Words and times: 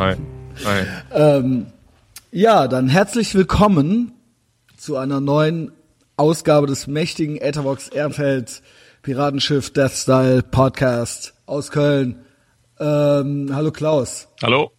Hi. 0.00 0.16
Hi. 0.64 0.86
Ähm, 1.12 1.66
ja, 2.32 2.68
dann 2.68 2.88
herzlich 2.88 3.34
willkommen 3.34 4.12
zu 4.78 4.96
einer 4.96 5.20
neuen 5.20 5.72
Ausgabe 6.16 6.66
des 6.66 6.86
mächtigen 6.86 7.36
Etherbox 7.36 7.88
Ehrenfeld 7.88 8.62
Piratenschiff 9.02 9.74
Death 9.74 9.92
Style 9.92 10.42
Podcast 10.42 11.34
aus 11.44 11.70
Köln. 11.70 12.24
Ähm, 12.78 13.50
hallo 13.52 13.72
Klaus. 13.72 14.28
Hallo. 14.42 14.72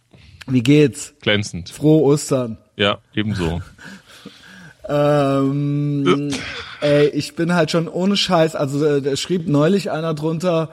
Wie 0.48 0.64
geht's? 0.64 1.14
Glänzend. 1.20 1.70
Frohe 1.70 2.02
Ostern. 2.02 2.58
Ja, 2.76 2.98
ebenso. 3.14 3.62
Ähm, 4.88 6.32
ey, 6.80 7.06
ich 7.10 7.36
bin 7.36 7.54
halt 7.54 7.70
schon 7.70 7.86
ohne 7.86 8.16
Scheiß, 8.16 8.56
also 8.56 8.84
äh, 8.84 9.00
da 9.00 9.14
schrieb 9.14 9.46
neulich 9.46 9.92
einer 9.92 10.12
drunter 10.12 10.70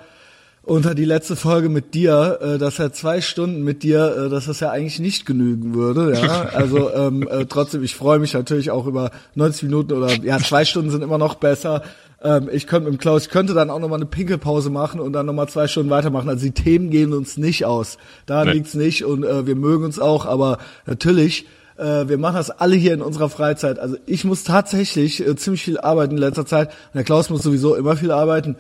unter 0.70 0.94
die 0.96 1.06
letzte 1.06 1.36
Folge 1.36 1.68
mit 1.68 1.94
dir, 1.94 2.40
äh, 2.42 2.58
dass 2.58 2.80
er 2.80 2.94
zwei 2.94 3.22
Stunden 3.22 3.64
mit 3.64 3.84
dir, 3.84 4.26
äh, 4.26 4.30
dass 4.30 4.46
das 4.46 4.60
ja 4.60 4.70
eigentlich 4.70 5.00
nicht 5.00 5.26
genügen 5.26 5.74
würde, 5.74 6.14
ja. 6.14 6.50
Also 6.54 6.94
ähm, 6.94 7.28
äh, 7.28 7.46
trotzdem, 7.46 7.84
ich 7.84 7.96
freue 7.96 8.20
mich 8.20 8.34
natürlich 8.34 8.70
auch 8.72 8.86
über 8.86 9.12
90 9.36 9.64
Minuten 9.64 9.94
oder 9.94 10.14
ja, 10.24 10.38
zwei 10.40 10.66
Stunden 10.66 10.92
sind 10.92 11.02
immer 11.02 11.18
noch 11.18 11.36
besser. 11.36 11.82
Ähm, 12.22 12.50
ich 12.52 12.68
könnte 12.68 12.90
mit 12.90 13.00
dem 13.00 13.02
Klaus, 13.02 13.24
ich 13.24 13.30
könnte 13.30 13.54
dann 13.54 13.70
auch 13.70 13.80
nochmal 13.80 13.98
eine 14.00 14.06
Pinkelpause 14.06 14.70
machen 14.70 15.00
und 15.00 15.14
dann 15.14 15.26
nochmal 15.26 15.50
zwei 15.50 15.68
Stunden 15.68 15.90
weitermachen. 15.90 16.30
Also 16.30 16.46
die 16.46 16.52
Themen 16.52 16.90
gehen 16.92 17.14
uns 17.14 17.38
nicht 17.38 17.66
aus. 17.66 17.98
Da 18.26 18.46
Nee. 18.46 18.52
liegt's 18.54 18.76
nicht 18.76 19.04
und 19.06 19.24
äh, 19.24 19.48
wir 19.48 19.56
mögen 19.56 19.84
uns 19.86 20.00
auch, 20.00 20.26
aber 20.26 20.60
natürlich 20.86 21.46
äh, 21.78 22.08
wir 22.10 22.18
machen 22.18 22.36
das 22.36 22.52
alle 22.52 22.76
hier 22.76 22.94
in 22.94 23.02
unserer 23.02 23.30
Freizeit. 23.30 23.80
Also 23.80 23.96
ich 24.06 24.24
muss 24.26 24.44
tatsächlich 24.44 25.26
äh, 25.26 25.36
ziemlich 25.36 25.64
viel 25.64 25.80
arbeiten 25.80 26.14
in 26.16 26.20
letzter 26.20 26.46
Zeit. 26.46 26.68
Und 26.70 26.96
der 26.96 27.04
Klaus 27.06 27.30
muss 27.30 27.42
sowieso 27.42 27.76
immer 27.76 27.96
viel 27.96 28.12
arbeiten. 28.12 28.56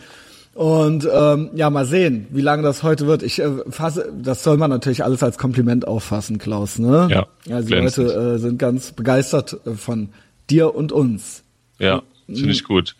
Und 0.59 1.07
ähm, 1.09 1.51
ja, 1.55 1.69
mal 1.69 1.85
sehen, 1.85 2.27
wie 2.31 2.41
lange 2.41 2.63
das 2.63 2.83
heute 2.83 3.07
wird. 3.07 3.23
Ich 3.23 3.39
äh, 3.39 3.49
fasse, 3.69 4.11
das 4.21 4.43
soll 4.43 4.57
man 4.57 4.69
natürlich 4.69 5.05
alles 5.05 5.23
als 5.23 5.37
Kompliment 5.37 5.87
auffassen, 5.87 6.37
Klaus. 6.37 6.79
Ne? 6.79 7.07
Ja, 7.09 7.27
Also 7.55 7.69
die. 7.69 7.75
Leute 7.75 8.03
äh, 8.35 8.37
sind 8.39 8.57
ganz 8.59 8.91
begeistert 8.91 9.55
äh, 9.65 9.71
von 9.75 10.09
dir 10.49 10.75
und 10.75 10.91
uns. 10.91 11.43
Ja, 11.77 12.01
finde 12.25 12.49
ich 12.51 12.65
gut. 12.65 12.97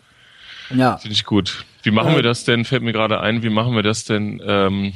Ja. 0.74 0.96
Finde 0.96 1.12
ich 1.12 1.26
gut. 1.26 1.66
Wie 1.82 1.90
machen 1.90 2.14
wir 2.14 2.22
das 2.22 2.44
denn? 2.44 2.64
Fällt 2.64 2.82
mir 2.82 2.94
gerade 2.94 3.20
ein, 3.20 3.42
wie 3.42 3.50
machen 3.50 3.74
wir 3.74 3.82
das 3.82 4.04
denn 4.06 4.40
ähm, 4.42 4.94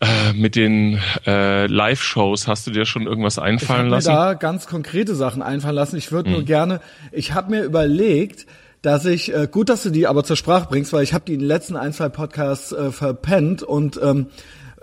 äh, 0.00 0.32
mit 0.34 0.54
den 0.54 1.00
äh, 1.26 1.66
Live-Shows? 1.66 2.46
Hast 2.46 2.68
du 2.68 2.70
dir 2.70 2.84
schon 2.86 3.08
irgendwas 3.08 3.34
Ich 3.34 3.38
habe 3.38 3.48
einfallen 3.48 3.84
mir 3.86 3.96
lassen? 3.96 4.06
da 4.12 4.34
ganz 4.34 4.68
konkrete 4.68 5.16
Sachen 5.16 5.42
einfallen 5.42 5.74
lassen. 5.74 5.96
Ich 5.96 6.12
würde 6.12 6.30
nur 6.30 6.38
Hm. 6.40 6.46
gerne, 6.46 6.80
ich 7.10 7.32
habe 7.34 7.50
mir 7.50 7.64
überlegt, 7.64 8.46
dass 8.84 9.06
ich, 9.06 9.34
äh, 9.34 9.48
gut, 9.50 9.70
dass 9.70 9.82
du 9.82 9.88
die 9.88 10.06
aber 10.06 10.24
zur 10.24 10.36
Sprache 10.36 10.68
bringst, 10.68 10.92
weil 10.92 11.02
ich 11.02 11.14
habe 11.14 11.24
die 11.26 11.32
in 11.32 11.40
den 11.40 11.48
letzten 11.48 11.74
ein, 11.74 11.94
zwei 11.94 12.10
Podcasts 12.10 12.70
äh, 12.70 12.92
verpennt 12.92 13.62
und 13.62 13.98
ähm, 14.02 14.26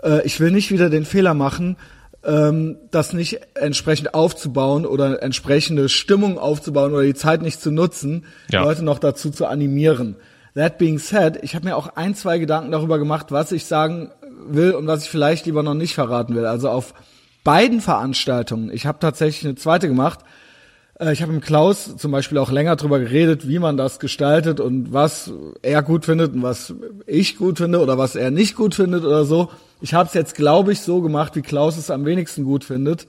äh, 0.02 0.26
ich 0.26 0.40
will 0.40 0.50
nicht 0.50 0.72
wieder 0.72 0.90
den 0.90 1.04
Fehler 1.04 1.34
machen, 1.34 1.76
ähm, 2.24 2.78
das 2.90 3.12
nicht 3.12 3.38
entsprechend 3.54 4.12
aufzubauen 4.12 4.86
oder 4.86 5.22
entsprechende 5.22 5.88
Stimmung 5.88 6.36
aufzubauen 6.36 6.92
oder 6.92 7.04
die 7.04 7.14
Zeit 7.14 7.42
nicht 7.42 7.60
zu 7.60 7.70
nutzen, 7.70 8.24
Ja. 8.50 8.64
Leute 8.64 8.84
noch 8.84 8.98
dazu 8.98 9.30
zu 9.30 9.46
animieren. 9.46 10.16
That 10.56 10.78
being 10.78 10.98
said, 10.98 11.38
ich 11.42 11.54
habe 11.54 11.66
mir 11.66 11.76
auch 11.76 11.94
ein, 11.94 12.16
zwei 12.16 12.38
Gedanken 12.38 12.72
darüber 12.72 12.98
gemacht, 12.98 13.26
was 13.30 13.52
ich 13.52 13.66
sagen 13.66 14.10
will 14.48 14.72
und 14.72 14.88
was 14.88 15.04
ich 15.04 15.10
vielleicht 15.10 15.46
lieber 15.46 15.62
noch 15.62 15.74
nicht 15.74 15.94
verraten 15.94 16.34
will. 16.34 16.46
Also 16.46 16.70
auf 16.70 16.92
beiden 17.44 17.80
Veranstaltungen, 17.80 18.68
ich 18.72 18.84
habe 18.84 18.98
tatsächlich 18.98 19.44
eine 19.44 19.54
zweite 19.54 19.86
gemacht, 19.86 20.18
äh, 21.02 21.12
ich 21.12 21.22
habe 21.22 21.32
mit 21.32 21.42
Klaus 21.44 21.96
zum 21.96 22.12
Beispiel 22.12 22.38
auch 22.38 22.50
länger 22.50 22.76
drüber 22.76 22.98
geredet, 23.00 23.48
wie 23.48 23.58
man 23.58 23.76
das 23.76 23.98
gestaltet 23.98 24.60
und 24.60 24.92
was 24.92 25.32
er 25.62 25.82
gut 25.82 26.04
findet 26.04 26.32
und 26.34 26.42
was 26.42 26.74
ich 27.06 27.36
gut 27.36 27.58
finde 27.58 27.80
oder 27.80 27.98
was 27.98 28.14
er 28.16 28.30
nicht 28.30 28.54
gut 28.56 28.74
findet 28.74 29.04
oder 29.04 29.24
so. 29.24 29.50
Ich 29.80 29.94
habe 29.94 30.06
es 30.08 30.14
jetzt, 30.14 30.34
glaube 30.34 30.72
ich, 30.72 30.80
so 30.80 31.00
gemacht, 31.00 31.34
wie 31.36 31.42
Klaus 31.42 31.76
es 31.76 31.90
am 31.90 32.04
wenigsten 32.04 32.44
gut 32.44 32.64
findet. 32.64 33.08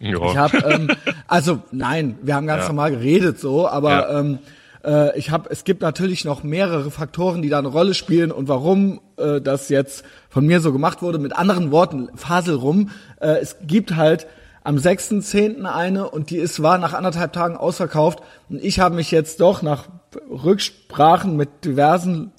Ja. 0.00 0.16
Ich 0.24 0.36
habe, 0.36 0.56
ähm, 0.66 0.88
also 1.28 1.60
nein, 1.70 2.18
wir 2.22 2.34
haben 2.34 2.46
ganz 2.46 2.62
Ja. 2.62 2.68
normal 2.68 2.90
geredet 2.92 3.38
so, 3.38 3.68
aber 3.68 3.90
Ja. 3.90 4.20
ähm, 4.20 4.38
äh, 4.84 5.18
ich 5.18 5.30
habe, 5.30 5.48
es 5.50 5.64
gibt 5.64 5.82
natürlich 5.82 6.24
noch 6.24 6.42
mehrere 6.42 6.90
Faktoren, 6.90 7.42
die 7.42 7.48
da 7.48 7.58
eine 7.58 7.68
Rolle 7.68 7.94
spielen 7.94 8.32
und 8.32 8.48
warum 8.48 9.00
äh, 9.16 9.40
das 9.40 9.68
jetzt 9.68 10.04
von 10.28 10.46
mir 10.46 10.60
so 10.60 10.72
gemacht 10.72 11.00
wurde. 11.00 11.18
Mit 11.18 11.34
anderen 11.36 11.70
Worten, 11.70 12.08
Fasel 12.16 12.54
rum. 12.56 12.90
Äh, 13.20 13.36
es 13.40 13.56
gibt 13.66 13.94
halt 13.96 14.26
am 14.64 14.76
6.10. 14.76 15.64
eine 15.66 16.10
und 16.10 16.30
die 16.30 16.38
ist 16.38 16.62
war 16.62 16.78
nach 16.78 16.94
anderthalb 16.94 17.32
Tagen 17.32 17.56
ausverkauft 17.56 18.20
und 18.48 18.62
ich 18.64 18.80
habe 18.80 18.96
mich 18.96 19.10
jetzt 19.10 19.40
doch 19.40 19.62
nach 19.62 19.84
Rücksprachen 20.30 21.36
mit 21.36 21.64
diversen 21.64 22.32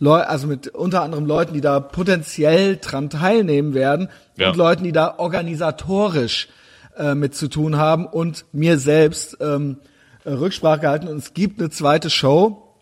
Leuten, 0.00 0.28
also 0.28 0.46
mit 0.46 0.68
unter 0.68 1.02
anderem 1.02 1.24
Leuten, 1.26 1.54
die 1.54 1.60
da 1.60 1.80
potenziell 1.80 2.76
dran 2.76 3.10
teilnehmen 3.10 3.74
werden 3.74 4.08
Ja. 4.36 4.50
und 4.50 4.56
Leuten, 4.56 4.84
die 4.84 4.92
da 4.92 5.14
organisatorisch 5.18 6.48
äh, 6.96 7.14
mit 7.14 7.34
zu 7.34 7.48
tun 7.48 7.76
haben 7.76 8.06
und 8.06 8.44
mir 8.52 8.78
selbst 8.78 9.36
ähm, 9.40 9.78
äh, 10.24 10.32
Rücksprache 10.32 10.80
gehalten 10.80 11.08
und 11.08 11.18
es 11.18 11.32
gibt 11.34 11.60
eine 11.60 11.70
zweite 11.70 12.10
Show 12.10 12.74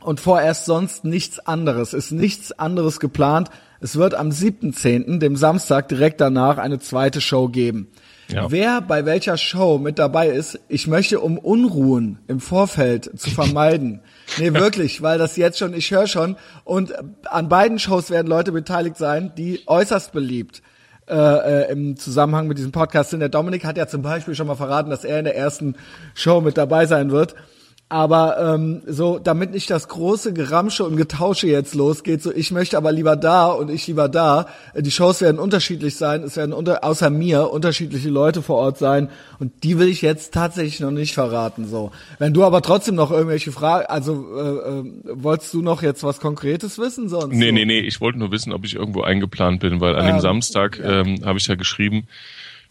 und 0.00 0.20
vorerst 0.20 0.66
sonst 0.66 1.04
nichts 1.04 1.38
anderes. 1.38 1.94
Ist 1.94 2.12
nichts 2.12 2.52
anderes 2.52 3.00
geplant. 3.00 3.48
Es 3.80 3.96
wird 3.96 4.14
am 4.14 4.28
7.10., 4.30 5.18
dem 5.18 5.36
Samstag 5.36 5.88
direkt 5.88 6.20
danach, 6.20 6.58
eine 6.58 6.78
zweite 6.78 7.20
Show 7.22 7.48
geben. 7.48 7.88
Ja. 8.28 8.50
Wer 8.50 8.80
bei 8.80 9.04
welcher 9.04 9.36
Show 9.36 9.78
mit 9.78 9.98
dabei 9.98 10.28
ist, 10.28 10.58
ich 10.68 10.86
möchte, 10.86 11.20
um 11.20 11.38
Unruhen 11.38 12.18
im 12.26 12.40
Vorfeld 12.40 13.10
zu 13.18 13.30
vermeiden. 13.30 14.00
nee, 14.38 14.52
wirklich, 14.54 15.02
weil 15.02 15.18
das 15.18 15.36
jetzt 15.36 15.58
schon, 15.58 15.74
ich 15.74 15.90
höre 15.90 16.06
schon, 16.06 16.36
und 16.64 16.90
äh, 16.90 17.02
an 17.24 17.48
beiden 17.48 17.78
Shows 17.78 18.10
werden 18.10 18.26
Leute 18.26 18.52
beteiligt 18.52 18.96
sein, 18.96 19.32
die 19.36 19.62
äußerst 19.66 20.12
beliebt 20.12 20.62
äh, 21.06 21.14
äh, 21.14 21.70
im 21.70 21.96
Zusammenhang 21.96 22.48
mit 22.48 22.56
diesem 22.56 22.72
Podcast 22.72 23.10
sind. 23.10 23.20
Der 23.20 23.28
Dominik 23.28 23.64
hat 23.64 23.76
ja 23.76 23.86
zum 23.86 24.00
Beispiel 24.00 24.34
schon 24.34 24.46
mal 24.46 24.54
verraten, 24.54 24.88
dass 24.88 25.04
er 25.04 25.18
in 25.18 25.26
der 25.26 25.36
ersten 25.36 25.76
Show 26.14 26.40
mit 26.40 26.56
dabei 26.56 26.86
sein 26.86 27.10
wird. 27.10 27.34
Aber 27.90 28.38
ähm, 28.40 28.80
so, 28.86 29.18
damit 29.18 29.52
nicht 29.52 29.68
das 29.70 29.88
große 29.88 30.32
Geramsche 30.32 30.84
und 30.84 30.96
Getausche 30.96 31.46
jetzt 31.46 31.74
losgeht, 31.74 32.22
so 32.22 32.32
ich 32.32 32.50
möchte 32.50 32.78
aber 32.78 32.90
lieber 32.90 33.14
da 33.14 33.48
und 33.48 33.70
ich 33.70 33.86
lieber 33.86 34.08
da. 34.08 34.46
Äh, 34.72 34.82
Die 34.82 34.90
Shows 34.90 35.20
werden 35.20 35.38
unterschiedlich 35.38 35.94
sein, 35.96 36.22
es 36.22 36.36
werden 36.36 36.54
unter, 36.54 36.82
außer 36.82 37.10
mir 37.10 37.50
unterschiedliche 37.50 38.08
Leute 38.08 38.40
vor 38.40 38.56
Ort 38.56 38.78
sein 38.78 39.10
und 39.38 39.52
die 39.62 39.78
will 39.78 39.88
ich 39.88 40.00
jetzt 40.00 40.32
tatsächlich 40.32 40.80
noch 40.80 40.90
nicht 40.90 41.12
verraten. 41.12 41.68
So, 41.68 41.92
wenn 42.18 42.32
du 42.32 42.42
aber 42.42 42.62
trotzdem 42.62 42.94
noch 42.94 43.10
irgendwelche 43.10 43.52
Fragen, 43.52 43.84
also 43.86 44.26
äh, 44.34 44.40
äh, 44.40 44.84
wolltest 45.22 45.52
du 45.52 45.60
noch 45.60 45.82
jetzt 45.82 46.02
was 46.02 46.20
Konkretes 46.20 46.78
wissen 46.78 47.10
sonst? 47.10 47.34
Nee, 47.34 47.48
so? 47.48 47.52
nee, 47.52 47.64
nee, 47.66 47.80
ich 47.80 48.00
wollte 48.00 48.18
nur 48.18 48.32
wissen, 48.32 48.52
ob 48.54 48.64
ich 48.64 48.74
irgendwo 48.74 49.02
eingeplant 49.02 49.60
bin, 49.60 49.80
weil 49.80 49.94
an 49.94 50.06
dem 50.06 50.16
Ähm, 50.16 50.20
Samstag 50.22 50.80
ähm, 50.82 51.20
habe 51.24 51.38
ich 51.38 51.46
ja 51.46 51.54
geschrieben, 51.54 52.08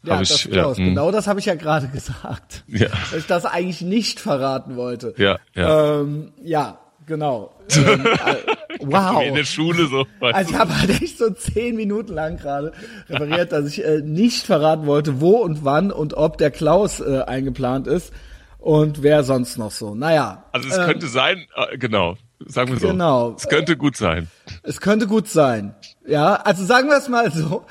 Ja, 0.03 0.19
das, 0.19 0.31
ich 0.31 0.45
ja, 0.53 0.75
hm, 0.75 0.85
genau 0.85 1.11
das 1.11 1.27
habe 1.27 1.39
ich 1.39 1.45
ja 1.45 1.55
gerade 1.55 1.87
gesagt. 1.93 2.63
Ja. 2.67 2.89
Dass 2.89 3.13
ich 3.13 3.25
das 3.25 3.45
eigentlich 3.45 3.81
nicht 3.81 4.19
verraten 4.19 4.75
wollte. 4.75 5.13
ja, 5.17 5.39
ja. 5.55 6.01
Ähm, 6.01 6.33
ja, 6.43 6.79
genau. 7.05 7.53
ähm, 7.75 8.05
äh, 8.05 8.35
wow. 8.81 9.21
Wie 9.21 9.27
in 9.27 9.35
der 9.35 9.45
Schule 9.45 9.87
so. 9.87 10.05
Also 10.19 10.51
ich 10.51 10.57
habe 10.57 10.77
halt 10.77 11.01
echt 11.01 11.17
so 11.17 11.29
zehn 11.29 11.75
Minuten 11.75 12.13
lang 12.13 12.37
gerade 12.37 12.73
referiert, 13.09 13.51
dass 13.53 13.67
ich 13.67 13.83
äh, 13.83 14.01
nicht 14.01 14.45
verraten 14.45 14.85
wollte, 14.85 15.21
wo 15.21 15.37
und 15.37 15.63
wann 15.63 15.91
und 15.91 16.15
ob 16.15 16.37
der 16.37 16.51
Klaus 16.51 16.99
äh, 16.99 17.21
eingeplant 17.21 17.87
ist 17.87 18.11
und 18.59 19.03
wer 19.03 19.23
sonst 19.23 19.57
noch 19.57 19.71
so. 19.71 19.95
Naja, 19.95 20.45
also 20.51 20.67
es 20.67 20.77
ähm, 20.77 20.85
könnte 20.85 21.07
sein, 21.07 21.47
äh, 21.55 21.77
genau, 21.77 22.17
sagen 22.47 22.71
wir 22.71 22.79
so. 22.79 22.87
Genau. 22.87 23.35
Es 23.37 23.47
könnte 23.47 23.77
gut 23.77 23.97
sein. 23.97 24.27
es 24.63 24.81
könnte 24.81 25.07
gut 25.07 25.27
sein. 25.27 25.75
Ja, 26.05 26.35
also 26.35 26.65
sagen 26.65 26.89
wir 26.89 26.97
es 26.97 27.07
mal 27.07 27.31
so. 27.31 27.65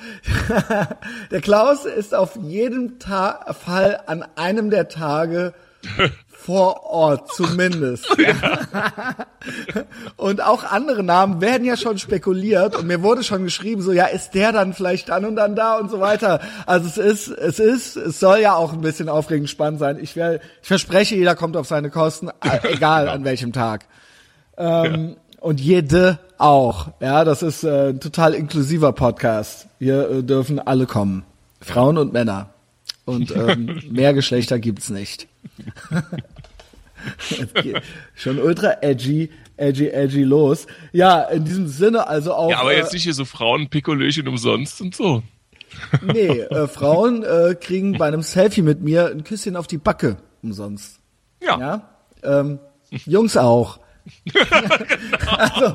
der 1.31 1.41
Klaus 1.41 1.85
ist 1.85 2.15
auf 2.15 2.37
jeden 2.37 2.99
Ta 2.99 3.53
Fall 3.53 4.01
an 4.07 4.25
einem 4.37 4.71
der 4.71 4.89
Tage 4.89 5.55
vor 6.27 6.85
Ort, 6.85 7.33
zumindest. 7.33 8.07
und 10.17 10.43
auch 10.43 10.65
andere 10.65 11.03
Namen 11.03 11.41
werden 11.41 11.65
ja 11.65 11.77
schon 11.77 11.99
spekuliert 11.99 12.75
und 12.75 12.87
mir 12.87 13.03
wurde 13.03 13.23
schon 13.23 13.45
geschrieben, 13.45 13.83
so 13.83 13.93
ja, 13.93 14.07
ist 14.07 14.35
der 14.35 14.53
dann 14.53 14.73
vielleicht 14.73 15.09
dann 15.09 15.25
und 15.25 15.37
dann 15.37 15.55
da 15.55 15.79
und 15.79 15.91
so 15.91 16.01
weiter. 16.01 16.41
Also 16.67 16.89
es 16.89 16.97
ist, 16.97 17.29
es 17.29 17.59
ist, 17.59 17.97
es 17.97 18.19
soll 18.19 18.41
ja 18.41 18.55
auch 18.55 18.73
ein 18.73 18.81
bisschen 18.81 19.09
aufregend 19.09 19.51
spannend 19.51 19.79
sein. 19.79 19.99
Ich 20.01 20.17
werde, 20.17 20.41
ich 20.63 20.69
verspreche, 20.69 21.15
jeder 21.15 21.37
kommt 21.37 21.57
auf 21.57 21.69
seine 21.69 21.91
Kosten, 21.91 22.31
egal 22.65 23.09
an 23.09 23.25
welchem 23.25 23.53
Tag. 23.53 23.85
Ähm, 24.63 25.17
Und 25.41 25.61
jede 25.61 26.19
auch. 26.39 26.89
Ja, 27.01 27.25
das 27.25 27.43
ist 27.43 27.65
äh, 27.65 27.89
ein 27.89 28.01
total 28.01 28.35
inklusiver 28.35 28.93
Podcast. 28.93 29.67
Hier 29.79 30.09
äh, 30.09 30.23
dürfen 30.23 30.61
alle 30.61 30.87
kommen. 30.87 31.25
Frauen 31.61 31.99
und 31.99 32.13
Männer. 32.13 32.51
Und 33.05 33.35
ähm, 33.35 33.83
mehr 33.91 34.15
Geschlechter 34.15 34.59
gibt's 34.61 34.89
nicht. 34.91 35.27
Schon 38.15 38.39
ultra 38.39 38.77
edgy, 38.83 39.31
edgy, 39.57 39.89
edgy 39.89 40.23
los. 40.23 40.69
Ja, 40.93 41.23
in 41.23 41.45
diesem 41.45 41.67
Sinne 41.67 42.07
also 42.07 42.35
auch. 42.35 42.51
Ja, 42.51 42.61
aber 42.61 42.77
jetzt 42.77 42.93
äh, 42.93 42.97
nicht 42.97 43.03
hier 43.03 43.15
so 43.15 43.25
Frauen 43.25 43.69
Pikolöchen 43.69 44.29
umsonst 44.29 44.81
und 44.81 44.95
so. 44.95 45.23
Nee, 46.03 46.41
äh, 46.41 46.69
Frauen 46.69 47.23
äh, 47.23 47.55
kriegen 47.59 47.97
bei 47.97 48.07
einem 48.07 48.21
Selfie 48.21 48.61
mit 48.61 48.83
mir 48.83 49.07
ein 49.07 49.25
Küsschen 49.25 49.57
auf 49.57 49.67
die 49.67 49.79
Backe 49.79 50.19
umsonst. 50.43 51.01
Ja. 51.43 51.59
Ja, 51.59 51.89
ähm, 52.23 52.59
Jungs 52.91 53.39
auch. 53.39 53.81
Also, 55.37 55.75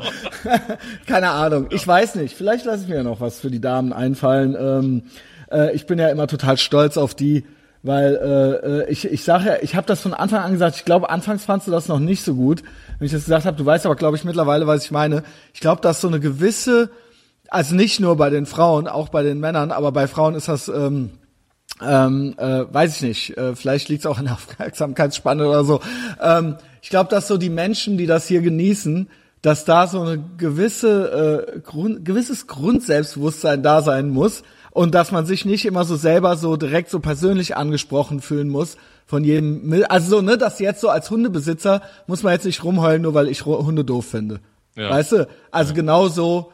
keine 1.06 1.30
Ahnung. 1.30 1.68
Ich 1.72 1.88
weiß 1.88 2.16
nicht. 2.16 2.36
Vielleicht 2.36 2.66
lasse 2.66 2.84
ich 2.84 2.90
mir 2.90 3.04
noch 3.04 3.22
was 3.22 3.40
für 3.40 3.52
die 3.52 3.62
Damen 3.62 3.94
einfallen. 3.94 4.56
Ähm, 4.60 5.04
Äh, 5.52 5.74
ich 5.76 5.86
bin 5.86 6.00
ja 6.00 6.10
immer 6.10 6.28
total 6.28 6.58
stolz 6.58 6.98
auf 6.98 7.16
die, 7.16 7.46
weil 7.84 8.16
äh, 8.16 8.68
äh 8.68 8.90
ich, 8.90 9.06
ich 9.06 9.24
sage 9.24 9.46
ja, 9.46 9.56
ich 9.62 9.76
habe 9.76 9.88
das 9.88 10.02
von 10.02 10.14
Anfang 10.14 10.42
an 10.42 10.52
gesagt, 10.52 10.76
ich 10.76 10.86
glaube, 10.86 11.10
anfangs 11.10 11.46
fandst 11.46 11.68
du 11.68 11.72
das 11.72 11.88
noch 11.88 12.00
nicht 12.00 12.24
so 12.24 12.36
gut, 12.36 12.64
wenn 13.00 13.06
ich 13.06 13.12
das 13.12 13.26
gesagt 13.26 13.46
habe. 13.46 13.58
Du 13.58 13.66
weißt 13.66 13.86
aber, 13.86 13.96
glaube 13.96 14.18
ich, 14.18 14.24
mittlerweile, 14.24 14.68
was 14.68 14.84
ich 14.84 14.92
meine. 14.92 15.24
Ich 15.54 15.60
glaube, 15.60 15.82
dass 15.82 16.02
so 16.02 16.08
eine 16.08 16.20
gewisse, 16.20 16.90
also 17.50 17.76
nicht 17.76 18.00
nur 18.00 18.18
bei 18.18 18.30
den 18.30 18.46
Frauen, 18.46 18.88
auch 18.88 19.10
bei 19.10 19.24
den 19.24 19.40
Männern, 19.40 19.72
aber 19.72 19.92
bei 19.92 20.08
Frauen 20.08 20.36
ist 20.36 20.48
das... 20.48 20.68
Ähm, 20.68 21.12
ähm, 21.82 22.34
äh, 22.38 22.66
weiß 22.72 22.98
ich 22.98 23.02
nicht, 23.02 23.38
äh, 23.38 23.56
vielleicht 23.56 23.90
liegt 23.90 24.02
es 24.02 24.06
auch 24.06 24.20
in 24.20 24.26
der 24.26 24.34
Aufmerksamkeitsspanne 24.36 25.48
oder 25.48 25.64
so. 25.64 25.82
Ähm, 26.22 26.56
ich 26.82 26.90
glaube, 26.90 27.10
dass 27.10 27.28
so 27.28 27.38
die 27.38 27.50
Menschen, 27.50 27.98
die 27.98 28.06
das 28.06 28.28
hier 28.28 28.42
genießen, 28.42 29.10
dass 29.42 29.66
da 29.66 29.88
so 29.88 30.02
eine 30.02 30.24
gewisse 30.38 31.56
äh, 31.56 31.60
Grund, 31.60 32.04
gewisses 32.04 32.48
Grundselbstbewusstsein 32.48 33.62
da 33.62 33.82
sein 33.82 34.10
muss 34.10 34.44
und 34.72 34.96
dass 34.96 35.12
man 35.12 35.26
sich 35.26 35.46
nicht 35.46 35.66
immer 35.66 35.86
so 35.86 35.96
selber 35.96 36.38
so 36.38 36.58
direkt 36.58 36.90
so 36.90 37.00
persönlich 37.00 37.56
angesprochen 37.56 38.22
fühlen 38.22 38.50
muss 38.50 38.78
von 39.06 39.24
jedem, 39.24 39.86
also 39.90 40.18
so, 40.18 40.22
ne, 40.22 40.38
dass 40.38 40.60
jetzt 40.60 40.82
so 40.82 40.90
als 40.90 41.10
Hundebesitzer 41.10 41.82
muss 42.08 42.24
man 42.24 42.34
jetzt 42.34 42.46
nicht 42.46 42.64
rumheulen, 42.64 43.04
nur 43.04 43.14
weil 43.14 43.28
ich 43.28 43.46
Hunde 43.46 43.86
doof 43.86 44.06
finde. 44.06 44.40
Ja. 44.76 44.90
Weißt 44.90 45.14
du? 45.14 45.28
Also 45.50 45.72
ja. 45.72 45.76
genauso 45.76 46.52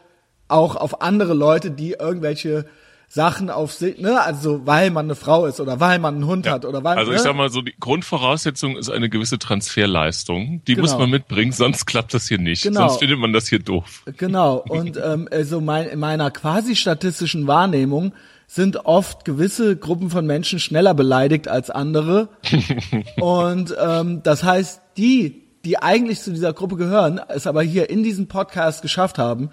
auch 0.48 0.76
auf 0.76 1.02
andere 1.02 1.34
Leute, 1.34 1.70
die 1.70 1.92
irgendwelche 1.92 2.66
Sachen 3.14 3.48
auf 3.48 3.72
sich, 3.72 4.00
ne, 4.00 4.20
also 4.20 4.66
weil 4.66 4.90
man 4.90 5.06
eine 5.06 5.14
Frau 5.14 5.46
ist 5.46 5.60
oder 5.60 5.78
weil 5.78 6.00
man 6.00 6.16
einen 6.16 6.26
Hund 6.26 6.46
ja. 6.46 6.52
hat 6.52 6.64
oder 6.64 6.82
weil 6.82 6.98
Also 6.98 7.12
ich 7.12 7.18
ne? 7.18 7.22
sag 7.22 7.36
mal 7.36 7.48
so, 7.48 7.62
die 7.62 7.72
Grundvoraussetzung 7.78 8.76
ist 8.76 8.90
eine 8.90 9.08
gewisse 9.08 9.38
Transferleistung. 9.38 10.62
Die 10.66 10.74
genau. 10.74 10.82
muss 10.82 10.98
man 10.98 11.10
mitbringen, 11.10 11.52
sonst 11.52 11.86
klappt 11.86 12.12
das 12.12 12.26
hier 12.26 12.38
nicht. 12.38 12.64
Genau. 12.64 12.88
Sonst 12.88 12.98
findet 12.98 13.20
man 13.20 13.32
das 13.32 13.46
hier 13.46 13.60
doof. 13.60 14.02
Genau. 14.16 14.56
Und 14.68 14.96
ähm, 14.96 15.28
also 15.30 15.60
mein, 15.60 15.86
in 15.86 16.00
meiner 16.00 16.32
quasi 16.32 16.74
statistischen 16.74 17.46
Wahrnehmung 17.46 18.14
sind 18.48 18.84
oft 18.84 19.24
gewisse 19.24 19.76
Gruppen 19.76 20.10
von 20.10 20.26
Menschen 20.26 20.58
schneller 20.58 20.94
beleidigt 20.94 21.46
als 21.46 21.70
andere. 21.70 22.30
Und 23.20 23.76
ähm, 23.80 24.24
das 24.24 24.42
heißt, 24.42 24.80
die, 24.96 25.44
die 25.64 25.78
eigentlich 25.78 26.20
zu 26.20 26.32
dieser 26.32 26.52
Gruppe 26.52 26.74
gehören, 26.74 27.20
es 27.28 27.46
aber 27.46 27.62
hier 27.62 27.90
in 27.90 28.02
diesem 28.02 28.26
Podcast 28.26 28.82
geschafft 28.82 29.18
haben, 29.18 29.50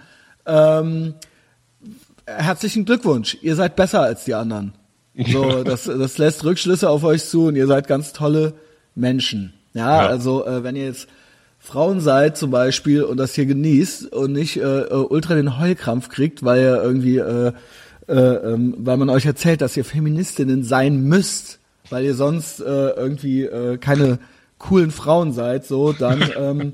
ähm, 0.47 1.13
herzlichen 2.37 2.85
Glückwunsch, 2.85 3.37
ihr 3.41 3.55
seid 3.55 3.75
besser 3.75 4.01
als 4.01 4.25
die 4.25 4.33
anderen. 4.33 4.73
So, 5.15 5.63
das, 5.63 5.83
das 5.83 6.17
lässt 6.17 6.43
Rückschlüsse 6.43 6.89
auf 6.89 7.03
euch 7.03 7.25
zu 7.25 7.47
und 7.47 7.55
ihr 7.55 7.67
seid 7.67 7.87
ganz 7.87 8.13
tolle 8.13 8.53
Menschen. 8.95 9.53
Ja, 9.73 10.03
ja. 10.03 10.07
also 10.07 10.45
äh, 10.45 10.63
wenn 10.63 10.75
ihr 10.75 10.85
jetzt 10.85 11.07
Frauen 11.59 11.99
seid 11.99 12.37
zum 12.37 12.49
Beispiel 12.49 13.03
und 13.03 13.17
das 13.17 13.35
hier 13.35 13.45
genießt 13.45 14.11
und 14.13 14.33
nicht 14.33 14.57
äh, 14.57 14.81
äh 14.81 14.93
ultra 14.93 15.35
den 15.35 15.59
Heulkrampf 15.59 16.09
kriegt, 16.09 16.43
weil 16.43 16.61
ihr 16.61 16.81
irgendwie, 16.81 17.17
äh, 17.17 17.51
äh, 18.07 18.13
ähm, 18.13 18.75
weil 18.79 18.97
man 18.97 19.09
euch 19.09 19.25
erzählt, 19.25 19.61
dass 19.61 19.77
ihr 19.77 19.85
Feministinnen 19.85 20.63
sein 20.63 21.03
müsst, 21.03 21.59
weil 21.89 22.03
ihr 22.03 22.15
sonst 22.15 22.61
äh, 22.61 22.89
irgendwie 22.91 23.43
äh, 23.43 23.77
keine 23.77 24.17
coolen 24.61 24.91
Frauen 24.91 25.33
seid, 25.33 25.65
so, 25.65 25.91
dann, 25.91 26.23
ähm, 26.37 26.73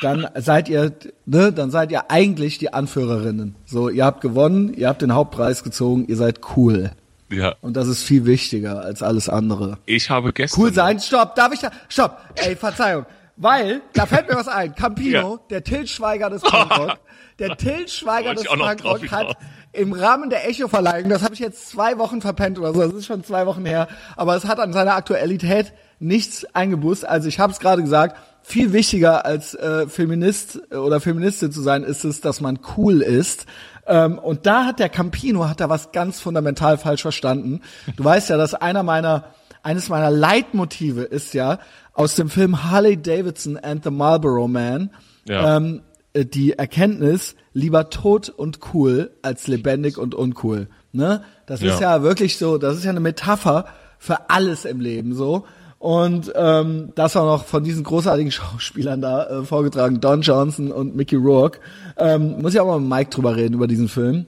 dann 0.00 0.26
seid 0.36 0.68
ihr, 0.68 0.92
ne, 1.26 1.52
dann 1.52 1.70
seid 1.70 1.92
ihr 1.92 2.10
eigentlich 2.10 2.58
die 2.58 2.72
Anführerinnen. 2.72 3.54
So, 3.64 3.88
ihr 3.88 4.04
habt 4.04 4.20
gewonnen, 4.20 4.74
ihr 4.74 4.88
habt 4.88 5.02
den 5.02 5.14
Hauptpreis 5.14 5.62
gezogen, 5.62 6.06
ihr 6.08 6.16
seid 6.16 6.40
cool. 6.56 6.90
Ja. 7.30 7.54
Und 7.60 7.76
das 7.76 7.88
ist 7.88 8.02
viel 8.02 8.24
wichtiger 8.24 8.80
als 8.82 9.02
alles 9.02 9.28
andere. 9.28 9.78
Ich 9.86 10.10
habe 10.10 10.32
gestern. 10.32 10.60
Cool 10.60 10.72
sein, 10.72 10.98
stopp, 11.00 11.34
darf 11.34 11.52
ich 11.52 11.60
da, 11.60 11.70
stopp, 11.88 12.18
ey, 12.36 12.56
Verzeihung. 12.56 13.04
Weil, 13.36 13.82
da 13.92 14.06
fällt 14.06 14.30
mir 14.30 14.36
was 14.36 14.48
ein. 14.48 14.74
Campino, 14.74 15.34
ja. 15.34 15.40
der 15.50 15.62
Til 15.62 15.86
Schweiger 15.86 16.30
des 16.30 16.42
Punkrock, 16.42 16.98
der 17.38 17.56
Til 17.56 17.86
Schweiger 17.86 18.34
des 18.34 18.44
Punkrock 18.44 19.10
hat 19.10 19.36
im 19.72 19.92
Rahmen 19.92 20.30
der 20.30 20.48
Echo-Verleihung, 20.48 21.10
das 21.10 21.22
habe 21.22 21.34
ich 21.34 21.40
jetzt 21.40 21.68
zwei 21.68 21.98
Wochen 21.98 22.22
verpennt 22.22 22.58
oder 22.58 22.72
so, 22.72 22.80
das 22.80 22.94
ist 22.94 23.06
schon 23.06 23.22
zwei 23.24 23.44
Wochen 23.44 23.66
her, 23.66 23.88
aber 24.16 24.34
es 24.34 24.46
hat 24.46 24.58
an 24.58 24.72
seiner 24.72 24.94
Aktualität 24.94 25.74
nichts 25.98 26.44
eingebusst. 26.54 27.06
Also 27.06 27.28
ich 27.28 27.38
habe 27.38 27.52
es 27.52 27.60
gerade 27.60 27.82
gesagt, 27.82 28.16
viel 28.42 28.72
wichtiger 28.72 29.24
als 29.24 29.54
äh, 29.54 29.88
Feminist 29.88 30.72
oder 30.72 31.00
Feministin 31.00 31.50
zu 31.50 31.62
sein, 31.62 31.82
ist 31.82 32.04
es, 32.04 32.20
dass 32.20 32.40
man 32.40 32.60
cool 32.76 33.02
ist. 33.02 33.46
Ähm, 33.86 34.18
und 34.18 34.46
da 34.46 34.66
hat 34.66 34.78
der 34.78 34.88
Campino 34.88 35.48
hat 35.48 35.60
da 35.60 35.68
was 35.68 35.92
ganz 35.92 36.20
fundamental 36.20 36.78
falsch 36.78 37.02
verstanden. 37.02 37.60
Du 37.96 38.04
weißt 38.04 38.30
ja, 38.30 38.36
dass 38.36 38.54
einer 38.54 38.82
meiner 38.82 39.24
eines 39.62 39.88
meiner 39.88 40.12
Leitmotive 40.12 41.02
ist 41.02 41.34
ja 41.34 41.58
aus 41.92 42.14
dem 42.14 42.28
Film 42.28 42.70
Harley 42.70 42.96
Davidson 42.96 43.56
and 43.56 43.82
the 43.82 43.90
Marlboro 43.90 44.46
Man 44.46 44.90
ja. 45.28 45.56
ähm, 45.56 45.82
äh, 46.12 46.24
die 46.24 46.52
Erkenntnis 46.52 47.34
lieber 47.52 47.90
tot 47.90 48.28
und 48.28 48.60
cool 48.72 49.10
als 49.22 49.48
lebendig 49.48 49.98
und 49.98 50.14
uncool. 50.14 50.68
Ne? 50.92 51.24
Das 51.46 51.62
ja. 51.62 51.74
ist 51.74 51.80
ja 51.80 52.02
wirklich 52.02 52.38
so, 52.38 52.58
das 52.58 52.76
ist 52.76 52.84
ja 52.84 52.90
eine 52.90 53.00
Metapher 53.00 53.66
für 53.98 54.30
alles 54.30 54.64
im 54.64 54.80
Leben 54.80 55.14
so. 55.14 55.46
Und 55.86 56.32
ähm, 56.34 56.90
das 56.96 57.14
war 57.14 57.24
noch 57.24 57.44
von 57.44 57.62
diesen 57.62 57.84
großartigen 57.84 58.32
Schauspielern 58.32 59.00
da 59.00 59.26
äh, 59.28 59.44
vorgetragen, 59.44 60.00
Don 60.00 60.20
Johnson 60.20 60.72
und 60.72 60.96
Mickey 60.96 61.14
Rourke. 61.14 61.60
Ähm, 61.96 62.42
muss 62.42 62.54
ich 62.54 62.58
auch 62.58 62.66
mal 62.66 62.80
mit 62.80 62.90
Mike 62.90 63.10
drüber 63.10 63.36
reden, 63.36 63.54
über 63.54 63.68
diesen 63.68 63.88
Film. 63.88 64.26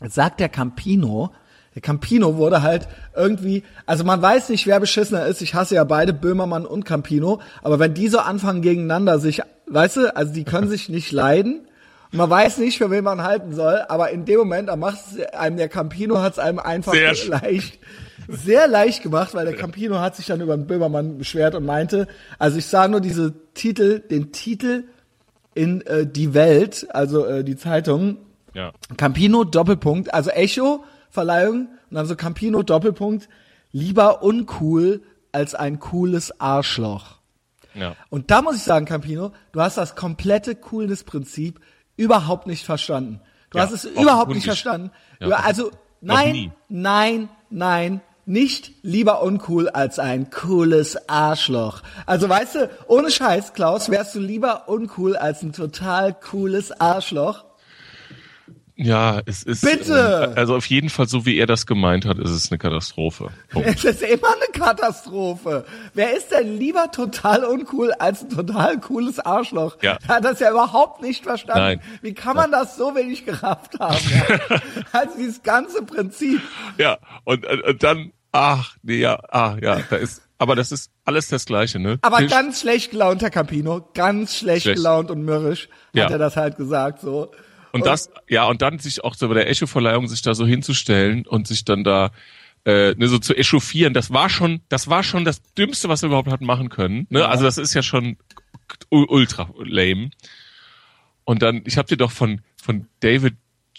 Jetzt 0.00 0.14
sagt 0.14 0.38
der 0.38 0.48
Campino, 0.48 1.32
der 1.74 1.82
Campino 1.82 2.36
wurde 2.36 2.62
halt 2.62 2.86
irgendwie, 3.16 3.64
also 3.84 4.04
man 4.04 4.22
weiß 4.22 4.50
nicht, 4.50 4.68
wer 4.68 4.78
beschissener 4.78 5.26
ist. 5.26 5.42
Ich 5.42 5.56
hasse 5.56 5.74
ja 5.74 5.82
beide, 5.82 6.12
Böhmermann 6.12 6.64
und 6.64 6.84
Campino. 6.84 7.40
Aber 7.64 7.80
wenn 7.80 7.94
die 7.94 8.06
so 8.06 8.20
anfangen 8.20 8.62
gegeneinander 8.62 9.18
sich, 9.18 9.42
weißt 9.66 9.96
du, 9.96 10.16
also 10.16 10.32
die 10.32 10.44
können 10.44 10.68
sich 10.68 10.88
nicht 10.88 11.10
leiden. 11.10 11.66
Man 12.12 12.30
weiß 12.30 12.58
nicht, 12.58 12.78
für 12.78 12.92
wen 12.92 13.02
man 13.02 13.24
halten 13.24 13.56
soll. 13.56 13.82
Aber 13.88 14.10
in 14.10 14.24
dem 14.24 14.38
Moment, 14.38 14.68
da 14.68 14.76
macht 14.76 14.98
es 15.10 15.34
einem 15.34 15.56
der 15.56 15.68
Campino 15.68 16.20
hat 16.20 16.34
es 16.34 16.38
einem 16.38 16.60
einfach 16.60 16.92
Sehr 16.92 17.16
leicht 17.26 17.80
sehr 18.28 18.68
leicht 18.68 19.02
gemacht, 19.02 19.34
weil 19.34 19.44
der 19.44 19.56
Campino 19.56 19.98
hat 19.98 20.16
sich 20.16 20.26
dann 20.26 20.40
über 20.40 20.56
den 20.56 20.66
Böhmermann 20.66 21.18
beschwert 21.18 21.54
und 21.54 21.64
meinte, 21.64 22.06
also 22.38 22.58
ich 22.58 22.66
sah 22.66 22.88
nur 22.88 23.00
diese 23.00 23.34
Titel, 23.54 24.00
den 24.00 24.32
Titel 24.32 24.84
in 25.54 25.82
äh, 25.82 26.06
die 26.06 26.34
Welt, 26.34 26.86
also 26.90 27.26
äh, 27.26 27.44
die 27.44 27.56
Zeitung. 27.56 28.18
Ja. 28.54 28.72
Campino 28.96 29.44
Doppelpunkt, 29.44 30.12
also 30.12 30.30
Echo 30.30 30.84
Verleihung 31.10 31.68
und 31.90 31.94
dann 31.94 32.06
so 32.06 32.16
Campino 32.16 32.62
Doppelpunkt, 32.62 33.28
lieber 33.70 34.22
uncool 34.22 35.02
als 35.30 35.54
ein 35.54 35.78
cooles 35.78 36.40
Arschloch. 36.40 37.18
Ja. 37.74 37.96
Und 38.10 38.30
da 38.30 38.42
muss 38.42 38.56
ich 38.56 38.62
sagen, 38.62 38.86
Campino, 38.86 39.32
du 39.52 39.60
hast 39.60 39.76
das 39.76 39.94
komplette 39.94 40.54
Coolness-Prinzip 40.54 41.60
überhaupt 41.96 42.46
nicht 42.46 42.64
verstanden. 42.64 43.20
Du 43.50 43.58
ja, 43.58 43.64
hast 43.64 43.72
es 43.72 43.84
überhaupt 43.84 44.32
nicht 44.32 44.44
verstanden. 44.44 44.90
Ja, 45.20 45.36
also 45.36 45.70
nein, 46.00 46.52
nein, 46.68 47.28
nein, 47.50 48.00
nicht 48.24 48.72
lieber 48.82 49.22
uncool 49.22 49.68
als 49.68 49.98
ein 49.98 50.30
cooles 50.30 51.08
Arschloch. 51.08 51.82
Also 52.06 52.28
weißt 52.28 52.54
du, 52.54 52.70
ohne 52.86 53.10
Scheiß, 53.10 53.52
Klaus, 53.52 53.90
wärst 53.90 54.14
du 54.14 54.20
lieber 54.20 54.68
uncool 54.68 55.16
als 55.16 55.42
ein 55.42 55.52
total 55.52 56.14
cooles 56.14 56.72
Arschloch? 56.80 57.44
Ja, 58.76 59.20
es 59.26 59.42
ist. 59.42 59.62
Bitte! 59.62 60.30
Ähm, 60.30 60.38
also 60.38 60.56
auf 60.56 60.66
jeden 60.66 60.88
Fall, 60.88 61.06
so 61.06 61.26
wie 61.26 61.36
er 61.36 61.46
das 61.46 61.66
gemeint 61.66 62.06
hat, 62.06 62.18
ist 62.18 62.30
es 62.30 62.50
eine 62.50 62.58
Katastrophe. 62.58 63.30
Punkt. 63.50 63.68
Es 63.68 63.84
ist 63.84 64.02
immer 64.02 64.28
eine 64.28 64.52
Katastrophe. 64.52 65.64
Wer 65.94 66.16
ist 66.16 66.30
denn 66.30 66.58
lieber 66.58 66.90
total 66.90 67.44
uncool 67.44 67.92
als 67.92 68.22
ein 68.22 68.30
total 68.30 68.80
cooles 68.80 69.18
Arschloch? 69.18 69.76
Ja. 69.82 69.98
Er 70.08 70.16
hat 70.16 70.24
das 70.24 70.40
ja 70.40 70.50
überhaupt 70.50 71.02
nicht 71.02 71.22
verstanden. 71.22 71.60
Nein. 71.60 71.80
Wie 72.00 72.14
kann 72.14 72.36
man 72.36 72.50
das 72.50 72.76
so 72.76 72.94
wenig 72.94 73.26
gerafft 73.26 73.78
haben? 73.78 73.98
Ja? 74.10 74.58
also 74.92 75.18
dieses 75.18 75.42
ganze 75.42 75.82
Prinzip. 75.82 76.40
Ja, 76.78 76.98
und, 77.24 77.44
und 77.46 77.82
dann, 77.82 78.12
ach, 78.32 78.76
nee, 78.82 78.98
ja, 78.98 79.18
ah, 79.30 79.56
ja, 79.60 79.80
da 79.90 79.96
ist, 79.96 80.22
aber 80.38 80.56
das 80.56 80.72
ist 80.72 80.90
alles 81.04 81.28
das 81.28 81.44
Gleiche, 81.44 81.78
ne? 81.78 81.98
Aber 82.02 82.18
Tisch. 82.18 82.30
ganz 82.30 82.62
schlecht 82.62 82.90
gelaunt, 82.90 83.22
Herr 83.22 83.30
Campino. 83.30 83.88
Ganz 83.94 84.36
schlecht, 84.36 84.62
schlecht. 84.62 84.78
gelaunt 84.78 85.10
und 85.10 85.22
mürrisch 85.22 85.68
hat 85.68 85.94
ja. 85.94 86.10
er 86.10 86.18
das 86.18 86.36
halt 86.36 86.56
gesagt, 86.56 87.00
so. 87.00 87.30
Und, 87.72 87.86
das, 87.86 88.10
ja, 88.28 88.44
und 88.44 88.62
dann 88.62 88.78
sich 88.78 89.02
auch 89.02 89.14
so 89.14 89.28
bei 89.28 89.34
der 89.34 89.48
Echo-Verleihung 89.48 90.06
sich 90.06 90.22
da 90.22 90.34
so 90.34 90.46
hinzustellen 90.46 91.26
und 91.26 91.46
sich 91.46 91.64
dann 91.64 91.84
da 91.84 92.10
äh, 92.64 92.94
ne, 92.94 93.08
so 93.08 93.18
zu 93.18 93.34
echauffieren, 93.34 93.94
das 93.94 94.12
war 94.12 94.28
schon, 94.28 94.60
das 94.68 94.88
war 94.88 95.02
schon 95.02 95.24
das 95.24 95.42
Dümmste, 95.54 95.88
was 95.88 96.02
wir 96.02 96.08
überhaupt 96.08 96.30
hatten 96.30 96.44
machen 96.44 96.68
können. 96.68 97.06
Ne? 97.08 97.20
Ja. 97.20 97.28
Also 97.28 97.44
das 97.44 97.58
ist 97.58 97.74
ja 97.74 97.82
schon 97.82 98.18
ultra 98.90 99.50
lame. 99.64 100.10
Und 101.24 101.42
dann, 101.42 101.62
ich 101.64 101.78
habe 101.78 101.88
dir 101.88 101.96
doch 101.96 102.10
von 102.10 102.42
von 102.62 102.86
David 103.00 103.34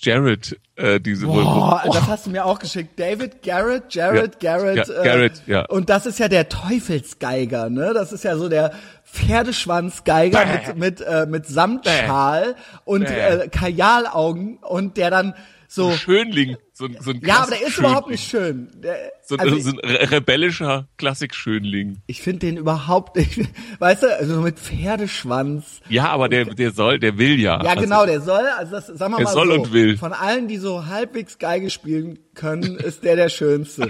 Jarrett 0.06 0.58
äh, 0.76 1.00
diese 1.00 1.28
Boah, 1.28 1.84
oh. 1.86 1.94
das 1.94 2.08
hast 2.08 2.26
du 2.26 2.32
mir 2.32 2.46
auch 2.46 2.58
geschickt. 2.58 3.00
David 3.00 3.44
Garrett, 3.44 3.94
Jarrett, 3.94 4.42
ja, 4.42 4.58
Garrett. 4.58 4.88
Ja, 4.88 5.04
Garrett, 5.04 5.44
äh, 5.48 5.52
ja. 5.52 5.66
Und 5.66 5.90
das 5.90 6.06
ist 6.06 6.18
ja 6.18 6.28
der 6.28 6.50
Teufelsgeiger, 6.50 7.70
ne? 7.70 7.94
Das 7.94 8.12
ist 8.12 8.24
ja 8.24 8.36
so 8.38 8.50
der 8.50 8.72
Pferdeschwanzgeiger 9.06 10.46
mit 10.46 10.78
mit 10.78 11.02
äh, 11.02 11.28
mit 11.28 11.46
Samtschal 11.46 12.56
und 12.86 13.04
äh, 13.04 13.48
Kajalaugen 13.52 14.58
und 14.58 14.98
der 14.98 15.12
dann 15.12 15.36
So, 15.76 15.92
Schönling. 15.94 16.56
So, 16.74 16.86
ein- 16.86 16.98
so 17.02 17.10
ein 17.12 17.22
ja, 17.26 17.40
aber 17.42 17.52
der 17.52 17.66
ist 17.68 17.78
überhaupt 17.80 18.10
nicht 18.10 18.30
schön. 18.30 18.70
Der, 18.76 18.96
So, 19.24 19.36
ein- 19.36 19.40
also 19.42 19.58
so 19.58 19.70
ein 19.72 19.80
re- 19.80 20.12
rebellischer 20.12 20.88
Klassik-Schönling. 20.98 21.98
ich 22.06 22.22
finde 22.22 22.40
den 22.46 22.58
überhaupt 22.58 23.16
nicht, 23.16 23.40
weißt 23.80 24.04
du, 24.04 24.16
also 24.16 24.42
mit 24.42 24.60
Pferdeschwanz. 24.60 25.82
Ja, 25.90 26.10
aber 26.10 26.30
der, 26.30 26.46
der 26.46 26.72
soll, 26.72 27.00
der 27.00 27.18
will 27.18 27.40
ja. 27.40 27.64
Ja, 27.64 27.72
Also, 27.72 27.82
genau, 27.82 28.06
der 28.06 28.22
soll, 28.22 28.44
also 28.58 28.72
das, 28.72 28.86
sagen 28.88 29.14
wir 29.16 29.24
mal 29.24 29.32
soll 29.32 29.48
so, 29.48 29.54
und 29.64 29.74
will. 29.74 29.98
von 29.98 30.14
allen, 30.14 30.48
die 30.48 30.58
so 30.58 30.86
halbwegs 30.86 31.40
Geige 31.40 31.72
spielen 31.72 32.20
können, 32.36 32.76
ist 32.78 33.04
der 33.04 33.16
der 33.16 33.30
Schönste. 33.30 33.90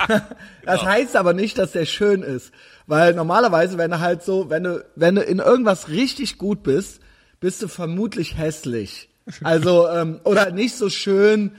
das 0.64 0.82
heißt 0.82 1.16
aber 1.16 1.34
nicht, 1.34 1.58
dass 1.58 1.72
der 1.72 1.84
schön 1.84 2.22
ist, 2.22 2.50
weil 2.86 3.12
normalerweise, 3.14 3.76
wenn 3.78 3.90
du 3.90 4.00
halt 4.00 4.22
so, 4.22 4.48
wenn 4.50 4.64
du, 4.64 4.84
wenn 4.96 5.16
du 5.16 5.22
in 5.22 5.38
irgendwas 5.38 5.88
richtig 5.88 6.38
gut 6.38 6.62
bist, 6.62 7.00
bist 7.40 7.60
du 7.62 7.68
vermutlich 7.68 8.38
hässlich. 8.38 9.09
Also, 9.42 9.88
ähm, 9.88 10.20
oder 10.24 10.50
nicht 10.50 10.76
so 10.76 10.88
schön, 10.88 11.52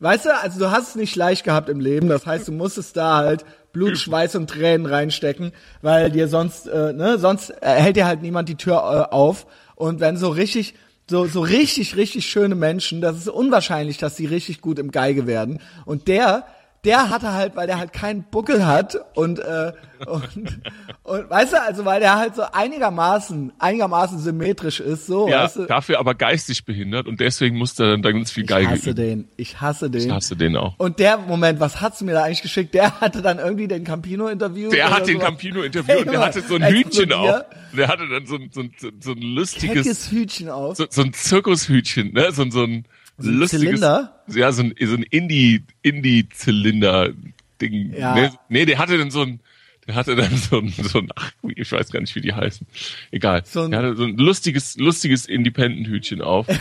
weißt 0.00 0.26
du, 0.26 0.34
also 0.34 0.58
du 0.58 0.70
hast 0.70 0.90
es 0.90 0.94
nicht 0.94 1.16
leicht 1.16 1.44
gehabt 1.44 1.68
im 1.68 1.80
Leben, 1.80 2.08
das 2.08 2.26
heißt, 2.26 2.48
du 2.48 2.52
musstest 2.52 2.96
da 2.96 3.16
halt 3.16 3.44
Blut, 3.72 3.98
Schweiß 3.98 4.34
und 4.36 4.48
Tränen 4.48 4.86
reinstecken, 4.86 5.52
weil 5.82 6.10
dir 6.10 6.28
sonst, 6.28 6.66
äh, 6.66 6.92
ne, 6.92 7.18
sonst 7.18 7.52
hält 7.60 7.96
dir 7.96 8.06
halt 8.06 8.22
niemand 8.22 8.48
die 8.48 8.56
Tür 8.56 8.76
äh, 8.76 9.14
auf. 9.14 9.46
Und 9.76 10.00
wenn 10.00 10.16
so 10.16 10.30
richtig, 10.30 10.74
so, 11.08 11.26
so 11.26 11.40
richtig, 11.40 11.96
richtig 11.96 12.26
schöne 12.26 12.54
Menschen, 12.54 13.00
das 13.00 13.16
ist 13.16 13.28
unwahrscheinlich, 13.28 13.98
dass 13.98 14.16
die 14.16 14.26
richtig 14.26 14.60
gut 14.60 14.78
im 14.78 14.90
Geige 14.90 15.26
werden. 15.26 15.60
Und 15.84 16.08
der, 16.08 16.46
der 16.88 17.10
hatte 17.10 17.34
halt, 17.34 17.54
weil 17.54 17.66
der 17.66 17.78
halt 17.78 17.92
keinen 17.92 18.22
Buckel 18.24 18.66
hat 18.66 18.96
und, 19.14 19.38
äh, 19.40 19.72
und, 20.06 20.60
und 21.02 21.28
weißt 21.30 21.52
du, 21.52 21.62
also 21.62 21.84
weil 21.84 22.00
der 22.00 22.16
halt 22.16 22.34
so 22.34 22.42
einigermaßen, 22.50 23.52
einigermaßen 23.58 24.18
symmetrisch 24.18 24.80
ist, 24.80 25.06
so, 25.06 25.28
Ja, 25.28 25.44
weißt 25.44 25.56
du. 25.56 25.66
dafür 25.66 25.98
aber 25.98 26.14
geistig 26.14 26.64
behindert 26.64 27.06
und 27.06 27.20
deswegen 27.20 27.58
musste 27.58 27.84
er 27.84 27.98
dann 27.98 28.14
ganz 28.14 28.30
viel 28.30 28.44
Ich 28.44 28.48
Geige 28.48 28.70
hasse 28.70 28.90
üben. 28.90 28.96
den, 28.96 29.28
ich 29.36 29.60
hasse 29.60 29.90
den. 29.90 30.00
Ich 30.06 30.10
hasse 30.10 30.34
den 30.34 30.56
auch. 30.56 30.74
Und 30.78 30.98
der, 30.98 31.18
Moment, 31.18 31.60
was 31.60 31.80
hat's 31.82 32.00
mir 32.00 32.12
da 32.14 32.22
eigentlich 32.24 32.40
geschickt? 32.42 32.72
Der 32.72 33.00
hatte 33.02 33.20
dann 33.20 33.38
irgendwie 33.38 33.68
den 33.68 33.84
Campino-Interview. 33.84 34.70
Der 34.70 34.90
hat 34.90 35.06
den 35.06 35.16
sowas. 35.16 35.26
Campino 35.26 35.62
interviewt 35.62 36.06
und 36.06 36.12
der 36.12 36.20
hatte 36.20 36.40
so 36.40 36.54
ein 36.54 36.64
Hütchen 36.72 37.12
auf. 37.12 37.44
Der 37.76 37.88
hatte 37.88 38.08
dann 38.08 38.24
so 38.24 38.36
ein, 38.36 38.50
so 38.50 38.60
ein, 38.62 38.72
so 39.00 39.12
ein 39.12 39.20
lustiges, 39.20 39.84
Keckes 39.84 40.10
Hütchen 40.10 40.48
auf. 40.48 40.76
so, 40.78 40.86
so 40.88 41.02
ein 41.02 41.12
Zirkushütchen, 41.12 42.12
ne? 42.14 42.32
So, 42.32 42.42
ein- 42.42 42.84
so 43.18 43.28
ein 43.30 43.34
lustiges, 43.34 43.64
Zylinder? 43.66 44.22
ja, 44.28 44.52
so 44.52 44.62
ein, 44.62 44.74
so 44.80 44.94
ein 44.94 45.02
Indie, 45.04 45.64
Indie-Zylinder-Ding. 45.82 47.94
Ja. 47.96 48.14
Nee, 48.14 48.30
nee, 48.48 48.64
der 48.64 48.78
hatte 48.78 48.96
dann 48.98 49.10
so 49.10 49.22
ein, 49.22 49.40
der 49.86 49.94
hatte 49.96 50.16
dann 50.16 50.34
so 50.36 50.58
ein, 50.58 50.68
so 50.68 50.98
ein, 51.00 51.08
ach, 51.16 51.32
ich 51.54 51.70
weiß 51.70 51.90
gar 51.90 52.00
nicht, 52.00 52.14
wie 52.14 52.20
die 52.20 52.32
heißen. 52.32 52.66
Egal. 53.10 53.42
So 53.44 53.62
ein- 53.62 53.70
der 53.70 53.80
hatte 53.80 53.96
so 53.96 54.04
ein 54.04 54.16
lustiges, 54.16 54.76
lustiges 54.76 55.26
Independent-Hütchen 55.26 56.22
auf. 56.22 56.46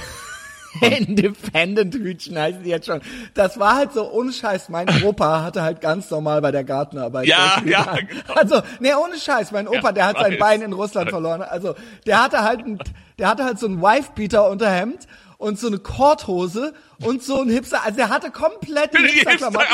Independent-Hütchen 0.82 2.38
heißen 2.38 2.62
die 2.64 2.70
jetzt 2.70 2.86
schon. 2.86 3.02
Das 3.34 3.60
war 3.60 3.76
halt 3.78 3.94
so 3.94 4.04
unscheiß. 4.06 4.70
Mein 4.70 4.88
Opa 5.04 5.42
hatte 5.44 5.62
halt 5.64 5.82
ganz 5.82 6.10
normal 6.12 6.40
bei 6.42 6.52
der 6.52 6.64
Gartenarbeit. 6.64 7.26
Ja, 7.28 7.62
ja, 7.66 7.96
genau. 7.96 8.34
Also, 8.36 8.62
nee, 8.80 8.94
ohne 8.94 9.18
Scheiß. 9.18 9.52
Mein 9.52 9.68
Opa, 9.68 9.88
Ja, 9.88 9.92
der 9.92 10.06
hat 10.08 10.18
sein. 10.20 10.38
Bein 10.40 10.62
in 10.62 10.74
Russland 10.74 11.10
verloren. 11.10 11.42
Also, 11.42 11.74
der 12.06 12.22
hatte 12.24 12.44
halt 12.44 12.60
ein, 12.60 12.78
der 13.18 13.30
hatte 13.30 13.44
halt 13.46 13.58
so 13.60 13.66
ein 13.68 13.82
Wife-Beater-Unterhemd 13.82 15.08
und 15.38 15.60
so 15.60 15.68
eine 15.68 15.80
Korthose 15.80 16.74
und 17.04 17.24
so 17.24 17.42
ein 17.42 17.50
Hipster. 17.50 17.84
Also, 17.84 17.98
der 17.98 18.10
hatte 18.10 18.32
komplett 18.32 18.94
die 18.94 19.04
Hipster-Klamotten. 19.04 19.66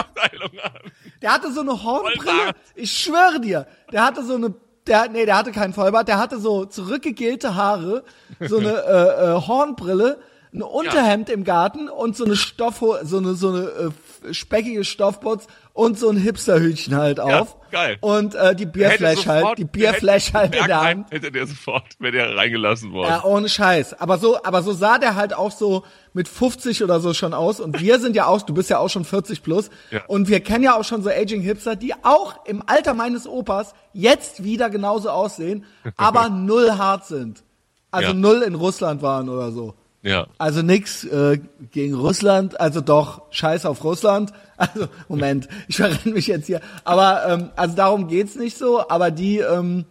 Der 1.21 1.33
hatte 1.33 1.51
so 1.51 1.61
eine 1.61 1.83
Hornbrille. 1.83 2.53
Ich 2.75 2.91
schwöre 2.91 3.39
dir, 3.39 3.67
der 3.91 4.05
hatte 4.05 4.23
so 4.23 4.35
eine, 4.35 4.53
der, 4.87 5.09
nee, 5.09 5.25
der 5.25 5.37
hatte 5.37 5.51
keinen 5.51 5.73
Vollbart, 5.73 6.07
der 6.07 6.17
hatte 6.17 6.39
so 6.39 6.65
zurückgegelte 6.65 7.55
Haare, 7.55 8.03
so 8.41 8.57
eine 8.57 8.83
äh, 8.83 9.31
äh, 9.31 9.47
Hornbrille, 9.47 10.19
ein 10.53 10.61
Unterhemd 10.61 11.29
im 11.29 11.43
Garten 11.43 11.89
und 11.89 12.15
so 12.15 12.25
eine 12.25 12.35
Stoffho 12.35 12.97
so 13.03 13.17
eine 13.17 13.33
so 13.33 13.49
eine 13.49 13.91
äh, 14.27 14.33
speckige 14.33 14.83
Stoffputz 14.83 15.47
und 15.73 15.97
so 15.97 16.09
ein 16.09 16.17
Hipsterhütchen 16.17 16.95
halt 16.95 17.17
Ja, 17.17 17.41
auf. 17.41 17.57
geil. 17.71 17.97
Und 18.01 18.35
äh, 18.35 18.55
die 18.55 18.67
Bierflash 18.67 19.25
halt, 19.25 19.57
die 19.57 19.65
Bierflash 19.65 20.31
halt 20.33 20.55
in 20.55 20.65
der 20.67 20.81
Hand. 20.81 21.11
Hätte 21.11 21.31
der 21.31 21.47
sofort, 21.47 21.83
wäre 21.99 22.11
der 22.11 22.35
reingelassen 22.37 22.91
worden. 22.93 23.09
Ja, 23.09 23.23
ohne 23.23 23.49
Scheiß. 23.49 23.99
Aber 23.99 24.19
so, 24.19 24.43
aber 24.43 24.61
so 24.61 24.71
sah 24.73 24.99
der 24.99 25.15
halt 25.15 25.33
auch 25.33 25.51
so 25.51 25.83
mit 26.13 26.27
50 26.27 26.83
oder 26.83 26.99
so 26.99 27.15
schon 27.15 27.33
aus. 27.33 27.59
Und 27.59 27.79
wir 27.81 27.99
sind 27.99 28.15
ja 28.15 28.27
auch, 28.27 28.43
du 28.43 28.53
bist 28.53 28.69
ja 28.69 28.77
auch 28.77 28.89
schon 28.89 29.03
40 29.03 29.41
plus. 29.41 29.71
Ja. 29.89 30.01
Und 30.07 30.29
wir 30.29 30.41
kennen 30.41 30.63
ja 30.63 30.75
auch 30.77 30.83
schon 30.83 31.01
so 31.01 31.09
Aging 31.09 31.41
Hipster, 31.41 31.75
die 31.75 31.93
auch 32.03 32.45
im 32.45 32.61
Alter 32.67 32.93
meines 32.93 33.27
Opas 33.27 33.73
jetzt 33.93 34.43
wieder 34.43 34.69
genauso 34.69 35.09
aussehen, 35.09 35.65
aber 35.97 36.29
null 36.29 36.71
hart 36.77 37.05
sind. 37.07 37.43
Also 37.89 38.09
Ja. 38.09 38.13
null 38.13 38.43
in 38.43 38.53
Russland 38.55 39.01
waren 39.01 39.27
oder 39.29 39.51
so. 39.51 39.73
Ja. 40.03 40.27
Also 40.37 40.61
nix 40.61 41.05
äh, 41.05 41.39
gegen 41.71 41.95
Russland, 41.95 42.59
also 42.59 42.81
doch 42.81 43.23
Scheiß 43.31 43.65
auf 43.65 43.83
Russland. 43.83 44.31
Also 44.55 44.87
Moment, 45.09 45.49
ich 45.67 45.77
verrenne 45.77 46.13
mich 46.13 46.27
jetzt 46.27 46.45
hier. 46.45 46.61
Aber 46.83 47.23
ähm, 47.27 47.49
also 47.55 47.75
darum 47.75 48.07
geht's 48.07 48.35
nicht 48.35 48.55
so. 48.55 48.87
Aber 48.87 49.09
die, 49.09 49.39
ähm, 49.39 49.85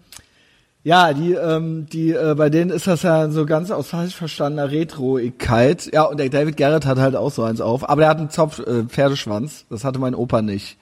ja, 0.85 1.13
die, 1.13 1.33
ähm, 1.33 1.87
die, 1.93 2.13
äh, 2.13 2.35
bei 2.37 2.49
denen 2.49 2.71
ist 2.71 2.87
das 2.87 3.03
ja 3.03 3.29
so 3.29 3.45
ganz 3.45 3.73
aus 3.73 3.89
falsch 3.89 4.15
verstandener 4.15 4.71
Retroigkeit. 4.71 5.91
Ja, 5.93 6.05
und 6.05 6.19
der 6.19 6.29
David 6.29 6.57
Garrett 6.57 6.87
hat 6.87 6.99
halt 6.99 7.17
auch 7.17 7.33
so 7.33 7.43
eins 7.43 7.61
auf. 7.61 7.87
Aber 7.91 8.03
der 8.03 8.09
hat 8.09 8.19
einen 8.19 8.31
Zopf 8.31 8.61
äh, 8.61 8.85
Pferdeschwanz. 8.85 9.67
Das 9.69 9.85
hatte 9.85 9.99
mein 9.99 10.15
Opa 10.15 10.43
nicht. 10.43 10.79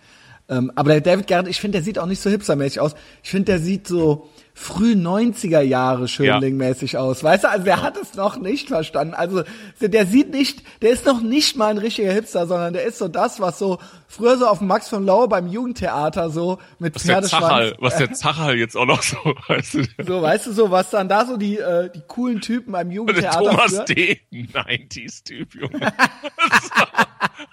Ähm, 0.50 0.70
aber 0.74 0.90
der 0.90 1.00
David 1.00 1.26
Garrett, 1.26 1.48
ich 1.48 1.58
finde, 1.58 1.78
der 1.78 1.84
sieht 1.84 1.98
auch 1.98 2.06
nicht 2.06 2.20
so 2.20 2.28
hipstermäßig 2.28 2.80
aus. 2.80 2.94
Ich 3.22 3.30
finde, 3.30 3.46
der 3.46 3.60
sieht 3.60 3.88
so 3.88 4.28
früh 4.54 4.92
90er 4.92 5.60
Jahre 5.60 6.06
Schönling-mäßig 6.08 6.98
aus. 6.98 7.22
Weißt 7.24 7.44
du, 7.44 7.48
also 7.48 7.64
der 7.64 7.82
hat 7.82 7.96
es 7.96 8.14
noch 8.14 8.36
nicht 8.36 8.68
verstanden. 8.68 9.14
Also 9.14 9.42
der 9.80 10.06
sieht 10.06 10.30
nicht, 10.30 10.62
der 10.82 10.90
ist 10.90 11.06
noch 11.06 11.20
nicht 11.22 11.56
mal 11.56 11.68
ein 11.68 11.78
richtiger 11.78 12.12
Hipster, 12.12 12.46
sondern 12.46 12.72
der 12.74 12.84
ist 12.84 12.98
so 12.98 13.08
das, 13.08 13.40
was 13.40 13.58
so 13.58 13.78
früher 14.08 14.36
so 14.36 14.46
auf 14.46 14.60
Max 14.60 14.88
von 14.88 15.06
Lau 15.06 15.26
beim 15.28 15.46
Jugendtheater 15.48 16.30
so 16.30 16.58
mit 16.78 16.94
Was 16.96 17.02
der 17.04 17.14
Pferdeschwanz. 17.14 17.42
Zachal, 17.44 17.76
was 17.78 17.96
der 17.96 18.12
Zachal 18.12 18.56
jetzt 18.58 18.76
auch 18.76 18.86
noch 18.86 19.02
so, 19.02 19.16
weißt 19.48 19.74
du. 19.74 19.84
So, 20.06 20.20
weißt 20.22 20.46
du 20.48 20.52
so, 20.52 20.70
was 20.70 20.90
dann 20.90 21.08
da 21.08 21.24
so 21.26 21.36
die, 21.36 21.56
äh, 21.58 21.88
die 21.94 22.02
coolen 22.06 22.40
Typen 22.40 22.72
beim 22.72 22.88
Der 22.88 22.96
Jugendtheater 22.96 23.38
Thomas 23.50 23.72
früher- 23.76 23.84
D. 23.86 24.20
90s-Typ, 24.32 25.54
Junge. 25.54 25.78
so, 25.80 26.82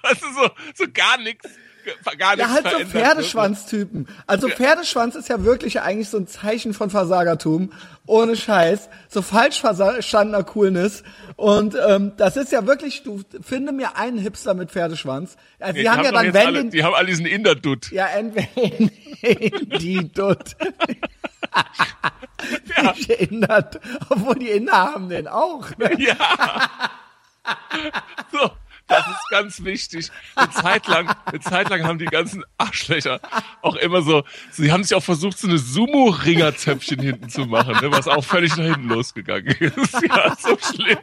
weißt 0.03 0.21
du, 0.21 0.27
so, 0.33 0.49
so 0.75 0.85
gar 0.93 1.17
nichts, 1.21 1.47
gar 2.17 2.35
nichts 2.35 2.49
Ja, 2.49 2.53
halt 2.55 2.69
so 2.71 2.77
ne? 2.79 2.85
Pferdeschwanztypen. 2.85 4.07
Also 4.25 4.47
Pferdeschwanz 4.49 5.15
ist 5.15 5.29
ja 5.29 5.43
wirklich 5.43 5.81
eigentlich 5.81 6.09
so 6.09 6.17
ein 6.17 6.27
Zeichen 6.27 6.73
von 6.73 6.89
Versagertum. 6.89 7.71
Ohne 8.05 8.35
Scheiß. 8.35 8.89
So 9.09 9.21
falsch 9.21 9.59
verstandener 9.59 10.43
Coolness. 10.43 11.03
Und 11.35 11.75
ähm, 11.87 12.13
das 12.17 12.37
ist 12.37 12.51
ja 12.51 12.65
wirklich, 12.65 13.03
du 13.03 13.21
finde 13.41 13.71
mir 13.71 13.97
einen 13.97 14.17
Hipster 14.17 14.53
mit 14.53 14.71
Pferdeschwanz. 14.71 15.35
Also, 15.59 15.73
Nee, 15.73 15.81
die, 15.81 15.89
haben 15.89 16.03
ja 16.03 16.11
dann, 16.11 16.33
wenn 16.33 16.47
alle, 16.47 16.59
den, 16.63 16.71
die 16.71 16.83
haben 16.83 16.93
alle 16.93 17.07
diesen 17.07 17.25
Inder-Dutt. 17.25 17.91
ja, 17.91 18.07
entweder 18.07 18.47
die 19.79 20.11
Dutt. 20.11 20.55
Ja. 22.77 22.93
Indert. 23.15 23.79
Obwohl 24.09 24.35
die 24.35 24.49
Inder 24.49 24.73
haben 24.73 25.09
den 25.09 25.27
auch. 25.27 25.75
Ne? 25.77 25.91
Ja. 25.99 26.15
So, 28.33 28.51
das 28.87 29.05
ist 29.07 29.29
ganz 29.29 29.63
wichtig. 29.63 30.11
Eine 30.35 30.49
Zeit 30.51 30.87
lang, 30.87 31.13
eine 31.25 31.39
Zeit 31.39 31.69
lang 31.69 31.83
haben 31.83 31.99
die 31.99 32.05
ganzen 32.05 32.43
Arschlöcher 32.57 33.19
auch 33.61 33.75
immer 33.75 34.01
so, 34.01 34.23
sie 34.51 34.71
haben 34.71 34.83
sich 34.83 34.95
auch 34.95 35.03
versucht, 35.03 35.37
so 35.37 35.47
eine 35.47 35.57
Sumo-Ringer-Zöpfchen 35.57 36.99
hinten 37.01 37.29
zu 37.29 37.41
machen, 37.45 37.75
ne, 37.81 37.91
was 37.91 38.07
auch 38.07 38.23
völlig 38.23 38.55
nach 38.55 38.65
hinten 38.65 38.89
losgegangen 38.89 39.47
ist. 39.47 39.97
Ja, 40.07 40.35
so 40.37 40.57
schlimm. 40.57 40.97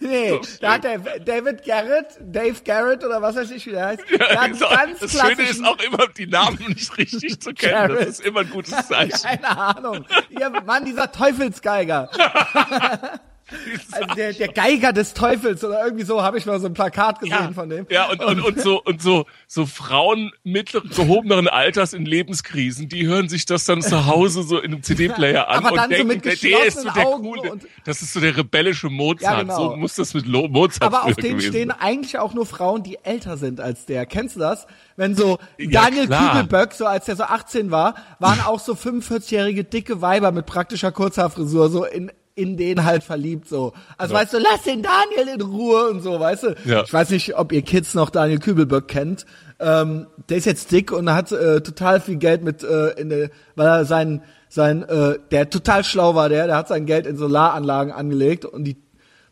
Nee, 0.00 0.40
da 0.60 0.72
hat 0.72 0.84
der 0.84 0.98
David 0.98 1.64
Garrett, 1.64 2.06
Dave 2.20 2.56
Garrett 2.64 3.04
oder 3.04 3.22
was 3.22 3.36
weiß 3.36 3.50
ich, 3.52 3.66
wie 3.66 3.70
der 3.70 3.86
heißt, 3.86 4.02
einen 4.38 4.54
So, 4.54 4.66
ganz 4.68 4.98
das 4.98 5.12
Schöne 5.12 5.42
ist 5.42 5.64
auch 5.64 5.78
immer, 5.80 6.08
die 6.08 6.26
Namen 6.26 6.58
nicht 6.68 6.96
richtig 6.98 7.40
zu 7.40 7.52
kennen. 7.54 7.72
Garrett. 7.72 8.00
Das 8.00 8.08
ist 8.18 8.26
immer 8.26 8.40
ein 8.40 8.50
gutes 8.50 8.88
Zeichen. 8.88 9.22
Keine 9.22 9.56
Ahnung. 9.56 10.04
Ihr 10.30 10.50
Mann, 10.50 10.84
dieser 10.84 11.12
Teufelsgeiger. 11.12 12.10
Also 13.92 14.14
der, 14.14 14.32
der 14.32 14.48
Geiger 14.48 14.92
des 14.92 15.12
Teufels 15.14 15.62
oder 15.64 15.84
irgendwie 15.84 16.04
so 16.04 16.22
habe 16.22 16.38
ich 16.38 16.46
mal 16.46 16.58
so 16.60 16.66
ein 16.66 16.74
Plakat 16.74 17.20
gesehen 17.20 17.36
Ja, 17.38 17.52
von 17.52 17.68
dem. 17.68 17.86
ja 17.90 18.10
und, 18.10 18.22
und, 18.24 18.40
und 18.40 18.60
so 18.60 18.82
und 18.82 19.02
so 19.02 19.26
so 19.46 19.66
Frauen 19.66 20.32
mittleren 20.44 20.88
gehobeneren 20.90 21.48
Alters 21.48 21.92
in 21.92 22.06
Lebenskrisen, 22.06 22.88
die 22.88 23.06
hören 23.06 23.28
sich 23.28 23.44
das 23.46 23.64
dann 23.64 23.82
zu 23.82 24.06
Hause 24.06 24.42
so 24.42 24.58
in 24.58 24.72
einem 24.72 24.82
CD-Player 24.82 25.48
an 25.48 25.58
Aber 25.58 25.72
und 25.72 25.76
dann 25.76 25.90
so 25.90 25.96
denken, 25.96 26.08
mit 26.08 26.24
der, 26.24 26.36
der 26.36 26.64
ist 26.66 26.80
so 26.82 26.90
der 26.90 27.06
Augen 27.06 27.22
coole, 27.24 27.58
das 27.84 28.02
ist 28.02 28.12
so 28.12 28.20
der 28.20 28.36
rebellische 28.36 28.88
Mozart. 28.88 29.22
Ja, 29.36 29.42
genau. 29.42 29.70
So 29.70 29.76
muss 29.76 29.94
das 29.96 30.14
mit 30.14 30.26
Lo 30.26 30.48
Mozart 30.48 30.82
Aber 30.82 31.04
auf 31.04 31.16
dem 31.16 31.40
stehen 31.40 31.70
eigentlich 31.70 32.18
auch 32.18 32.34
nur 32.34 32.46
Frauen, 32.46 32.82
die 32.82 32.98
älter 33.02 33.36
sind 33.36 33.60
als 33.60 33.86
der. 33.86 34.06
Kennst 34.06 34.36
du 34.36 34.40
das? 34.40 34.66
Wenn 34.96 35.14
so 35.14 35.38
Ja, 35.58 35.82
Daniel 35.82 36.06
klar. 36.06 36.32
Kübelböck, 36.32 36.72
so 36.74 36.86
als 36.86 37.06
der 37.06 37.16
so 37.16 37.24
18 37.24 37.70
war, 37.70 37.94
waren 38.18 38.40
auch 38.40 38.60
so 38.60 38.74
45-jährige 38.74 39.64
dicke 39.64 40.00
Weiber 40.00 40.32
mit 40.32 40.46
praktischer 40.46 40.92
Kurzhaarfrisur 40.92 41.68
so 41.70 41.84
in 41.84 42.10
in 42.34 42.56
den 42.56 42.84
halt 42.84 43.04
verliebt 43.04 43.48
so. 43.48 43.72
Also 43.98 44.14
weißt 44.14 44.32
du, 44.34 44.38
lass 44.38 44.62
den 44.62 44.82
Daniel 44.82 45.34
in 45.34 45.40
Ruhe 45.42 45.90
und 45.90 46.00
so, 46.00 46.18
weißt 46.18 46.42
du? 46.44 46.54
Ja. 46.64 46.82
Ich 46.82 46.92
weiß 46.92 47.10
nicht, 47.10 47.36
ob 47.36 47.52
ihr 47.52 47.62
Kids 47.62 47.94
noch 47.94 48.10
Daniel 48.10 48.38
Kübelböck 48.38 48.88
kennt. 48.88 49.26
Ähm, 49.60 50.06
der 50.28 50.38
ist 50.38 50.46
jetzt 50.46 50.72
dick 50.72 50.92
und 50.92 51.12
hat 51.12 51.30
äh, 51.32 51.60
total 51.60 52.00
viel 52.00 52.16
Geld 52.16 52.42
mit 52.42 52.64
äh, 52.64 52.90
in 53.00 53.10
der, 53.10 53.30
weil 53.54 53.66
er 53.66 53.84
sein 53.84 54.22
sein 54.48 54.82
äh, 54.82 55.18
der 55.30 55.48
total 55.48 55.82
schlau 55.82 56.14
war, 56.14 56.28
der, 56.28 56.46
der 56.46 56.56
hat 56.56 56.68
sein 56.68 56.84
Geld 56.84 57.06
in 57.06 57.16
Solaranlagen 57.16 57.92
angelegt 57.92 58.44
und 58.44 58.64
die 58.64 58.76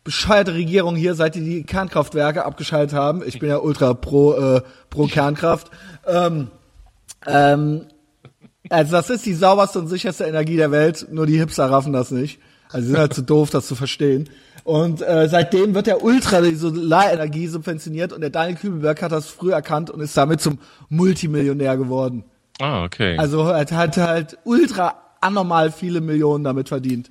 bescheuerte 0.03 0.55
Regierung 0.55 0.95
hier, 0.95 1.13
seit 1.13 1.35
die 1.35 1.43
die 1.43 1.63
Kernkraftwerke 1.63 2.43
abgeschaltet 2.43 2.97
haben. 2.97 3.21
Ich 3.25 3.37
bin 3.37 3.49
ja 3.49 3.59
ultra 3.59 3.93
pro, 3.93 4.33
äh, 4.33 4.61
pro 4.89 5.05
Kernkraft. 5.05 5.69
Ähm, 6.07 6.47
ähm, 7.27 7.85
also 8.69 8.91
das 8.93 9.09
ist 9.11 9.25
die 9.25 9.35
sauberste 9.35 9.79
und 9.79 9.87
sicherste 9.87 10.23
Energie 10.23 10.57
der 10.57 10.71
Welt, 10.71 11.07
nur 11.11 11.27
die 11.27 11.37
Hipster 11.37 11.69
raffen 11.69 11.93
das 11.93 12.09
nicht. 12.09 12.39
Also 12.71 12.87
sind 12.87 12.97
halt 12.97 13.13
zu 13.13 13.21
doof, 13.23 13.49
das 13.49 13.67
zu 13.67 13.75
verstehen. 13.75 14.29
Und 14.63 15.01
äh, 15.01 15.27
seitdem 15.27 15.73
wird 15.73 15.87
der 15.87 16.03
Ultra 16.03 16.41
die 16.41 16.55
Solarenergie 16.55 17.47
subventioniert 17.47 18.13
und 18.13 18.21
der 18.21 18.29
Daniel 18.29 18.57
Kübelberg 18.57 19.01
hat 19.01 19.11
das 19.11 19.27
früh 19.27 19.51
erkannt 19.51 19.89
und 19.89 20.01
ist 20.01 20.15
damit 20.15 20.41
zum 20.41 20.59
Multimillionär 20.89 21.77
geworden. 21.77 22.23
Ah, 22.59 22.83
okay. 22.83 23.17
Also 23.17 23.41
er 23.47 23.69
hat 23.71 23.97
halt 23.97 24.37
ultra 24.43 24.95
anormal 25.19 25.71
viele 25.71 26.01
Millionen 26.01 26.43
damit 26.43 26.69
verdient. 26.69 27.09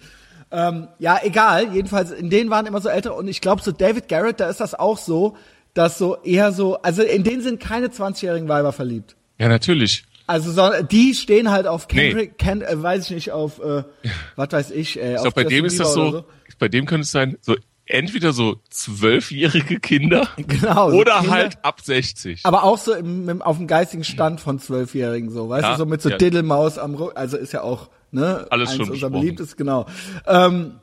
Ähm, 0.53 0.89
ja, 0.99 1.19
egal. 1.23 1.73
Jedenfalls, 1.75 2.11
in 2.11 2.31
denen 2.31 2.51
waren 2.51 2.67
immer 2.67 2.81
so 2.81 2.89
ältere 2.89 3.15
und 3.15 3.29
ich 3.29 3.41
glaube, 3.41 3.63
so 3.63 3.73
David 3.73 4.09
Garrett, 4.09 4.41
da 4.41 4.49
ist 4.49 4.61
das 4.61 4.75
auch 4.75 4.99
so, 4.99 5.37
dass 5.75 5.99
so 5.99 6.17
eher 6.23 6.53
so, 6.53 6.81
also 6.83 7.03
in 7.03 7.23
denen 7.23 7.43
sind 7.43 7.61
keine 7.61 7.89
20-jährigen 7.89 8.49
Weiber 8.49 8.73
verliebt. 8.73 9.17
ja, 9.39 9.49
natürlich. 9.49 10.05
Also 10.31 10.53
so, 10.53 10.71
die 10.89 11.15
stehen 11.15 11.51
halt 11.51 11.67
auf 11.67 11.89
Nee. 11.93 12.09
Kendrick, 12.09 12.39
Ken, 12.39 12.63
äh, 12.63 12.81
weiß 12.81 13.07
ich 13.07 13.11
nicht, 13.11 13.33
auf, 13.33 13.59
äh, 13.61 13.83
was 14.37 14.53
weiß 14.53 14.71
ich, 14.71 14.97
äh, 14.99 15.13
Ich 15.13 15.17
auf 15.19 15.23
glaube, 15.35 15.43
bei 15.43 15.45
dem 15.45 15.65
ist 15.65 15.81
das 15.81 15.93
so, 15.95 16.09
oder 16.09 16.25
bei 16.59 16.69
dem 16.69 16.87
könnte 16.87 17.03
es 17.03 17.11
sein, 17.11 17.37
so 17.41 17.57
entweder 17.87 18.33
so 18.33 18.61
zwölfjährige 18.71 19.81
Kinder 19.81 20.29
Genau, 20.37 20.91
so 20.93 20.97
oder 20.99 21.19
Kinder. 21.21 21.33
halt 21.33 21.65
ab 21.65 21.81
60. 21.81 22.43
Aber 22.45 22.63
auch 22.63 22.79
so 22.79 22.95
im, 22.95 23.29
im, 23.29 23.43
auf 23.43 23.57
dem 23.57 23.67
geistigen 23.67 24.05
Stand 24.05 24.41
von 24.41 24.61
Zwölfjährigen, 24.61 25.31
so, 25.31 25.49
weißt 25.49 25.65
Ja, 25.65 25.73
du, 25.73 25.79
so 25.79 25.87
mit 25.87 26.01
so 26.01 26.11
ja. 26.11 26.17
Diddelmaus 26.17 26.79
am 26.79 26.95
Rücken, 26.95 27.17
also 27.17 27.37
ist 27.37 27.53
ja 27.53 27.63
auch, 27.63 27.91
ne, 28.13 28.47
Alles 28.51 28.71
eins 28.71 28.77
schon 28.79 28.91
unserer 28.91 29.11
beliebtes, 29.11 29.57
genau. 29.57 29.87
Ähm, 30.27 30.75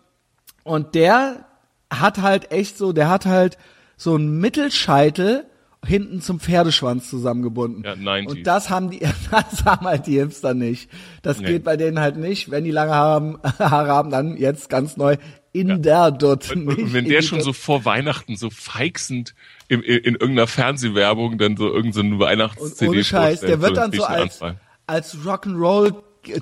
und 0.64 0.94
der 0.96 1.46
hat 1.90 2.22
halt 2.22 2.52
echt 2.52 2.78
so, 2.78 2.92
der 2.92 3.10
hat 3.10 3.26
halt 3.26 3.58
so 3.96 4.16
einen 4.16 4.40
Mittelscheitel 4.40 5.46
hinten 5.88 6.22
zum 6.22 6.40
Pferdeschwanz 6.40 7.10
zusammengebunden. 7.10 7.84
Ja, 7.84 7.94
90s. 7.94 8.28
Und 8.28 8.44
das 8.48 8.70
haben 8.70 8.90
die, 8.92 9.00
das 9.32 9.66
haben 9.66 9.86
halt 9.86 10.06
die 10.06 10.20
Hipster 10.20 10.54
nicht. 10.54 10.90
Das 11.22 11.40
Nee. 11.40 11.48
geht 11.48 11.64
bei 11.64 11.78
denen 11.78 12.00
halt 12.00 12.18
nicht. 12.18 12.52
Wenn 12.52 12.64
die 12.64 12.72
lange 12.72 12.94
haben, 12.94 13.40
Haare 13.60 13.90
haben, 13.90 14.12
dann 14.12 14.38
jetzt 14.38 14.70
ganz 14.70 14.98
neu 14.98 15.18
in 15.54 15.82
der 15.82 16.12
Dutt. 16.12 16.52
Und, 16.52 16.66
nicht 16.66 16.78
und 16.78 16.94
wenn 16.94 17.06
der 17.06 17.22
schon 17.22 17.42
so 17.42 17.54
vor 17.54 17.86
Weihnachten 17.86 18.36
so 18.36 18.50
feixend 18.50 19.34
in, 19.68 19.82
in, 19.82 19.98
in 19.98 20.14
irgendeiner 20.16 20.48
Fernsehwerbung 20.48 21.38
dann 21.38 21.58
so 21.58 21.74
irgendeine 21.74 22.14
Und 22.14 22.20
Weihnachts-CD 22.20 22.90
ohne 22.92 23.04
Scheiß, 23.04 23.40
der 23.42 23.62
wird 23.62 23.78
dann 23.78 23.92
so 23.92 24.04
als, 24.04 24.40
als 24.86 25.18
Rock'n'Roll 25.18 25.96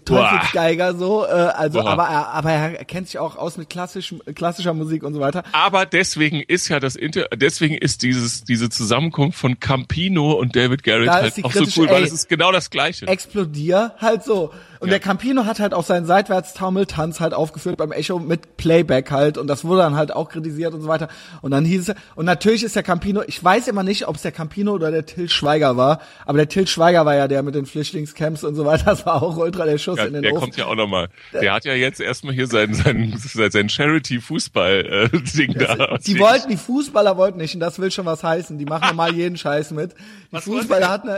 Teufelsgeiger 0.05 0.95
so, 0.95 1.25
äh, 1.25 1.29
also 1.29 1.81
Boah. 1.81 1.91
aber 1.91 2.03
er, 2.03 2.29
aber 2.29 2.51
er 2.51 2.85
kennt 2.85 3.07
sich 3.07 3.19
auch 3.19 3.35
aus 3.35 3.57
mit 3.57 3.69
klassischem, 3.69 4.21
klassischer 4.33 4.73
Musik 4.73 5.03
und 5.03 5.13
so 5.13 5.19
weiter. 5.19 5.43
Aber 5.51 5.85
deswegen 5.85 6.41
ist 6.41 6.67
ja 6.67 6.79
das 6.79 6.95
Inter 6.95 7.27
deswegen 7.35 7.75
ist 7.75 8.03
dieses 8.03 8.43
diese 8.43 8.69
Zusammenkunft 8.69 9.37
von 9.37 9.59
Campino 9.59 10.33
und 10.33 10.55
David 10.55 10.83
Garrett 10.83 11.07
Da 11.07 11.21
halt 11.21 11.43
auch 11.43 11.51
so 11.51 11.81
cool, 11.81 11.89
weil 11.89 12.01
ey, 12.01 12.03
es 12.03 12.13
ist 12.13 12.29
genau 12.29 12.51
das 12.51 12.69
gleiche. 12.69 13.07
Explodier 13.07 13.93
halt 13.99 14.23
so. 14.23 14.51
Und 14.85 14.91
Ja. 14.91 14.99
der 14.99 14.99
Campino 14.99 15.45
hat 15.45 15.59
halt 15.59 15.73
auch 15.73 15.83
seinen 15.83 16.05
Seitwärtstaumeltanz 16.05 17.19
halt 17.19 17.33
aufgeführt 17.33 17.77
beim 17.77 17.91
Echo 17.91 18.19
mit 18.19 18.55
Playback 18.57 19.09
halt 19.11 19.37
und 19.37 19.47
das 19.47 19.65
wurde 19.65 19.81
dann 19.81 19.95
halt 19.95 20.13
auch 20.13 20.29
kritisiert 20.29 20.73
und 20.73 20.81
so 20.81 20.87
weiter. 20.87 21.07
Und 21.41 21.51
dann 21.51 21.65
hieß 21.65 21.89
es, 21.89 21.95
und 22.15 22.25
natürlich 22.25 22.63
ist 22.63 22.75
der 22.75 22.83
Campino, 22.83 23.23
ich 23.25 23.43
weiß 23.43 23.67
immer 23.67 23.83
nicht, 23.83 24.07
ob 24.07 24.15
es 24.15 24.21
der 24.21 24.31
Campino 24.31 24.73
oder 24.73 24.91
der 24.91 25.05
Till 25.05 25.27
Schweiger 25.29 25.75
war, 25.75 25.99
aber 26.25 26.37
der 26.37 26.47
Till 26.49 26.67
Schweiger 26.67 27.05
war 27.05 27.15
ja 27.15 27.27
der 27.27 27.41
mit 27.43 27.55
den 27.55 27.65
Flüchtlingscamps 27.65 28.43
und 28.43 28.55
so 28.55 28.63
weiter, 28.65 28.85
das 28.85 29.05
war 29.05 29.23
auch 29.23 29.35
ultra 29.37 29.65
der 29.65 29.77
Schuss 29.77 29.97
Ja, 29.97 30.05
in 30.05 30.13
den 30.13 30.21
der 30.21 30.31
Ofen. 30.33 30.41
kommt 30.41 30.57
ja 30.57 30.65
auch 30.67 30.75
nochmal. 30.75 31.07
Der 31.33 31.53
hat 31.53 31.65
ja 31.65 31.73
jetzt 31.73 31.99
erstmal 31.99 32.33
hier 32.35 32.47
sein, 32.47 32.73
sein, 32.73 33.13
sein 33.49 33.67
Charity-Fußball-Ding 33.69 35.53
da. 35.53 35.97
Die 36.05 36.19
wollten, 36.19 36.49
die 36.49 36.57
Fußballer 36.57 37.17
wollten 37.17 37.37
nicht, 37.39 37.53
und 37.55 37.59
das 37.59 37.79
will 37.79 37.91
schon 37.91 38.05
was 38.05 38.23
heißen. 38.23 38.57
Die 38.57 38.65
machen 38.65 38.85
normal 38.89 39.13
jeden 39.15 39.37
Scheiß 39.37 39.71
mit. 39.71 39.93
Die 39.93 39.95
Was 40.31 40.43
Fußballer 40.45 40.89
hatten, 40.89 41.09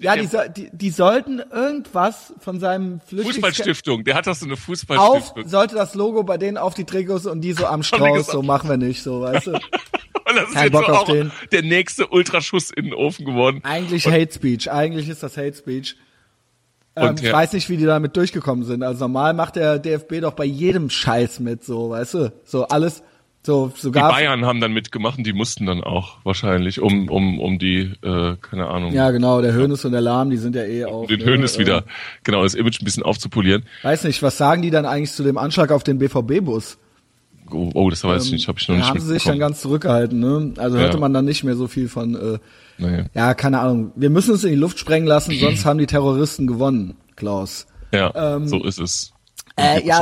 ja, 0.00 0.16
die, 0.16 0.26
so- 0.26 0.38
die, 0.56 0.70
die 0.72 0.90
sollten 0.90 1.40
irgendwas 1.52 2.32
von 2.40 2.58
seinem 2.60 3.00
Flüchtlings 3.00 3.36
Fußballstiftung, 3.36 4.04
der 4.04 4.14
hat 4.16 4.26
doch 4.26 4.34
so 4.34 4.44
eine 4.46 4.54
auf, 4.54 4.60
Fußballstiftung. 4.60 5.48
sollte 5.48 5.74
das 5.76 5.94
Logo 5.94 6.22
bei 6.24 6.36
denen 6.38 6.56
auf 6.56 6.74
die 6.74 6.84
Trikots 6.84 7.26
und 7.26 7.40
die 7.42 7.52
so 7.52 7.66
am 7.66 7.82
Strauß, 7.84 8.26
so 8.28 8.42
machen 8.42 8.68
wir 8.70 8.76
nicht, 8.76 9.02
so, 9.02 9.20
weißt 9.20 9.48
du. 9.48 9.52
Und 10.30 10.36
das 10.36 10.48
ist 10.48 10.54
Kein 10.54 10.62
jetzt 10.64 10.72
Bock 10.72 10.86
so 10.86 10.92
auf 10.92 11.04
den. 11.08 11.32
der 11.50 11.62
nächste 11.62 12.06
Ultraschuss 12.06 12.70
in 12.70 12.84
den 12.84 12.94
Ofen 12.94 13.24
geworden. 13.24 13.60
Eigentlich 13.64 14.06
Hate 14.06 14.32
Speech, 14.32 14.70
eigentlich 14.70 15.08
ist 15.08 15.24
das 15.24 15.36
Hate 15.36 15.54
Speech. 15.56 15.96
Ähm, 16.94 17.08
Und 17.08 17.22
ich 17.22 17.32
weiß 17.32 17.52
nicht, 17.52 17.68
wie 17.68 17.76
die 17.76 17.84
damit 17.84 18.16
durchgekommen 18.16 18.64
sind. 18.64 18.84
Also 18.84 19.00
normal 19.00 19.34
macht 19.34 19.56
der 19.56 19.80
DFB 19.80 20.20
doch 20.20 20.34
bei 20.34 20.44
jedem 20.44 20.88
Scheiß 20.88 21.40
mit, 21.40 21.64
so, 21.64 21.90
weißt 21.90 22.14
du. 22.14 22.32
So 22.44 22.68
alles, 22.68 23.02
so 23.42 23.72
Die 23.74 23.80
sogar. 23.80 24.10
Bayern 24.10 24.44
haben 24.44 24.60
dann 24.60 24.72
mitgemacht 24.72 25.16
und 25.18 25.26
die 25.26 25.32
mussten 25.32 25.64
dann 25.66 25.82
auch 25.82 26.18
wahrscheinlich, 26.24 26.80
um, 26.80 27.08
um, 27.08 27.38
um 27.40 27.58
die, 27.58 27.92
äh, 28.02 28.36
keine 28.42 28.68
Ahnung, 28.68 28.92
Ja, 28.92 29.10
genau, 29.10 29.40
der 29.40 29.54
Hönes 29.54 29.84
und 29.84 29.92
der 29.92 30.02
Lahm, 30.02 30.30
die 30.30 30.36
sind 30.36 30.54
ja 30.54 30.64
eh 30.64 30.84
auch. 30.84 31.06
den 31.06 31.20
ne, 31.20 31.24
Hönes 31.24 31.56
äh, 31.56 31.60
wieder, 31.60 31.84
genau, 32.22 32.42
das 32.42 32.54
Image 32.54 32.80
ein 32.80 32.84
bisschen 32.84 33.02
aufzupolieren. 33.02 33.64
Weiß 33.82 34.04
nicht, 34.04 34.22
was 34.22 34.36
sagen 34.36 34.60
die 34.62 34.70
dann 34.70 34.84
eigentlich 34.84 35.12
zu 35.12 35.22
dem 35.22 35.38
Anschlag 35.38 35.72
auf 35.72 35.82
den 35.84 35.98
BVB-Bus? 35.98 36.76
Oh, 37.52 37.70
oh 37.74 37.90
das 37.90 38.04
weiß 38.04 38.26
ich 38.26 38.32
nicht, 38.32 38.46
habe 38.46 38.58
ich 38.60 38.68
noch 38.68 38.74
Da 38.76 38.80
nicht 38.80 38.90
haben 38.90 39.00
sie 39.00 39.06
sich 39.08 39.24
dann 39.24 39.38
ganz 39.40 39.60
zurückgehalten, 39.62 40.20
ne? 40.20 40.52
Also 40.58 40.78
hörte 40.78 40.94
Ja. 40.94 41.00
man 41.00 41.12
dann 41.12 41.24
nicht 41.24 41.42
mehr 41.42 41.56
so 41.56 41.66
viel 41.66 41.88
von, 41.88 42.14
äh, 42.14 42.38
Nee. 42.78 43.04
ja, 43.14 43.34
keine 43.34 43.58
Ahnung. 43.60 43.92
Wir 43.96 44.08
müssen 44.10 44.30
uns 44.32 44.44
in 44.44 44.50
die 44.50 44.56
Luft 44.56 44.78
sprengen 44.78 45.08
lassen, 45.08 45.34
sonst 45.40 45.64
haben 45.64 45.78
die 45.78 45.86
Terroristen 45.86 46.46
gewonnen, 46.46 46.96
Klaus. 47.16 47.66
Ja, 47.92 48.36
Ähm, 48.36 48.46
so 48.46 48.62
ist 48.62 48.78
es. 48.78 49.12
Äh, 49.56 49.80
die 49.80 49.88
ja. 49.88 49.98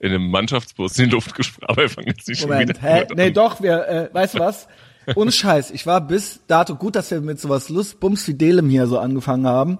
In 0.00 0.10
einem 0.10 0.30
Mannschaftsbus 0.30 0.98
in 0.98 1.06
die 1.06 1.10
Luft 1.10 1.34
gesprungen, 1.34 1.68
aber 1.70 1.82
wir 1.82 1.88
fangen 1.90 2.08
jetzt 2.08 2.28
nicht 2.28 2.40
schon 2.40 2.50
Moment, 2.50 2.68
wieder 2.70 2.80
hä? 2.80 3.06
Nee, 3.16 3.30
doch, 3.32 3.60
wir, 3.60 3.88
äh, 3.88 4.08
weißt 4.14 4.34
du 4.34 4.38
was? 4.40 4.68
Ohne 5.16 5.32
Scheiß, 5.32 5.70
ich 5.70 5.86
war 5.86 6.00
bis 6.06 6.40
dato, 6.46 6.76
gut, 6.76 6.94
dass 6.94 7.10
wir 7.10 7.20
mit 7.20 7.40
sowas 7.40 7.68
Lust, 7.70 7.98
Bums 7.98 8.24
Fidelem 8.24 8.68
hier 8.68 8.86
so 8.86 8.98
angefangen 8.98 9.46
haben. 9.46 9.78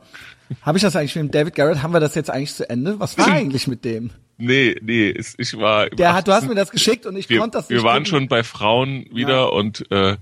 Habe 0.63 0.79
ich 0.79 0.83
das 0.83 0.97
eigentlich 0.97 1.15
mit 1.17 1.25
dem 1.25 1.31
David 1.31 1.55
Garrett? 1.55 1.83
Haben 1.83 1.93
wir 1.93 2.01
das 2.01 2.15
jetzt 2.15 2.31
eigentlich 2.31 2.55
zu 2.55 2.69
Ende? 2.69 2.99
Was 2.99 3.19
war 3.19 3.27
eigentlich 3.33 3.67
mit 3.69 3.85
dem? 3.85 4.11
Nee, 4.39 4.77
nee, 4.81 5.15
ich 5.37 5.59
war. 5.59 5.91
Der 5.91 6.15
hat, 6.15 6.27
du 6.27 6.33
hast 6.33 6.39
18. 6.45 6.49
mir 6.49 6.55
das 6.55 6.71
geschickt 6.71 7.05
und 7.07 7.17
ich 7.17 7.29
wir, 7.29 7.39
konnte 7.41 7.59
das 7.59 7.69
wir 7.69 7.77
nicht. 7.77 7.85
waren 7.85 8.05
gucken. 8.05 8.07
schon 8.07 8.29
bei 8.29 8.43
Frauen 8.43 9.05
wieder 9.13 9.29
Ja. 9.41 9.45
und 9.45 9.85
äh, 9.91 10.17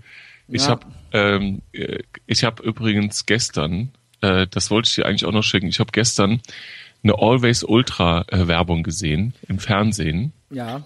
ich 0.48 0.62
Ja. 0.64 0.68
habe 0.70 0.86
ähm, 1.12 1.62
äh, 1.72 2.00
ich 2.26 2.42
habe 2.44 2.62
übrigens 2.64 3.26
gestern, 3.26 3.92
äh, 4.22 4.46
das 4.50 4.70
wollte 4.70 4.88
ich 4.88 4.94
dir 4.96 5.06
eigentlich 5.06 5.24
auch 5.26 5.32
noch 5.32 5.42
schicken, 5.44 5.68
ich 5.68 5.78
habe 5.80 5.92
gestern 5.92 6.40
eine 7.08 7.18
Always 7.18 7.62
Ultra 7.64 8.24
äh, 8.28 8.46
Werbung 8.48 8.82
gesehen 8.82 9.34
im 9.48 9.58
Fernsehen 9.58 10.32
Ja, 10.50 10.82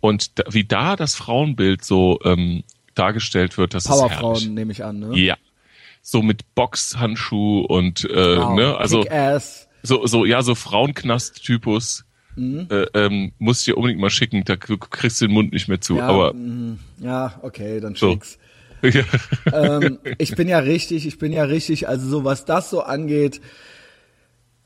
und 0.00 0.38
da, 0.38 0.44
wie 0.50 0.64
da 0.64 0.96
das 0.96 1.14
Frauenbild 1.14 1.84
so 1.84 2.18
ähm, 2.24 2.64
dargestellt 2.94 3.56
wird, 3.58 3.74
das 3.74 3.84
ist 3.84 3.90
herrlich. 3.90 4.18
Powerfrauen 4.18 4.54
nehme 4.54 4.72
ich 4.72 4.84
an, 4.84 4.98
ne? 4.98 5.18
Ja. 5.18 5.36
So 6.02 6.22
mit 6.22 6.54
Boxhandschuh 6.56 7.60
und 7.60 8.04
äh, 8.04 8.36
Wow. 8.38 8.56
ne, 8.56 8.76
also 8.76 9.02
Kick-Ass. 9.02 9.68
so 9.84 10.04
so 10.06 10.24
ja 10.24 10.42
so 10.42 10.54
Frauenknast-Typus. 10.54 12.04
Mhm. 12.34 12.66
Äh, 12.70 12.86
ähm, 12.94 13.32
muss 13.38 13.60
ich 13.60 13.66
dir 13.66 13.76
unbedingt 13.76 14.00
mal 14.00 14.08
schicken, 14.10 14.42
da 14.44 14.56
du 14.56 14.78
kriegst 14.78 15.20
den 15.20 15.30
Mund 15.30 15.52
nicht 15.52 15.68
mehr 15.68 15.80
zu. 15.82 15.98
Ja, 15.98 16.08
aber 16.08 16.32
mhm. 16.32 16.78
ja, 16.98 17.38
okay, 17.42 17.78
dann 17.78 17.94
So. 17.94 18.12
schick's. 18.12 18.38
ähm, 19.52 19.98
ich 20.18 20.34
bin 20.34 20.48
ja 20.48 20.58
richtig, 20.58 21.06
ich 21.06 21.18
bin 21.18 21.32
ja 21.32 21.44
richtig, 21.44 21.88
also 21.88 22.08
so 22.08 22.24
was 22.24 22.44
das 22.46 22.68
so 22.70 22.80
angeht, 22.82 23.40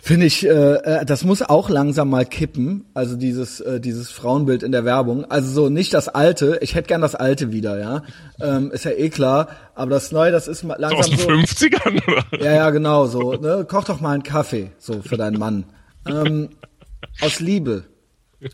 finde 0.07 0.27
ich, 0.27 0.47
äh, 0.47 0.51
äh, 0.51 1.05
das 1.05 1.25
muss 1.25 1.43
auch 1.43 1.69
langsam 1.69 2.11
mal 2.11 2.25
kippen, 2.25 2.85
also 2.95 3.17
dieses 3.17 3.61
äh, 3.61 3.81
dieses 3.81 4.11
Frauenbild 4.11 4.63
in 4.63 4.71
der 4.71 4.85
Werbung, 4.85 5.25
also 5.25 5.51
so 5.51 5.69
nicht 5.69 5.93
das 5.95 6.09
alte, 6.09 6.59
ich 6.63 6.77
hätte 6.77 6.87
gern 6.87 7.01
das 7.01 7.17
alte 7.17 7.51
wieder, 7.51 7.79
ja, 7.81 8.03
ähm, 8.41 8.71
ist 8.71 8.85
ja 8.85 8.93
eh 8.93 9.11
klar, 9.11 9.49
aber 9.75 9.91
das 9.91 10.13
neue, 10.13 10.31
das 10.31 10.47
ist 10.47 10.63
mal 10.63 10.77
so 10.79 10.85
aus 10.85 11.09
langsam 11.09 11.11
den 11.11 11.47
so, 11.47 11.55
50ern 11.67 12.07
oder? 12.07 12.45
ja, 12.45 12.55
ja, 12.55 12.71
genau, 12.71 13.07
so, 13.07 13.33
ne, 13.33 13.67
koch 13.69 13.85
doch 13.85 14.01
mal 14.01 14.13
einen 14.13 14.23
Kaffee, 14.23 14.71
so 14.79 15.03
für 15.03 15.17
deinen 15.17 15.39
Mann, 15.39 15.65
ähm, 16.07 16.51
aus 17.21 17.41
Liebe. 17.41 17.85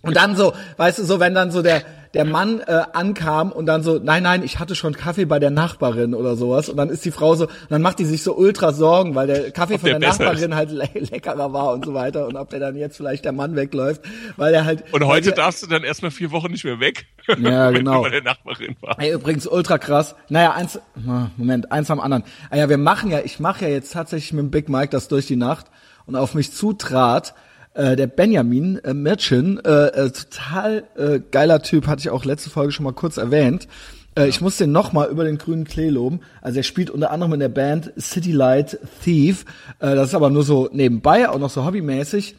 Und 0.03 0.17
dann 0.17 0.37
so, 0.37 0.53
weißt 0.77 1.01
du, 1.01 1.05
so 1.05 1.21
wenn 1.21 1.35
dann 1.35 1.51
so 1.51 1.63
der 1.63 1.83
der 2.15 2.25
Mann 2.25 2.61
äh, 2.61 2.83
ankam 2.93 3.53
und 3.53 3.67
dann 3.67 3.83
so, 3.83 3.99
nein, 3.99 4.23
nein, 4.23 4.43
ich 4.43 4.59
hatte 4.59 4.75
schon 4.75 4.95
Kaffee 4.95 5.25
bei 5.25 5.39
der 5.39 5.51
Nachbarin 5.51 6.15
oder 6.15 6.37
sowas. 6.37 6.69
Und 6.69 6.77
dann 6.77 6.91
ist 6.91 7.05
die 7.05 7.11
Frau 7.11 7.35
so, 7.35 7.49
dann 7.71 7.81
macht 7.81 7.99
die 7.99 8.05
sich 8.05 8.23
so 8.23 8.37
ultra 8.37 8.73
Sorgen, 8.73 9.15
weil 9.15 9.27
der 9.27 9.51
Kaffee 9.51 9.79
von 9.79 9.89
der 9.89 9.99
der, 9.99 10.11
Nachbarin 10.11 10.55
halt 10.55 10.71
le 10.71 10.89
leckerer 10.95 11.53
war 11.53 11.73
und 11.73 11.85
so 11.87 11.95
weiter. 11.95 12.27
Und 12.27 12.37
ob 12.37 12.51
der 12.51 12.61
dann 12.61 12.77
jetzt 12.77 12.97
vielleicht 12.97 13.25
der 13.25 13.33
Mann 13.33 13.57
wegläuft, 13.57 14.03
weil 14.37 14.53
er 14.53 14.65
halt. 14.65 14.85
Und 14.93 15.07
heute 15.07 15.31
die- 15.31 15.37
darfst 15.37 15.63
du 15.63 15.67
dann 15.67 15.85
erstmal 15.85 16.11
vier 16.11 16.31
Wochen 16.33 16.51
nicht 16.51 16.65
mehr 16.65 16.81
weg. 16.81 17.07
Ja, 17.39 17.69
wenn 17.69 17.77
genau. 17.77 18.03
bei 18.03 18.11
der 18.11 18.23
Nachbarin 18.23 18.77
warst. 18.81 19.01
Ey, 19.01 19.13
übrigens 19.13 19.47
ultra 19.47 19.79
krass. 19.79 20.17
Naja, 20.29 20.53
eins, 20.55 20.81
ah, 21.09 21.29
Moment, 21.37 21.71
eins 21.71 21.89
am 21.91 22.01
anderen. 22.01 22.25
Ah 22.51 22.57
ja, 22.57 22.69
wir 22.69 22.79
machen 22.79 23.11
ja, 23.13 23.21
ich 23.21 23.39
mache 23.39 23.65
ja 23.65 23.71
jetzt 23.71 23.93
tatsächlich 23.93 24.33
mit 24.33 24.43
dem 24.43 24.51
Big 24.51 24.69
Mike 24.69 24.89
das 24.89 25.07
durch 25.07 25.29
die 25.29 25.37
Nacht 25.37 25.67
und 26.05 26.17
auf 26.17 26.35
mich 26.35 26.53
zutrat 26.53 27.35
äh, 27.75 27.97
der 27.97 28.07
Benjamin 28.07 28.79
äh, 28.79 28.95
Mirchin, 28.95 29.61
äh, 29.65 29.87
äh, 29.87 30.11
total 30.11 30.85
äh, 30.97 31.21
geiler 31.31 31.63
Typ, 31.63 31.87
hatte 31.87 32.01
ich 32.01 32.11
auch 32.11 32.25
letzte 32.25 32.51
Folge 32.51 32.73
schon 32.73 32.85
mal 32.85 32.93
kurz 32.93 33.17
erwähnt. 33.17 33.69
Äh, 34.15 34.29
Ich 34.29 34.41
muss 34.41 34.59
den 34.59 34.73
nochmal 34.73 35.09
über 35.09 35.25
den 35.25 35.39
grünen 35.39 35.65
Klee 35.65 35.89
loben. 35.89 36.21
Also 36.41 36.59
er 36.59 36.65
spielt 36.65 36.91
unter 36.91 37.11
anderem 37.11 37.35
in 37.35 37.41
der 37.41 37.49
Band 37.49 37.93
City 37.99 38.33
Light 38.33 38.79
Thief. 39.03 39.45
Äh, 39.79 39.95
das 39.95 40.09
ist 40.09 40.15
aber 40.15 40.31
nur 40.31 40.43
so 40.43 40.69
nebenbei, 40.73 41.29
auch 41.29 41.39
noch 41.39 41.51
so 41.51 41.65
hobbymäßig. 41.65 42.37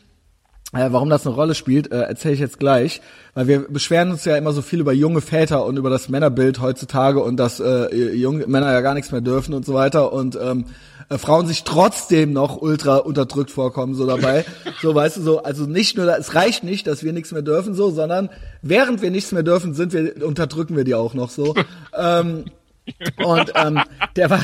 Äh, 0.75 0.87
warum 0.91 1.09
das 1.09 1.25
eine 1.27 1.35
Rolle 1.35 1.53
spielt, 1.53 1.91
äh, 1.91 1.99
erzähle 2.01 2.33
ich 2.33 2.39
jetzt 2.39 2.57
gleich, 2.57 2.99
weil 3.35 3.47
wir 3.47 3.59
beschweren 3.69 4.09
uns 4.09 4.25
ja 4.25 4.35
immer 4.37 4.53
so 4.53 4.63
viel 4.63 4.79
über 4.79 4.91
junge 4.91 5.21
Väter 5.21 5.65
und 5.65 5.77
über 5.77 5.91
das 5.91 6.09
Männerbild 6.09 6.61
heutzutage 6.61 7.21
und 7.21 7.37
dass 7.37 7.59
äh, 7.59 7.95
junge 8.15 8.47
Männer 8.47 8.71
ja 8.71 8.81
gar 8.81 8.95
nichts 8.95 9.11
mehr 9.11 9.21
dürfen 9.21 9.53
und 9.53 9.67
so 9.67 9.75
weiter 9.75 10.11
und 10.11 10.35
ähm, 10.41 10.65
äh, 11.09 11.17
Frauen 11.17 11.47
sich 11.47 11.63
trotzdem 11.63 12.33
noch 12.33 12.61
ultra 12.61 12.97
unterdrückt 12.97 13.51
vorkommen 13.51 13.95
so 13.95 14.05
dabei. 14.05 14.45
so 14.81 14.93
weißt 14.93 15.17
du 15.17 15.21
so, 15.21 15.43
also 15.43 15.65
nicht 15.65 15.97
nur, 15.97 16.17
es 16.17 16.35
reicht 16.35 16.63
nicht, 16.63 16.87
dass 16.87 17.03
wir 17.03 17.13
nichts 17.13 17.31
mehr 17.31 17.41
dürfen 17.41 17.73
so, 17.73 17.91
sondern 17.91 18.29
während 18.61 19.01
wir 19.01 19.11
nichts 19.11 19.31
mehr 19.31 19.43
dürfen, 19.43 19.73
sind 19.73 19.93
wir 19.93 20.25
unterdrücken 20.25 20.75
wir 20.75 20.83
die 20.83 20.95
auch 20.95 21.13
noch 21.13 21.29
so. 21.29 21.53
ähm, 21.97 22.45
und 23.23 23.53
ähm, 23.55 23.79
der 24.15 24.29
war, 24.29 24.41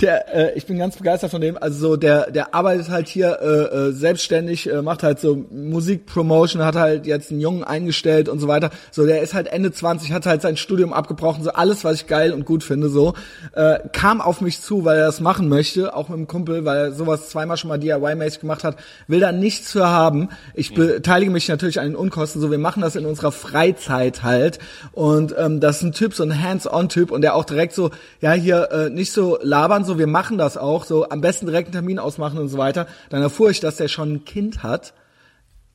der, 0.00 0.34
äh, 0.34 0.52
ich 0.56 0.66
bin 0.66 0.78
ganz 0.78 0.96
begeistert 0.96 1.30
von 1.30 1.40
dem. 1.40 1.58
Also 1.58 1.78
so, 1.78 1.96
der, 1.96 2.30
der 2.30 2.54
arbeitet 2.54 2.88
halt 2.88 3.08
hier 3.08 3.38
äh, 3.40 3.88
äh, 3.88 3.92
selbstständig, 3.92 4.70
äh, 4.70 4.80
macht 4.80 5.02
halt 5.02 5.18
so 5.18 5.44
Musikpromotion, 5.50 6.64
hat 6.64 6.76
halt 6.76 7.06
jetzt 7.06 7.30
einen 7.30 7.40
Jungen 7.40 7.64
eingestellt 7.64 8.28
und 8.28 8.38
so 8.38 8.46
weiter. 8.46 8.70
So, 8.92 9.06
der 9.06 9.22
ist 9.22 9.34
halt 9.34 9.48
Ende 9.48 9.72
20, 9.72 10.12
hat 10.12 10.26
halt 10.26 10.40
sein 10.40 10.56
Studium 10.56 10.92
abgebrochen, 10.92 11.42
so 11.42 11.50
alles, 11.50 11.82
was 11.82 11.96
ich 11.96 12.06
geil 12.06 12.32
und 12.32 12.46
gut 12.46 12.62
finde, 12.62 12.88
so 12.88 13.14
äh, 13.54 13.80
kam 13.92 14.20
auf 14.20 14.40
mich 14.40 14.60
zu, 14.60 14.84
weil 14.84 14.98
er 14.98 15.06
das 15.06 15.20
machen 15.20 15.48
möchte, 15.48 15.94
auch 15.94 16.08
mit 16.08 16.18
dem 16.18 16.28
Kumpel, 16.28 16.64
weil 16.64 16.78
er 16.78 16.92
sowas 16.92 17.28
zweimal 17.28 17.56
schon 17.56 17.68
mal 17.68 17.78
DIY-mäßig 17.78 18.40
gemacht 18.40 18.62
hat, 18.62 18.76
will 19.08 19.20
da 19.20 19.32
nichts 19.32 19.72
für 19.72 19.88
haben. 19.88 20.28
Ich 20.54 20.74
beteilige 20.74 21.32
mich 21.32 21.48
natürlich 21.48 21.80
an 21.80 21.86
den 21.86 21.96
Unkosten, 21.96 22.40
so 22.40 22.52
wir 22.52 22.58
machen 22.58 22.82
das 22.82 22.94
in 22.94 23.04
unserer 23.04 23.32
Freizeit 23.32 24.22
halt. 24.22 24.60
Und 24.92 25.34
ähm, 25.36 25.58
das 25.58 25.78
ist 25.78 25.82
ein 25.82 25.92
Typ, 25.92 26.14
so 26.14 26.22
ein 26.22 26.40
Hands-on-Typ 26.40 27.10
und 27.10 27.22
der 27.22 27.34
auch 27.34 27.44
direkt 27.44 27.74
so 27.74 27.79
so, 27.80 27.90
ja, 28.20 28.32
hier 28.32 28.70
äh, 28.70 28.90
nicht 28.90 29.12
so 29.12 29.38
labern, 29.42 29.84
so 29.84 29.98
wir 29.98 30.06
machen 30.06 30.38
das 30.38 30.56
auch, 30.56 30.84
so 30.84 31.08
am 31.08 31.20
besten 31.20 31.46
direkt 31.46 31.68
einen 31.68 31.72
Termin 31.72 31.98
ausmachen 31.98 32.38
und 32.38 32.48
so 32.48 32.58
weiter. 32.58 32.86
Dann 33.08 33.22
erfuhr 33.22 33.50
ich, 33.50 33.60
dass 33.60 33.76
der 33.76 33.88
schon 33.88 34.12
ein 34.12 34.24
Kind 34.24 34.62
hat. 34.62 34.92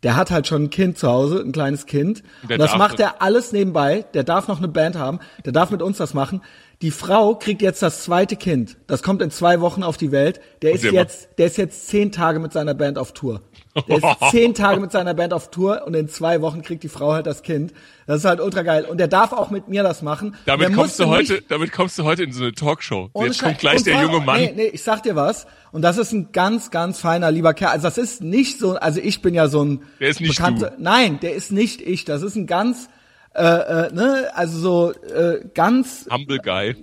Der 0.04 0.16
hat 0.16 0.30
halt 0.30 0.46
schon 0.46 0.66
ein 0.66 0.70
Kind 0.70 1.00
zu 1.00 1.08
Hause, 1.08 1.40
ein 1.40 1.52
kleines 1.52 1.88
Kind. 1.88 2.22
und 2.48 2.60
das 2.60 2.78
macht 2.78 3.00
er 3.00 3.24
alles 3.24 3.52
nebenbei. 3.52 4.06
Der 4.14 4.24
darf 4.24 4.48
noch 4.48 4.60
eine 4.60 4.68
Band 4.68 4.98
haben. 4.98 5.20
Der 5.46 5.52
darf 5.52 5.72
mit 5.72 5.82
uns 5.82 5.98
das 5.98 6.14
machen. 6.14 6.42
Die 6.82 6.92
Frau 6.92 7.36
kriegt 7.36 7.62
jetzt 7.62 7.82
das 7.82 8.04
zweite 8.04 8.36
Kind. 8.36 8.78
Das 8.86 9.02
kommt 9.02 9.22
in 9.24 9.32
zwei 9.32 9.62
Wochen 9.62 9.82
auf 9.82 9.98
die 9.98 10.12
Welt. 10.12 10.42
Der 10.62 10.74
ist 10.74 10.84
jetzt, 10.84 11.30
der 11.40 11.48
ist 11.48 11.58
jetzt 11.58 11.88
zehn 11.88 12.12
Tage 12.12 12.40
mit 12.40 12.54
seiner 12.54 12.76
Band 12.76 13.00
auf 13.00 13.14
Tour. 13.14 13.42
Der 13.88 13.98
ist 13.98 14.06
zehn 14.32 14.54
Tage 14.54 14.80
mit 14.80 14.92
seiner 14.92 15.14
Band 15.14 15.34
auf 15.34 15.52
Tour 15.52 15.84
und 15.86 15.94
in 15.94 16.08
zwei 16.08 16.42
Wochen 16.42 16.62
kriegt 16.62 16.84
die 16.84 16.90
Frau 16.90 17.14
halt 17.14 17.26
das 17.26 17.44
Kind. 17.44 17.74
Das 18.08 18.18
ist 18.18 18.26
halt 18.26 18.40
ultra 18.40 18.62
geil. 18.62 18.86
Und 18.86 18.98
der 19.00 19.08
darf 19.08 19.34
auch 19.34 19.50
mit 19.50 19.68
mir 19.68 19.84
das 19.84 20.02
machen. 20.02 20.36
Damit 20.46 20.74
kommst 20.74 21.00
du 21.00 21.08
heute, 21.08 21.42
damit 21.48 21.72
kommst 21.72 21.98
du 22.00 22.04
heute 22.04 22.24
in 22.24 22.32
so 22.32 22.44
eine 22.44 22.54
Talkshow. 22.54 23.10
Jetzt 23.16 23.42
kommt 23.42 23.60
gleich 23.60 23.84
der 23.84 24.02
junge 24.02 24.20
Mann. 24.22 24.40
Nee, 24.40 24.54
nee, 24.56 24.68
ich 24.68 24.84
sag 24.84 25.04
dir 25.04 25.16
was. 25.16 25.46
Und 25.72 25.82
das 25.82 25.98
ist 25.98 26.14
ein 26.14 26.32
ganz, 26.32 26.72
ganz 26.72 27.00
feiner, 27.00 27.32
lieber 27.32 27.54
Kerl. 27.54 27.72
Also 27.72 27.84
das 27.84 27.98
ist 27.98 28.22
nicht 28.22 28.60
so, 28.60 28.76
also 28.76 29.02
ich 29.02 29.22
bin 29.22 29.34
ja 29.34 29.48
so 29.50 29.64
ein 29.64 29.82
Der 30.00 30.10
ist 30.10 30.22
nicht 30.22 30.38
bekannter, 30.38 30.70
du. 30.72 30.82
nein, 30.82 31.20
der 31.22 31.34
ist 31.34 31.52
nicht 31.52 31.82
ich. 31.82 32.06
Das 32.06 32.22
ist 32.22 32.36
ein 32.36 32.48
ganz, 32.48 32.88
äh, 33.34 33.44
äh, 33.44 33.94
ne, 33.94 34.30
also 34.36 34.58
so 34.58 34.92
äh, 34.92 35.42
ganz 35.54 36.08
Humble 36.10 36.40
Guy. 36.40 36.76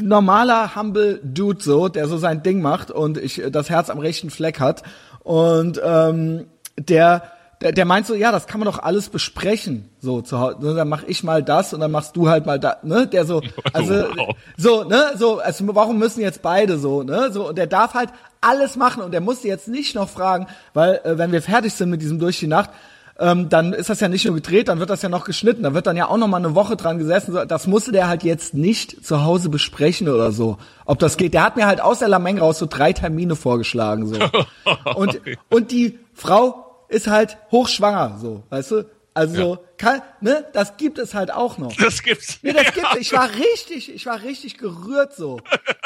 normaler, 0.00 0.76
humble 0.76 1.20
Dude 1.24 1.62
so, 1.62 1.88
der 1.88 2.06
so 2.06 2.18
sein 2.18 2.42
Ding 2.42 2.60
macht 2.60 2.90
und 2.90 3.18
ich 3.18 3.42
äh, 3.42 3.50
das 3.50 3.70
Herz 3.70 3.90
am 3.90 3.98
rechten 3.98 4.30
Fleck 4.30 4.60
hat. 4.60 4.82
Und 5.26 5.80
ähm, 5.84 6.46
der, 6.78 7.24
der, 7.60 7.72
der 7.72 7.84
meint 7.84 8.06
so, 8.06 8.14
ja, 8.14 8.30
das 8.30 8.46
kann 8.46 8.60
man 8.60 8.66
doch 8.66 8.78
alles 8.78 9.08
besprechen. 9.08 9.88
So, 9.98 10.20
zu 10.20 10.38
Hause, 10.38 10.58
ne, 10.64 10.74
dann 10.76 10.88
mach 10.88 11.02
ich 11.02 11.24
mal 11.24 11.42
das 11.42 11.74
und 11.74 11.80
dann 11.80 11.90
machst 11.90 12.14
du 12.14 12.28
halt 12.28 12.46
mal 12.46 12.60
da, 12.60 12.76
ne? 12.84 13.08
Der 13.08 13.24
so, 13.24 13.42
also 13.72 13.92
Wow. 13.92 14.36
so, 14.56 14.84
ne, 14.84 15.14
so, 15.16 15.40
also 15.40 15.64
warum 15.74 15.98
müssen 15.98 16.20
jetzt 16.20 16.42
beide 16.42 16.78
so, 16.78 17.02
ne? 17.02 17.32
So, 17.32 17.48
und 17.48 17.58
der 17.58 17.66
darf 17.66 17.94
halt 17.94 18.10
alles 18.40 18.76
machen 18.76 19.02
und 19.02 19.10
der 19.10 19.20
musste 19.20 19.48
jetzt 19.48 19.66
nicht 19.66 19.96
noch 19.96 20.08
fragen, 20.08 20.46
weil 20.74 21.00
äh, 21.02 21.18
wenn 21.18 21.32
wir 21.32 21.42
fertig 21.42 21.74
sind 21.74 21.90
mit 21.90 22.02
diesem 22.02 22.20
durch 22.20 22.38
die 22.38 22.46
Nacht, 22.46 22.70
ähm, 23.18 23.48
dann 23.48 23.72
ist 23.72 23.88
das 23.88 24.00
ja 24.00 24.08
nicht 24.08 24.24
nur 24.26 24.34
gedreht, 24.34 24.68
dann 24.68 24.78
wird 24.78 24.90
das 24.90 25.02
ja 25.02 25.08
noch 25.08 25.24
geschnitten, 25.24 25.62
da 25.62 25.72
wird 25.74 25.86
dann 25.86 25.96
ja 25.96 26.08
auch 26.08 26.18
noch 26.18 26.28
mal 26.28 26.36
eine 26.36 26.54
Woche 26.54 26.76
dran 26.76 26.98
gesessen. 26.98 27.36
Das 27.48 27.66
musste 27.66 27.92
der 27.92 28.08
halt 28.08 28.24
jetzt 28.24 28.54
nicht 28.54 29.04
zu 29.04 29.24
Hause 29.24 29.48
besprechen 29.48 30.08
oder 30.08 30.32
so, 30.32 30.58
ob 30.84 30.98
das 30.98 31.16
geht. 31.16 31.34
Der 31.34 31.42
hat 31.42 31.56
mir 31.56 31.66
halt 31.66 31.80
aus 31.80 32.00
der 32.00 32.08
Lameng 32.08 32.38
raus 32.38 32.58
so 32.58 32.66
drei 32.66 32.92
Termine 32.92 33.36
vorgeschlagen 33.36 34.06
so. 34.06 34.18
Und 34.94 35.20
und 35.50 35.70
die 35.70 35.98
Frau 36.12 36.84
ist 36.88 37.08
halt 37.08 37.38
hochschwanger 37.50 38.18
so, 38.20 38.42
weißt 38.50 38.70
du? 38.72 38.84
Also 39.16 39.34
so, 39.34 39.58
kann, 39.78 40.02
ne, 40.20 40.44
das 40.52 40.76
gibt 40.76 40.98
es 40.98 41.14
halt 41.14 41.32
auch 41.32 41.56
noch. 41.56 41.74
Das 41.76 42.02
gibt's. 42.02 42.38
Nee, 42.42 42.52
das 42.52 42.74
gibt 42.74 42.86
Ich 43.00 43.14
war 43.14 43.30
richtig, 43.30 43.94
ich 43.94 44.04
war 44.04 44.22
richtig 44.22 44.58
gerührt 44.58 45.16
so. 45.16 45.40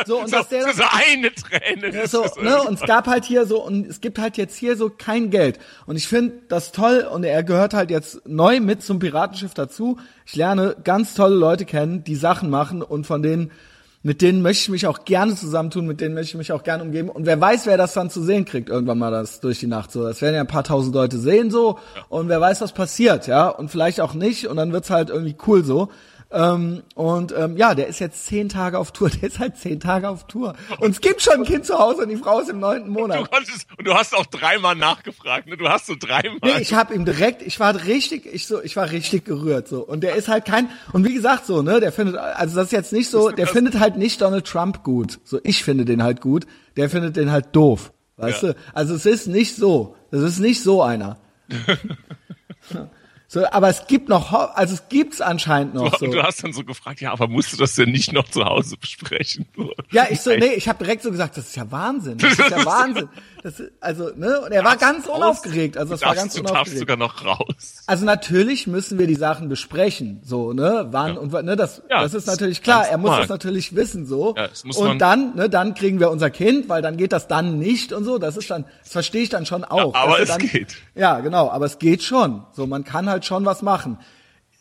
So 0.05 0.19
und 0.19 0.31
so, 0.31 0.39
dass 0.39 0.49
der 0.49 0.65
das 0.65 0.77
so 0.77 0.83
eine 0.91 1.33
Träne. 1.33 1.95
ja, 1.95 2.09
so, 2.09 2.27
ne, 2.43 2.61
und 2.63 2.81
es 2.81 2.87
gab 2.87 3.07
halt 3.07 3.25
hier 3.25 3.47
so, 3.47 3.63
und 3.63 3.87
es 3.87 4.01
gibt 4.01 4.19
halt 4.19 4.37
jetzt 4.37 4.57
hier 4.57 4.77
so 4.77 4.91
kein 4.91 5.31
Geld. 5.31 5.61
Und 5.87 5.95
ich 5.95 6.09
finde 6.09 6.41
das 6.49 6.73
toll 6.73 7.07
und 7.09 7.23
er 7.23 7.45
gehört 7.45 7.73
halt 7.73 7.93
jetzt 7.93 8.27
neu 8.27 8.59
mit 8.59 8.83
zum 8.83 8.99
Piratenschiff 8.99 9.55
dazu. 9.55 9.99
Ich 10.27 10.35
lerne 10.35 10.75
ganz 10.83 11.15
tolle 11.15 11.37
Leute 11.37 11.67
kennen, 11.67 12.03
die 12.03 12.17
Sachen 12.17 12.51
machen 12.51 12.83
und 12.83 13.07
von 13.07 13.23
denen, 13.23 13.53
mit 14.03 14.23
denen 14.23 14.41
möchte 14.41 14.63
ich 14.63 14.69
mich 14.71 14.87
auch 14.87 15.05
gerne 15.05 15.35
zusammentun, 15.35 15.87
mit 15.87 16.01
denen 16.01 16.15
möchte 16.15 16.31
ich 16.31 16.37
mich 16.37 16.53
auch 16.53 16.63
gerne 16.63 16.83
umgeben. 16.83 17.11
Und 17.11 17.27
wer 17.27 17.39
weiß, 17.39 17.67
wer 17.67 17.77
das 17.77 17.93
dann 17.93 18.09
zu 18.09 18.23
sehen 18.23 18.47
kriegt, 18.47 18.71
irgendwann 18.71 18.99
mal 18.99 19.11
das 19.11 19.41
durch 19.41 19.61
die 19.61 19.67
Nacht 19.67 19.93
so. 19.93 20.05
Das 20.05 20.23
werden 20.23 20.35
ja 20.35 20.41
ein 20.41 20.47
paar 20.47 20.65
tausend 20.65 20.95
Leute 20.95 21.19
sehen 21.19 21.51
so 21.51 21.79
und 22.09 22.29
wer 22.29 22.41
weiß, 22.41 22.63
was 22.63 22.73
passiert, 22.73 23.27
ja. 23.27 23.49
Und 23.49 23.71
vielleicht 23.71 24.01
auch 24.01 24.15
nicht 24.15 24.47
und 24.47 24.57
dann 24.57 24.73
wird's 24.73 24.91
halt 24.91 25.11
irgendwie 25.11 25.37
cool 25.47 25.65
so. 25.65 25.91
Ähm, 26.33 26.85
und 26.95 27.35
ähm, 27.37 27.57
ja, 27.57 27.75
der 27.75 27.89
ist 27.89 27.99
jetzt 27.99 28.25
zehn 28.27 28.49
Tage 28.49 28.79
auf 28.79 28.93
Tour. 28.93 29.11
Der 29.21 29.25
ist 29.29 29.41
halt 29.41 29.57
zehn 29.57 29.81
Tage 29.81 30.09
auf 30.09 30.29
Tour. 30.29 30.55
Und 30.79 30.91
es 30.93 31.01
gibt 31.01 31.23
schon 31.23 31.35
ein 31.35 31.45
Kind 31.45 31.67
zu 31.67 31.77
Hause 31.79 32.03
und 32.03 32.09
die 32.09 32.17
Frau 32.17 32.39
ist 32.39 32.49
im 32.49 32.61
neunten 32.61 32.93
Du 32.95 33.01
Monat. 33.01 33.29
konntest, 33.31 33.67
und 33.77 33.85
du 33.87 33.95
hast 33.95 34.15
auch 34.17 34.27
dreimal 34.27 34.77
nachgefragt, 34.77 35.49
ne? 35.49 35.57
Du 35.57 35.69
hast 35.69 35.87
so 35.87 35.95
dreimal. 35.99 36.39
Nee, 36.43 36.61
ich 36.61 36.73
habe 36.75 36.95
ihm 36.95 37.05
direkt, 37.05 37.43
ich 37.43 37.59
war 37.59 37.75
richtig, 37.85 38.27
ich 38.33 38.47
so, 38.47 38.63
ich 38.63 38.77
war 38.77 38.91
richtig 38.93 39.25
gerührt 39.25 39.67
so. 39.67 39.81
Und 39.85 40.03
der 40.05 40.15
ist 40.15 40.29
halt 40.29 40.45
kein 40.45 40.69
und 40.93 41.05
wie 41.05 41.15
gesagt 41.15 41.47
so, 41.47 41.63
ne, 41.63 41.81
der 41.81 41.91
findet 41.91 42.17
also 42.17 42.55
das 42.57 42.67
ist 42.67 42.73
jetzt 42.73 42.93
nicht 42.93 43.11
so, 43.11 43.31
der 43.31 43.49
findet 43.49 43.81
halt 43.81 43.97
nicht 43.97 44.21
Donald 44.21 44.47
Trump 44.47 44.85
gut. 44.85 45.19
So 45.25 45.41
ich 45.43 45.65
finde 45.65 45.85
den 45.85 46.03
halt 46.03 46.21
gut, 46.21 46.47
der 46.77 46.89
findet 46.91 47.17
den 47.17 47.33
halt 47.33 47.47
doof. 47.57 47.93
Weißt 48.19 48.43
Ja. 48.45 48.53
du? 48.53 48.59
Also 48.73 48.95
es 48.95 49.05
ist 49.07 49.27
nicht 49.27 49.57
so. 49.57 49.97
Das 50.13 50.23
ist 50.23 50.39
nicht 50.39 50.63
so 50.63 50.83
einer. 50.83 51.19
so, 53.33 53.47
aber 53.49 53.69
es 53.69 53.87
gibt 53.87 54.09
noch, 54.09 54.33
also 54.57 54.75
es 54.75 54.89
gibt's 54.89 55.21
anscheinend 55.21 55.75
noch 55.75 55.97
so. 56.01 56.07
Und 56.07 56.13
du 56.15 56.21
hast 56.23 56.43
dann 56.43 56.53
so 56.53 56.65
gefragt, 56.65 57.01
ja, 57.01 57.13
aber 57.13 57.29
musst 57.29 57.53
du 57.53 57.57
das 57.57 57.77
denn 57.77 57.91
nicht 57.93 58.13
noch 58.13 58.29
zu 58.29 58.45
Hause 58.45 58.77
besprechen? 58.77 59.47
Ja, 59.93 60.07
ich 60.11 60.21
so, 60.21 60.31
nee, 60.31 60.55
ich 60.57 60.69
habe 60.69 60.79
direkt 60.83 61.05
so 61.05 61.13
gesagt, 61.13 61.37
das 61.37 61.47
ist 61.51 61.55
ja 61.57 61.71
Wahnsinn, 61.71 62.19
das 62.19 62.33
ist 62.33 62.51
ja 62.51 62.65
Wahnsinn. 62.67 63.09
Das 63.45 63.61
ist, 63.61 63.71
also, 63.81 64.11
ne, 64.17 64.41
und 64.41 64.51
er 64.53 64.65
war 64.65 64.77
ganz 64.77 65.09
raus. 65.09 65.17
unaufgeregt, 65.17 65.77
also 65.79 65.95
du 65.95 66.01
war 66.01 66.09
darfst, 66.09 66.21
ganz 66.23 66.35
du 66.35 66.41
darfst 66.41 66.53
unaufgeregt. 66.75 66.79
sogar 66.81 66.97
noch 66.97 67.25
raus. 67.25 67.85
Also 67.87 68.05
natürlich 68.05 68.67
müssen 68.67 68.99
wir 68.99 69.07
die 69.07 69.15
Sachen 69.15 69.49
besprechen, 69.49 70.21
so, 70.25 70.53
ne, 70.53 70.89
wann 70.91 71.17
und 71.17 71.31
wann, 71.33 71.45
ne, 71.47 71.55
das, 71.55 71.83
Ja, 71.89 72.03
das 72.03 72.15
ist 72.15 72.27
das 72.27 72.35
natürlich 72.35 72.63
klar, 72.63 72.89
er 72.89 72.99
muss 72.99 73.05
normal. 73.11 73.21
das 73.21 73.29
natürlich 73.31 73.77
wissen, 73.77 74.07
so. 74.07 74.35
Ja, 74.37 74.49
das 74.49 74.65
muss 74.65 74.77
man- 74.79 74.89
und 74.91 74.99
dann, 74.99 75.37
ne, 75.37 75.49
dann 75.49 75.75
kriegen 75.75 76.01
wir 76.01 76.11
unser 76.11 76.31
Kind, 76.31 76.69
weil 76.69 76.83
dann 76.83 76.97
geht 76.97 77.13
das 77.13 77.29
dann 77.29 77.59
nicht 77.61 77.93
und 77.93 78.05
so, 78.05 78.19
das 78.19 78.37
ist 78.37 78.51
dann, 78.51 78.65
das 78.83 78.91
verstehe 78.93 79.23
ich 79.23 79.29
dann 79.29 79.47
schon 79.47 79.65
auch. 79.65 79.95
Ja, 79.95 80.01
aber 80.03 80.21
es 80.21 80.29
dann, 80.29 80.39
geht. 80.41 80.77
Ja, 80.97 81.21
genau, 81.21 81.49
aber 81.49 81.67
es 81.67 81.79
geht 81.79 82.03
schon, 82.03 82.45
so, 82.53 82.67
man 82.67 82.85
kann 82.85 83.09
halt 83.09 83.20
schon 83.27 83.45
was 83.45 83.63
machen. 83.63 83.99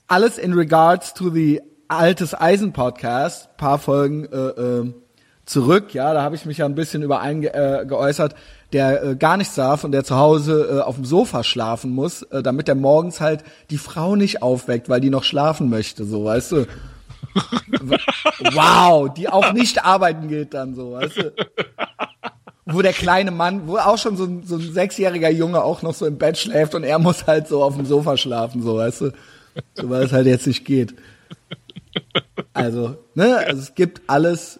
Alles 0.07 0.37
in 0.37 0.53
regards 0.53 1.13
to 1.13 1.29
the 1.29 1.61
Altes 1.87 2.39
Eisen 2.39 2.71
Podcast, 2.73 3.57
paar 3.57 3.79
Folgen, 3.79 4.25
äh, 4.25 4.37
äh, 4.37 4.93
zurück, 5.49 5.93
ja, 5.93 6.13
da 6.13 6.21
habe 6.21 6.35
ich 6.35 6.45
mich 6.45 6.59
ja 6.59 6.65
ein 6.65 6.75
bisschen 6.75 7.01
über 7.01 7.19
einen 7.19 7.41
ge 7.41 7.49
äh, 7.51 7.85
geäußert, 7.85 8.35
der 8.71 9.03
äh, 9.03 9.15
gar 9.15 9.37
nichts 9.37 9.55
darf 9.55 9.83
und 9.83 9.91
der 9.91 10.03
zu 10.03 10.15
Hause 10.15 10.77
äh, 10.77 10.81
auf 10.81 10.95
dem 10.95 11.05
Sofa 11.05 11.43
schlafen 11.43 11.91
muss, 11.91 12.21
äh, 12.23 12.43
damit 12.43 12.67
der 12.67 12.75
morgens 12.75 13.19
halt 13.19 13.43
die 13.71 13.79
Frau 13.79 14.15
nicht 14.15 14.43
aufweckt, 14.43 14.89
weil 14.89 15.01
die 15.01 15.09
noch 15.09 15.23
schlafen 15.23 15.69
möchte, 15.69 16.05
so, 16.05 16.25
weißt 16.25 16.51
du. 16.51 16.67
wow, 18.53 19.11
die 19.11 19.29
auch 19.29 19.53
nicht 19.53 19.83
arbeiten 19.83 20.27
geht 20.27 20.53
dann 20.53 20.75
so, 20.75 20.93
weißt 20.93 21.17
du. 21.17 21.33
Wo 22.71 22.81
der 22.81 22.93
kleine 22.93 23.31
Mann, 23.31 23.67
wo 23.67 23.77
auch 23.77 23.97
schon 23.97 24.15
so 24.17 24.25
ein, 24.25 24.43
so 24.45 24.55
ein 24.55 24.73
sechsjähriger 24.73 25.29
Junge 25.29 25.63
auch 25.63 25.81
noch 25.81 25.93
so 25.93 26.05
im 26.05 26.17
Bett 26.17 26.37
schläft 26.37 26.75
und 26.75 26.83
er 26.83 26.99
muss 26.99 27.25
halt 27.27 27.47
so 27.47 27.63
auf 27.63 27.75
dem 27.75 27.85
Sofa 27.85 28.17
schlafen, 28.17 28.61
so, 28.61 28.75
weißt 28.77 29.01
du. 29.01 29.11
So, 29.73 29.89
weil 29.89 30.03
es 30.03 30.11
halt 30.11 30.27
jetzt 30.27 30.47
nicht 30.47 30.63
geht. 30.65 30.93
Also, 32.53 32.97
ne, 33.15 33.37
also 33.37 33.61
es 33.61 33.75
gibt 33.75 34.01
alles 34.07 34.59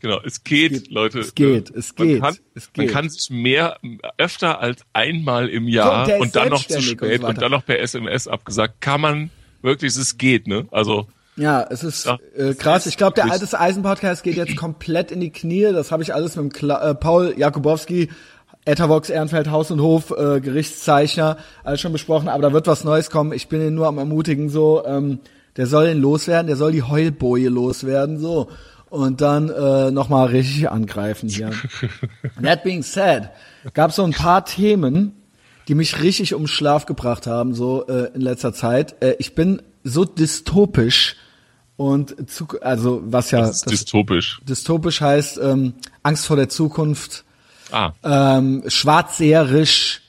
Genau, 0.00 0.20
es 0.24 0.44
geht, 0.44 0.72
geht, 0.72 0.90
Leute. 0.90 1.20
es 1.20 1.34
geht, 1.34 1.70
es 1.70 1.96
man 1.96 2.06
geht, 2.08 2.20
Kann, 2.20 2.36
es 2.54 2.70
Man 2.76 2.86
geht. 2.86 2.94
kann 2.94 3.08
sich 3.08 3.30
mehr, 3.30 3.78
öfter 4.18 4.60
als 4.60 4.82
einmal 4.92 5.48
im 5.48 5.64
So, 5.64 5.70
Jahr 5.70 6.06
der 6.06 6.16
ist 6.16 6.22
und 6.22 6.36
dann 6.36 6.48
noch 6.50 6.64
zu 6.66 6.76
und 6.76 6.82
spät 6.82 6.98
so 7.00 7.06
und, 7.06 7.22
weiter. 7.22 7.40
dann 7.40 7.50
noch 7.50 7.64
per 7.64 7.80
SMS 7.80 8.28
abgesagt, 8.28 8.80
kann 8.80 9.00
man 9.00 9.30
wirklich, 9.62 9.96
es 9.96 10.18
geht, 10.18 10.46
ne? 10.48 10.66
Also, 10.70 11.08
Ja, 11.36 11.66
es 11.68 11.84
ist 11.84 12.06
Ja, 12.06 12.18
äh, 12.36 12.54
krass. 12.54 12.86
Ich 12.86 12.96
glaube, 12.96 13.14
der 13.14 13.30
altes 13.30 13.54
Eisen-Podcast 13.54 14.22
geht 14.22 14.36
jetzt 14.36 14.56
komplett 14.56 15.10
in 15.10 15.20
die 15.20 15.30
Knie. 15.30 15.70
Das 15.72 15.92
habe 15.92 16.02
ich 16.02 16.14
alles 16.14 16.36
mit 16.36 16.44
dem 16.44 16.52
Kla 16.52 16.90
äh, 16.90 16.94
Paul 16.94 17.34
Jakubowski, 17.36 18.08
Etavox 18.64 19.10
Ehrenfeld 19.10 19.50
Haus 19.50 19.70
und 19.70 19.80
Hof, 19.80 20.10
äh, 20.10 20.40
Gerichtszeichner, 20.40 21.36
alles 21.62 21.80
schon 21.80 21.92
besprochen. 21.92 22.28
Aber 22.28 22.42
da 22.42 22.52
wird 22.52 22.66
was 22.66 22.84
Neues 22.84 23.10
kommen. 23.10 23.32
Ich 23.32 23.48
bin 23.48 23.60
ihn 23.60 23.74
nur 23.74 23.86
am 23.86 23.98
ermutigen 23.98 24.48
so. 24.48 24.84
Ähm, 24.86 25.20
der 25.56 25.66
soll 25.66 25.88
ihn 25.88 26.00
loswerden. 26.00 26.46
Der 26.46 26.56
soll 26.56 26.72
die 26.72 26.82
Heulboje 26.82 27.50
loswerden 27.50 28.18
so. 28.18 28.48
Und 28.88 29.20
dann 29.20 29.50
äh, 29.50 29.90
nochmal 29.90 30.28
richtig 30.28 30.70
angreifen 30.70 31.28
hier. 31.28 31.50
That 32.42 32.62
being 32.62 32.82
said, 32.82 33.30
gab 33.74 33.92
so 33.92 34.04
ein 34.04 34.12
paar 34.12 34.44
Themen, 34.44 35.12
die 35.68 35.74
mich 35.74 36.02
richtig 36.02 36.34
um 36.34 36.46
Schlaf 36.46 36.86
gebracht 36.86 37.26
haben, 37.26 37.52
so 37.52 37.86
äh, 37.88 38.14
in 38.14 38.20
letzter 38.20 38.54
Zeit. 38.54 39.02
Äh, 39.02 39.16
ich 39.18 39.34
bin 39.34 39.60
so 39.82 40.04
dystopisch 40.04 41.16
und 41.76 42.30
zu, 42.30 42.46
also 42.60 43.02
was 43.04 43.30
ja 43.30 43.40
das 43.40 43.56
ist 43.56 43.70
dystopisch. 43.70 44.40
Dystopisch 44.48 45.00
heißt 45.00 45.38
ähm, 45.38 45.74
Angst 46.02 46.26
vor 46.26 46.36
der 46.36 46.48
Zukunft, 46.48 47.24
Ah, 47.72 47.92
ähm, 48.04 48.62
schwarzseherisch. 48.66 50.02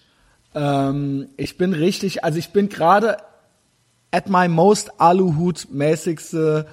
Ähm, 0.53 1.29
ich 1.37 1.57
bin 1.57 1.73
richtig, 1.73 2.23
also 2.23 2.37
ich 2.37 2.49
bin 2.49 2.69
gerade 2.69 3.17
at 4.11 4.29
my 4.29 4.47
most 4.47 4.99
Aluhut-mäßigste 4.99 6.67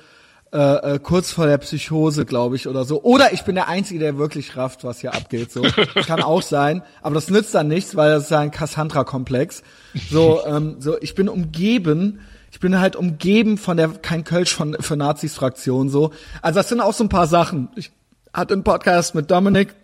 äh, 0.52 0.94
äh, 0.94 0.98
kurz 1.00 1.32
vor 1.32 1.46
der 1.46 1.58
Psychose, 1.58 2.24
glaube 2.24 2.56
ich, 2.56 2.68
oder 2.68 2.84
so. 2.84 3.02
Oder 3.02 3.32
ich 3.32 3.42
bin 3.42 3.56
der 3.56 3.68
Einzige, 3.68 3.98
der 3.98 4.18
wirklich 4.18 4.56
rafft, 4.56 4.84
was 4.84 5.00
hier 5.00 5.12
abgeht. 5.14 5.50
So 5.50 5.62
kann 6.06 6.22
auch 6.22 6.42
sein, 6.42 6.82
aber 7.02 7.16
das 7.16 7.28
nützt 7.28 7.54
dann 7.54 7.68
nichts, 7.68 7.96
weil 7.96 8.12
das 8.12 8.24
ist 8.24 8.30
ja 8.30 8.40
ein 8.40 8.52
Cassandra-Komplex. 8.52 9.62
So, 10.10 10.44
ähm, 10.46 10.76
so 10.78 10.96
ich 11.00 11.14
bin 11.14 11.28
umgeben. 11.28 12.20
Ich 12.54 12.60
bin 12.60 12.78
halt 12.78 12.94
umgeben 12.94 13.58
von 13.58 13.76
der 13.76 13.88
kein 13.88 14.22
Kölsch 14.22 14.54
von 14.54 14.76
für 14.78 14.96
Nazis 14.96 15.34
Fraktion 15.34 15.88
so. 15.88 16.12
Also 16.40 16.60
das 16.60 16.68
sind 16.68 16.80
auch 16.80 16.92
so 16.92 17.02
ein 17.02 17.08
paar 17.08 17.26
Sachen. 17.26 17.68
Ich 17.74 17.90
hatte 18.32 18.54
einen 18.54 18.62
Podcast 18.62 19.16
mit 19.16 19.28
Dominik, 19.28 19.74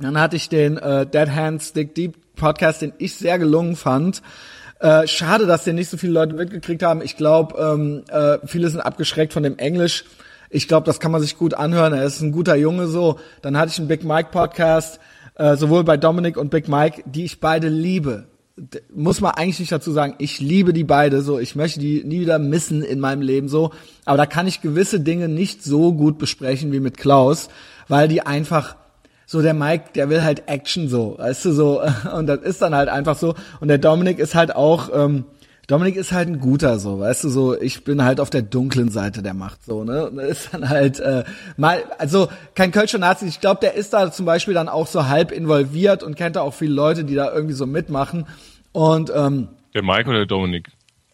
dann 0.00 0.18
hatte 0.18 0.34
ich 0.34 0.48
den 0.48 0.78
äh, 0.78 1.06
Dead 1.06 1.30
Hands 1.30 1.64
Stick 1.64 1.94
Deep 1.94 2.34
Podcast, 2.34 2.82
den 2.82 2.92
ich 2.98 3.14
sehr 3.14 3.38
gelungen 3.38 3.76
fand. 3.76 4.20
Äh, 4.80 5.06
schade, 5.06 5.46
dass 5.46 5.62
den 5.62 5.76
nicht 5.76 5.90
so 5.90 5.96
viele 5.96 6.14
Leute 6.14 6.34
mitgekriegt 6.34 6.82
haben. 6.82 7.02
Ich 7.02 7.16
glaube, 7.16 7.56
ähm, 7.56 8.02
äh, 8.08 8.44
viele 8.48 8.68
sind 8.68 8.80
abgeschreckt 8.80 9.32
von 9.32 9.44
dem 9.44 9.56
Englisch. 9.58 10.04
Ich 10.50 10.66
glaube, 10.66 10.86
das 10.86 10.98
kann 10.98 11.12
man 11.12 11.20
sich 11.20 11.38
gut 11.38 11.54
anhören. 11.54 11.92
Er 11.92 12.02
ist 12.02 12.20
ein 12.20 12.32
guter 12.32 12.56
Junge 12.56 12.88
so. 12.88 13.20
Dann 13.42 13.56
hatte 13.56 13.70
ich 13.70 13.78
einen 13.78 13.86
Big 13.86 14.02
Mike 14.02 14.30
Podcast, 14.32 14.98
äh, 15.36 15.54
sowohl 15.54 15.84
bei 15.84 15.96
Dominic 15.96 16.36
und 16.36 16.50
Big 16.50 16.66
Mike, 16.66 17.04
die 17.06 17.26
ich 17.26 17.38
beide 17.38 17.68
liebe. 17.68 18.26
Muss 18.94 19.20
man 19.20 19.32
eigentlich 19.32 19.60
nicht 19.60 19.72
dazu 19.72 19.92
sagen, 19.92 20.14
ich 20.18 20.40
liebe 20.40 20.72
die 20.72 20.84
beide 20.84 21.22
so, 21.22 21.38
ich 21.38 21.56
möchte 21.56 21.80
die 21.80 22.04
nie 22.04 22.20
wieder 22.20 22.38
missen 22.38 22.82
in 22.82 23.00
meinem 23.00 23.22
Leben 23.22 23.48
so, 23.48 23.72
aber 24.04 24.18
da 24.18 24.26
kann 24.26 24.46
ich 24.46 24.60
gewisse 24.60 25.00
Dinge 25.00 25.28
nicht 25.28 25.64
so 25.64 25.92
gut 25.94 26.18
besprechen 26.18 26.72
wie 26.72 26.80
mit 26.80 26.96
Klaus, 26.98 27.48
weil 27.88 28.08
die 28.08 28.26
einfach 28.26 28.76
so 29.26 29.40
der 29.40 29.54
Mike, 29.54 29.92
der 29.94 30.10
will 30.10 30.22
halt 30.22 30.48
Action 30.48 30.88
so, 30.88 31.16
weißt 31.18 31.46
du 31.46 31.52
so. 31.52 31.82
Und 32.14 32.26
das 32.26 32.40
ist 32.40 32.60
dann 32.60 32.74
halt 32.74 32.90
einfach 32.90 33.16
so. 33.16 33.34
Und 33.60 33.68
der 33.68 33.78
Dominik 33.78 34.18
ist 34.18 34.34
halt 34.34 34.54
auch 34.54 34.90
ähm, 34.92 35.24
Dominik 35.68 35.96
ist 35.96 36.12
halt 36.12 36.28
ein 36.28 36.40
guter 36.40 36.78
so, 36.78 36.98
weißt 36.98 37.24
du 37.24 37.28
so, 37.28 37.58
ich 37.58 37.84
bin 37.84 38.02
halt 38.04 38.18
auf 38.20 38.30
der 38.30 38.42
dunklen 38.42 38.90
Seite 38.90 39.22
der 39.22 39.32
Macht 39.34 39.64
so, 39.64 39.84
ne? 39.84 40.08
Und 40.10 40.18
ist 40.18 40.50
dann 40.52 40.68
halt 40.68 40.98
äh, 41.00 41.24
mal 41.56 41.84
also 41.98 42.28
kein 42.54 42.72
Kölscher 42.72 42.98
Nazi, 42.98 43.26
ich 43.26 43.40
glaube, 43.40 43.60
der 43.60 43.74
ist 43.74 43.92
da 43.92 44.10
zum 44.10 44.26
Beispiel 44.26 44.54
dann 44.54 44.68
auch 44.68 44.86
so 44.88 45.08
halb 45.08 45.30
involviert 45.30 46.02
und 46.02 46.16
kennt 46.16 46.36
da 46.36 46.40
auch 46.42 46.54
viele 46.54 46.74
Leute, 46.74 47.04
die 47.04 47.14
da 47.14 47.32
irgendwie 47.32 47.54
so 47.54 47.66
mitmachen 47.66 48.26
und 48.72 49.12
ähm, 49.14 49.48
der 49.72 49.82
Mike 49.82 50.08
oder 50.08 50.18
der 50.18 50.26
Dominik? 50.26 50.68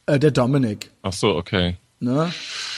äh, 0.07 0.19
der 0.19 0.31
Dominik, 0.31 0.91
Ach 1.03 1.13
so, 1.13 1.37
okay. 1.37 1.77
Ne? 2.01 2.33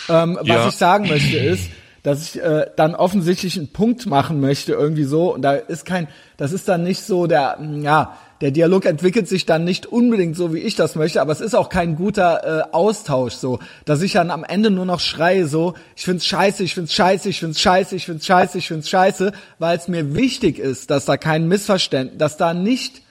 Ähm, 0.08 0.38
Ja. 0.42 0.56
Was 0.56 0.74
ich 0.74 0.78
sagen 0.78 1.08
möchte 1.08 1.36
ist, 1.38 1.70
dass 2.02 2.22
ich 2.34 2.42
äh, 2.42 2.66
dann 2.76 2.94
offensichtlich 2.94 3.56
einen 3.58 3.68
Punkt 3.68 4.06
machen 4.06 4.40
möchte 4.40 4.72
irgendwie 4.72 5.04
so 5.04 5.34
und 5.34 5.42
da 5.42 5.52
ist 5.52 5.84
kein, 5.84 6.08
das 6.36 6.52
ist 6.52 6.68
dann 6.68 6.82
nicht 6.82 7.02
so 7.02 7.26
der, 7.26 7.58
ja, 7.82 8.16
der 8.40 8.50
Dialog 8.50 8.86
entwickelt 8.86 9.28
sich 9.28 9.44
dann 9.44 9.64
nicht 9.64 9.86
unbedingt 9.86 10.36
so, 10.36 10.54
wie 10.54 10.60
ich 10.60 10.74
das 10.74 10.94
möchte, 10.94 11.20
aber 11.20 11.32
es 11.32 11.40
ist 11.40 11.54
auch 11.54 11.68
kein 11.68 11.96
guter 11.96 12.68
äh, 12.70 12.72
Austausch 12.72 13.34
so, 13.34 13.58
dass 13.84 14.00
ich 14.02 14.12
dann 14.12 14.30
am 14.30 14.44
Ende 14.44 14.70
nur 14.70 14.86
noch 14.86 15.00
schreie 15.00 15.46
so, 15.46 15.74
ich 15.94 16.04
find's 16.04 16.24
scheiße, 16.24 16.62
ich 16.62 16.74
find's 16.74 16.94
scheiße, 16.94 17.28
ich 17.28 17.38
find's 17.38 17.60
scheiße, 17.60 17.96
ich 17.96 18.06
find's 18.06 18.26
scheiße, 18.26 18.58
ich 18.58 18.68
find's 18.68 18.88
scheiße, 18.88 19.32
weil 19.58 19.76
es 19.76 19.88
mir 19.88 20.14
wichtig 20.14 20.58
ist, 20.58 20.90
dass 20.90 21.04
da 21.04 21.16
kein 21.16 21.48
Missverständnis, 21.48 22.18
dass 22.18 22.36
da 22.36 22.54
nicht 22.54 23.02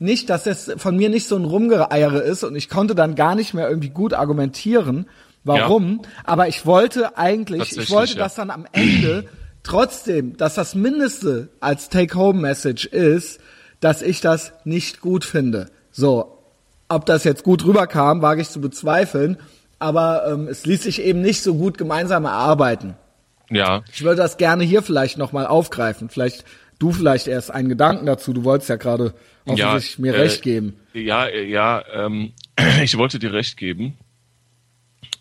nicht, 0.00 0.28
dass 0.28 0.46
es 0.46 0.72
von 0.76 0.96
mir 0.96 1.08
nicht 1.08 1.28
so 1.28 1.36
ein 1.36 1.44
Rumgeeiere 1.44 2.18
ist 2.18 2.42
und 2.42 2.56
ich 2.56 2.68
konnte 2.68 2.94
dann 2.94 3.14
gar 3.14 3.34
nicht 3.34 3.54
mehr 3.54 3.68
irgendwie 3.68 3.90
gut 3.90 4.12
argumentieren, 4.12 5.06
warum. 5.44 6.02
Aber 6.24 6.48
ich 6.48 6.66
wollte 6.66 7.16
eigentlich, 7.16 7.78
ich 7.78 7.90
wollte, 7.90 8.14
ja. 8.14 8.18
dass 8.18 8.34
dann 8.34 8.50
am 8.50 8.66
Ende 8.72 9.26
trotzdem, 9.62 10.36
dass 10.36 10.54
das 10.54 10.74
Mindeste 10.74 11.48
als 11.60 11.88
Take-Home-Message 11.88 12.86
ist, 12.86 13.40
dass 13.84 14.00
ich 14.00 14.22
das 14.22 14.54
nicht 14.64 15.02
gut 15.02 15.26
finde. 15.26 15.70
So, 15.92 16.38
ob 16.88 17.04
das 17.04 17.22
jetzt 17.24 17.44
gut 17.44 17.66
rüberkam, 17.66 18.22
wage 18.22 18.40
ich 18.40 18.48
zu 18.48 18.62
bezweifeln, 18.62 19.36
aber 19.78 20.26
ähm, 20.26 20.48
es 20.48 20.64
ließ 20.64 20.84
sich 20.84 21.02
eben 21.02 21.20
nicht 21.20 21.42
so 21.42 21.54
gut 21.56 21.76
gemeinsam 21.76 22.24
erarbeiten. 22.24 22.94
Ja, 23.50 23.84
Ich 23.92 24.02
würde 24.02 24.16
das 24.16 24.38
gerne 24.38 24.64
hier 24.64 24.80
vielleicht 24.80 25.18
nochmal 25.18 25.46
aufgreifen. 25.46 26.08
Vielleicht 26.08 26.46
du 26.78 26.92
vielleicht 26.92 27.26
erst 27.26 27.50
einen 27.50 27.68
Gedanken 27.68 28.06
dazu. 28.06 28.32
Du 28.32 28.42
wolltest 28.44 28.70
ja 28.70 28.76
gerade 28.76 29.12
offensichtlich 29.44 29.98
mir 29.98 30.14
äh, 30.14 30.20
recht 30.20 30.40
geben. 30.40 30.78
Ja, 30.94 31.26
äh, 31.26 31.44
ja, 31.44 31.84
ähm, 31.92 32.32
ich 32.82 32.96
wollte 32.96 33.18
dir 33.18 33.34
recht 33.34 33.58
geben. 33.58 33.98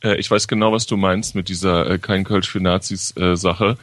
Äh, 0.02 0.16
ich 0.16 0.32
weiß 0.32 0.48
genau, 0.48 0.72
was 0.72 0.86
du 0.86 0.96
meinst 0.96 1.36
mit 1.36 1.50
dieser 1.50 1.90
äh, 1.90 1.98
kein 2.00 2.24
Kölsch 2.24 2.50
für 2.50 2.62
Nazis 2.62 3.14
äh, 3.18 3.36
Sache. 3.36 3.78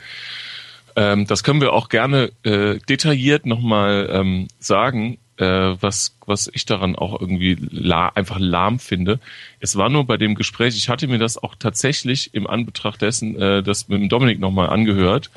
Ähm, 0.96 1.26
das 1.26 1.42
können 1.44 1.60
wir 1.60 1.72
auch 1.72 1.88
gerne 1.88 2.32
äh, 2.42 2.78
detailliert 2.88 3.46
nochmal 3.46 4.08
ähm, 4.12 4.48
sagen, 4.58 5.18
äh, 5.36 5.44
was, 5.80 6.16
was 6.26 6.50
ich 6.52 6.66
daran 6.66 6.96
auch 6.96 7.20
irgendwie 7.20 7.56
la 7.70 8.08
einfach 8.08 8.38
lahm 8.38 8.78
finde. 8.78 9.20
Es 9.60 9.76
war 9.76 9.88
nur 9.88 10.04
bei 10.06 10.16
dem 10.16 10.34
Gespräch, 10.34 10.76
ich 10.76 10.88
hatte 10.88 11.06
mir 11.08 11.18
das 11.18 11.38
auch 11.42 11.54
tatsächlich 11.58 12.34
im 12.34 12.46
Anbetracht 12.46 13.00
dessen, 13.02 13.40
äh, 13.40 13.62
das 13.62 13.88
mit 13.88 14.00
dem 14.00 14.08
Dominik 14.08 14.38
nochmal 14.40 14.68
angehört. 14.70 15.30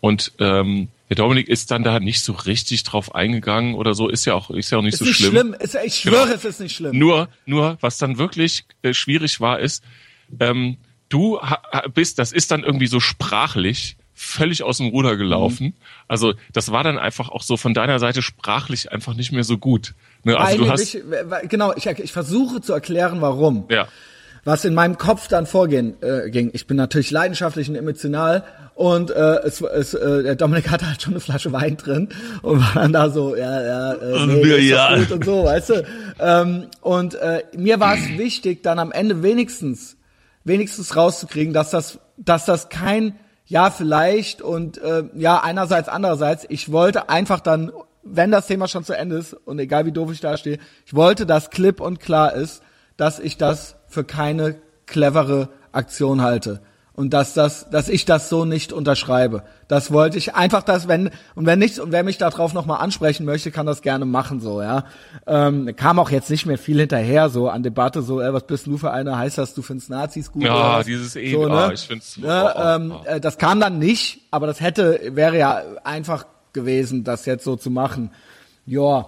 Und 0.00 0.32
ähm, 0.38 0.88
der 1.08 1.16
Dominik 1.16 1.48
ist 1.48 1.70
dann 1.70 1.82
da 1.84 2.00
nicht 2.00 2.22
so 2.22 2.32
richtig 2.32 2.84
drauf 2.84 3.14
eingegangen 3.14 3.74
oder 3.74 3.94
so, 3.94 4.08
ist 4.08 4.24
ja 4.24 4.34
auch, 4.34 4.50
ist 4.50 4.70
ja 4.70 4.78
auch 4.78 4.82
nicht 4.82 4.94
Ist 4.94 5.00
so 5.00 5.04
nicht 5.04 5.16
schlimm. 5.16 5.30
schlimm. 5.32 5.54
Ist, 5.58 5.76
ich 5.84 5.94
schwöre, 5.96 6.22
Genau. 6.24 6.34
es 6.36 6.44
ist 6.44 6.60
nicht 6.60 6.76
schlimm. 6.76 6.96
Nur, 6.98 7.28
nur, 7.46 7.76
was 7.80 7.98
dann 7.98 8.16
wirklich 8.18 8.64
äh, 8.82 8.94
schwierig 8.94 9.40
war, 9.40 9.58
ist, 9.60 9.84
ähm, 10.38 10.76
du 11.08 11.38
bist, 11.94 12.18
das 12.18 12.32
ist 12.32 12.50
dann 12.52 12.62
irgendwie 12.62 12.86
so 12.86 13.00
sprachlich 13.00 13.96
völlig 14.22 14.62
aus 14.62 14.76
dem 14.76 14.88
Ruder 14.88 15.16
gelaufen. 15.16 15.68
Mhm. 15.68 15.72
Also 16.06 16.34
das 16.52 16.70
war 16.70 16.84
dann 16.84 16.98
einfach 16.98 17.30
auch 17.30 17.42
so 17.42 17.56
von 17.56 17.72
deiner 17.72 17.98
Seite 17.98 18.20
sprachlich 18.20 18.92
einfach 18.92 19.14
nicht 19.14 19.32
mehr 19.32 19.44
so 19.44 19.56
gut. 19.56 19.94
Ne? 20.24 20.36
Also 20.38 20.58
du 20.58 20.70
hast, 20.70 20.80
wichtig- 20.80 21.04
weil- 21.24 21.48
genau, 21.48 21.72
ich, 21.74 21.86
ich 21.86 22.12
versuche 22.12 22.60
zu 22.60 22.74
erklären, 22.74 23.22
warum. 23.22 23.64
ja, 23.70 23.88
was 24.44 24.64
in 24.64 24.72
meinem 24.72 24.96
Kopf 24.96 25.28
dann 25.28 25.44
vorgehen 25.46 26.02
äh, 26.02 26.30
ging. 26.30 26.50
Ich 26.54 26.66
bin 26.66 26.76
natürlich 26.78 27.10
leidenschaftlich 27.10 27.68
und 27.68 27.76
emotional 27.76 28.42
und 28.74 29.10
äh, 29.10 29.14
es, 29.44 29.60
es, 29.60 29.92
äh, 29.92 30.22
der 30.22 30.34
Dominik 30.34 30.70
hatte 30.70 30.86
halt 30.88 31.02
schon 31.02 31.12
eine 31.12 31.20
Flasche 31.20 31.52
Wein 31.52 31.76
drin 31.76 32.08
und 32.40 32.60
war 32.60 32.72
dann 32.74 32.92
da 32.94 33.10
so, 33.10 33.36
ja, 33.36 33.62
ja, 33.62 33.92
äh, 33.94 34.26
nee, 34.26 34.56
ja. 34.60 34.96
doch 34.96 35.08
gut 35.08 35.12
und 35.12 35.24
so, 35.26 35.44
weißt 35.44 35.68
du. 35.70 35.86
Ähm, 36.18 36.66
und 36.80 37.14
äh, 37.16 37.42
mir 37.54 37.80
war 37.80 37.94
es 37.94 38.08
wichtig, 38.16 38.62
dann 38.62 38.78
am 38.78 38.92
Ende 38.92 39.22
wenigstens, 39.22 39.96
wenigstens 40.44 40.96
rauszukriegen, 40.96 41.52
dass 41.52 41.70
das, 41.70 41.98
dass 42.16 42.46
das 42.46 42.70
kein 42.70 43.14
ja 43.50 43.70
vielleicht 43.70 44.40
und 44.40 44.78
äh, 44.78 45.04
ja 45.14 45.40
einerseits 45.40 45.88
andererseits. 45.88 46.46
Ich 46.48 46.72
wollte 46.72 47.08
einfach 47.08 47.40
dann, 47.40 47.72
wenn 48.02 48.30
das 48.30 48.46
Thema 48.46 48.68
schon 48.68 48.84
zu 48.84 48.96
Ende 48.96 49.16
ist 49.16 49.34
und 49.34 49.58
egal 49.58 49.84
wie 49.86 49.92
doof 49.92 50.12
ich 50.12 50.20
da 50.20 50.36
stehe, 50.36 50.58
ich 50.86 50.94
wollte, 50.94 51.26
dass 51.26 51.50
klipp 51.50 51.80
und 51.80 52.00
klar 52.00 52.32
ist, 52.32 52.62
dass 52.96 53.18
ich 53.18 53.36
das 53.36 53.76
für 53.88 54.04
keine 54.04 54.56
clevere 54.86 55.48
Aktion 55.72 56.22
halte 56.22 56.62
und 57.00 57.14
dass 57.14 57.32
das, 57.32 57.70
dass 57.70 57.88
ich 57.88 58.04
das 58.04 58.28
so 58.28 58.44
nicht 58.44 58.74
unterschreibe. 58.74 59.42
Das 59.68 59.90
wollte 59.90 60.18
ich 60.18 60.34
einfach, 60.34 60.62
dass 60.62 60.86
wenn 60.86 61.08
und 61.34 61.46
wenn 61.46 61.58
nichts 61.58 61.78
und 61.78 61.92
wer 61.92 62.02
mich 62.04 62.18
darauf 62.18 62.52
noch 62.52 62.66
mal 62.66 62.76
ansprechen 62.76 63.24
möchte, 63.24 63.50
kann 63.50 63.64
das 63.64 63.80
gerne 63.80 64.04
machen 64.04 64.38
so, 64.38 64.60
ja. 64.60 64.84
Ähm, 65.26 65.74
kam 65.76 65.98
auch 65.98 66.10
jetzt 66.10 66.28
nicht 66.28 66.44
mehr 66.44 66.58
viel 66.58 66.78
hinterher 66.78 67.30
so 67.30 67.48
an 67.48 67.62
Debatte 67.62 68.02
so, 68.02 68.20
ey, 68.20 68.34
was 68.34 68.46
bist 68.46 68.66
du 68.66 68.76
für 68.76 68.90
einer? 68.90 69.16
Heißt 69.16 69.38
das, 69.38 69.54
du 69.54 69.62
findest 69.62 69.88
Nazis 69.88 70.30
gut? 70.30 70.42
Ja, 70.42 70.74
oder 70.74 70.84
dieses 70.84 71.16
eh- 71.16 71.32
so, 71.32 71.46
ah, 71.46 71.68
ne? 71.68 71.72
ich 71.72 71.86
find's- 71.86 72.18
Ne, 72.18 72.52
oh, 72.54 72.60
ähm, 72.62 72.92
oh. 72.92 73.18
das 73.18 73.38
kam 73.38 73.60
dann 73.60 73.78
nicht, 73.78 74.20
aber 74.30 74.46
das 74.46 74.60
hätte 74.60 75.00
wäre 75.14 75.38
ja 75.38 75.62
einfach 75.84 76.26
gewesen, 76.52 77.02
das 77.02 77.24
jetzt 77.24 77.44
so 77.44 77.56
zu 77.56 77.70
machen. 77.70 78.10
Ja, 78.66 79.06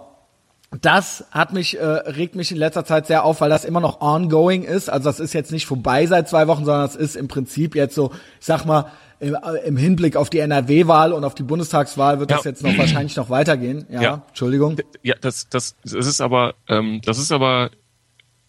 das 0.81 1.25
hat 1.31 1.53
mich, 1.53 1.79
äh, 1.79 1.85
regt 1.85 2.35
mich 2.35 2.51
in 2.51 2.57
letzter 2.57 2.85
Zeit 2.85 3.07
sehr 3.07 3.25
auf, 3.25 3.41
weil 3.41 3.51
das 3.51 3.65
immer 3.65 3.81
noch 3.81 4.01
ongoing 4.01 4.63
ist. 4.63 4.89
Also 4.89 5.05
das 5.09 5.21
ist 5.21 5.33
jetzt 5.35 5.53
nicht 5.53 5.67
vorbei 5.67 6.07
seit 6.07 6.29
zwei 6.29 6.47
Wochen, 6.49 6.65
sondern 6.65 6.87
es 6.87 6.97
ist 6.97 7.15
im 7.17 7.29
Prinzip 7.29 7.75
jetzt 7.75 7.95
so, 7.95 8.11
ich 8.41 8.47
sag 8.47 8.65
mal, 8.65 8.87
im, 9.21 9.35
äh, 9.35 9.59
im 9.67 9.77
Hinblick 9.77 10.17
auf 10.17 10.31
die 10.31 10.39
NRW-Wahl 10.41 11.13
und 11.13 11.25
auf 11.25 11.35
die 11.35 11.43
Bundestagswahl 11.45 12.19
wird 12.19 12.31
das 12.31 12.45
Ja. 12.45 12.51
jetzt 12.51 12.63
noch 12.63 12.77
wahrscheinlich 12.77 13.15
noch 13.17 13.31
weitergehen. 13.31 13.87
Ja, 13.91 14.03
Ja. 14.03 14.23
Entschuldigung. 14.29 14.77
ja, 15.03 15.15
das, 15.21 15.49
das, 15.49 15.77
das 15.85 16.07
ist 16.07 16.21
aber, 16.21 16.55
ähm, 16.69 17.01
das 17.05 17.19
ist 17.19 17.31
aber, 17.33 17.71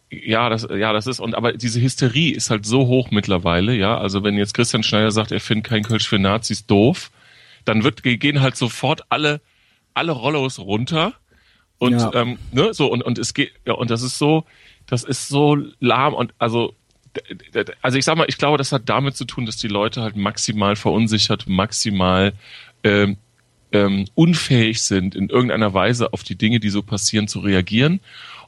ja, 0.09 0.49
das, 0.49 0.67
ja, 0.73 0.93
das 0.93 1.07
ist, 1.07 1.19
und 1.19 1.35
aber 1.35 1.53
diese 1.53 1.81
Hysterie 1.81 2.33
ist 2.33 2.49
halt 2.49 2.65
so 2.65 2.87
hoch 2.87 3.11
mittlerweile, 3.11 3.73
ja. 3.75 3.97
Also 3.97 4.23
wenn 4.23 4.35
jetzt 4.35 4.53
Christian 4.53 4.83
Schneider 4.83 5.11
sagt, 5.11 5.31
er 5.31 5.39
findet 5.41 5.67
kein 5.67 5.83
Kölsch 5.83 6.07
für 6.07 6.19
Nazis 6.19 6.65
doof, 6.65 7.11
dann 7.65 7.83
wird, 7.83 8.01
gehen 8.03 8.41
halt 8.41 8.55
sofort 8.55 9.01
alle, 9.09 9.41
alle 9.93 10.11
Rollos 10.11 10.57
runter. 10.59 11.13
Und 11.79 11.93
Ja. 11.93 12.11
ähm, 12.13 12.37
ne, 12.51 12.73
so 12.73 12.91
und 12.91 13.03
und 13.03 13.17
es 13.17 13.33
geht 13.33 13.51
ja 13.65 13.73
und 13.73 13.89
das 13.89 14.03
ist 14.03 14.17
so, 14.17 14.45
das 14.87 15.03
ist 15.03 15.27
so 15.27 15.57
lahm 15.79 16.13
und 16.13 16.33
also 16.37 16.75
also 17.81 17.97
ich 17.97 18.05
sag 18.05 18.17
mal, 18.17 18.25
ich 18.27 18.37
glaube, 18.37 18.57
das 18.57 18.71
hat 18.71 18.83
damit 18.85 19.15
zu 19.15 19.25
tun, 19.25 19.45
dass 19.45 19.57
die 19.57 19.67
Leute 19.67 20.01
halt 20.01 20.15
maximal 20.15 20.75
verunsichert, 20.75 21.47
maximal 21.47 22.33
ähm, 22.83 23.17
ähm, 23.71 24.05
unfähig 24.15 24.81
sind, 24.81 25.15
in 25.15 25.29
irgendeiner 25.29 25.73
Weise 25.73 26.13
auf 26.13 26.23
die 26.23 26.35
Dinge, 26.35 26.59
die 26.59 26.69
so 26.69 26.81
passieren, 26.81 27.27
zu 27.27 27.39
reagieren. 27.39 27.99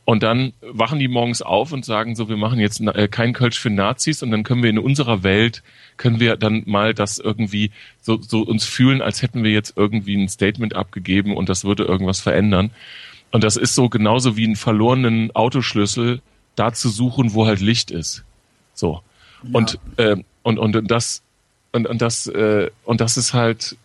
Und 0.05 0.21
dann 0.21 0.53
wachen 0.61 0.99
die 0.99 1.07
morgens 1.07 1.41
auf 1.41 1.71
und 1.71 1.83
sagen 1.83 2.15
so, 2.15 2.29
wir 2.29 2.37
machen 2.37 2.59
jetzt 2.59 2.79
äh, 2.79 3.07
kein 3.07 3.33
Kölsch 3.33 3.59
für 3.59 3.71
Nazis 3.71 4.21
und 4.21 4.29
dann 4.29 4.43
können 4.43 4.61
wir 4.61 4.69
in 4.69 4.77
unserer 4.77 5.23
Welt, 5.23 5.63
können 5.97 6.19
wir 6.19 6.37
dann 6.37 6.61
mal 6.67 6.93
das 6.93 7.17
irgendwie 7.17 7.71
so, 8.01 8.21
so 8.21 8.41
uns 8.43 8.65
fühlen, 8.65 9.01
als 9.01 9.23
hätten 9.23 9.43
wir 9.43 9.51
jetzt 9.51 9.73
irgendwie 9.75 10.15
ein 10.15 10.29
Statement 10.29 10.75
abgegeben 10.75 11.35
und 11.35 11.49
das 11.49 11.65
würde 11.65 11.85
irgendwas 11.85 12.19
verändern. 12.19 12.69
Und 13.35 13.43
das 13.43 13.57
ist 13.57 13.75
so 13.75 13.89
genauso 13.89 14.37
wie 14.37 14.45
einen 14.45 14.55
verlorenen 14.55 15.35
Autoschlüssel 15.35 16.21
da 16.55 16.71
zu 16.71 16.87
suchen, 16.87 17.33
wo 17.33 17.45
halt 17.45 17.59
Licht 17.59 17.91
ist. 17.91 18.23
So. 18.73 19.01
Ja. 19.43 19.49
Und, 19.51 19.77
äh, 19.97 20.15
und, 20.41 20.57
und 20.57 20.89
das, 20.89 21.21
und, 21.73 21.85
und 21.85 22.01
das, 22.01 22.27
äh, 22.27 22.69
und 22.85 23.01
das 23.01 23.17
ist 23.17 23.33
halt, 23.33 23.75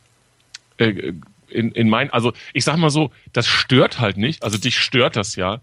äh, 0.76 1.14
in, 1.48 1.72
in 1.72 1.88
mein, 1.88 2.10
also 2.10 2.32
ich 2.52 2.62
sag 2.62 2.76
mal 2.76 2.90
so, 2.90 3.10
das 3.32 3.48
stört 3.48 3.98
halt 3.98 4.18
nicht. 4.18 4.44
Also 4.44 4.56
dich 4.56 4.78
stört 4.78 5.16
das 5.16 5.34
ja. 5.34 5.60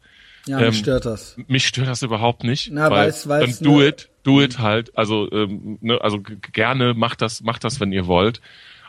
Ja, 0.48 0.58
mich 0.58 0.66
ähm, 0.68 0.74
stört 0.74 1.06
das. 1.06 1.38
Mich 1.48 1.66
stört 1.66 1.88
das 1.88 2.02
überhaupt 2.02 2.44
nicht. 2.44 2.70
Na, 2.74 2.92
weil, 2.92 3.06
weil's, 3.06 3.30
weil's 3.30 3.60
dann 3.60 3.72
do 3.72 3.82
it, 3.82 4.10
do 4.24 4.42
it 4.42 4.60
halt. 4.60 4.98
Also, 4.98 5.32
ähm, 5.32 5.78
ne, 5.80 5.98
also 6.02 6.22
gerne 6.52 6.94
macht 6.94 7.22
das, 7.22 7.40
macht 7.40 7.64
das, 7.64 7.80
wenn 7.80 7.94
ihr 7.94 8.06
wollt. 8.06 8.42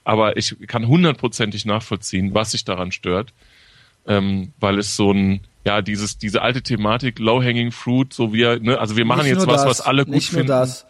Aber 0.03 0.37
ich 0.37 0.57
kann 0.67 0.89
hundertprozentig 0.89 1.67
nachvollziehen, 1.67 2.35
was 2.35 2.51
sich 2.51 2.65
daran 2.65 2.91
stört, 2.91 3.33
ähm, 4.07 4.53
weil 4.61 4.79
es 4.79 4.97
so 4.97 5.13
ein, 5.13 5.41
ja, 5.65 5.83
dieses, 5.83 6.19
diese 6.19 6.43
alte 6.43 6.63
Thematik, 6.63 7.19
low-hanging 7.19 7.73
fruit, 7.73 8.13
so 8.13 8.33
wir, 8.33 8.61
ne, 8.61 8.79
also 8.79 8.97
wir 8.97 9.05
machen 9.05 9.23
nicht 9.23 9.35
jetzt 9.35 9.47
was, 9.47 9.63
das, 9.63 9.67
was 9.67 9.81
alle 9.81 10.05
gut 10.05 10.15
nicht 10.15 10.31
finden. 10.31 10.47
Nur 10.47 10.57
das. 10.57 10.87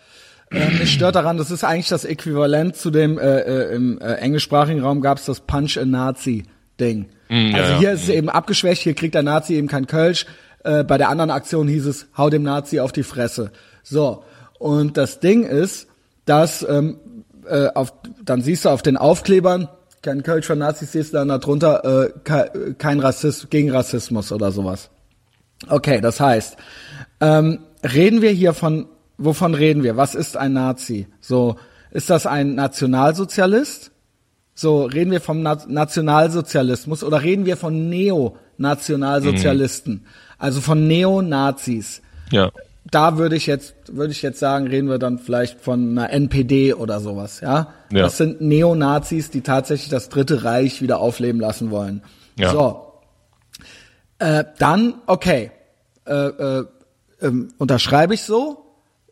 Ähm, 0.51 0.79
mich 0.79 0.92
stört 0.92 1.14
daran, 1.14 1.37
das 1.37 1.51
ist 1.51 1.64
eigentlich 1.64 1.88
das 1.88 2.05
Äquivalent 2.05 2.77
zu 2.77 2.90
dem, 2.90 3.18
äh, 3.18 3.40
äh, 3.40 3.75
im 3.75 3.99
äh, 4.01 4.14
englischsprachigen 4.14 4.83
Raum 4.83 5.01
gab 5.01 5.18
es 5.18 5.27
das 5.27 5.40
Punch 5.40 5.79
a 5.79 5.85
Nazi 5.85 6.44
Ding. 6.81 7.07
Mm, 7.29 7.55
also 7.55 7.73
ja, 7.73 7.79
hier 7.79 7.88
ja. 7.88 7.94
ist 7.94 8.05
es 8.05 8.09
eben 8.09 8.29
abgeschwächt, 8.29 8.83
hier 8.83 8.94
kriegt 8.94 9.14
der 9.14 9.23
Nazi 9.23 9.55
eben 9.55 9.68
kein 9.68 9.87
Kölsch, 9.87 10.27
äh, 10.64 10.85
bei 10.85 10.97
der 10.97 11.09
anderen 11.09 11.31
Aktion 11.31 11.68
hieß 11.68 11.87
es, 11.87 12.07
hau 12.16 12.31
dem 12.31 12.42
Nazi 12.42 12.81
auf 12.81 12.92
die 12.92 13.03
Fresse. 13.03 13.53
So. 13.83 14.25
Und 14.59 14.97
das 14.97 15.21
Ding 15.21 15.44
ist, 15.44 15.88
dass 16.25 16.66
ähm, 16.68 16.99
äh, 17.49 17.68
auf, 17.75 17.92
dann 18.25 18.42
siehst 18.42 18.64
du 18.64 18.68
auf 18.71 18.83
den 18.83 18.97
Aufklebern, 18.97 19.68
kein 20.03 20.23
Kölsch 20.23 20.47
von 20.47 20.59
Nazis, 20.59 20.93
siehst 20.93 21.13
du 21.13 21.19
dann 21.19 21.29
darunter 21.29 22.05
äh, 22.05 22.11
kein 22.79 23.01
Rassismus, 23.01 23.51
gegen 23.51 23.71
Rassismus 23.71 24.33
oder 24.33 24.51
sowas. 24.53 24.89
Okay, 25.69 26.01
das 26.01 26.21
heißt, 26.21 26.57
ähm, 27.21 27.59
reden 27.83 28.23
wir 28.23 28.31
hier 28.31 28.55
von, 28.55 28.87
wovon 29.17 29.55
reden 29.55 29.83
wir? 29.83 29.97
Was 29.97 30.15
ist 30.15 30.37
ein 30.37 30.53
Nazi? 30.53 31.09
So, 31.21 31.57
ist 31.91 32.11
das 32.11 32.27
ein 32.27 32.55
Nationalsozialist? 32.55 33.91
So, 34.55 34.85
reden 34.85 35.11
wir 35.11 35.21
vom 35.21 35.43
Na 35.43 35.59
Nationalsozialismus 35.67 37.03
oder 37.05 37.23
reden 37.23 37.47
wir 37.47 37.57
von 37.57 37.89
Neonationalsozialisten? 37.89 39.95
Mhm. 39.95 40.05
Also 40.39 40.61
von 40.61 40.87
Neonazis. 40.87 42.03
Ja. 42.31 42.53
Da 42.90 43.18
würde 43.18 43.37
ich 43.37 43.46
jetzt, 43.46 43.74
würde 43.88 44.12
ich 44.12 44.22
jetzt 44.22 44.38
sagen, 44.38 44.66
reden 44.66 44.88
wir 44.88 44.98
dann 44.98 45.18
vielleicht 45.18 45.61
von 45.61 45.90
einer 45.90 46.11
NPD 46.11 46.74
oder 46.74 47.01
sowas, 47.01 47.40
ja? 47.40 47.74
ja. 47.92 48.03
Das 48.03 48.16
sind 48.16 48.40
Neonazis, 48.40 49.31
die 49.31 49.42
tatsächlich 49.42 49.90
das 49.90 50.09
Dritte 50.09 50.44
Reich 50.44 50.81
wieder 50.81 50.98
aufleben 50.98 51.40
lassen 51.40 51.70
wollen. 51.70 52.03
Ja. 52.37 52.53
So. 52.53 52.92
Äh, 54.18 54.44
dann, 54.59 54.94
okay, 55.07 55.51
äh, 56.07 56.12
äh, 56.12 56.64
äh, 57.20 57.33
unterschreibe 57.59 58.14
ich 58.14 58.22
so, 58.22 58.64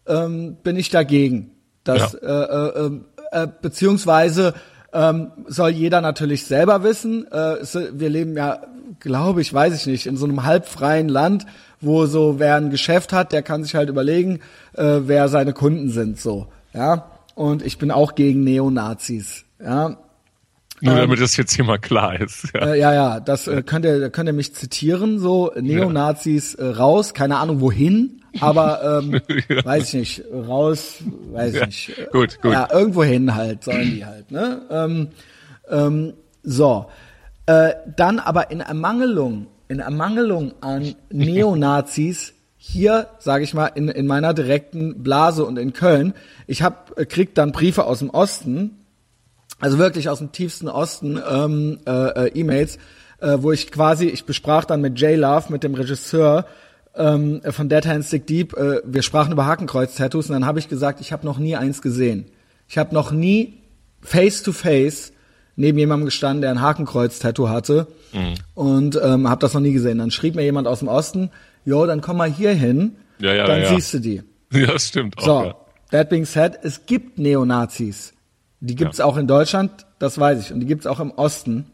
ähm, 0.07 0.57
bin 0.63 0.77
ich 0.77 0.91
dagegen. 0.91 1.51
Das, 1.85 2.17
ja. 2.21 2.43
äh, 2.43 2.87
äh, 2.87 2.91
äh, 3.33 3.49
beziehungsweise 3.61 4.55
ähm, 4.93 5.33
soll 5.47 5.71
jeder 5.71 6.01
natürlich 6.01 6.47
selber 6.47 6.83
wissen. 6.83 7.27
Wir 7.31 8.09
leben 8.09 8.37
ja 8.37 8.61
glaube 9.01 9.41
ich, 9.41 9.53
weiß 9.53 9.75
ich 9.75 9.87
nicht, 9.87 10.07
in 10.07 10.17
so 10.17 10.27
einem 10.27 10.45
halbfreien 10.45 11.09
Land, 11.09 11.47
wo 11.81 12.07
so 12.07 12.39
wer 12.39 12.57
ein 12.57 12.71
Geschäft 12.71 13.13
hat, 13.13 13.33
der 13.33 13.43
kann 13.43 13.63
sich 13.63 13.75
halt 13.75 13.89
überlegen, 13.89 14.41
äh, 14.75 15.01
wer 15.03 15.29
seine 15.29 15.53
Kunden 15.53 15.91
sind, 15.91 16.19
so, 16.21 16.47
ja. 16.73 17.11
Und 17.35 17.65
ich 17.65 17.77
bin 17.79 17.91
auch 17.91 18.15
gegen 18.15 18.45
Neonazis, 18.45 19.45
ja. 19.63 19.99
Nur 20.81 20.93
ähm, 20.95 21.01
damit 21.01 21.21
das 21.21 21.37
jetzt 21.37 21.55
hier 21.55 21.65
mal 21.65 21.79
klar 21.79 22.21
ist. 22.21 22.49
Ja, 22.55 22.67
äh, 22.67 22.79
ja, 22.79 22.95
ja, 22.95 23.21
das 23.21 23.49
äh, 23.49 23.63
könnt 23.63 23.85
ihr, 23.85 24.11
könnt 24.11 24.29
ihr 24.29 24.35
mich 24.35 24.55
zitieren, 24.55 25.19
so 25.19 25.53
Neonazis 25.59 26.55
äh, 26.55 26.67
raus, 26.67 27.15
keine 27.15 27.39
Ahnung 27.39 27.61
wohin, 27.61 28.23
aber 28.41 29.01
ähm, 29.03 29.21
ja. 29.49 29.65
weiß 29.65 29.89
ich 29.89 29.95
nicht, 29.95 30.25
raus, 30.33 31.03
weiß 31.33 31.55
ich 31.55 31.61
ja, 31.61 31.67
nicht. 31.67 32.11
Gut, 32.13 32.41
gut. 32.43 32.53
Ja, 32.53 32.69
irgendwo 32.71 33.05
hin 33.05 33.35
halt, 33.35 33.65
sollen 33.65 33.95
die 33.95 34.05
halt, 34.05 34.31
ne? 34.31 34.63
Ähm, 34.71 35.09
ähm, 35.71 36.13
so. 36.43 36.87
Äh, 37.47 37.75
dann 37.97 38.19
aber 38.19 38.51
in 38.51 38.61
Ermangelung, 38.61 39.47
in 39.69 39.81
Ermangelung 39.81 40.55
an 40.61 40.95
Neonazis 41.11 42.35
hier, 42.57 43.09
sage 43.19 43.45
ich 43.45 43.55
mal, 43.55 43.69
in, 43.69 43.89
in 43.89 44.07
meiner 44.07 44.35
direkten 44.35 45.03
Blase 45.03 45.45
und 45.45 45.59
in 45.59 45.73
Köln, 45.73 46.15
ich 46.47 46.63
hab, 46.63 46.99
äh, 46.99 47.07
krieg 47.07 47.35
dann 47.35 47.53
Briefe 47.53 47.85
aus 47.85 48.01
dem 48.01 48.11
Osten, 48.11 48.79
also 49.61 49.79
wirklich 49.79 50.09
aus 50.09 50.19
dem 50.19 50.33
tiefsten 50.33 50.69
Osten 50.69 51.21
ähm, 51.31 51.79
äh, 51.87 52.27
äh, 52.27 52.29
E-Mails, 52.35 52.79
äh, 53.21 53.39
wo 53.41 53.53
ich 53.53 53.71
quasi, 53.71 54.07
ich 54.07 54.25
besprach 54.25 54.65
dann 54.65 54.81
mit 54.81 54.99
Jay 55.01 55.15
Love, 55.15 55.53
mit 55.53 55.63
dem 55.63 55.75
Regisseur 55.75 56.47
ähm, 56.95 57.41
von 57.51 57.69
Dead 57.69 57.87
Hands 57.87 58.07
Stick 58.07 58.27
Deep, 58.27 58.57
äh, 58.57 58.83
wir 58.85 59.03
sprachen 59.03 59.33
über 59.33 59.47
Hakenkreuz-Tattoos 59.47 60.29
und 60.29 60.33
dann 60.33 60.47
habe 60.47 60.59
ich 60.59 60.69
gesagt, 60.69 61.01
ich 61.01 61.13
habe 61.13 61.25
noch 61.25 61.39
nie 61.39 61.57
eins 61.57 61.83
gesehen. 61.83 62.27
Ich 62.69 62.79
habe 62.79 62.95
noch 62.95 63.13
nie 63.13 63.63
face 64.01 64.43
to 64.43 64.53
face 64.53 65.13
neben 65.57 65.79
jemandem 65.79 66.05
gestanden, 66.05 66.43
der 66.43 66.51
ein 66.51 66.61
Hakenkreuz-Tattoo 66.61 67.49
hatte 67.49 67.89
mhm. 68.13 68.35
und 68.55 69.01
ähm, 69.03 69.29
habe 69.29 69.41
das 69.41 69.55
noch 69.55 69.61
nie 69.61 69.73
gesehen. 69.73 69.99
Dann 69.99 70.11
schrieb 70.11 70.35
mir 70.35 70.45
jemand 70.45 70.69
aus 70.69 70.81
dem 70.81 70.89
Osten, 70.89 71.31
jo, 71.65 71.87
dann 71.87 72.01
komm 72.01 72.19
mal 72.19 72.31
hier 72.31 72.53
hin, 72.53 72.97
ja, 73.19 73.35
ja, 73.35 73.47
dann 73.47 73.63
ja. 73.63 73.69
siehst 73.69 73.95
du 73.95 73.99
die. 73.99 74.23
Ja, 74.53 74.69
das 74.69 74.87
stimmt. 74.87 75.19
Auch, 75.19 75.25
so, 75.25 75.45
ja. 75.45 75.57
that 75.91 76.09
being 76.09 76.25
said, 76.25 76.57
es 76.63 76.87
gibt 76.87 77.19
Neonazis. 77.19 78.15
Die 78.61 78.77
gibt's 78.77 78.99
ja. 78.99 79.05
auch 79.05 79.17
in 79.17 79.27
Deutschland, 79.27 79.87
das 79.99 80.21
weiß 80.21 80.41
ich, 80.41 80.53
und 80.53 80.61
die 80.61 80.67
gibt's 80.67 80.87
auch 80.87 81.01
im 81.01 81.11
Osten. 81.11 81.67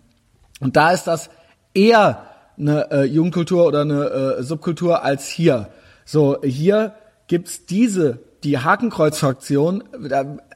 Und 0.59 0.77
da 0.77 0.90
ist 0.92 1.05
das 1.05 1.29
eher 1.75 2.27
eine 2.59 2.90
äh, 2.90 3.05
Jugendkultur 3.05 3.66
oder 3.66 3.83
eine 3.83 4.05
äh, 4.38 4.42
Subkultur 4.42 5.05
als 5.05 5.29
hier. 5.29 5.68
So, 6.07 6.40
hier 6.42 6.95
gibt's 7.27 7.66
diese 7.66 8.21
die 8.44 8.59
Hakenkreuz-Fraktion, 8.59 9.85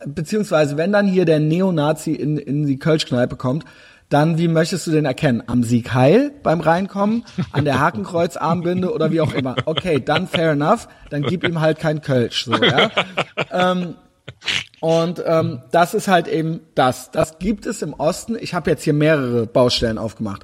beziehungsweise 0.06 0.76
wenn 0.76 0.92
dann 0.92 1.06
hier 1.06 1.24
der 1.24 1.40
Neonazi 1.40 2.12
in, 2.12 2.36
in 2.38 2.66
die 2.66 2.78
Kölschkneipe 2.78 3.36
kommt, 3.36 3.64
dann 4.08 4.38
wie 4.38 4.48
möchtest 4.48 4.86
du 4.86 4.92
den 4.92 5.04
erkennen? 5.04 5.42
Am 5.46 5.62
Sieg 5.62 5.92
Heil 5.92 6.32
beim 6.42 6.60
Reinkommen, 6.60 7.24
an 7.52 7.64
der 7.64 7.80
Hakenkreuzarmbinde 7.80 8.92
oder 8.92 9.10
wie 9.10 9.20
auch 9.20 9.34
immer. 9.34 9.56
Okay, 9.64 10.00
dann 10.04 10.28
fair 10.28 10.52
enough, 10.52 10.88
dann 11.10 11.22
gib 11.22 11.42
ihm 11.42 11.60
halt 11.60 11.78
kein 11.78 12.00
Kölsch. 12.02 12.44
So, 12.44 12.54
ja? 12.54 12.90
ähm, 13.50 13.96
und 14.80 15.22
ähm, 15.26 15.62
das 15.72 15.94
ist 15.94 16.06
halt 16.06 16.28
eben 16.28 16.60
das. 16.74 17.10
Das 17.10 17.38
gibt 17.38 17.66
es 17.66 17.82
im 17.82 17.94
Osten. 17.94 18.36
Ich 18.38 18.54
habe 18.54 18.70
jetzt 18.70 18.84
hier 18.84 18.92
mehrere 18.92 19.46
Baustellen 19.46 19.98
aufgemacht. 19.98 20.42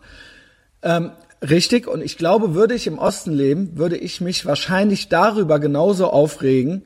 Ähm, 0.83 1.13
richtig, 1.41 1.87
und 1.87 2.03
ich 2.03 2.19
glaube, 2.19 2.55
würde 2.55 2.75
ich 2.75 2.89
im 2.89 2.99
Osten 2.99 3.33
leben, 3.33 3.79
würde 3.79 3.97
ich 3.97 4.21
mich 4.21 4.45
wahrscheinlich 4.45 5.09
darüber 5.09 5.61
genauso 5.61 6.09
aufregen, 6.11 6.83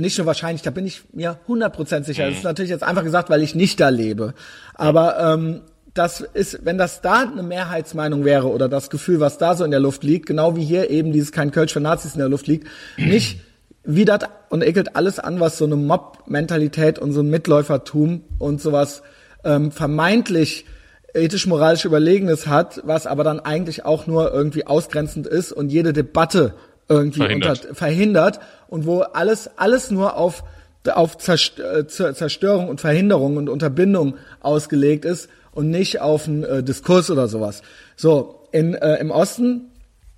nicht 0.00 0.18
nur 0.18 0.26
wahrscheinlich, 0.26 0.62
da 0.62 0.70
bin 0.70 0.86
ich 0.86 1.02
mir 1.12 1.38
100% 1.48 2.04
sicher. 2.04 2.26
Das 2.26 2.38
ist 2.38 2.44
natürlich 2.44 2.70
jetzt 2.70 2.82
einfach 2.82 3.04
gesagt, 3.04 3.30
weil 3.30 3.42
ich 3.42 3.54
nicht 3.54 3.80
da 3.80 3.88
lebe. 3.88 4.34
Aber 4.74 5.18
ähm, 5.18 5.62
das 5.94 6.20
ist, 6.20 6.64
wenn 6.64 6.78
das 6.78 7.00
da 7.00 7.22
eine 7.22 7.42
Mehrheitsmeinung 7.42 8.24
wäre 8.24 8.48
oder 8.48 8.68
das 8.68 8.90
Gefühl, 8.90 9.20
was 9.20 9.38
da 9.38 9.54
so 9.54 9.64
in 9.64 9.70
der 9.70 9.80
Luft 9.80 10.04
liegt, 10.04 10.26
genau 10.26 10.56
wie 10.56 10.64
hier 10.64 10.90
eben 10.90 11.12
dieses 11.12 11.32
kein 11.32 11.50
Kölsch 11.50 11.72
für 11.72 11.80
Nazis 11.80 12.14
in 12.14 12.20
der 12.20 12.28
Luft 12.28 12.46
liegt, 12.46 12.66
nicht 12.96 13.40
widert 13.82 14.28
und 14.50 14.62
ekelt 14.62 14.96
alles 14.96 15.18
an, 15.18 15.40
was 15.40 15.58
so 15.58 15.64
eine 15.64 15.76
Mob-Mentalität 15.76 16.98
und 16.98 17.12
so 17.12 17.20
ein 17.20 17.30
Mitläufertum 17.30 18.24
und 18.38 18.60
sowas 18.60 19.02
ähm, 19.44 19.72
vermeintlich 19.72 20.66
ethisch-moralisch 21.14 21.84
Überlegenes 21.84 22.46
hat, 22.46 22.82
was 22.84 23.06
aber 23.06 23.24
dann 23.24 23.40
eigentlich 23.40 23.84
auch 23.84 24.06
nur 24.06 24.32
irgendwie 24.32 24.66
ausgrenzend 24.66 25.26
ist 25.26 25.52
und 25.52 25.70
jede 25.70 25.92
Debatte 25.92 26.54
irgendwie 26.88 27.20
verhindert. 27.20 27.62
Unter, 27.62 27.74
verhindert 27.74 28.40
und 28.70 28.86
wo 28.86 29.00
alles, 29.00 29.50
alles 29.56 29.90
nur 29.90 30.16
auf, 30.16 30.44
auf 30.88 31.16
äh, 31.28 31.86
Zerstörung 31.86 32.68
und 32.68 32.80
Verhinderung 32.80 33.36
und 33.36 33.48
Unterbindung 33.48 34.16
ausgelegt 34.40 35.04
ist 35.04 35.28
und 35.52 35.70
nicht 35.70 36.00
auf 36.00 36.26
einen 36.26 36.44
äh, 36.44 36.62
Diskurs 36.62 37.10
oder 37.10 37.28
sowas. 37.28 37.62
So, 37.96 38.46
in, 38.52 38.74
äh, 38.74 38.96
im 38.96 39.10
Osten 39.10 39.72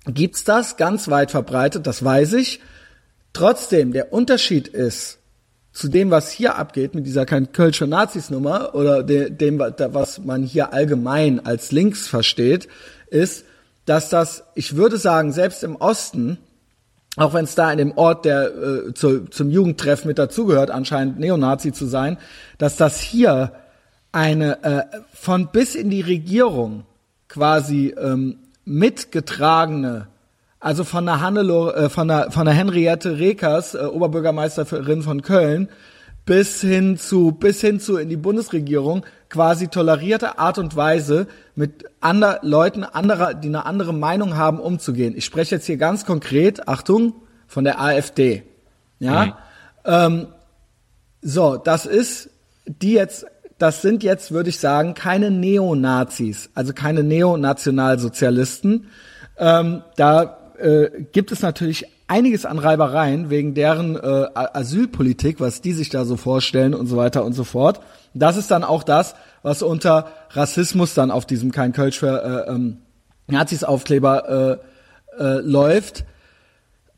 gibt's 0.05 0.43
das 0.43 0.77
ganz 0.77 1.09
weit 1.09 1.31
verbreitet, 1.31 1.87
das 1.87 2.03
weiß 2.03 2.33
ich. 2.33 2.61
Trotzdem, 3.33 3.91
der 3.91 4.13
Unterschied 4.13 4.67
ist 4.67 5.17
zu 5.71 5.87
dem, 5.87 6.11
was 6.11 6.29
hier 6.29 6.55
abgeht 6.55 6.93
mit 6.93 7.07
dieser 7.07 7.25
Kölscher 7.25 7.87
Nazis-Nummer 7.87 8.75
oder 8.75 9.01
de, 9.01 9.31
dem, 9.31 9.57
was 9.59 10.19
man 10.19 10.43
hier 10.43 10.71
allgemein 10.71 11.43
als 11.43 11.71
links 11.71 12.07
versteht, 12.07 12.67
ist, 13.07 13.45
dass 13.85 14.09
das, 14.09 14.43
ich 14.53 14.75
würde 14.75 14.97
sagen, 14.97 15.31
selbst 15.31 15.63
im 15.63 15.75
Osten 15.75 16.37
auch 17.15 17.33
wenn 17.33 17.45
es 17.45 17.55
da 17.55 17.71
in 17.71 17.77
dem 17.77 17.97
Ort, 17.97 18.25
der 18.25 18.45
äh, 18.45 18.93
zu, 18.93 19.25
zum 19.25 19.51
Jugendtreff 19.51 20.05
mit 20.05 20.17
dazugehört, 20.17 20.71
anscheinend 20.71 21.19
Neonazi 21.19 21.71
zu 21.71 21.85
sein, 21.85 22.17
dass 22.57 22.75
das 22.75 22.99
hier 22.99 23.53
eine 24.11 24.63
äh, 24.63 24.83
von 25.13 25.47
bis 25.51 25.75
in 25.75 25.89
die 25.89 26.01
Regierung 26.01 26.85
quasi 27.27 27.93
ähm, 27.97 28.37
mitgetragene, 28.65 30.07
also 30.59 30.83
von 30.83 31.05
der 31.05 31.21
Hannelore, 31.21 31.75
äh, 31.75 31.89
von 31.89 32.07
der 32.07 32.31
von 32.31 32.45
der 32.45 32.53
Henriette 32.53 33.19
Rekers, 33.19 33.75
äh, 33.75 33.79
Oberbürgermeisterin 33.79 35.03
von 35.03 35.21
Köln, 35.21 35.69
bis 36.25 36.61
hin 36.61 36.97
zu 36.97 37.31
bis 37.31 37.61
hin 37.61 37.79
zu 37.79 37.97
in 37.97 38.09
die 38.09 38.17
Bundesregierung 38.17 39.05
quasi 39.29 39.67
tolerierte 39.67 40.37
Art 40.37 40.57
und 40.57 40.75
Weise 40.75 41.27
mit 41.55 41.85
ander, 42.01 42.39
Leuten 42.43 42.83
anderer, 42.83 43.33
die 43.33 43.47
eine 43.47 43.65
andere 43.65 43.93
Meinung 43.93 44.37
haben, 44.37 44.59
umzugehen. 44.59 45.15
Ich 45.17 45.25
spreche 45.25 45.55
jetzt 45.55 45.65
hier 45.65 45.77
ganz 45.77 46.05
konkret, 46.05 46.67
Achtung, 46.67 47.15
von 47.47 47.63
der 47.63 47.81
AfD. 47.81 48.43
Ja, 48.99 49.25
mhm. 49.25 49.33
ähm, 49.85 50.27
so, 51.21 51.57
das 51.57 51.85
ist 51.85 52.29
die 52.67 52.93
jetzt 52.93 53.25
das 53.57 53.81
sind 53.81 54.03
jetzt, 54.03 54.31
würde 54.31 54.49
ich 54.49 54.59
sagen, 54.59 54.93
keine 54.93 55.31
Neonazis, 55.31 56.49
also 56.53 56.73
keine 56.73 57.01
Neonationalsozialisten. 57.03 58.87
Ähm, 59.37 59.83
da 59.95 60.53
äh, 60.59 60.89
gibt 61.11 61.31
es 61.31 61.41
natürlich 61.41 61.85
einiges 62.13 62.45
an 62.45 62.59
Reibereien 62.59 63.31
wegen 63.31 63.55
deren 63.55 63.95
äh, 63.95 64.27
Asylpolitik, 64.35 65.39
was 65.39 65.61
die 65.61 65.73
sich 65.73 65.89
da 65.89 66.05
so 66.05 66.15
vorstellen 66.15 66.75
und 66.75 66.85
so 66.85 66.95
weiter 66.95 67.25
und 67.25 67.33
so 67.33 67.43
fort. 67.43 67.79
Das 68.13 68.37
ist 68.37 68.51
dann 68.51 68.63
auch 68.63 68.83
das, 68.83 69.15
was 69.41 69.63
unter 69.63 70.05
Rassismus 70.29 70.93
dann 70.93 71.09
auf 71.09 71.25
diesem 71.25 71.51
kein 71.51 71.73
Kölsch 71.73 71.97
für 71.97 72.45
äh, 72.47 72.51
ähm, 72.51 72.77
Nazis 73.27 73.63
Aufkleber 73.63 74.59
äh, 75.17 75.23
äh, 75.23 75.39
läuft. 75.39 76.05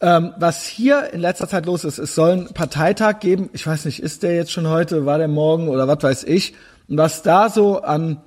Ähm, 0.01 0.33
was 0.37 0.65
hier 0.65 1.13
in 1.13 1.21
letzter 1.21 1.47
Zeit 1.47 1.65
los 1.65 1.85
ist, 1.85 1.97
es 1.97 2.13
soll 2.13 2.31
einen 2.31 2.53
Parteitag 2.53 3.21
geben. 3.21 3.49
Ich 3.53 3.65
weiß 3.65 3.85
nicht, 3.85 4.03
ist 4.03 4.21
der 4.21 4.35
jetzt 4.35 4.51
schon 4.51 4.67
heute, 4.67 5.05
war 5.05 5.17
der 5.17 5.29
morgen 5.29 5.69
oder 5.69 5.87
was 5.87 6.03
weiß 6.03 6.23
ich. 6.25 6.55
Und 6.89 6.97
was 6.97 7.21
da 7.21 7.49
so 7.49 7.81
an, 7.81 8.21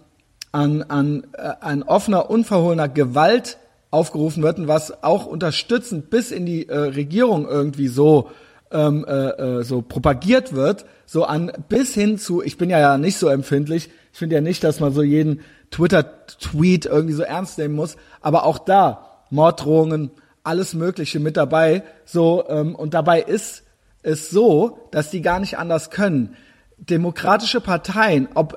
an, 0.53 0.85
an, 0.85 1.27
äh, 1.35 1.53
an 1.61 1.83
offener, 1.83 2.31
unverhohlener 2.31 2.89
Gewalt 2.89 3.59
aufgerufen 3.91 4.43
wird 4.43 4.59
und 4.59 4.69
was 4.69 5.03
auch 5.03 5.27
unterstützend 5.27 6.11
bis 6.11 6.31
in 6.31 6.47
die 6.47 6.69
äh, 6.69 6.77
Regierung 6.77 7.49
irgendwie 7.49 7.89
so 7.89 8.31
ähm, 8.71 9.05
äh, 9.09 9.13
äh, 9.13 9.65
so 9.65 9.83
propagiert 9.83 10.53
wird, 10.53 10.85
so 11.07 11.25
an 11.25 11.51
bis 11.69 11.95
hin 11.95 12.19
zu, 12.19 12.43
ich 12.43 12.59
bin 12.59 12.69
ja, 12.69 12.79
ja 12.79 12.99
nicht 12.99 13.17
so 13.17 13.29
empfindlich, 13.29 13.89
ich 14.13 14.19
finde 14.19 14.37
ja 14.37 14.41
nicht, 14.43 14.63
dass 14.63 14.81
man 14.81 14.93
so 14.93 15.03
jeden 15.03 15.41
Twitter-Tweet 15.71 16.87
irgendwie 16.87 17.15
so 17.15 17.23
ernst 17.23 17.59
nehmen 17.59 17.75
muss, 17.75 17.97
aber 18.21 18.45
auch 18.45 18.59
da 18.59 19.23
Morddrohungen, 19.31 20.11
alles 20.43 20.75
Mögliche 20.75 21.21
mit 21.21 21.37
dabei. 21.37 21.83
So 22.05 22.45
ähm, 22.49 22.75
und 22.75 22.95
dabei 22.95 23.21
ist 23.21 23.65
es 24.03 24.31
so, 24.31 24.79
dass 24.91 25.11
die 25.11 25.21
gar 25.21 25.41
nicht 25.41 25.59
anders 25.59 25.91
können. 25.91 26.37
Demokratische 26.79 27.61
Parteien, 27.61 28.29
ob 28.35 28.57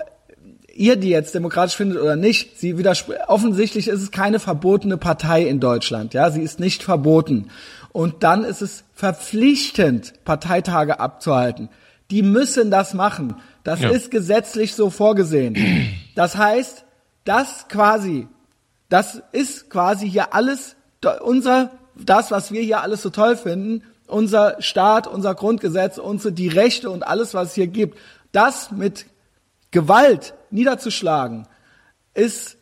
ihr 0.74 0.95
die 0.95 1.09
jetzt 1.09 1.36
demokratisch 1.36 1.76
findet 1.76 2.01
oder 2.01 2.15
nicht, 2.15 2.59
sie 2.59 2.78
widerspricht. 2.78 3.22
Offensichtlich 3.28 3.88
ist 3.88 4.01
es 4.01 4.11
keine 4.11 4.39
verbotene 4.39 4.97
Partei 4.97 5.43
in 5.43 5.59
Deutschland. 5.59 6.13
Ja, 6.13 6.32
sie 6.32 6.41
ist 6.41 6.59
nicht 6.59 6.84
verboten. 6.84 7.49
Und 7.91 8.24
dann 8.24 8.43
ist 8.43 8.61
es 8.61 8.84
verpflichtend, 8.93 10.13
Parteitage 10.24 10.99
abzuhalten. 10.99 11.69
Die 12.09 12.24
müssen 12.24 12.72
das 12.72 12.93
machen. 12.93 13.36
Das 13.63 13.82
ja. 13.82 13.89
ist 13.89 14.11
gesetzlich 14.11 14.74
so 14.74 14.89
vorgesehen. 14.89 15.55
Das 16.15 16.36
heißt, 16.36 16.86
das 17.24 17.67
quasi, 17.69 18.28
das 18.89 19.22
ist 19.32 19.69
quasi 19.69 20.09
hier 20.09 20.34
alles 20.34 20.76
unser 21.22 21.72
das, 21.95 22.32
was 22.32 22.51
wir 22.51 22.61
hier 22.61 22.82
alles 22.82 23.01
so 23.01 23.09
toll 23.09 23.36
finden, 23.36 23.84
unser 24.07 24.61
Staat, 24.61 25.07
unser 25.07 25.36
Grundgesetz, 25.36 25.97
unsere, 25.97 26.34
die 26.34 26.47
Rechte 26.47 26.89
und 26.89 27.05
alles, 27.05 27.34
was 27.34 27.49
es 27.49 27.55
hier 27.55 27.67
gibt, 27.67 27.97
das 28.32 28.72
mit 28.72 29.05
Gewalt 29.72 30.34
niederzuschlagen, 30.52 31.47
ist 32.14 32.58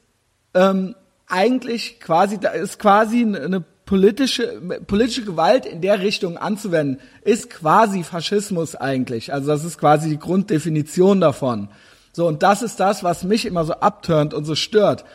ähm, 0.54 0.96
eigentlich 1.28 2.00
quasi, 2.00 2.40
ist 2.56 2.80
quasi 2.80 3.22
eine 3.22 3.64
politische, 3.86 4.62
politische 4.86 5.26
Gewalt 5.26 5.66
in 5.66 5.82
der 5.82 6.00
Richtung 6.00 6.38
anzuwenden, 6.38 7.02
ist 7.24 7.50
quasi 7.50 8.04
Faschismus 8.04 8.76
eigentlich. 8.76 9.34
Also 9.34 9.48
das 9.48 9.64
ist 9.64 9.80
quasi 9.80 10.10
die 10.10 10.20
Grunddefinition 10.20 11.20
davon. 11.22 11.70
So, 12.12 12.28
und 12.28 12.44
das 12.44 12.62
ist 12.62 12.80
das, 12.80 13.04
was 13.04 13.24
mich 13.24 13.46
immer 13.46 13.66
so 13.66 13.74
abturnt 13.74 14.34
und 14.34 14.46
so 14.46 14.56
stört. 14.56 15.06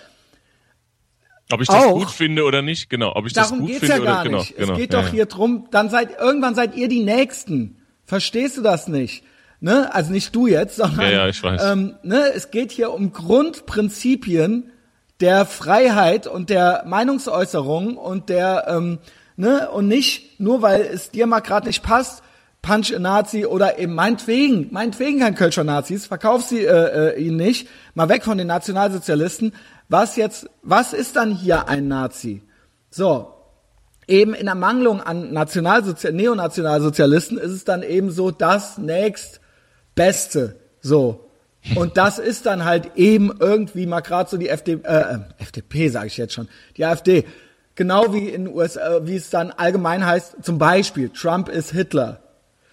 Ob 1.52 1.60
ich 1.60 1.68
das 1.68 1.84
auch. 1.84 1.94
gut 1.94 2.10
finde 2.10 2.44
oder 2.44 2.62
nicht, 2.62 2.88
genau. 2.90 3.14
Ob 3.14 3.26
ich 3.26 3.32
Darum 3.32 3.50
das 3.50 3.58
gut 3.60 3.68
geht's 3.68 3.80
finde 3.80 3.96
ja 3.96 4.02
gar 4.02 4.26
oder 4.26 4.38
nicht. 4.38 4.56
genau. 4.56 4.72
Es 4.72 4.78
geht 4.78 4.92
ja, 4.92 5.00
doch 5.00 5.08
ja. 5.08 5.12
hier 5.12 5.26
drum, 5.26 5.68
dann 5.70 5.90
seid 5.90 6.18
irgendwann 6.18 6.54
seid 6.54 6.74
ihr 6.76 6.88
die 6.88 7.02
Nächsten. 7.04 7.82
Verstehst 8.04 8.56
du 8.56 8.62
das 8.62 8.88
nicht? 8.88 9.24
Ne? 9.60 9.94
Also 9.94 10.12
nicht 10.12 10.34
du 10.34 10.46
jetzt, 10.46 10.76
sondern 10.76 11.10
Ja, 11.10 11.26
ja. 11.28 11.72
Ähm, 11.72 11.94
ne? 12.02 12.32
es 12.34 12.50
geht 12.50 12.70
hier 12.70 12.92
um 12.92 13.12
Grundprinzipien 13.12 14.70
der 15.20 15.46
Freiheit 15.46 16.26
und 16.26 16.50
der 16.50 16.84
Meinungsäußerung 16.86 17.96
und 17.96 18.28
der 18.28 18.66
ähm, 18.68 18.98
ne 19.36 19.70
und 19.70 19.88
nicht 19.88 20.40
nur 20.40 20.62
weil 20.62 20.82
es 20.82 21.10
dir 21.10 21.26
mal 21.26 21.40
gerade 21.40 21.66
nicht 21.66 21.82
passt, 21.82 22.22
Punch 22.64 22.94
a 22.94 22.98
Nazi 22.98 23.44
oder 23.44 23.78
eben 23.78 23.94
meinetwegen, 23.94 24.68
meinetwegen 24.72 25.20
kein 25.20 25.34
Kölscher 25.34 25.64
Nazis, 25.64 26.06
verkauf 26.06 26.42
sie 26.42 26.64
äh, 26.64 27.14
äh, 27.14 27.22
ihn 27.22 27.36
nicht, 27.36 27.68
mal 27.94 28.08
weg 28.08 28.24
von 28.24 28.38
den 28.38 28.46
Nationalsozialisten. 28.46 29.52
Was 29.88 30.16
jetzt, 30.16 30.48
was 30.62 30.94
ist 30.94 31.16
dann 31.16 31.30
hier 31.30 31.68
ein 31.68 31.88
Nazi? 31.88 32.42
So, 32.90 33.34
eben 34.08 34.32
in 34.32 34.46
Ermangelung 34.46 35.02
an 35.02 35.32
Nationalsozial 35.32 36.14
Neonationalsozialisten 36.14 37.36
ist 37.38 37.52
es 37.52 37.64
dann 37.64 37.82
eben 37.82 38.10
so 38.10 38.30
das 38.30 38.78
nächstbeste. 39.96 40.56
So. 40.80 41.20
Und 41.74 41.96
das 41.96 42.18
ist 42.18 42.44
dann 42.44 42.64
halt 42.64 42.96
eben 42.96 43.32
irgendwie 43.40 43.86
mal 43.86 44.00
gerade 44.00 44.28
so 44.28 44.36
die 44.36 44.50
FDP, 44.50 44.86
äh, 44.86 45.18
FDP 45.38 45.88
sage 45.88 46.08
ich 46.08 46.16
jetzt 46.18 46.34
schon, 46.34 46.48
die 46.76 46.84
AfD. 46.84 47.24
Genau 47.74 48.12
wie 48.12 48.28
in 48.28 48.44
den 48.44 48.54
USA, 48.54 49.00
wie 49.02 49.16
es 49.16 49.30
dann 49.30 49.50
allgemein 49.50 50.06
heißt, 50.06 50.44
zum 50.44 50.58
Beispiel, 50.58 51.08
Trump 51.08 51.48
ist 51.48 51.72
Hitler. 51.72 52.20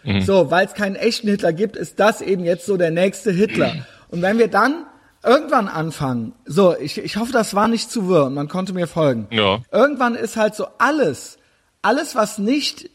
Mhm. 0.03 0.21
So, 0.21 0.51
weil 0.51 0.67
es 0.67 0.73
keinen 0.73 0.95
echten 0.95 1.27
Hitler 1.27 1.53
gibt, 1.53 1.75
ist 1.75 1.99
das 1.99 2.21
eben 2.21 2.43
jetzt 2.43 2.65
so 2.65 2.77
der 2.77 2.91
nächste 2.91 3.31
Hitler. 3.31 3.85
Und 4.09 4.21
wenn 4.21 4.37
wir 4.37 4.47
dann 4.47 4.85
irgendwann 5.23 5.67
anfangen, 5.67 6.33
so, 6.45 6.75
ich, 6.77 6.97
ich 6.97 7.17
hoffe, 7.17 7.31
das 7.31 7.55
war 7.55 7.67
nicht 7.67 7.89
zu 7.89 8.09
wirr 8.09 8.25
und 8.25 8.33
man 8.33 8.47
konnte 8.47 8.73
mir 8.73 8.87
folgen. 8.87 9.27
Ja. 9.31 9.61
Irgendwann 9.71 10.15
ist 10.15 10.35
halt 10.35 10.53
so 10.53 10.67
alles, 10.77 11.37
alles, 11.81 12.13
was 12.15 12.37
nicht 12.37 12.89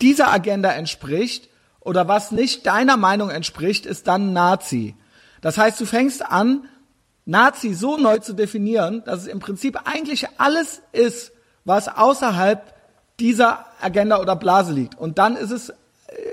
dieser 0.00 0.30
Agenda 0.30 0.70
entspricht 0.70 1.48
oder 1.84 2.08
was 2.08 2.30
nicht 2.30 2.66
deiner 2.66 2.96
Meinung 2.96 3.30
entspricht, 3.30 3.86
ist 3.86 4.06
dann 4.06 4.32
Nazi. 4.32 4.94
Das 5.40 5.58
heißt, 5.58 5.80
du 5.80 5.86
fängst 5.86 6.24
an, 6.24 6.68
Nazi 7.24 7.74
so 7.74 7.96
neu 7.96 8.18
zu 8.18 8.32
definieren, 8.32 9.02
dass 9.04 9.22
es 9.22 9.26
im 9.26 9.40
Prinzip 9.40 9.78
eigentlich 9.84 10.26
alles 10.38 10.82
ist, 10.92 11.32
was 11.64 11.88
außerhalb 11.88 12.74
dieser 13.20 13.66
Agenda 13.80 14.20
oder 14.20 14.36
Blase 14.36 14.72
liegt. 14.72 14.98
Und 14.98 15.18
dann 15.18 15.36
ist 15.36 15.50
es, 15.50 15.70
äh, 15.70 15.74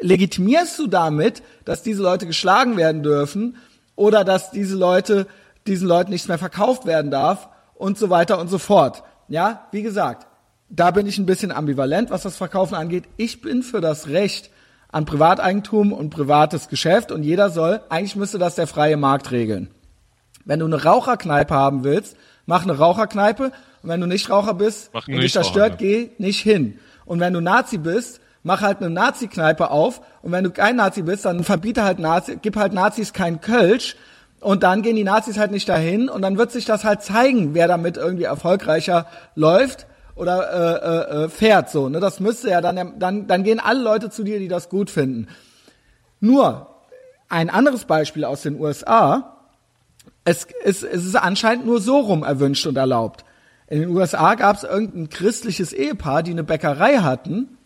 legitimierst 0.02 0.78
du 0.80 0.88
damit, 0.88 1.44
dass 1.66 1.84
diese 1.84 2.02
Leute 2.02 2.26
geschlagen 2.26 2.78
werden 2.78 3.04
dürfen 3.04 3.58
oder 3.96 4.24
dass 4.24 4.52
diese 4.52 4.76
Leute, 4.76 5.28
diesen 5.68 5.88
Leuten 5.88 6.12
nichts 6.12 6.28
mehr 6.28 6.40
verkauft 6.40 6.86
werden 6.86 7.12
darf 7.12 7.50
und 7.76 7.98
so 7.98 8.10
weiter 8.10 8.40
und 8.40 8.48
so 8.48 8.58
fort. 8.58 9.04
Ja, 9.28 9.68
wie 9.72 9.84
gesagt, 9.84 10.26
da 10.70 10.90
bin 10.92 11.06
ich 11.06 11.18
ein 11.20 11.26
bisschen 11.26 11.52
ambivalent, 11.52 12.10
was 12.10 12.24
das 12.24 12.38
Verkaufen 12.38 12.76
angeht. 12.76 13.04
Ich 13.18 13.42
bin 13.42 13.62
für 13.62 13.82
das 13.82 14.08
Recht 14.08 14.50
an 14.92 15.06
Privateigentum 15.06 15.94
und 15.94 16.10
privates 16.10 16.68
Geschäft 16.68 17.12
und 17.12 17.24
jeder 17.24 17.50
soll, 17.50 17.82
eigentlich 17.90 18.16
müsste 18.16 18.40
das 18.40 18.56
der 18.56 18.68
freie 18.68 18.98
Markt 18.98 19.32
regeln. 19.32 19.70
Wenn 20.46 20.60
du 20.60 20.66
eine 20.66 20.84
Raucherkneipe 20.84 21.54
haben 21.54 21.84
willst, 21.84 22.18
mach 22.46 22.64
eine 22.64 22.78
Raucherkneipe 22.78 23.52
und 23.84 23.90
wenn 23.90 24.02
du 24.02 24.08
nicht 24.08 24.30
Raucher 24.30 24.56
bist 24.56 24.90
Mach 24.94 25.08
und 25.08 25.22
dich 25.22 25.32
das 25.32 25.48
stört, 25.48 25.80
Nichtraucherkneipe. 25.80 26.16
geh 26.18 26.24
nicht 26.24 26.42
hin. 26.42 26.80
Und 27.06 27.20
wenn 27.20 27.34
du 27.34 27.42
Nazi 27.42 27.78
bist, 27.78 28.20
mach 28.44 28.62
halt 28.62 28.80
eine 28.80 28.90
Nazi-Kneipe 28.90 29.70
auf 29.70 30.02
und 30.22 30.32
wenn 30.32 30.44
du 30.44 30.52
kein 30.52 30.76
Nazi 30.76 31.04
bist, 31.04 31.26
dann 31.26 31.44
verbiete 31.44 31.84
halt 31.84 32.00
Nazi, 32.00 32.40
gib 32.42 32.56
halt 32.56 32.74
Nazis 32.74 33.14
kein 33.14 33.42
Kölsch 33.42 33.96
und 34.40 34.64
dann 34.64 34.82
gehen 34.82 34.96
die 34.96 35.04
Nazis 35.04 35.38
halt 35.38 35.52
nicht 35.52 35.70
dahin 35.70 36.10
und 36.10 36.22
dann 36.24 36.38
wird 36.38 36.52
sich 36.52 36.66
das 36.66 36.84
halt 36.84 37.04
zeigen, 37.04 37.54
wer 37.54 37.68
damit 37.68 37.98
irgendwie 37.98 38.24
erfolgreicher 38.24 39.06
läuft 39.36 39.86
oder 40.20 40.52
äh, 40.52 41.22
äh, 41.22 41.24
äh, 41.24 41.30
fährt 41.30 41.70
so. 41.70 41.88
Ne? 41.88 42.00
Das 42.00 42.20
müsste 42.20 42.50
ja 42.50 42.62
dann, 42.62 43.00
dann, 43.00 43.28
dann 43.28 43.44
gehen 43.44 43.60
alle 43.60 43.82
Leute 43.82 44.10
zu 44.10 44.24
dir, 44.24 44.38
die 44.38 44.50
das 44.50 44.70
gut 44.70 44.90
finden. 44.90 45.28
Nur 46.20 46.68
ein 47.30 47.50
anderes 47.50 47.86
Beispiel 47.86 48.26
aus 48.26 48.42
den 48.42 48.60
USA. 48.60 49.38
Es, 50.26 50.48
es, 50.64 50.84
es 50.84 51.06
ist 51.06 51.16
anscheinend 51.16 51.66
nur 51.66 51.80
so 51.80 52.00
rum 52.00 52.24
erwünscht 52.24 52.68
und 52.68 52.78
erlaubt. 52.78 53.24
In 53.68 53.80
den 53.80 53.90
USA 53.90 54.36
gab 54.36 54.58
es 54.58 54.64
irgendein 54.64 55.10
christliches 55.10 55.72
Ehepaar, 55.72 56.24
die 56.24 56.32
eine 56.32 56.44
Bäckerei 56.44 56.98
hatten 56.98 57.58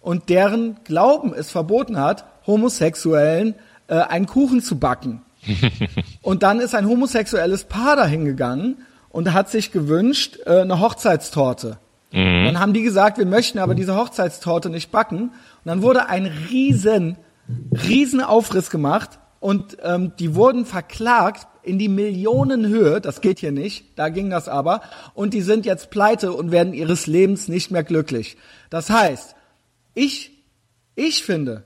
und 0.00 0.30
deren 0.30 0.82
Glauben 0.84 1.32
es 1.32 1.50
verboten 1.50 1.98
hat, 1.98 2.24
Homosexuellen 2.46 3.54
äh, 3.86 3.96
einen 3.96 4.26
Kuchen 4.26 4.62
zu 4.62 4.78
backen. 4.78 5.22
und 6.22 6.42
dann 6.42 6.60
ist 6.60 6.74
ein 6.74 6.88
homosexuelles 6.88 7.64
Paar 7.64 7.96
dahin 7.96 8.24
gegangen 8.24 8.78
und 9.10 9.32
hat 9.32 9.48
sich 9.48 9.70
gewünscht 9.70 10.38
äh, 10.46 10.62
eine 10.62 10.80
Hochzeitstorte. 10.80 11.78
Dann 12.12 12.58
haben 12.58 12.72
die 12.72 12.82
gesagt, 12.82 13.18
wir 13.18 13.26
möchten 13.26 13.58
aber 13.58 13.74
diese 13.74 13.96
Hochzeitstorte 13.96 14.68
nicht 14.68 14.90
backen. 14.90 15.22
Und 15.22 15.32
dann 15.64 15.82
wurde 15.82 16.08
ein 16.08 16.26
riesen, 16.26 17.16
riesen 17.88 18.20
Aufriss 18.20 18.70
gemacht 18.70 19.20
und 19.38 19.78
ähm, 19.82 20.12
die 20.18 20.34
wurden 20.34 20.66
verklagt 20.66 21.46
in 21.62 21.78
die 21.78 21.88
Millionenhöhe. 21.88 23.00
Das 23.00 23.20
geht 23.20 23.38
hier 23.38 23.52
nicht. 23.52 23.98
Da 23.98 24.08
ging 24.08 24.28
das 24.28 24.48
aber. 24.48 24.82
Und 25.14 25.34
die 25.34 25.40
sind 25.40 25.66
jetzt 25.66 25.90
pleite 25.90 26.32
und 26.32 26.50
werden 26.50 26.74
ihres 26.74 27.06
Lebens 27.06 27.48
nicht 27.48 27.70
mehr 27.70 27.84
glücklich. 27.84 28.36
Das 28.68 28.90
heißt, 28.90 29.34
ich, 29.94 30.30
ich 30.94 31.24
finde, 31.24 31.64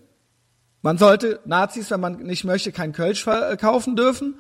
man 0.83 0.99
sollte 0.99 1.41
Nazis, 1.45 1.91
wenn 1.91 2.01
man 2.01 2.23
nicht 2.23 2.45
möchte, 2.45 2.71
kein 2.71 2.93
Kölsch 2.93 3.25
verkaufen 3.25 3.97
dürfen. 3.97 4.35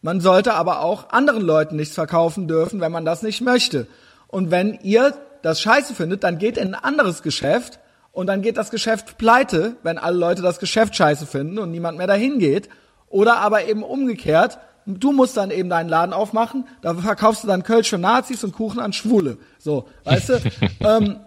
Man 0.00 0.20
sollte 0.20 0.54
aber 0.54 0.80
auch 0.80 1.10
anderen 1.10 1.42
Leuten 1.42 1.76
nichts 1.76 1.94
verkaufen 1.94 2.46
dürfen, 2.46 2.80
wenn 2.80 2.92
man 2.92 3.04
das 3.04 3.22
nicht 3.22 3.40
möchte. 3.40 3.86
Und 4.34 4.50
wenn 4.50 4.80
ihr 4.82 5.14
das 5.42 5.60
scheiße 5.60 5.94
findet, 5.94 6.24
dann 6.24 6.38
geht 6.38 6.58
in 6.58 6.74
ein 6.74 6.82
anderes 6.82 7.22
Geschäft 7.22 7.78
und 8.10 8.26
dann 8.26 8.42
geht 8.42 8.56
das 8.56 8.72
Geschäft 8.72 9.16
pleite, 9.16 9.76
wenn 9.84 9.96
alle 9.96 10.18
Leute 10.18 10.42
das 10.42 10.58
Geschäft 10.58 10.96
scheiße 10.96 11.24
finden 11.24 11.60
und 11.60 11.70
niemand 11.70 11.98
mehr 11.98 12.08
dahin 12.08 12.40
geht. 12.40 12.68
Oder 13.08 13.36
aber 13.36 13.68
eben 13.68 13.84
umgekehrt, 13.84 14.58
du 14.86 15.12
musst 15.12 15.36
dann 15.36 15.52
eben 15.52 15.68
deinen 15.68 15.88
Laden 15.88 16.12
aufmachen, 16.12 16.66
da 16.82 16.94
verkaufst 16.94 17.44
du 17.44 17.46
dann 17.46 17.62
Kölsch 17.62 17.90
für 17.90 17.98
Nazis 17.98 18.42
und 18.42 18.50
Kuchen 18.50 18.80
an 18.80 18.92
Schwule. 18.92 19.38
So, 19.60 19.86
weißt 20.02 20.30
du? 20.30 20.40
ähm, 20.80 21.20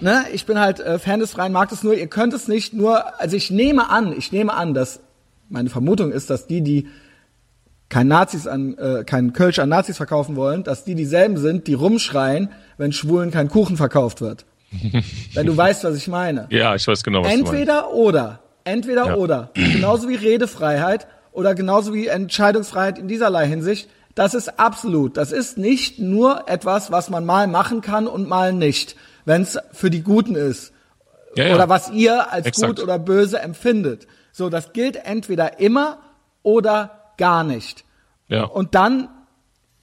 ne, 0.00 0.24
ich 0.32 0.46
bin 0.46 0.58
halt 0.58 0.80
äh, 0.80 0.98
Fan 0.98 1.20
des 1.20 1.32
freien 1.32 1.52
Marktes, 1.52 1.82
nur 1.82 1.92
ihr 1.92 2.06
könnt 2.06 2.32
es 2.32 2.48
nicht 2.48 2.72
nur, 2.72 3.20
also 3.20 3.36
ich 3.36 3.50
nehme 3.50 3.90
an, 3.90 4.16
ich 4.16 4.32
nehme 4.32 4.54
an, 4.54 4.72
dass 4.72 5.00
meine 5.50 5.68
Vermutung 5.68 6.10
ist, 6.10 6.30
dass 6.30 6.46
die, 6.46 6.62
die 6.62 6.88
kein 7.90 8.08
Nazis 8.08 8.46
an, 8.46 8.78
äh, 8.78 9.04
kein 9.04 9.34
Kölsch 9.34 9.58
an 9.58 9.68
Nazis 9.68 9.98
verkaufen 9.98 10.36
wollen, 10.36 10.62
dass 10.64 10.84
die 10.84 10.94
dieselben 10.94 11.36
sind, 11.36 11.66
die 11.66 11.74
rumschreien, 11.74 12.50
wenn 12.78 12.92
Schwulen 12.92 13.30
kein 13.30 13.48
Kuchen 13.48 13.76
verkauft 13.76 14.22
wird. 14.22 14.46
Wenn 15.34 15.46
du 15.46 15.56
weißt, 15.56 15.82
was 15.82 15.96
ich 15.96 16.06
meine. 16.06 16.46
Ja, 16.50 16.76
ich 16.76 16.86
weiß 16.86 17.02
genau, 17.02 17.24
was 17.24 17.32
Entweder 17.32 17.80
du 17.82 17.86
meinst. 17.88 17.96
oder. 17.96 18.40
Entweder 18.62 19.06
ja. 19.06 19.14
oder. 19.16 19.50
Genauso 19.54 20.08
wie 20.08 20.14
Redefreiheit 20.14 21.08
oder 21.32 21.56
genauso 21.56 21.92
wie 21.92 22.06
Entscheidungsfreiheit 22.06 22.96
in 22.96 23.08
dieserlei 23.08 23.48
Hinsicht. 23.48 23.90
Das 24.14 24.32
ist 24.32 24.60
absolut. 24.60 25.16
Das 25.16 25.32
ist 25.32 25.58
nicht 25.58 25.98
nur 25.98 26.48
etwas, 26.48 26.92
was 26.92 27.10
man 27.10 27.26
mal 27.26 27.48
machen 27.48 27.80
kann 27.80 28.06
und 28.06 28.28
mal 28.28 28.52
nicht, 28.52 28.94
wenn 29.24 29.42
es 29.42 29.58
für 29.72 29.90
die 29.90 30.02
Guten 30.02 30.36
ist. 30.36 30.72
Ja, 31.34 31.48
ja. 31.48 31.54
Oder 31.56 31.68
was 31.68 31.90
ihr 31.90 32.32
als 32.32 32.46
Exakt. 32.46 32.76
gut 32.76 32.80
oder 32.80 33.00
böse 33.00 33.40
empfindet. 33.40 34.06
So, 34.30 34.50
das 34.50 34.72
gilt 34.72 35.04
entweder 35.04 35.58
immer 35.58 35.98
oder 36.44 36.99
gar 37.20 37.44
nicht. 37.44 37.84
Ja. 38.26 38.44
Und 38.44 38.74
dann 38.74 39.08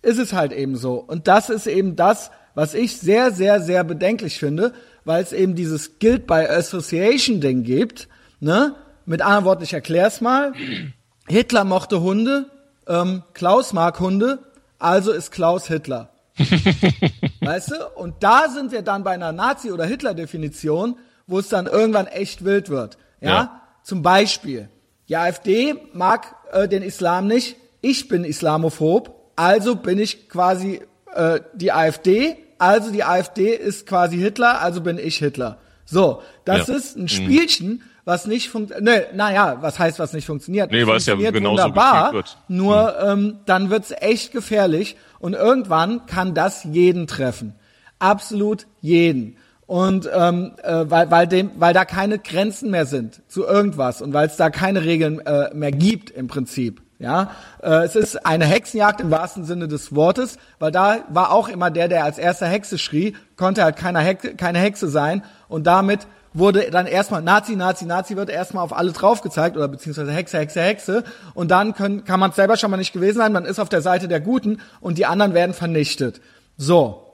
ist 0.01 0.17
es 0.17 0.33
halt 0.33 0.51
eben 0.51 0.75
so. 0.75 0.95
Und 0.95 1.27
das 1.27 1.49
ist 1.49 1.67
eben 1.67 1.95
das, 1.95 2.31
was 2.55 2.73
ich 2.73 2.97
sehr, 2.97 3.31
sehr, 3.31 3.61
sehr 3.61 3.83
bedenklich 3.83 4.39
finde, 4.39 4.73
weil 5.05 5.21
es 5.21 5.31
eben 5.31 5.55
dieses 5.55 5.99
Guild 5.99 6.27
by 6.27 6.45
Association 6.47 7.39
Ding 7.39 7.63
gibt. 7.63 8.09
Ne? 8.39 8.75
Mit 9.05 9.21
anderen 9.21 9.45
Worten, 9.45 9.63
ich 9.63 9.73
erklär's 9.73 10.19
mal. 10.19 10.53
Hitler 11.27 11.63
mochte 11.63 12.01
Hunde, 12.01 12.49
ähm, 12.87 13.23
Klaus 13.33 13.73
mag 13.73 13.99
Hunde, 13.99 14.39
also 14.79 15.11
ist 15.11 15.31
Klaus 15.31 15.67
Hitler. 15.67 16.09
weißt 17.41 17.71
du? 17.71 17.87
Und 17.95 18.15
da 18.21 18.49
sind 18.49 18.71
wir 18.71 18.81
dann 18.81 19.03
bei 19.03 19.11
einer 19.11 19.31
Nazi- 19.31 19.71
oder 19.71 19.85
Hitler-Definition, 19.85 20.97
wo 21.25 21.39
es 21.39 21.49
dann 21.49 21.67
irgendwann 21.67 22.07
echt 22.07 22.45
wild 22.45 22.69
wird. 22.69 22.97
Ja? 23.21 23.29
ja. 23.29 23.61
Zum 23.83 24.01
Beispiel, 24.01 24.69
die 25.09 25.17
AfD 25.17 25.75
mag 25.93 26.35
äh, 26.51 26.67
den 26.67 26.83
Islam 26.83 27.27
nicht, 27.27 27.55
ich 27.81 28.07
bin 28.07 28.23
Islamophob, 28.23 29.31
also 29.35 29.75
bin 29.75 29.99
ich 29.99 30.29
quasi 30.29 30.81
äh, 31.13 31.39
die 31.53 31.71
AfD, 31.71 32.37
also 32.57 32.91
die 32.91 33.03
AfD 33.03 33.53
ist 33.53 33.85
quasi 33.85 34.17
Hitler, 34.17 34.61
also 34.61 34.81
bin 34.81 34.97
ich 34.97 35.17
Hitler. 35.17 35.59
So, 35.85 36.21
das 36.43 36.67
ja. 36.67 36.75
ist 36.75 36.97
ein 36.97 37.03
mhm. 37.03 37.07
Spielchen, 37.07 37.83
was 38.03 38.25
nicht 38.25 38.49
funktioniert. 38.49 38.83
Ne, 38.83 39.17
naja, 39.17 39.57
was 39.61 39.79
heißt, 39.79 39.99
was 39.99 40.13
nicht 40.13 40.25
funktioniert? 40.25 40.71
Nee, 40.71 40.85
weil 40.85 40.97
es 40.97 41.05
ja 41.05 41.15
genauso 41.15 41.63
wunderbar, 41.63 42.13
wird. 42.13 42.37
Nur 42.47 42.95
mhm. 43.01 43.09
ähm, 43.09 43.39
dann 43.45 43.69
wird's 43.69 43.91
echt 43.91 44.31
gefährlich 44.31 44.97
und 45.19 45.33
irgendwann 45.33 46.05
kann 46.05 46.33
das 46.33 46.63
jeden 46.63 47.07
treffen. 47.07 47.55
Absolut 47.99 48.67
jeden. 48.81 49.36
Und 49.67 50.09
ähm, 50.13 50.53
äh, 50.63 50.85
weil, 50.89 51.11
weil, 51.11 51.27
dem, 51.27 51.51
weil 51.57 51.73
da 51.73 51.83
keine 51.83 52.19
Grenzen 52.19 52.71
mehr 52.71 52.85
sind 52.85 53.21
zu 53.27 53.45
irgendwas 53.45 54.01
und 54.01 54.13
weil 54.13 54.27
es 54.27 54.37
da 54.37 54.49
keine 54.49 54.83
Regeln 54.83 55.19
äh, 55.19 55.53
mehr 55.53 55.71
gibt 55.71 56.09
im 56.09 56.27
Prinzip. 56.27 56.81
Ja, 56.99 57.31
äh, 57.61 57.83
es 57.83 57.95
ist 57.95 58.25
eine 58.25 58.45
Hexenjagd 58.45 59.01
im 59.01 59.11
wahrsten 59.11 59.43
Sinne 59.43 59.67
des 59.67 59.93
Wortes, 59.93 60.37
weil 60.57 60.71
da 60.71 60.99
war 61.09 61.31
auch 61.31 61.47
immer 61.47 61.69
der, 61.69 61.89
der 61.89 62.05
als 62.05 62.17
erster 62.17 62.47
Hexe 62.47 62.79
schrie, 62.79 63.15
konnte 63.35 63.63
halt 63.63 63.75
keine 63.75 63.99
Hexe, 63.99 64.33
keine 64.33 64.57
Hexe 64.57 64.87
sein 64.87 65.23
und 65.47 65.67
damit 65.67 66.07
wurde 66.33 66.71
dann 66.71 66.87
erstmal 66.87 67.21
Nazi, 67.21 67.55
Nazi, 67.55 67.85
Nazi 67.85 68.15
wird 68.15 68.29
erstmal 68.29 68.63
auf 68.63 68.75
alle 68.75 68.93
drauf 68.93 69.21
gezeigt 69.21 69.57
oder 69.57 69.67
beziehungsweise 69.67 70.11
Hexe, 70.11 70.39
Hexe, 70.39 70.61
Hexe 70.61 71.03
und 71.35 71.51
dann 71.51 71.73
können, 71.73 72.03
kann 72.03 72.19
man 72.19 72.31
selber 72.31 72.57
schon 72.57 72.71
mal 72.71 72.77
nicht 72.77 72.93
gewesen 72.93 73.17
sein, 73.17 73.31
man 73.31 73.45
ist 73.45 73.59
auf 73.59 73.69
der 73.69 73.81
Seite 73.81 74.07
der 74.07 74.19
Guten 74.21 74.59
und 74.81 74.97
die 74.97 75.05
anderen 75.05 75.35
werden 75.35 75.53
vernichtet. 75.53 76.19
So. 76.55 77.06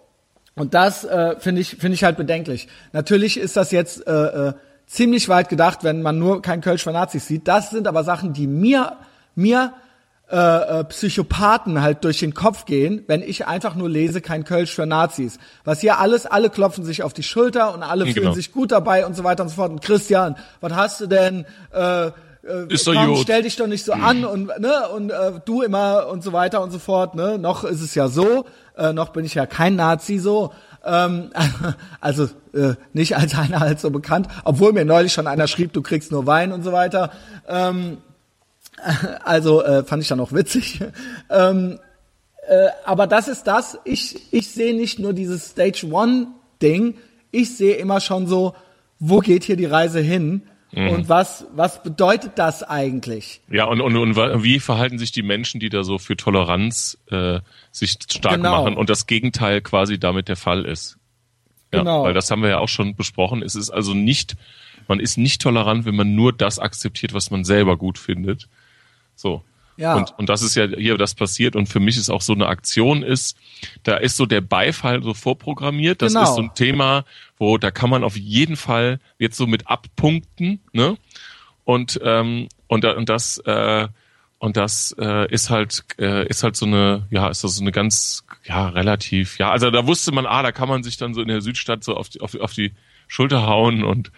Und 0.55 0.73
das 0.73 1.03
äh, 1.03 1.35
finde 1.39 1.61
ich 1.61 1.77
finde 1.77 1.95
ich 1.95 2.03
halt 2.03 2.17
bedenklich. 2.17 2.67
Natürlich 2.91 3.37
ist 3.37 3.57
das 3.57 3.71
jetzt 3.71 4.05
äh, 4.07 4.49
äh, 4.49 4.53
ziemlich 4.85 5.29
weit 5.29 5.49
gedacht, 5.49 5.79
wenn 5.83 6.01
man 6.01 6.19
nur 6.19 6.41
kein 6.41 6.61
Kölsch 6.61 6.83
für 6.83 6.91
Nazis 6.91 7.27
sieht. 7.27 7.47
Das 7.47 7.71
sind 7.71 7.87
aber 7.87 8.03
Sachen, 8.03 8.33
die 8.33 8.47
mir 8.47 8.97
mir 9.35 9.73
äh, 10.31 10.79
äh, 10.79 10.83
Psychopathen 10.85 11.81
halt 11.81 12.03
durch 12.03 12.19
den 12.19 12.33
Kopf 12.33 12.65
gehen, 12.65 13.03
wenn 13.07 13.21
ich 13.21 13.45
einfach 13.45 13.75
nur 13.75 13.89
lese, 13.89 14.21
kein 14.21 14.45
Kölsch 14.45 14.73
für 14.73 14.85
Nazis. 14.85 15.37
Was 15.63 15.81
hier 15.81 15.99
alles, 15.99 16.25
alle 16.25 16.49
klopfen 16.49 16.85
sich 16.85 17.03
auf 17.03 17.13
die 17.13 17.23
Schulter 17.23 17.73
und 17.73 17.83
alle 17.83 18.05
genau. 18.05 18.13
fühlen 18.15 18.33
sich 18.33 18.51
gut 18.51 18.71
dabei 18.71 19.05
und 19.05 19.15
so 19.15 19.23
weiter 19.23 19.43
und 19.43 19.49
so 19.49 19.55
fort. 19.55 19.71
Und 19.71 19.81
Christian, 19.81 20.35
was 20.61 20.73
hast 20.73 21.01
du 21.01 21.07
denn? 21.07 21.45
Äh, 21.71 22.11
äh, 22.43 22.73
ist 22.73 22.85
komm, 22.85 23.15
stell 23.17 23.43
dich 23.43 23.55
doch 23.55 23.67
nicht 23.67 23.85
so 23.85 23.93
an 23.93 24.25
und 24.25 24.47
ne 24.59 24.89
und 24.89 25.09
äh, 25.09 25.39
du 25.45 25.61
immer 25.61 26.07
und 26.07 26.23
so 26.23 26.33
weiter 26.33 26.61
und 26.61 26.71
so 26.71 26.79
fort. 26.79 27.15
Ne, 27.15 27.37
noch 27.37 27.63
ist 27.63 27.81
es 27.81 27.95
ja 27.95 28.07
so, 28.07 28.45
äh, 28.77 28.93
noch 28.93 29.09
bin 29.09 29.25
ich 29.25 29.33
ja 29.33 29.45
kein 29.45 29.75
Nazi 29.75 30.19
so. 30.19 30.51
Ähm, 30.85 31.31
also 32.01 32.29
äh, 32.53 32.75
nicht 32.91 33.15
als 33.15 33.35
einer 33.35 33.59
halt 33.59 33.79
so 33.79 33.89
bekannt, 33.89 34.27
obwohl 34.43 34.73
mir 34.73 34.85
neulich 34.85 35.13
schon 35.13 35.27
einer 35.27 35.47
schrieb, 35.47 35.73
du 35.73 35.81
kriegst 35.81 36.11
nur 36.11 36.27
Wein 36.27 36.51
und 36.51 36.63
so 36.63 36.71
weiter. 36.71 37.11
Ähm, 37.47 37.97
also 39.23 39.63
äh, 39.63 39.83
fand 39.83 40.03
ich 40.03 40.09
dann 40.09 40.19
auch 40.19 40.33
witzig. 40.33 40.81
ähm, 41.29 41.79
äh, 42.47 42.67
aber 42.85 43.07
das 43.07 43.27
ist 43.27 43.47
das. 43.47 43.79
Ich, 43.85 44.33
ich 44.33 44.51
sehe 44.51 44.75
nicht 44.75 44.99
nur 44.99 45.13
dieses 45.13 45.51
Stage 45.51 45.87
One 45.89 46.27
Ding. 46.61 46.95
Ich 47.31 47.55
sehe 47.55 47.75
immer 47.75 48.01
schon 48.01 48.27
so, 48.27 48.53
wo 48.99 49.19
geht 49.19 49.43
hier 49.43 49.55
die 49.55 49.65
Reise 49.65 49.99
hin? 49.99 50.43
Mhm. 50.75 50.89
Und 50.89 51.09
was, 51.09 51.45
was 51.55 51.83
bedeutet 51.83 52.33
das 52.35 52.63
eigentlich? 52.63 53.41
Ja, 53.49 53.65
und, 53.65 53.79
und, 53.79 53.95
und 53.95 54.43
wie 54.43 54.59
verhalten 54.59 54.97
sich 54.97 55.11
die 55.11 55.21
Menschen, 55.21 55.59
die 55.59 55.69
da 55.69 55.83
so 55.83 55.99
für 55.99 56.17
Toleranz 56.17 56.97
äh, 57.11 57.41
sich 57.71 57.97
stark 58.11 58.37
genau. 58.37 58.63
machen 58.63 58.75
und 58.75 58.89
das 58.89 59.05
Gegenteil 59.05 59.61
quasi 59.61 59.99
damit 59.99 60.29
der 60.29 60.35
Fall 60.35 60.65
ist? 60.65 60.97
Ja, 61.71 61.79
genau. 61.79 62.03
Weil 62.03 62.13
das 62.13 62.29
haben 62.31 62.41
wir 62.41 62.49
ja 62.49 62.57
auch 62.57 62.69
schon 62.69 62.95
besprochen. 62.95 63.43
Es 63.43 63.55
ist 63.55 63.69
also 63.69 63.93
nicht, 63.93 64.35
man 64.87 64.99
ist 64.99 65.17
nicht 65.17 65.41
tolerant, 65.41 65.85
wenn 65.85 65.95
man 65.95 66.15
nur 66.15 66.33
das 66.33 66.57
akzeptiert, 66.57 67.13
was 67.13 67.29
man 67.29 67.43
selber 67.43 67.77
gut 67.77 67.99
findet. 67.99 68.49
So. 69.15 69.43
Ja. 69.77 69.95
Und, 69.95 70.13
und 70.17 70.29
das 70.29 70.41
ist 70.41 70.55
ja 70.55 70.67
hier 70.67 70.97
das 70.97 71.15
passiert 71.15 71.55
und 71.55 71.67
für 71.67 71.79
mich 71.79 71.97
ist 71.97 72.09
auch 72.09 72.21
so 72.21 72.33
eine 72.33 72.47
Aktion 72.47 73.03
ist, 73.03 73.37
da 73.83 73.97
ist 73.97 74.17
so 74.17 74.25
der 74.25 74.41
Beifall 74.41 75.01
so 75.01 75.13
vorprogrammiert. 75.13 76.01
Das 76.01 76.13
genau. 76.13 76.23
ist 76.25 76.35
so 76.35 76.41
ein 76.41 76.53
Thema, 76.53 77.05
wo 77.37 77.57
da 77.57 77.71
kann 77.71 77.89
man 77.89 78.03
auf 78.03 78.15
jeden 78.15 78.55
Fall 78.55 78.99
jetzt 79.17 79.37
so 79.37 79.47
mit 79.47 79.67
abpunkten, 79.67 80.61
ne? 80.73 80.97
Und 81.63 81.99
ähm, 82.03 82.49
und, 82.67 82.85
und 82.85 83.09
das 83.09 83.37
äh, 83.39 83.87
und 84.39 84.57
das 84.57 84.93
äh, 84.99 85.31
ist 85.31 85.49
halt 85.49 85.85
äh, 85.97 86.27
ist 86.27 86.43
halt 86.43 86.55
so 86.57 86.65
eine 86.65 87.07
ja 87.09 87.29
ist 87.29 87.43
das 87.43 87.55
so 87.55 87.61
eine 87.61 87.71
ganz 87.71 88.25
ja 88.43 88.67
relativ 88.67 89.39
ja 89.39 89.51
also 89.51 89.71
da 89.71 89.87
wusste 89.87 90.11
man 90.11 90.25
ah 90.25 90.43
da 90.43 90.51
kann 90.51 90.67
man 90.67 90.83
sich 90.83 90.97
dann 90.97 91.13
so 91.13 91.21
in 91.21 91.29
der 91.29 91.41
Südstadt 91.41 91.83
so 91.83 91.95
auf 91.95 92.09
die 92.09 92.19
auf, 92.19 92.35
auf 92.35 92.53
die 92.53 92.73
Schulter 93.07 93.47
hauen 93.47 93.83
und 93.83 94.11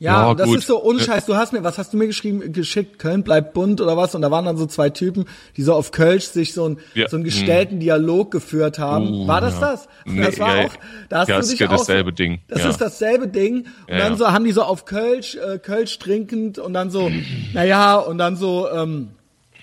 ja, 0.00 0.28
ja 0.28 0.34
das 0.34 0.46
gut. 0.46 0.58
ist 0.58 0.66
so 0.66 0.78
unscheiß. 0.78 1.26
Du 1.26 1.36
hast 1.36 1.52
mir, 1.52 1.62
was 1.62 1.76
hast 1.76 1.92
du 1.92 1.98
mir 1.98 2.06
geschrieben, 2.06 2.54
geschickt? 2.54 2.98
Köln 2.98 3.22
bleibt 3.22 3.52
bunt 3.52 3.82
oder 3.82 3.98
was? 3.98 4.14
Und 4.14 4.22
da 4.22 4.30
waren 4.30 4.46
dann 4.46 4.56
so 4.56 4.64
zwei 4.64 4.88
Typen, 4.88 5.26
die 5.58 5.62
so 5.62 5.74
auf 5.74 5.92
Kölsch 5.92 6.24
sich 6.24 6.54
so, 6.54 6.70
ein, 6.70 6.78
ja. 6.94 7.06
so 7.08 7.16
einen 7.16 7.24
gestellten 7.24 7.74
hm. 7.74 7.80
Dialog 7.80 8.30
geführt 8.30 8.78
haben. 8.78 9.12
Uh, 9.12 9.26
War 9.28 9.42
das 9.42 9.60
ja. 9.60 9.72
das? 9.72 9.88
Nee, 10.06 10.22
das 10.22 10.38
war 10.38 10.56
ja, 10.56 10.66
auch, 10.66 10.72
da 11.10 11.18
hast 11.20 11.28
ja, 11.28 11.40
du 11.40 11.46
dich 11.46 11.60
ist 11.60 11.68
auch, 11.68 11.76
dasselbe 11.76 12.14
Ding. 12.14 12.40
Das 12.48 12.64
ist 12.64 12.80
dasselbe 12.80 13.28
Ding. 13.28 13.66
Und 13.88 13.98
dann 13.98 14.16
so 14.16 14.32
haben 14.32 14.46
die 14.46 14.52
so 14.52 14.62
auf 14.62 14.86
Kölsch, 14.86 15.36
äh, 15.36 15.58
Kölsch 15.58 15.98
trinkend 15.98 16.58
und 16.58 16.72
dann 16.72 16.90
so, 16.90 17.10
naja, 17.52 17.96
und 17.96 18.16
dann 18.16 18.36
so, 18.36 18.70
ähm, 18.70 19.10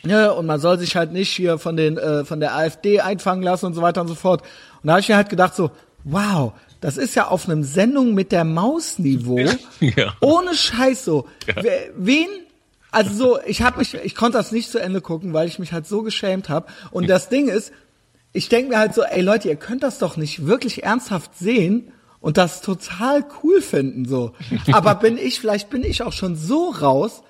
ja, 0.05 0.29
und 0.29 0.45
man 0.45 0.59
soll 0.59 0.77
sich 0.77 0.95
halt 0.95 1.13
nicht 1.13 1.31
hier 1.31 1.57
von 1.57 1.75
den, 1.75 1.97
äh, 1.97 2.25
von 2.25 2.39
der 2.39 2.55
AfD 2.55 3.01
einfangen 3.01 3.41
lassen 3.41 3.65
und 3.65 3.73
so 3.73 3.81
weiter 3.81 4.01
und 4.01 4.07
so 4.07 4.15
fort. 4.15 4.43
Und 4.83 4.87
da 4.87 4.93
habe 4.93 5.01
ich 5.01 5.09
mir 5.09 5.15
halt 5.15 5.29
gedacht 5.29 5.55
so, 5.55 5.71
wow, 6.03 6.53
das 6.81 6.97
ist 6.97 7.15
ja 7.15 7.27
auf 7.27 7.47
einem 7.47 7.63
Sendung 7.63 8.13
mit 8.13 8.31
der 8.31 8.43
Maus-Niveau. 8.43 9.39
Ja. 9.79 10.15
Ohne 10.21 10.55
Scheiß 10.55 11.05
so. 11.05 11.27
Ja. 11.47 11.55
Wen? 11.95 12.27
Also 12.91 13.13
so, 13.13 13.39
ich 13.45 13.61
habe 13.61 13.79
mich, 13.79 13.93
ich 13.93 14.15
konnte 14.15 14.37
das 14.37 14.51
nicht 14.51 14.71
zu 14.71 14.79
Ende 14.79 15.01
gucken, 15.01 15.33
weil 15.33 15.47
ich 15.47 15.59
mich 15.59 15.73
halt 15.73 15.87
so 15.87 16.03
geschämt 16.03 16.49
habe. 16.49 16.67
Und 16.91 17.09
das 17.09 17.29
Ding 17.29 17.47
ist, 17.47 17.71
ich 18.33 18.49
denke 18.49 18.69
mir 18.69 18.79
halt 18.79 18.93
so, 18.93 19.03
ey 19.03 19.21
Leute, 19.21 19.49
ihr 19.49 19.55
könnt 19.55 19.83
das 19.83 19.99
doch 19.99 20.17
nicht 20.17 20.45
wirklich 20.45 20.83
ernsthaft 20.83 21.37
sehen 21.37 21.91
und 22.19 22.37
das 22.37 22.61
total 22.61 23.25
cool 23.43 23.61
finden 23.61 24.05
so. 24.05 24.33
Aber 24.71 24.95
bin 24.95 25.17
ich, 25.17 25.39
vielleicht 25.39 25.69
bin 25.69 25.83
ich 25.83 26.01
auch 26.03 26.13
schon 26.13 26.35
so 26.35 26.69
raus, 26.69 27.23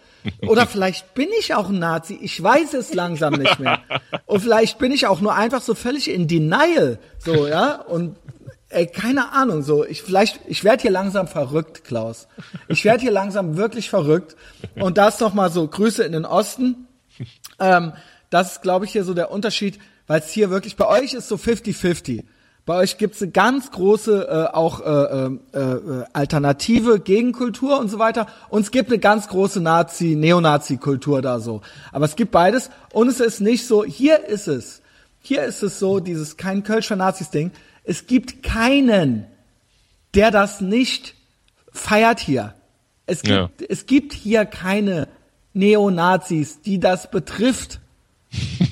Oder 0.48 0.68
vielleicht 0.68 1.14
bin 1.14 1.30
ich 1.40 1.54
auch 1.54 1.70
ein 1.70 1.80
Nazi. 1.80 2.18
Ich 2.22 2.42
weiß 2.42 2.74
es 2.74 2.94
langsam 2.94 3.34
nicht 3.34 3.60
mehr. 3.60 3.80
Und 4.26 4.42
vielleicht 4.42 4.78
bin 4.78 4.92
ich 4.92 5.08
auch 5.08 5.22
nur 5.22 5.36
einfach 5.36 5.62
so 5.62 5.76
völlig 5.76 6.10
in 6.10 6.28
Denial. 6.28 7.00
So, 7.20 7.48
ja. 7.48 7.76
Und 7.82 8.16
ey, 8.70 8.88
keine 8.88 9.32
Ahnung, 9.32 9.64
so. 9.64 9.86
Ich 9.86 10.02
vielleicht, 10.02 10.42
ich 10.48 10.64
werde 10.64 10.82
hier 10.82 10.92
langsam 10.92 11.28
verrückt, 11.28 11.84
Klaus. 11.84 12.28
Ich 12.68 12.84
werde 12.86 13.02
hier 13.02 13.12
langsam 13.12 13.58
wirklich 13.58 13.90
verrückt. 13.90 14.36
Und 14.76 14.98
das 14.98 15.20
noch 15.20 15.34
mal 15.34 15.52
so 15.52 15.68
Grüße 15.68 16.04
in 16.04 16.12
den 16.12 16.26
Osten. 16.26 16.88
Ähm, 17.60 17.94
das 18.30 18.54
ist, 18.54 18.62
glaube 18.62 18.86
ich, 18.86 18.92
hier 18.92 19.04
so 19.04 19.14
der 19.14 19.32
Unterschied, 19.32 19.80
weil 20.06 20.20
es 20.20 20.30
hier 20.30 20.50
wirklich, 20.50 20.76
bei 20.76 20.88
euch 20.88 21.14
ist 21.14 21.28
so 21.28 21.36
50-50. 21.36 22.24
Bei 22.68 22.76
euch 22.76 22.98
gibt's 22.98 23.22
eine 23.22 23.32
ganz 23.32 23.72
große 23.72 24.28
äh, 24.30 24.54
auch 24.54 24.82
äh, 24.82 25.28
äh, 25.28 25.58
äh, 25.58 26.04
alternative 26.12 27.00
Gegenkultur 27.00 27.80
und 27.80 27.88
so 27.88 27.98
weiter. 27.98 28.28
Und 28.50 28.64
es 28.64 28.72
gibt 28.72 28.90
eine 28.90 29.00
ganz 29.00 29.30
große 29.30 29.62
Nazi, 29.62 30.16
Neonazi-Kultur 30.18 31.22
da 31.22 31.40
so. 31.40 31.62
Aber 31.94 32.04
es 32.04 32.18
gibt 32.18 32.32
beides. 32.32 32.70
Und 32.92 33.08
es 33.08 33.22
ist 33.22 33.40
nicht 33.40 33.66
so, 33.66 33.86
hier 33.86 34.26
ist 34.26 34.50
es. 34.50 34.82
Hier 35.22 35.44
ist 35.44 35.64
es 35.64 35.80
so, 35.80 36.02
dieses 36.02 36.36
kein 36.36 36.64
Kölsch 36.64 36.90
für 36.90 36.98
Nazis-Ding. 36.98 37.52
Es 37.88 38.06
gibt 38.06 38.44
keinen, 38.44 39.26
der 40.14 40.30
das 40.30 40.60
nicht 40.60 41.16
feiert 41.72 42.20
hier. 42.20 42.54
Es 43.06 43.22
gibt, 43.22 43.30
Ja. 43.30 43.50
es 43.70 43.86
gibt 43.86 44.12
hier 44.12 44.44
keine 44.46 45.08
Neonazis, 45.54 46.62
die 46.62 46.80
das 46.80 47.10
betrifft. 47.10 47.80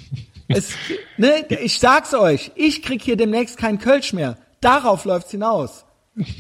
Es, 0.47 0.73
ne, 1.17 1.43
ich 1.59 1.79
sag's 1.79 2.13
euch, 2.13 2.51
ich 2.53 2.83
krieg 2.83 3.01
hier 3.01 3.17
demnächst 3.17 3.57
keinen 3.57 3.79
Kölsch 3.79 4.13
mehr. 4.13 4.37
Darauf 4.61 5.03
läuft's 5.03 5.31
hinaus. 5.31 5.85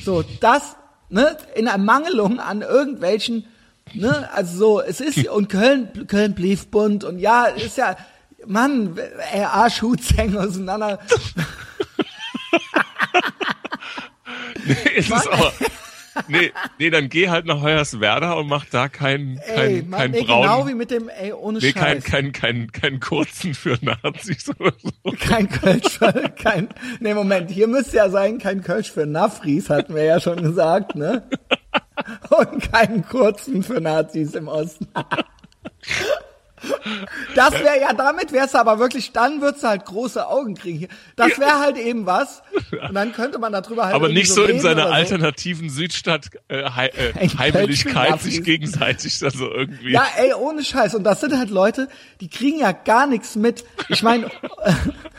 So, 0.03 0.23
das, 0.41 0.75
ne, 1.09 1.35
in 1.55 1.65
Ermangelung 1.65 2.39
an 2.39 2.61
irgendwelchen, 2.61 3.45
ne, 3.95 4.29
also 4.31 4.57
so, 4.57 4.81
es 4.81 5.01
ist, 5.01 5.27
und 5.29 5.49
Köln, 5.49 6.05
Köln 6.05 6.35
blieb 6.35 6.69
bunt 6.69 7.03
und 7.03 7.17
ja, 7.17 7.45
ist 7.45 7.77
ja, 7.79 7.97
Mann, 8.45 8.95
ey, 9.33 9.43
hängen 10.15 10.37
auseinander. 10.37 10.99
es 14.95 15.09
ist 15.09 15.27
aber, 15.31 15.53
nee, 16.27 16.51
nee, 16.79 16.89
dann 16.89 17.09
geh 17.09 17.29
halt 17.29 17.45
nach 17.45 17.61
Hoyerswerda 17.61 18.33
und 18.33 18.47
mach 18.47 18.65
da 18.65 18.87
keinen 18.87 19.39
kein, 19.39 19.89
Mann, 19.89 19.99
kein 19.99 20.11
nee, 20.11 20.23
braunen, 20.23 20.41
genau 20.43 20.67
wie 20.67 20.73
mit 20.73 20.91
dem, 20.91 21.09
ey, 21.09 21.33
ohne 21.33 21.59
nee, 21.59 21.71
kein, 21.71 22.01
Scheiß. 22.01 22.03
kein, 22.03 22.31
kein, 22.31 22.71
kein 22.71 22.99
kurzen 22.99 23.53
für 23.53 23.77
Nazis 23.81 24.49
oder 24.59 24.73
so. 24.81 24.91
Kein 25.19 25.49
Kölsch 25.49 25.97
für, 25.97 26.11
kein, 26.41 26.69
nee, 26.99 27.13
Moment, 27.13 27.51
hier 27.51 27.67
müsste 27.67 27.97
ja 27.97 28.09
sein, 28.09 28.39
kein 28.39 28.63
Kölsch 28.63 28.91
für 28.91 29.05
Nafris, 29.05 29.69
hatten 29.69 29.95
wir 29.95 30.03
ja 30.03 30.19
schon 30.19 30.41
gesagt, 30.41 30.95
ne? 30.95 31.27
Und 32.29 32.71
keinen 32.71 33.07
kurzen 33.07 33.63
für 33.63 33.79
Nazis 33.79 34.33
im 34.35 34.47
Osten. 34.47 34.87
Das 37.35 37.53
wäre 37.53 37.79
ja, 37.81 37.93
damit 37.93 38.31
wär's 38.31 38.55
aber 38.55 38.79
wirklich, 38.79 39.11
dann 39.11 39.41
würdest 39.41 39.63
du 39.63 39.67
halt 39.67 39.85
große 39.85 40.27
Augen 40.27 40.55
kriegen 40.55 40.77
hier. 40.79 40.87
Das 41.15 41.39
wäre 41.39 41.59
halt 41.59 41.77
eben 41.77 42.05
was. 42.05 42.41
Und 42.71 42.93
dann 42.93 43.13
könnte 43.13 43.39
man 43.39 43.51
darüber 43.51 43.85
halt 43.85 43.95
Aber 43.95 44.09
nicht 44.09 44.31
so 44.31 44.41
in 44.41 44.47
reden 44.47 44.61
seiner 44.61 44.87
so. 44.87 44.93
alternativen 44.93 45.69
Südstadt 45.69 46.29
äh, 46.47 46.61
äh, 46.87 47.29
für 47.29 48.17
sich 48.19 48.43
gegenseitig 48.43 49.19
da 49.19 49.29
so 49.31 49.51
irgendwie. 49.51 49.91
Ja, 49.91 50.05
ey, 50.17 50.33
ohne 50.33 50.63
Scheiß. 50.63 50.95
Und 50.95 51.03
das 51.03 51.21
sind 51.21 51.37
halt 51.37 51.49
Leute, 51.49 51.89
die 52.21 52.29
kriegen 52.29 52.59
ja 52.59 52.71
gar 52.71 53.07
nichts 53.07 53.35
mit. 53.35 53.65
Ich 53.89 54.03
meine, 54.03 54.31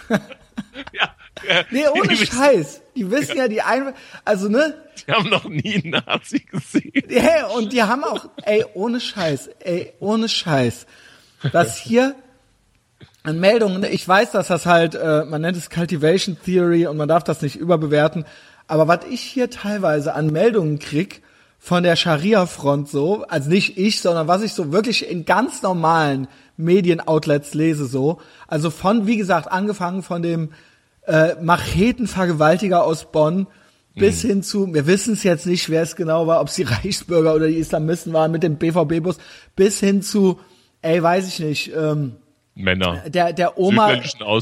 ja, 0.93 1.15
äh, 1.47 1.65
nee, 1.71 1.87
ohne 1.89 2.09
die, 2.09 2.27
Scheiß. 2.27 2.83
Die 2.95 3.11
wissen 3.11 3.37
ja 3.37 3.49
die 3.49 3.63
ein, 3.63 3.93
also 4.25 4.49
ne, 4.49 4.75
die 5.07 5.13
haben 5.13 5.29
noch 5.29 5.45
nie 5.45 5.83
einen 5.83 5.91
Nazi 5.91 6.41
gesehen. 6.41 6.93
Ja, 7.09 7.47
und 7.49 7.73
die 7.73 7.83
haben 7.83 8.05
auch, 8.05 8.29
ey, 8.43 8.65
ohne 8.75 9.01
Scheiß, 9.01 9.49
ey, 9.61 9.93
ohne 10.01 10.29
Scheiß, 10.29 10.87
dass 11.53 11.77
hier 11.77 12.15
an 13.23 13.41
Meldungen, 13.41 13.83
ich 13.85 14.07
weiß, 14.07 14.31
dass 14.33 14.49
das 14.49 14.67
halt, 14.67 14.95
äh, 14.95 15.25
man 15.25 15.41
nennt 15.41 15.57
es 15.57 15.71
Cultivation 15.71 16.37
Theory 16.45 16.87
und 16.87 16.97
man 16.97 17.09
darf 17.09 17.25
das 17.25 17.43
nicht 17.43 17.57
überbewerten, 17.57 18.25
aber 18.69 18.89
was 18.89 19.01
ich 19.11 19.21
hier 19.21 19.51
teilweise 19.51 20.15
an 20.15 20.31
Meldungen 20.31 20.79
krieg 20.79 21.23
von 21.59 21.83
der 21.83 21.97
Scharia-Front 21.97 22.89
so, 22.89 23.25
also 23.25 23.49
nicht 23.51 23.79
ich, 23.79 24.01
sondern 24.01 24.29
was 24.29 24.43
ich 24.43 24.53
so 24.53 24.73
wirklich 24.73 25.11
in 25.11 25.25
ganz 25.25 25.63
normalen 25.63 26.29
Medienoutlets 26.57 27.55
lese 27.55 27.87
so, 27.87 28.21
also 28.47 28.71
von, 28.71 29.07
wie 29.07 29.17
gesagt, 29.17 29.51
angefangen 29.51 30.03
von 30.03 30.23
dem 30.23 30.51
äh, 31.07 31.35
Machetenvergewaltiger 31.43 32.85
aus 32.85 33.11
Bonn 33.11 33.47
bis 33.97 34.21
hin 34.21 34.43
zu, 34.43 34.73
wir 34.75 34.87
wissen 34.87 35.15
es 35.15 35.23
jetzt 35.23 35.47
nicht, 35.47 35.71
wer 35.71 35.83
es 35.83 35.97
genau 35.97 36.27
war, 36.27 36.41
ob 36.41 36.49
es 36.49 36.55
die 36.55 36.63
Reichsbürger 36.65 37.35
oder 37.35 37.49
die 37.49 37.57
Islamisten 37.57 38.13
waren 38.13 38.31
mit 38.31 38.43
dem 38.43 38.57
BVB-Bus, 38.57 39.17
bis 39.57 39.81
hin 39.81 40.03
zu, 40.03 40.39
ey, 40.87 41.03
weiß 41.03 41.27
ich 41.27 41.41
nicht, 41.41 41.73
ähm, 41.75 42.17
Männer. 42.55 43.03
der, 43.09 43.33
der 43.33 43.59
Oma. 43.59 43.95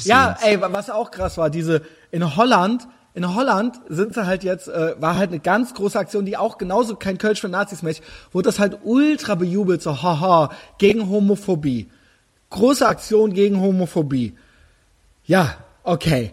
Ja, 0.04 0.36
ey, 0.42 0.60
was 0.60 0.90
auch 0.90 1.10
krass 1.10 1.38
war, 1.38 1.50
diese, 1.50 1.82
in 2.10 2.36
Holland, 2.36 2.86
in 3.14 3.34
Holland 3.34 3.80
sind 3.88 4.14
sie 4.14 4.26
halt 4.26 4.44
jetzt, 4.44 4.68
äh, 4.68 4.94
war 5.00 5.16
halt 5.16 5.30
eine 5.30 5.40
ganz 5.40 5.72
große 5.74 5.98
Aktion, 5.98 6.26
die 6.26 6.36
auch 6.36 6.58
genauso 6.58 6.96
kein 6.96 7.18
Kölsch 7.18 7.40
für 7.40 7.48
Nazis 7.48 7.82
mäßig, 7.82 8.02
wurde 8.32 8.48
das 8.48 8.58
halt 8.58 8.78
ultra 8.84 9.34
bejubelt, 9.36 9.82
so 9.82 10.02
haha, 10.02 10.50
gegen 10.78 11.08
Homophobie. 11.08 11.88
Große 12.50 12.86
Aktion 12.86 13.32
gegen 13.32 13.60
Homophobie. 13.60 14.34
Ja, 15.24 15.56
okay. 15.82 16.32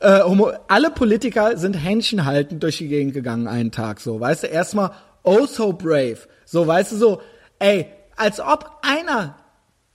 Äh, 0.00 0.22
homo 0.22 0.50
alle 0.66 0.90
Politiker 0.90 1.56
sind 1.56 1.74
händchenhaltend 1.74 2.62
durch 2.62 2.78
die 2.78 2.88
Gegend 2.88 3.14
gegangen 3.14 3.46
einen 3.46 3.70
Tag, 3.70 4.00
so, 4.00 4.18
weißt 4.18 4.42
du, 4.42 4.46
erstmal, 4.48 4.90
oh 5.22 5.46
so 5.46 5.72
brave. 5.72 6.18
So, 6.44 6.66
weißt 6.66 6.92
du, 6.92 6.96
so, 6.96 7.22
ey, 7.60 7.86
als 8.16 8.40
ob 8.40 8.70
einer 8.82 9.36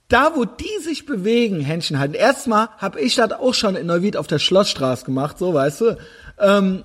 da, 0.08 0.32
wo 0.34 0.44
die 0.44 0.82
sich 0.82 1.06
bewegen, 1.06 1.60
Händchen 1.60 1.98
halten. 1.98 2.14
Erstmal 2.14 2.68
habe 2.78 3.00
ich 3.00 3.14
das 3.14 3.32
auch 3.32 3.54
schon 3.54 3.76
in 3.76 3.86
Neuwied 3.86 4.16
auf 4.16 4.26
der 4.26 4.38
Schlossstraße 4.38 5.04
gemacht, 5.04 5.38
so 5.38 5.52
weißt 5.52 5.80
du. 5.82 5.98
Ähm, 6.38 6.84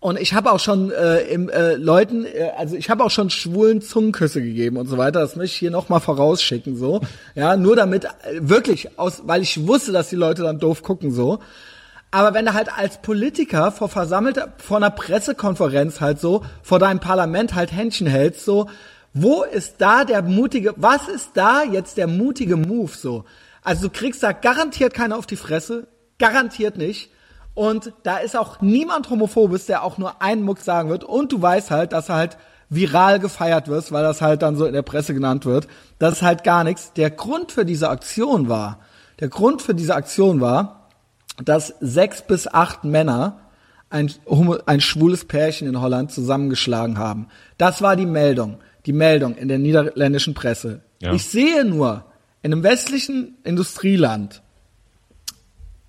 und 0.00 0.18
ich 0.18 0.34
habe 0.34 0.50
auch 0.50 0.58
schon 0.58 0.90
äh, 0.90 1.20
im, 1.26 1.48
äh, 1.48 1.74
Leuten, 1.74 2.24
äh, 2.24 2.50
also 2.56 2.74
ich 2.74 2.90
habe 2.90 3.04
auch 3.04 3.10
schon 3.10 3.30
schwulen 3.30 3.82
Zungenküsse 3.82 4.42
gegeben 4.42 4.76
und 4.76 4.88
so 4.88 4.98
weiter. 4.98 5.20
Das 5.20 5.36
möchte 5.36 5.52
ich 5.52 5.58
hier 5.60 5.70
nochmal 5.70 6.00
vorausschicken, 6.00 6.76
so. 6.76 7.02
Ja, 7.36 7.56
nur 7.56 7.76
damit, 7.76 8.06
äh, 8.06 8.08
wirklich, 8.40 8.98
aus, 8.98 9.22
weil 9.26 9.42
ich 9.42 9.64
wusste, 9.68 9.92
dass 9.92 10.08
die 10.08 10.16
Leute 10.16 10.42
dann 10.42 10.58
doof 10.58 10.82
gucken, 10.82 11.12
so. 11.12 11.38
Aber 12.10 12.34
wenn 12.34 12.46
du 12.46 12.52
halt 12.52 12.76
als 12.76 13.00
Politiker 13.00 13.70
vor 13.70 13.88
versammelter, 13.88 14.52
vor 14.58 14.78
einer 14.78 14.90
Pressekonferenz 14.90 16.00
halt 16.00 16.18
so, 16.18 16.44
vor 16.62 16.80
deinem 16.80 16.98
Parlament 16.98 17.54
halt 17.54 17.70
Händchen 17.70 18.08
hältst, 18.08 18.44
so, 18.44 18.66
wo 19.14 19.42
ist 19.42 19.76
da 19.78 20.04
der 20.04 20.22
mutige, 20.22 20.74
was 20.76 21.08
ist 21.08 21.30
da 21.34 21.62
jetzt 21.62 21.96
der 21.96 22.06
mutige 22.06 22.56
Move 22.56 22.92
so? 22.96 23.24
Also 23.62 23.88
du 23.88 23.90
kriegst 23.90 24.22
da 24.22 24.32
garantiert 24.32 24.94
keiner 24.94 25.16
auf 25.16 25.26
die 25.26 25.36
Fresse, 25.36 25.86
garantiert 26.18 26.76
nicht. 26.76 27.10
Und 27.54 27.92
da 28.02 28.16
ist 28.16 28.36
auch 28.36 28.60
niemand 28.62 29.10
homophobes, 29.10 29.66
der 29.66 29.82
auch 29.82 29.98
nur 29.98 30.22
einen 30.22 30.42
Muck 30.42 30.60
sagen 30.60 30.88
wird. 30.88 31.04
Und 31.04 31.32
du 31.32 31.42
weißt 31.42 31.70
halt, 31.70 31.92
dass 31.92 32.08
er 32.08 32.14
halt 32.14 32.38
viral 32.70 33.18
gefeiert 33.18 33.68
wirst, 33.68 33.92
weil 33.92 34.02
das 34.02 34.22
halt 34.22 34.40
dann 34.40 34.56
so 34.56 34.64
in 34.64 34.72
der 34.72 34.82
Presse 34.82 35.12
genannt 35.12 35.44
wird. 35.44 35.68
Das 35.98 36.14
ist 36.14 36.22
halt 36.22 36.44
gar 36.44 36.64
nichts. 36.64 36.94
Der 36.94 37.10
Grund 37.10 37.52
für 37.52 37.66
diese 37.66 37.90
Aktion 37.90 38.48
war, 38.48 38.78
der 39.20 39.28
Grund 39.28 39.60
für 39.60 39.74
diese 39.74 39.94
Aktion 39.94 40.40
war, 40.40 40.88
dass 41.44 41.74
sechs 41.80 42.22
bis 42.22 42.48
acht 42.48 42.84
Männer 42.84 43.40
ein, 43.90 44.10
ein 44.64 44.80
schwules 44.80 45.26
Pärchen 45.26 45.68
in 45.68 45.80
Holland 45.80 46.10
zusammengeschlagen 46.10 46.98
haben. 46.98 47.28
Das 47.58 47.82
war 47.82 47.94
die 47.94 48.06
Meldung. 48.06 48.58
Die 48.86 48.92
Meldung 48.92 49.36
in 49.36 49.48
der 49.48 49.58
niederländischen 49.58 50.34
Presse. 50.34 50.80
Ja. 51.00 51.12
Ich 51.12 51.24
sehe 51.24 51.64
nur 51.64 52.04
in 52.42 52.52
einem 52.52 52.62
westlichen 52.62 53.36
Industrieland 53.44 54.42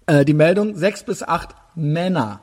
äh, 0.05 0.25
die 0.25 0.33
Meldung, 0.33 0.75
sechs 0.75 1.03
bis 1.03 1.23
acht 1.23 1.49
Männer 1.75 2.41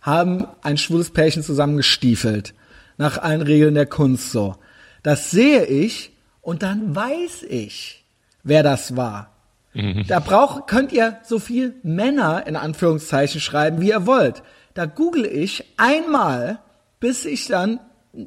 haben 0.00 0.46
ein 0.62 0.76
schwules 0.76 1.10
Pärchen 1.10 1.42
zusammengestiefelt. 1.42 2.54
Nach 2.96 3.18
allen 3.18 3.42
Regeln 3.42 3.74
der 3.74 3.86
Kunst 3.86 4.30
so. 4.30 4.54
Das 5.02 5.30
sehe 5.30 5.64
ich 5.64 6.12
und 6.40 6.62
dann 6.62 6.94
weiß 6.94 7.44
ich, 7.48 8.04
wer 8.42 8.62
das 8.62 8.96
war. 8.96 9.30
Da 10.06 10.20
braucht, 10.20 10.68
könnt 10.68 10.92
ihr 10.92 11.18
so 11.24 11.40
viel 11.40 11.74
Männer 11.82 12.46
in 12.46 12.54
Anführungszeichen 12.54 13.40
schreiben, 13.40 13.80
wie 13.80 13.88
ihr 13.88 14.06
wollt. 14.06 14.44
Da 14.74 14.86
google 14.86 15.26
ich 15.26 15.64
einmal, 15.76 16.60
bis 17.00 17.24
ich 17.24 17.48
dann, 17.48 17.80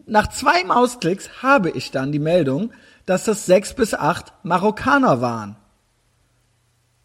nach 0.05 0.27
zwei 0.27 0.63
Mausklicks 0.63 1.41
habe 1.41 1.69
ich 1.69 1.91
dann 1.91 2.11
die 2.11 2.19
Meldung, 2.19 2.71
dass 3.05 3.23
das 3.25 3.45
sechs 3.45 3.73
bis 3.73 3.93
acht 3.93 4.33
Marokkaner 4.43 5.21
waren. 5.21 5.55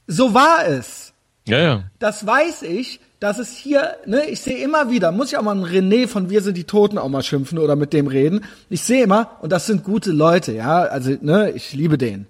So 0.06 0.34
war 0.34 0.66
es. 0.66 1.12
Ja, 1.46 1.58
ja. 1.58 1.84
Das 1.98 2.26
weiß 2.26 2.62
ich, 2.62 3.00
dass 3.20 3.38
es 3.38 3.56
hier, 3.56 3.96
ne, 4.04 4.26
ich 4.26 4.40
sehe 4.40 4.58
immer 4.58 4.90
wieder, 4.90 5.12
muss 5.12 5.28
ich 5.28 5.38
auch 5.38 5.42
mal 5.42 5.52
einen 5.52 5.64
René 5.64 6.08
von 6.08 6.28
Wir 6.28 6.42
sind 6.42 6.56
die 6.56 6.64
Toten 6.64 6.98
auch 6.98 7.08
mal 7.08 7.22
schimpfen 7.22 7.58
oder 7.58 7.76
mit 7.76 7.92
dem 7.92 8.08
reden. 8.08 8.44
Ich 8.68 8.82
sehe 8.82 9.04
immer, 9.04 9.38
und 9.40 9.52
das 9.52 9.66
sind 9.66 9.84
gute 9.84 10.10
Leute, 10.10 10.52
ja, 10.52 10.82
also, 10.82 11.16
ne, 11.20 11.50
ich 11.52 11.72
liebe 11.72 11.98
den. 11.98 12.26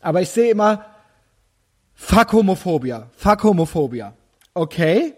Aber 0.00 0.22
ich 0.22 0.28
sehe 0.28 0.50
immer, 0.50 0.84
fuck 1.94 2.32
Homophobia, 2.32 3.08
fuck 3.16 3.42
Homophobia. 3.42 4.14
Okay? 4.54 5.14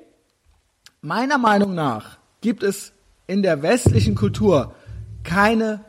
Meiner 1.02 1.38
Meinung 1.38 1.74
nach 1.74 2.18
gibt 2.40 2.62
es 2.62 2.92
in 3.28 3.42
der 3.42 3.62
westlichen 3.62 4.16
Kultur 4.16 4.74
keine 5.22 5.80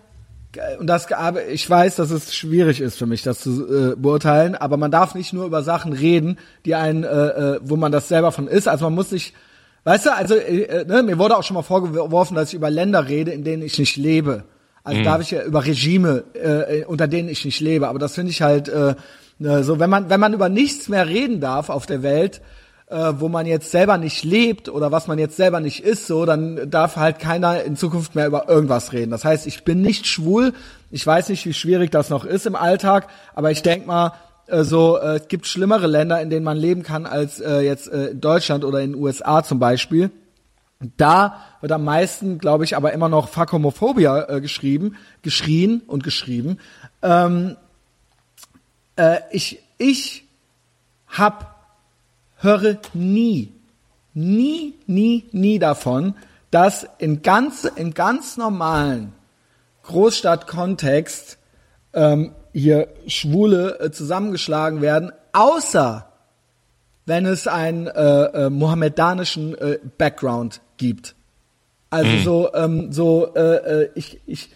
und 0.79 0.87
das, 0.87 1.11
aber 1.11 1.47
ich 1.47 1.69
weiß, 1.69 1.97
dass 1.97 2.09
es 2.09 2.33
schwierig 2.35 2.81
ist 2.81 2.97
für 2.97 3.05
mich, 3.05 3.21
das 3.21 3.41
zu 3.41 3.67
äh, 3.67 3.95
beurteilen, 3.95 4.55
aber 4.55 4.77
man 4.77 4.89
darf 4.89 5.13
nicht 5.13 5.31
nur 5.31 5.45
über 5.45 5.61
Sachen 5.61 5.93
reden, 5.93 6.39
die 6.65 6.73
einen, 6.73 7.03
äh, 7.03 7.07
äh, 7.07 7.59
wo 7.61 7.75
man 7.75 7.91
das 7.91 8.07
selber 8.07 8.31
von 8.31 8.47
ist. 8.47 8.67
Also 8.67 8.85
man 8.85 8.95
muss 8.95 9.11
sich, 9.11 9.33
weißt 9.83 10.07
du, 10.07 10.15
also 10.15 10.33
äh, 10.33 10.63
äh 10.63 10.85
ne, 10.85 11.03
mir 11.03 11.19
wurde 11.19 11.37
auch 11.37 11.43
schon 11.43 11.53
mal 11.53 11.61
vorgeworfen, 11.61 12.33
dass 12.33 12.49
ich 12.49 12.55
über 12.55 12.71
Länder 12.71 13.07
rede, 13.07 13.29
in 13.29 13.43
denen 13.43 13.61
ich 13.61 13.77
nicht 13.77 13.95
lebe. 13.95 14.45
Also 14.83 15.01
mhm. 15.01 15.03
darf 15.03 15.21
ich 15.21 15.29
ja 15.29 15.43
über 15.43 15.65
Regime, 15.65 16.23
äh, 16.33 16.83
unter 16.85 17.07
denen 17.07 17.29
ich 17.29 17.45
nicht 17.45 17.59
lebe. 17.59 17.87
Aber 17.87 17.99
das 17.99 18.15
finde 18.15 18.31
ich 18.31 18.41
halt 18.41 18.69
äh, 18.69 18.95
ne, 19.37 19.63
so, 19.63 19.79
wenn 19.79 19.89
man, 19.89 20.09
wenn 20.09 20.19
man 20.19 20.33
über 20.33 20.49
nichts 20.49 20.89
mehr 20.89 21.07
reden 21.07 21.41
darf 21.41 21.69
auf 21.69 21.85
der 21.85 22.01
Welt, 22.01 22.41
äh, 22.89 23.13
wo 23.17 23.29
man 23.29 23.45
jetzt 23.45 23.71
selber 23.71 23.97
nicht 23.97 24.23
lebt 24.23 24.67
oder 24.67 24.91
was 24.91 25.07
man 25.07 25.19
jetzt 25.19 25.37
selber 25.37 25.59
nicht 25.59 25.83
ist, 25.83 26.07
so, 26.07 26.25
dann 26.25 26.69
darf 26.69 26.95
halt 26.95 27.19
keiner 27.19 27.63
in 27.63 27.75
Zukunft 27.75 28.15
mehr 28.15 28.27
über 28.27 28.49
irgendwas 28.49 28.93
reden. 28.93 29.11
Das 29.11 29.23
heißt, 29.23 29.45
ich 29.45 29.63
bin 29.63 29.81
nicht 29.81 30.07
schwul. 30.07 30.53
Ich 30.89 31.05
weiß 31.05 31.29
nicht, 31.29 31.45
wie 31.45 31.53
schwierig 31.53 31.91
das 31.91 32.09
noch 32.09 32.25
ist 32.25 32.47
im 32.47 32.55
Alltag, 32.55 33.07
aber 33.35 33.51
ich 33.51 33.61
denk 33.61 33.85
mal, 33.85 34.13
äh, 34.47 34.63
so, 34.63 34.97
äh, 34.97 35.17
es 35.17 35.27
gibt 35.27 35.45
schlimmere 35.45 35.85
Länder, 35.85 36.19
in 36.19 36.31
denen 36.31 36.43
man 36.43 36.57
leben 36.57 36.81
kann 36.81 37.05
als 37.05 37.39
äh, 37.39 37.59
jetzt 37.59 37.91
äh, 37.91 38.07
in 38.07 38.21
Deutschland 38.21 38.65
oder 38.65 38.81
in 38.81 38.93
den 38.93 39.01
USA 39.01 39.43
zum 39.43 39.59
Beispiel. 39.59 40.09
Da 40.97 41.41
wird 41.61 41.73
am 41.73 41.83
meisten, 41.83 42.39
glaube 42.39 42.63
ich, 42.63 42.75
aber 42.75 42.93
immer 42.93 43.09
noch 43.09 43.27
Fuck-Homophobia 43.27 44.29
äh, 44.29 44.41
geschrieben, 44.41 44.95
geschrien 45.21 45.81
und 45.85 46.03
geschrieben. 46.03 46.57
Ähm, 47.03 47.55
äh, 48.95 49.19
ich 49.31 49.61
ich 49.77 50.25
hab 51.07 51.58
höre 52.39 52.77
nie, 52.93 53.53
nie, 54.13 54.73
nie, 54.87 55.25
nie 55.31 55.59
davon, 55.59 56.15
dass 56.51 56.87
in 56.97 57.21
ganz, 57.21 57.63
in 57.63 57.93
ganz 57.93 58.37
normalen 58.37 59.13
Großstadtkontext 59.83 61.37
ähm, 61.93 62.33
hier 62.53 62.87
Schwule 63.07 63.79
äh, 63.79 63.91
zusammengeschlagen 63.91 64.81
werden, 64.81 65.11
außer 65.33 66.11
wenn 67.05 67.25
es 67.25 67.47
einen 67.47 67.87
äh, 67.87 68.23
äh, 68.45 68.49
mohammedanischen 68.49 69.57
äh, 69.57 69.79
Background 69.97 70.61
gibt. 70.77 71.15
Also 71.89 72.11
mhm. 72.11 72.23
so, 72.23 72.53
ähm, 72.53 72.91
so, 72.91 73.33
äh, 73.35 73.83
äh, 73.83 73.89
ich, 73.95 74.21
ich, 74.27 74.49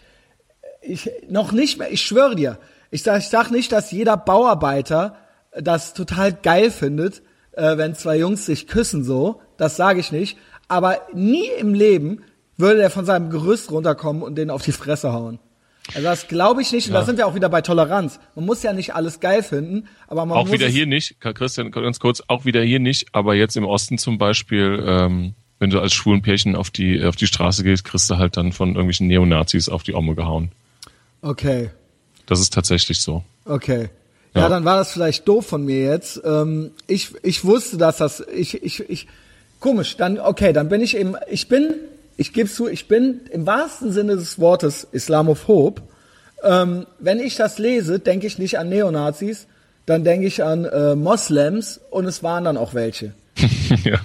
ich, 0.82 1.10
noch 1.30 1.52
nicht 1.52 1.80
mehr, 1.80 1.92
ich 1.92 2.04
schwöre 2.04 2.36
dir, 2.36 2.58
ich 2.92 3.02
sag, 3.02 3.20
ich 3.20 3.30
sag 3.30 3.50
nicht, 3.50 3.72
dass 3.72 3.92
jeder 3.92 4.18
Bauarbeiter 4.18 5.16
das 5.56 5.94
total 5.94 6.32
geil 6.32 6.70
findet, 6.70 7.24
äh, 7.54 7.78
wenn 7.78 7.96
zwei 7.96 8.18
Jungs 8.18 8.46
sich 8.46 8.68
küssen 8.68 9.04
so, 9.04 9.42
das 9.58 9.76
sage 9.76 10.00
ich 10.00 10.12
nicht, 10.12 10.38
aber 10.68 11.02
nie 11.14 11.48
im 11.60 11.74
Leben 11.74 12.24
würde 12.58 12.82
er 12.82 12.90
von 12.90 13.06
seinem 13.06 13.30
Gerüst 13.30 13.72
runterkommen 13.72 14.22
und 14.22 14.36
den 14.36 14.50
auf 14.50 14.62
die 14.62 14.72
Fresse 14.72 15.14
hauen. 15.14 15.40
Also 15.90 16.04
das 16.04 16.28
glaube 16.28 16.62
ich 16.62 16.72
nicht. 16.72 16.88
Und 16.88 16.94
ja. 16.94 17.02
da 17.02 17.06
sind 17.06 17.18
wir 17.18 17.28
auch 17.28 17.36
wieder 17.36 17.50
bei 17.50 17.62
Toleranz. 17.62 18.20
Man 18.36 18.46
muss 18.46 18.64
ja 18.64 18.74
nicht 18.74 18.96
alles 18.96 19.20
geil 19.20 19.44
finden, 19.44 19.88
aber 20.08 20.26
man 20.26 20.38
auch 20.38 20.46
muss 20.46 20.54
wieder 20.54 20.68
hier 20.68 20.86
nicht. 20.86 21.20
Christian, 21.20 21.72
ganz 21.72 22.00
kurz, 22.00 22.24
auch 22.28 22.46
wieder 22.46 22.62
hier 22.64 22.80
nicht. 22.80 23.08
Aber 23.12 23.36
jetzt 23.36 23.58
im 23.58 23.66
Osten 23.66 23.98
zum 23.98 24.18
Beispiel, 24.18 24.82
ähm, 24.86 25.34
wenn 25.60 25.70
du 25.70 25.80
als 25.80 25.94
schwulen 25.94 26.22
Pärchen 26.22 26.56
auf 26.56 26.70
die 26.70 27.04
auf 27.04 27.16
die 27.16 27.28
Straße 27.28 27.64
gehst, 27.64 27.84
kriegst 27.84 28.10
du 28.10 28.18
halt 28.18 28.38
dann 28.38 28.54
von 28.54 28.70
irgendwelchen 28.70 29.08
Neonazis 29.08 29.68
auf 29.68 29.84
die 29.84 29.94
Omme 29.94 30.16
gehauen. 30.16 30.52
Okay. 31.22 31.70
Das 32.26 32.40
ist 32.40 32.54
tatsächlich 32.54 33.02
so. 33.02 33.24
Okay. 33.46 33.90
Ja. 34.36 34.50
dann 34.50 34.66
war 34.66 34.78
das 34.78 34.92
vielleicht 34.92 35.28
doof 35.28 35.46
von 35.46 35.64
mir 35.64 35.84
jetzt. 35.84 36.22
Ähm, 36.26 36.72
ich, 36.88 37.14
ich 37.24 37.46
wusste, 37.46 37.78
dass 37.78 37.98
das, 37.98 38.24
ich, 38.34 38.64
ich, 38.64 38.90
ich, 38.90 39.08
komisch, 39.60 39.96
dann, 39.96 40.20
okay, 40.20 40.54
dann 40.54 40.70
bin 40.70 40.82
ich 40.82 40.98
eben, 40.98 41.16
ich 41.30 41.48
bin, 41.48 41.76
ich 42.18 42.34
gebe 42.34 42.50
zu, 42.50 42.68
ich 42.68 42.88
bin 42.88 43.22
im 43.32 43.46
wahrsten 43.46 43.92
Sinne 43.92 44.16
des 44.16 44.40
Wortes 44.40 44.88
Islamophob. 44.92 45.82
Ähm, 46.44 46.88
wenn 47.00 47.20
ich 47.20 47.36
das 47.36 47.60
lese, 47.60 48.00
denke 48.00 48.26
ich 48.26 48.40
nicht 48.40 48.58
an 48.58 48.70
Neonazis, 48.70 49.48
dann 49.86 50.04
denke 50.04 50.26
ich 50.26 50.44
an 50.44 50.66
äh, 50.66 50.96
Moslems 50.96 51.80
und 51.90 52.06
es 52.06 52.24
waren 52.24 52.44
dann 52.44 52.58
auch 52.58 52.74
welche. 52.74 53.14
ja. 53.84 54.00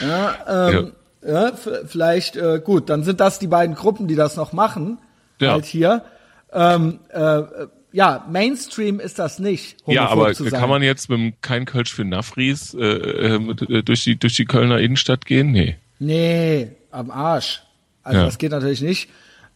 Ja, 0.00 0.68
ähm, 0.70 0.92
ja. 1.22 1.48
ja 1.48 1.52
vielleicht, 1.86 2.36
äh, 2.36 2.60
gut, 2.62 2.88
dann 2.88 3.04
sind 3.04 3.20
das 3.20 3.38
die 3.38 3.48
beiden 3.48 3.74
Gruppen, 3.74 4.08
die 4.08 4.14
das 4.14 4.36
noch 4.36 4.52
machen, 4.52 4.98
ja. 5.40 5.52
halt 5.52 5.64
hier. 5.64 6.02
Ähm, 6.52 7.00
äh, 7.10 7.42
ja, 7.94 8.26
Mainstream 8.28 8.98
ist 8.98 9.20
das 9.20 9.38
nicht. 9.38 9.76
Ja, 9.86 10.08
aber 10.08 10.34
kann 10.34 10.68
man 10.68 10.82
jetzt 10.82 11.08
mit 11.08 11.18
dem 11.18 11.32
kein 11.42 11.64
Kölsch 11.64 11.94
für 11.94 12.04
Nafris 12.04 12.74
äh, 12.74 12.80
äh, 12.80 13.36
äh, 13.36 13.82
durch 13.84 14.02
die 14.02 14.18
durch 14.18 14.34
die 14.34 14.46
Kölner 14.46 14.80
Innenstadt 14.80 15.24
gehen? 15.24 15.52
Nee. 15.52 15.76
Nee, 16.00 16.72
am 16.90 17.12
Arsch. 17.12 17.62
Also 18.02 18.18
ja. 18.18 18.24
das 18.26 18.38
geht 18.38 18.50
natürlich 18.50 18.82
nicht. 18.82 19.10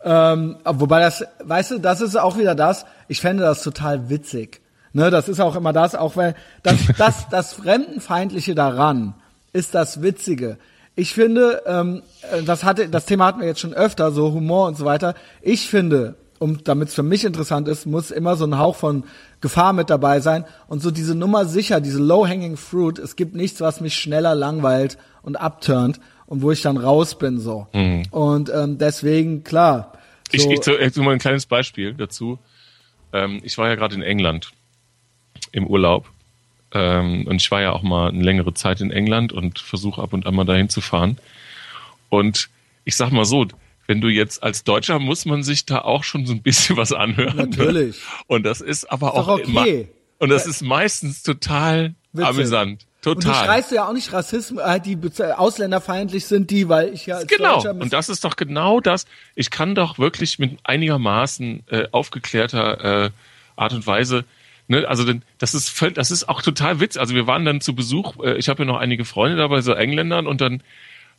Ähm, 0.04 0.56
wobei 0.64 1.00
das, 1.00 1.24
weißt 1.42 1.72
du, 1.72 1.78
das 1.80 2.00
ist 2.00 2.14
auch 2.14 2.38
wieder 2.38 2.54
das. 2.54 2.86
Ich 3.08 3.20
fände 3.20 3.42
das 3.42 3.64
total 3.64 4.08
witzig. 4.08 4.60
Ne, 4.92 5.10
das 5.10 5.28
ist 5.28 5.40
auch 5.40 5.56
immer 5.56 5.72
das, 5.72 5.96
auch 5.96 6.16
wenn 6.16 6.34
das 6.62 6.76
das 6.96 7.28
das 7.30 7.52
Fremdenfeindliche 7.54 8.54
daran 8.54 9.14
ist 9.52 9.74
das 9.74 10.00
Witzige. 10.00 10.58
Ich 10.94 11.12
finde, 11.12 11.62
ähm, 11.66 12.02
äh, 12.30 12.44
das 12.44 12.62
hatte 12.62 12.88
das 12.88 13.04
Thema 13.04 13.26
hatten 13.26 13.40
wir 13.40 13.48
jetzt 13.48 13.60
schon 13.60 13.74
öfter, 13.74 14.12
so 14.12 14.32
Humor 14.32 14.68
und 14.68 14.76
so 14.76 14.84
weiter. 14.84 15.16
Ich 15.42 15.68
finde, 15.68 16.14
um 16.38 16.62
damit 16.64 16.88
es 16.88 16.94
für 16.94 17.02
mich 17.02 17.24
interessant 17.24 17.68
ist, 17.68 17.86
muss 17.86 18.10
immer 18.10 18.36
so 18.36 18.44
ein 18.44 18.58
Hauch 18.58 18.76
von 18.76 19.04
Gefahr 19.40 19.72
mit 19.72 19.90
dabei 19.90 20.20
sein 20.20 20.44
und 20.66 20.80
so 20.80 20.90
diese 20.90 21.14
Nummer 21.14 21.44
sicher, 21.44 21.80
diese 21.80 21.98
low-hanging 21.98 22.56
fruit. 22.56 22.98
Es 22.98 23.16
gibt 23.16 23.34
nichts, 23.34 23.60
was 23.60 23.80
mich 23.80 23.94
schneller 23.94 24.34
langweilt 24.34 24.98
und 25.22 25.36
abturnt 25.36 26.00
und 26.26 26.42
wo 26.42 26.50
ich 26.50 26.62
dann 26.62 26.76
raus 26.76 27.18
bin 27.18 27.40
so. 27.40 27.66
Mhm. 27.72 28.04
Und 28.10 28.50
ähm, 28.54 28.78
deswegen 28.78 29.44
klar. 29.44 29.92
So 30.30 30.36
ich 30.36 30.46
ich, 30.46 30.66
ich 30.66 30.92
tu 30.92 31.02
mal 31.02 31.12
ein 31.12 31.18
kleines 31.18 31.46
Beispiel 31.46 31.94
dazu. 31.94 32.38
Ähm, 33.12 33.40
ich 33.42 33.56
war 33.58 33.68
ja 33.68 33.74
gerade 33.74 33.94
in 33.94 34.02
England 34.02 34.50
im 35.52 35.66
Urlaub 35.66 36.06
ähm, 36.72 37.26
und 37.26 37.36
ich 37.36 37.50
war 37.50 37.62
ja 37.62 37.72
auch 37.72 37.82
mal 37.82 38.08
eine 38.08 38.22
längere 38.22 38.54
Zeit 38.54 38.80
in 38.80 38.90
England 38.90 39.32
und 39.32 39.58
versuche 39.58 40.02
ab 40.02 40.12
und 40.12 40.26
an 40.26 40.34
mal 40.34 40.44
dahin 40.44 40.68
zu 40.68 40.80
fahren. 40.80 41.18
Und 42.10 42.50
ich 42.84 42.96
sag 42.96 43.10
mal 43.10 43.24
so, 43.24 43.46
wenn 43.88 44.00
du 44.00 44.08
jetzt 44.08 44.42
als 44.42 44.62
Deutscher 44.62 45.00
muss 45.00 45.24
man 45.24 45.42
sich 45.42 45.66
da 45.66 45.80
auch 45.80 46.04
schon 46.04 46.26
so 46.26 46.32
ein 46.32 46.42
bisschen 46.42 46.76
was 46.76 46.92
anhören. 46.92 47.36
Natürlich. 47.36 47.96
Und 48.28 48.44
das 48.44 48.60
ist 48.60 48.84
aber 48.92 49.08
ist 49.08 49.14
auch 49.14 49.28
okay. 49.28 49.80
immer, 49.80 49.88
und 50.18 50.28
das 50.28 50.46
ist 50.46 50.62
meistens 50.62 51.22
total 51.22 51.94
Witzig. 52.12 52.28
amüsant. 52.28 52.86
Total. 53.00 53.16
Und 53.16 53.24
du 53.24 53.32
schreist 53.32 53.72
ja 53.72 53.88
auch 53.88 53.92
nicht 53.92 54.12
Rassismus, 54.12 54.62
äh, 54.62 54.80
die 54.80 54.98
ausländerfeindlich 55.36 56.26
sind 56.26 56.50
die, 56.50 56.68
weil 56.68 56.92
ich 56.92 57.06
ja 57.06 57.16
als 57.16 57.28
genau. 57.28 57.54
Deutscher 57.54 57.70
und 57.70 57.92
das 57.92 58.08
ist 58.08 58.24
doch 58.24 58.36
genau 58.36 58.80
das. 58.80 59.06
Ich 59.34 59.50
kann 59.50 59.74
doch 59.74 59.98
wirklich 59.98 60.38
mit 60.38 60.58
einigermaßen 60.64 61.62
äh, 61.68 61.88
aufgeklärter 61.90 63.04
äh, 63.06 63.10
Art 63.56 63.72
und 63.72 63.86
Weise 63.86 64.24
Ne, 64.70 64.86
also 64.86 65.02
denn, 65.04 65.22
das 65.38 65.54
ist 65.54 65.70
völlig, 65.70 65.94
das 65.94 66.10
ist 66.10 66.28
auch 66.28 66.42
total 66.42 66.78
Witz. 66.78 66.98
Also 66.98 67.14
wir 67.14 67.26
waren 67.26 67.46
dann 67.46 67.62
zu 67.62 67.74
Besuch, 67.74 68.22
äh, 68.22 68.36
ich 68.36 68.50
habe 68.50 68.64
ja 68.64 68.66
noch 68.66 68.76
einige 68.76 69.06
Freunde 69.06 69.38
dabei, 69.38 69.62
so 69.62 69.72
Engländern, 69.72 70.26
und 70.26 70.42
dann 70.42 70.62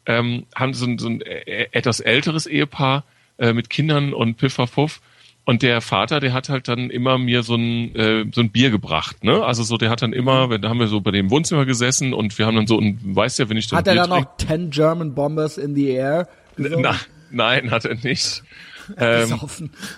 ähm, 0.06 0.46
haben 0.56 0.74
so 0.74 0.86
ein, 0.86 0.98
so 0.98 1.08
ein 1.08 1.22
äh, 1.22 1.68
etwas 1.72 2.00
älteres 2.00 2.46
Ehepaar 2.46 3.04
äh, 3.38 3.54
mit 3.54 3.70
Kindern 3.70 4.14
und 4.14 4.38
Pifferfuff. 4.38 5.02
Und 5.46 5.64
der 5.64 5.82
Vater, 5.82 6.20
der 6.20 6.34
hat 6.34 6.50
halt 6.50 6.68
dann 6.68 6.92
immer 6.92 7.18
mir 7.18 7.42
so 7.42 7.56
ein, 7.56 7.96
äh, 7.96 8.26
so 8.32 8.42
ein 8.42 8.52
Bier 8.52 8.70
gebracht, 8.70 9.24
ne? 9.24 9.44
Also 9.44 9.64
so, 9.64 9.78
der 9.78 9.90
hat 9.90 10.04
dann 10.04 10.14
immer, 10.14 10.50
wenn, 10.52 10.62
da 10.62 10.70
haben 10.70 10.80
wir 10.80 10.88
so 10.88 11.02
bei 11.02 11.10
dem 11.10 11.32
Wohnzimmer 11.32 11.66
gesessen 11.66 12.14
und 12.14 12.38
wir 12.38 12.46
haben 12.46 12.56
dann 12.56 12.68
so, 12.68 12.78
und 12.78 13.00
weißt 13.16 13.40
ja, 13.40 13.50
wenn 13.50 13.58
ich 13.58 13.68
dann 13.68 13.80
Hat 13.80 13.88
er 13.88 13.96
dann 13.96 14.10
noch 14.10 14.38
10 14.38 14.70
German 14.70 15.16
Bombers 15.16 15.58
in 15.58 15.74
the 15.74 15.90
air? 15.90 16.28
Na, 16.58 16.96
nein, 17.32 17.72
hat 17.72 17.86
er 17.86 17.96
nicht. 17.96 18.44
ähm, 18.98 19.40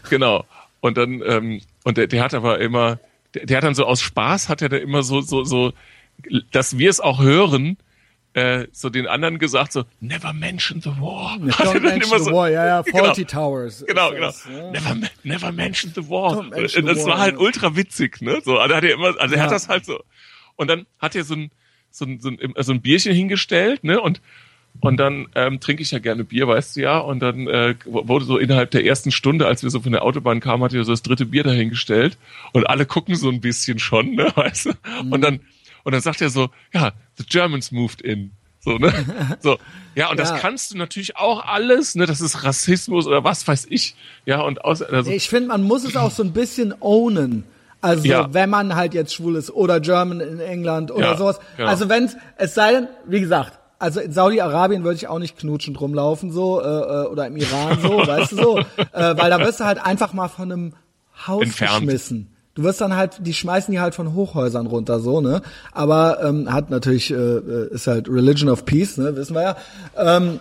genau. 0.10 0.46
Und 0.80 0.98
dann, 0.98 1.22
ähm, 1.26 1.62
und 1.84 1.98
der, 1.98 2.08
der 2.08 2.24
hat 2.24 2.34
aber 2.34 2.60
immer, 2.60 3.00
der, 3.34 3.46
der 3.46 3.58
hat 3.58 3.64
dann 3.64 3.76
so 3.76 3.86
aus 3.86 4.02
Spaß, 4.02 4.48
hat 4.48 4.62
er 4.62 4.70
da 4.70 4.78
immer 4.78 5.04
so, 5.04 5.20
so, 5.20 5.44
so, 5.44 5.74
dass 6.52 6.78
wir 6.78 6.90
es 6.90 7.00
auch 7.00 7.22
hören, 7.22 7.78
äh, 8.34 8.68
so 8.72 8.90
den 8.90 9.08
anderen 9.08 9.40
gesagt, 9.40 9.74
so, 9.74 9.84
never 10.00 10.34
mention 10.34 10.82
the 10.82 10.90
war. 11.00 11.36
Don't 11.40 11.82
mention 11.82 12.20
the 12.20 12.26
so, 12.26 12.32
war, 12.32 12.50
ja, 12.50 12.66
ja, 12.66 12.82
genau. 12.86 13.06
Faulty 13.06 13.26
genau, 13.26 13.32
Towers. 13.32 13.86
Genau, 13.88 14.12
genau. 14.12 14.28
Das, 14.28 14.46
ja. 14.46 14.72
Never, 14.72 15.10
never 15.24 15.52
mention 15.52 15.92
the 15.94 16.10
war. 16.10 16.44
Mention 16.44 16.86
das 16.86 17.00
the 17.00 17.04
war 17.06 17.14
war 17.14 17.20
halt 17.20 17.38
ultra 17.38 17.76
witzig, 17.76 18.22
ne? 18.22 18.42
So, 18.44 18.58
also 18.58 18.76
hat 18.76 18.84
er 18.84 18.94
immer, 18.94 19.20
also 19.20 19.36
er 19.36 19.44
hat 19.44 19.52
das 19.52 19.68
halt 19.68 19.86
so. 19.86 20.00
Und 20.56 20.70
dann 20.70 20.86
hat 21.00 21.16
er 21.16 21.24
so 21.24 21.36
ein, 21.36 21.52
so 21.90 22.06
ein, 22.06 22.20
so 22.22 22.30
ein, 22.30 22.38
so 22.58 22.72
ein 22.72 22.82
Bierchen 22.82 23.14
hingestellt, 23.14 23.84
ne? 23.84 24.00
Und 24.00 24.22
und 24.80 24.98
dann 24.98 25.28
ähm, 25.36 25.60
trinke 25.60 25.84
ich 25.84 25.92
ja 25.92 26.00
gerne 26.00 26.24
Bier, 26.24 26.48
weißt 26.48 26.76
du 26.76 26.82
ja. 26.82 26.98
Und 26.98 27.20
dann 27.20 27.48
äh, 27.48 27.76
wurde 27.86 28.26
so 28.26 28.38
innerhalb 28.38 28.72
der 28.72 28.86
ersten 28.86 29.12
Stunde, 29.12 29.46
als 29.46 29.64
wir 29.64 29.70
so 29.70 29.82
von 29.82 29.92
der 29.92 30.04
Autobahn 30.04 30.40
kamen, 30.40 30.64
hat 30.64 30.74
er 30.74 30.84
so 30.84 30.94
das 30.94 31.04
dritte 31.04 31.26
Bier 31.26 31.44
dahingestellt. 31.44 32.18
Und 32.54 32.68
alle 32.68 32.86
gucken 32.86 33.16
so 33.16 33.30
ein 33.30 33.42
bisschen 33.42 33.78
schon, 33.78 34.16
ne, 34.16 34.32
weißt 34.36 34.68
du. 34.68 34.70
Mhm. 35.04 35.12
Und 35.12 35.22
dann 35.22 35.40
und 35.84 35.92
dann 35.94 36.02
sagt 36.02 36.22
er 36.22 36.30
so, 36.30 36.50
ja, 36.74 36.92
the 37.18 37.26
Germans 37.26 37.72
moved 37.72 38.02
in. 38.02 38.32
So, 38.60 38.78
ne? 38.78 38.94
So. 39.42 39.58
Ja, 39.96 40.10
und 40.10 40.20
ja. 40.20 40.24
das 40.24 40.40
kannst 40.40 40.72
du 40.72 40.78
natürlich 40.78 41.18
auch 41.18 41.44
alles, 41.46 41.96
ne? 41.96 42.06
Das 42.06 42.22
ist 42.22 42.44
Rassismus 42.44 43.08
oder 43.08 43.24
was 43.24 43.48
weiß 43.48 43.68
ich. 43.70 43.96
Ja, 44.26 44.42
und 44.42 44.64
aus, 44.64 44.82
also, 44.82 45.12
Ich 45.12 45.30
finde, 45.30 45.50
man 45.50 45.64
muss 45.64 45.84
es 45.84 45.96
auch 45.96 46.12
so 46.12 46.24
ein 46.24 46.32
bisschen 46.32 46.74
ownen. 46.80 47.44
Also, 47.82 48.06
ja. 48.06 48.32
wenn 48.34 48.50
man 48.50 48.76
halt 48.76 48.94
jetzt 48.94 49.14
schwul 49.16 49.36
ist 49.36 49.50
oder 49.50 49.80
German 49.80 50.22
in 50.22 50.40
England 50.40 50.92
oder 50.92 51.12
ja, 51.12 51.18
sowas. 51.18 51.40
Genau. 51.58 51.70
Also, 51.70 51.90
wenn 51.90 52.10
es 52.38 52.54
sei 52.54 52.74
denn, 52.74 52.88
wie 53.08 53.20
gesagt, 53.20 53.58
also 53.80 54.00
in 54.00 54.12
Saudi-Arabien 54.12 54.84
würde 54.84 54.96
ich 54.98 55.08
auch 55.08 55.18
nicht 55.18 55.40
knutschend 55.40 55.82
rumlaufen 55.82 56.32
so 56.32 56.62
äh, 56.62 56.66
äh, 56.66 57.08
oder 57.08 57.26
im 57.26 57.36
Iran 57.36 57.80
so, 57.82 57.98
weißt 58.08 58.32
du 58.32 58.36
so, 58.36 58.60
äh, 58.60 58.64
weil 58.94 59.32
da 59.32 59.40
wirst 59.40 59.60
du 59.60 59.66
halt 59.66 59.84
einfach 59.84 60.14
mal 60.14 60.28
von 60.28 60.52
einem 60.52 60.74
Haus 61.26 61.42
Entfernt. 61.42 61.80
geschmissen. 61.80 62.36
Du 62.54 62.64
wirst 62.64 62.82
dann 62.82 62.96
halt, 62.96 63.26
die 63.26 63.34
schmeißen 63.34 63.72
die 63.72 63.80
halt 63.80 63.96
von 63.96 64.14
Hochhäusern 64.14 64.68
runter, 64.68 65.00
so, 65.00 65.22
ne? 65.22 65.42
Aber 65.72 66.22
ähm, 66.24 66.52
hat 66.52 66.70
natürlich, 66.70 67.12
äh, 67.12 67.16
äh, 67.16 67.74
ist 67.74 67.88
halt 67.88 68.10
Religion 68.10 68.50
of 68.50 68.66
Peace, 68.66 68.98
ne? 68.98 69.16
Wissen 69.16 69.36
wir 69.36 69.42
ja. 69.42 69.58
Ähm, 69.96 70.40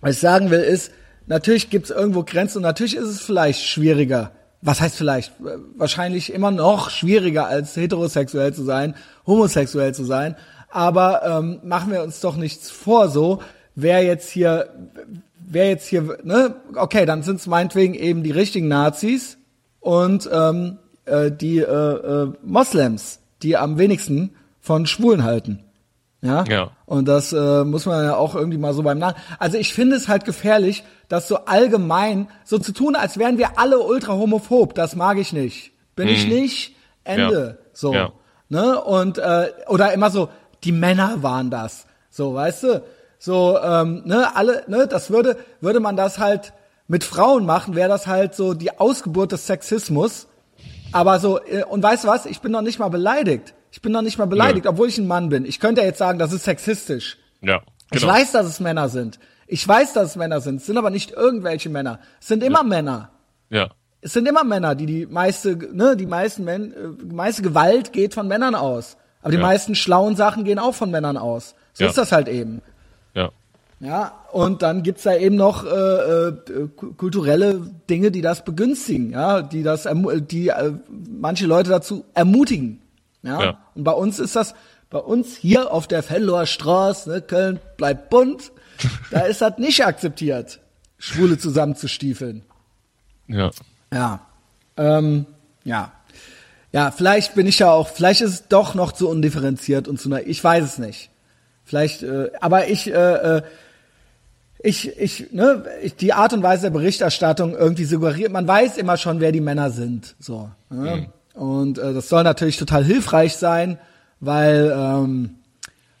was 0.00 0.16
ich 0.16 0.20
sagen 0.20 0.50
will, 0.50 0.60
ist, 0.60 0.90
natürlich 1.26 1.70
gibt's 1.70 1.90
irgendwo 1.90 2.24
Grenzen 2.24 2.58
und 2.58 2.62
natürlich 2.62 2.96
ist 2.96 3.08
es 3.08 3.20
vielleicht 3.20 3.64
schwieriger. 3.64 4.32
Was 4.60 4.80
heißt 4.80 4.96
vielleicht? 4.96 5.32
Wahrscheinlich 5.76 6.32
immer 6.32 6.50
noch 6.50 6.90
schwieriger 6.90 7.46
als 7.46 7.76
heterosexuell 7.76 8.52
zu 8.52 8.64
sein, 8.64 8.96
homosexuell 9.26 9.94
zu 9.94 10.04
sein. 10.04 10.34
Aber 10.70 11.22
ähm, 11.24 11.60
machen 11.62 11.92
wir 11.92 12.02
uns 12.02 12.20
doch 12.20 12.36
nichts 12.36 12.70
vor, 12.70 13.08
so 13.08 13.40
wer 13.76 14.02
jetzt 14.02 14.30
hier, 14.30 14.70
wer 15.38 15.68
jetzt 15.68 15.86
hier, 15.86 16.18
ne? 16.24 16.56
Okay, 16.74 17.06
dann 17.06 17.22
sind's 17.22 17.46
meinetwegen 17.46 17.94
eben 17.94 18.24
die 18.24 18.32
richtigen 18.32 18.66
Nazis 18.66 19.38
und 19.78 20.28
ähm, 20.32 20.78
äh, 21.06 21.30
die 21.30 21.58
äh, 21.58 21.62
äh, 21.62 22.32
Moslems, 22.42 23.20
die 23.42 23.56
am 23.56 23.78
wenigsten 23.78 24.34
von 24.60 24.86
Schwulen 24.86 25.24
halten. 25.24 25.64
Ja? 26.22 26.44
Ja. 26.48 26.70
Und 26.86 27.06
das 27.06 27.32
äh, 27.32 27.64
muss 27.64 27.86
man 27.86 28.04
ja 28.04 28.16
auch 28.16 28.34
irgendwie 28.34 28.58
mal 28.58 28.74
so 28.74 28.82
beim 28.82 28.98
Namen. 28.98 29.16
Also 29.38 29.58
ich 29.58 29.72
finde 29.72 29.96
es 29.96 30.08
halt 30.08 30.24
gefährlich, 30.24 30.84
das 31.08 31.28
so 31.28 31.44
allgemein 31.44 32.28
so 32.44 32.58
zu 32.58 32.72
tun, 32.72 32.96
als 32.96 33.18
wären 33.18 33.38
wir 33.38 33.58
alle 33.58 33.78
ultra 33.80 34.14
homophob. 34.14 34.74
Das 34.74 34.96
mag 34.96 35.18
ich 35.18 35.32
nicht. 35.32 35.72
Bin 35.94 36.08
ich 36.08 36.26
nicht. 36.26 36.74
Ende. 37.04 37.58
Ja. 37.58 37.70
So. 37.72 37.94
Ja. 37.94 38.12
Ne? 38.48 38.80
Und 38.80 39.18
äh, 39.18 39.50
oder 39.68 39.92
immer 39.92 40.10
so, 40.10 40.28
die 40.64 40.72
Männer 40.72 41.22
waren 41.22 41.50
das. 41.50 41.86
So, 42.10 42.34
weißt 42.34 42.62
du? 42.64 42.82
So, 43.18 43.58
ähm, 43.62 44.02
ne, 44.04 44.34
alle, 44.36 44.64
ne, 44.68 44.86
das 44.86 45.10
würde, 45.10 45.36
würde 45.60 45.80
man 45.80 45.96
das 45.96 46.18
halt 46.18 46.52
mit 46.88 47.02
Frauen 47.02 47.46
machen, 47.46 47.74
wäre 47.74 47.88
das 47.88 48.06
halt 48.06 48.34
so 48.34 48.54
die 48.54 48.78
Ausgeburt 48.78 49.32
des 49.32 49.46
Sexismus. 49.46 50.28
Aber 50.92 51.18
so, 51.20 51.40
äh, 51.44 51.64
und 51.64 51.82
weißt 51.82 52.04
du 52.04 52.08
was? 52.08 52.26
Ich 52.26 52.40
bin 52.40 52.52
noch 52.52 52.62
nicht 52.62 52.78
mal 52.78 52.88
beleidigt. 52.88 53.54
Ich 53.70 53.82
bin 53.82 53.92
noch 53.92 54.02
nicht 54.02 54.18
mal 54.18 54.26
beleidigt, 54.26 54.64
Nö. 54.64 54.70
obwohl 54.70 54.88
ich 54.88 54.98
ein 54.98 55.06
Mann 55.06 55.28
bin. 55.28 55.44
Ich 55.44 55.60
könnte 55.60 55.80
ja 55.82 55.86
jetzt 55.86 55.98
sagen, 55.98 56.18
das 56.18 56.32
ist 56.32 56.44
sexistisch. 56.44 57.18
Ja. 57.42 57.60
Ich 57.92 58.00
Genau. 58.00 58.12
weiß, 58.12 58.32
dass 58.32 58.46
es 58.46 58.60
Männer 58.60 58.88
sind. 58.88 59.18
Ich 59.46 59.66
weiß, 59.66 59.92
dass 59.92 60.10
es 60.10 60.16
Männer 60.16 60.40
sind. 60.40 60.56
Es 60.56 60.66
sind 60.66 60.76
aber 60.78 60.90
nicht 60.90 61.10
irgendwelche 61.12 61.68
Männer. 61.68 62.00
Es 62.20 62.28
sind 62.28 62.42
immer 62.42 62.62
Männer. 62.62 63.10
Ja. 63.50 63.68
Es 64.00 64.12
sind 64.12 64.26
immer 64.28 64.44
Männer, 64.44 64.74
die 64.74 64.86
die 64.86 65.06
meiste, 65.06 65.56
ne, 65.56 65.96
die 65.96 66.06
meisten 66.06 66.44
Men 66.44 66.72
äh, 66.72 67.04
meiste 67.14 67.42
Gewalt 67.42 67.92
geht 67.92 68.14
von 68.14 68.26
Männern 68.28 68.54
aus. 68.54 68.96
Aber 69.22 69.30
die 69.32 69.36
Ja. 69.38 69.42
meisten 69.42 69.74
schlauen 69.74 70.16
Sachen 70.16 70.44
gehen 70.44 70.58
auch 70.58 70.74
von 70.74 70.90
Männern 70.90 71.16
aus. 71.16 71.54
So 71.74 71.84
Ja. 71.84 71.90
ist 71.90 71.98
das 71.98 72.12
halt 72.12 72.28
eben. 72.28 72.62
Ja. 73.80 74.14
Und 74.32 74.62
dann 74.62 74.82
gibt's 74.82 75.02
da 75.02 75.14
eben 75.14 75.36
noch 75.36 75.64
äh, 75.64 75.68
äh, 75.68 76.68
ku- 76.76 76.94
kulturelle 76.94 77.60
Dinge, 77.90 78.10
die 78.10 78.22
das 78.22 78.44
begünstigen, 78.44 79.10
ja, 79.10 79.42
die 79.42 79.62
das, 79.62 79.86
die 80.30 80.48
äh, 80.48 80.72
manche 80.88 81.46
Leute 81.46 81.70
dazu 81.70 82.04
ermutigen. 82.14 82.80
Ja? 83.22 83.42
Ja. 83.42 83.58
Und 83.74 83.84
bei 83.84 83.92
uns 83.92 84.18
ist 84.18 84.34
das, 84.34 84.54
bei 84.88 84.98
uns 84.98 85.36
hier 85.36 85.72
auf 85.72 85.86
der 85.86 86.02
Fenloher 86.02 86.46
Straße, 86.46 87.10
ne, 87.10 87.20
Köln 87.20 87.60
bleibt 87.76 88.08
bunt, 88.08 88.50
da 89.10 89.20
ist 89.20 89.42
das 89.42 89.58
nicht 89.58 89.84
akzeptiert, 89.84 90.60
Schwule 90.98 91.36
zusammenzustiefeln. 91.36 92.42
Ja. 93.28 93.50
Ja. 93.92 94.20
Ähm, 94.78 95.26
ja. 95.64 95.92
Ja, 96.72 96.90
vielleicht 96.90 97.34
bin 97.34 97.46
ich 97.46 97.58
ja 97.58 97.70
auch, 97.70 97.88
vielleicht 97.88 98.20
ist 98.22 98.30
es 98.32 98.48
doch 98.48 98.74
noch 98.74 98.92
zu 98.92 99.08
undifferenziert 99.08 99.86
und 99.88 100.00
zu 100.00 100.08
naiv. 100.08 100.26
Ich 100.26 100.42
weiß 100.42 100.64
es 100.64 100.78
nicht. 100.78 101.10
Vielleicht, 101.64 102.02
äh, 102.02 102.30
aber 102.40 102.68
ich, 102.68 102.86
äh, 102.88 102.92
äh, 103.38 103.42
ich, 104.58 104.98
ich, 104.98 105.32
ne, 105.32 105.64
ich, 105.82 105.96
die 105.96 106.12
Art 106.12 106.32
und 106.32 106.42
Weise 106.42 106.62
der 106.62 106.70
Berichterstattung 106.70 107.54
irgendwie 107.54 107.84
suggeriert, 107.84 108.32
man 108.32 108.46
weiß 108.48 108.76
immer 108.78 108.96
schon, 108.96 109.20
wer 109.20 109.32
die 109.32 109.40
Männer 109.40 109.70
sind. 109.70 110.14
So. 110.18 110.50
Ne? 110.70 111.08
Und 111.34 111.78
äh, 111.78 111.92
das 111.92 112.08
soll 112.08 112.22
natürlich 112.24 112.56
total 112.56 112.82
hilfreich 112.84 113.36
sein, 113.36 113.78
weil, 114.20 114.72
ähm, 114.74 115.36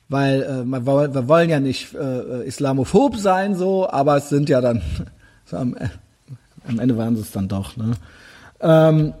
weil 0.08 0.42
äh, 0.42 0.86
woll- 0.86 1.14
wir 1.14 1.28
wollen 1.28 1.50
ja 1.50 1.60
nicht 1.60 1.94
äh, 1.94 2.44
islamophob 2.46 3.16
sein, 3.16 3.54
so, 3.54 3.88
aber 3.90 4.16
es 4.16 4.28
sind 4.30 4.48
ja 4.48 4.60
dann, 4.60 4.82
so 5.44 5.56
am, 5.58 5.76
am 6.66 6.78
Ende 6.78 6.96
waren 6.96 7.14
sie 7.16 7.22
es 7.22 7.32
dann 7.32 7.48
doch. 7.48 7.76
Ne? 7.76 7.92
Ähm, 8.60 9.14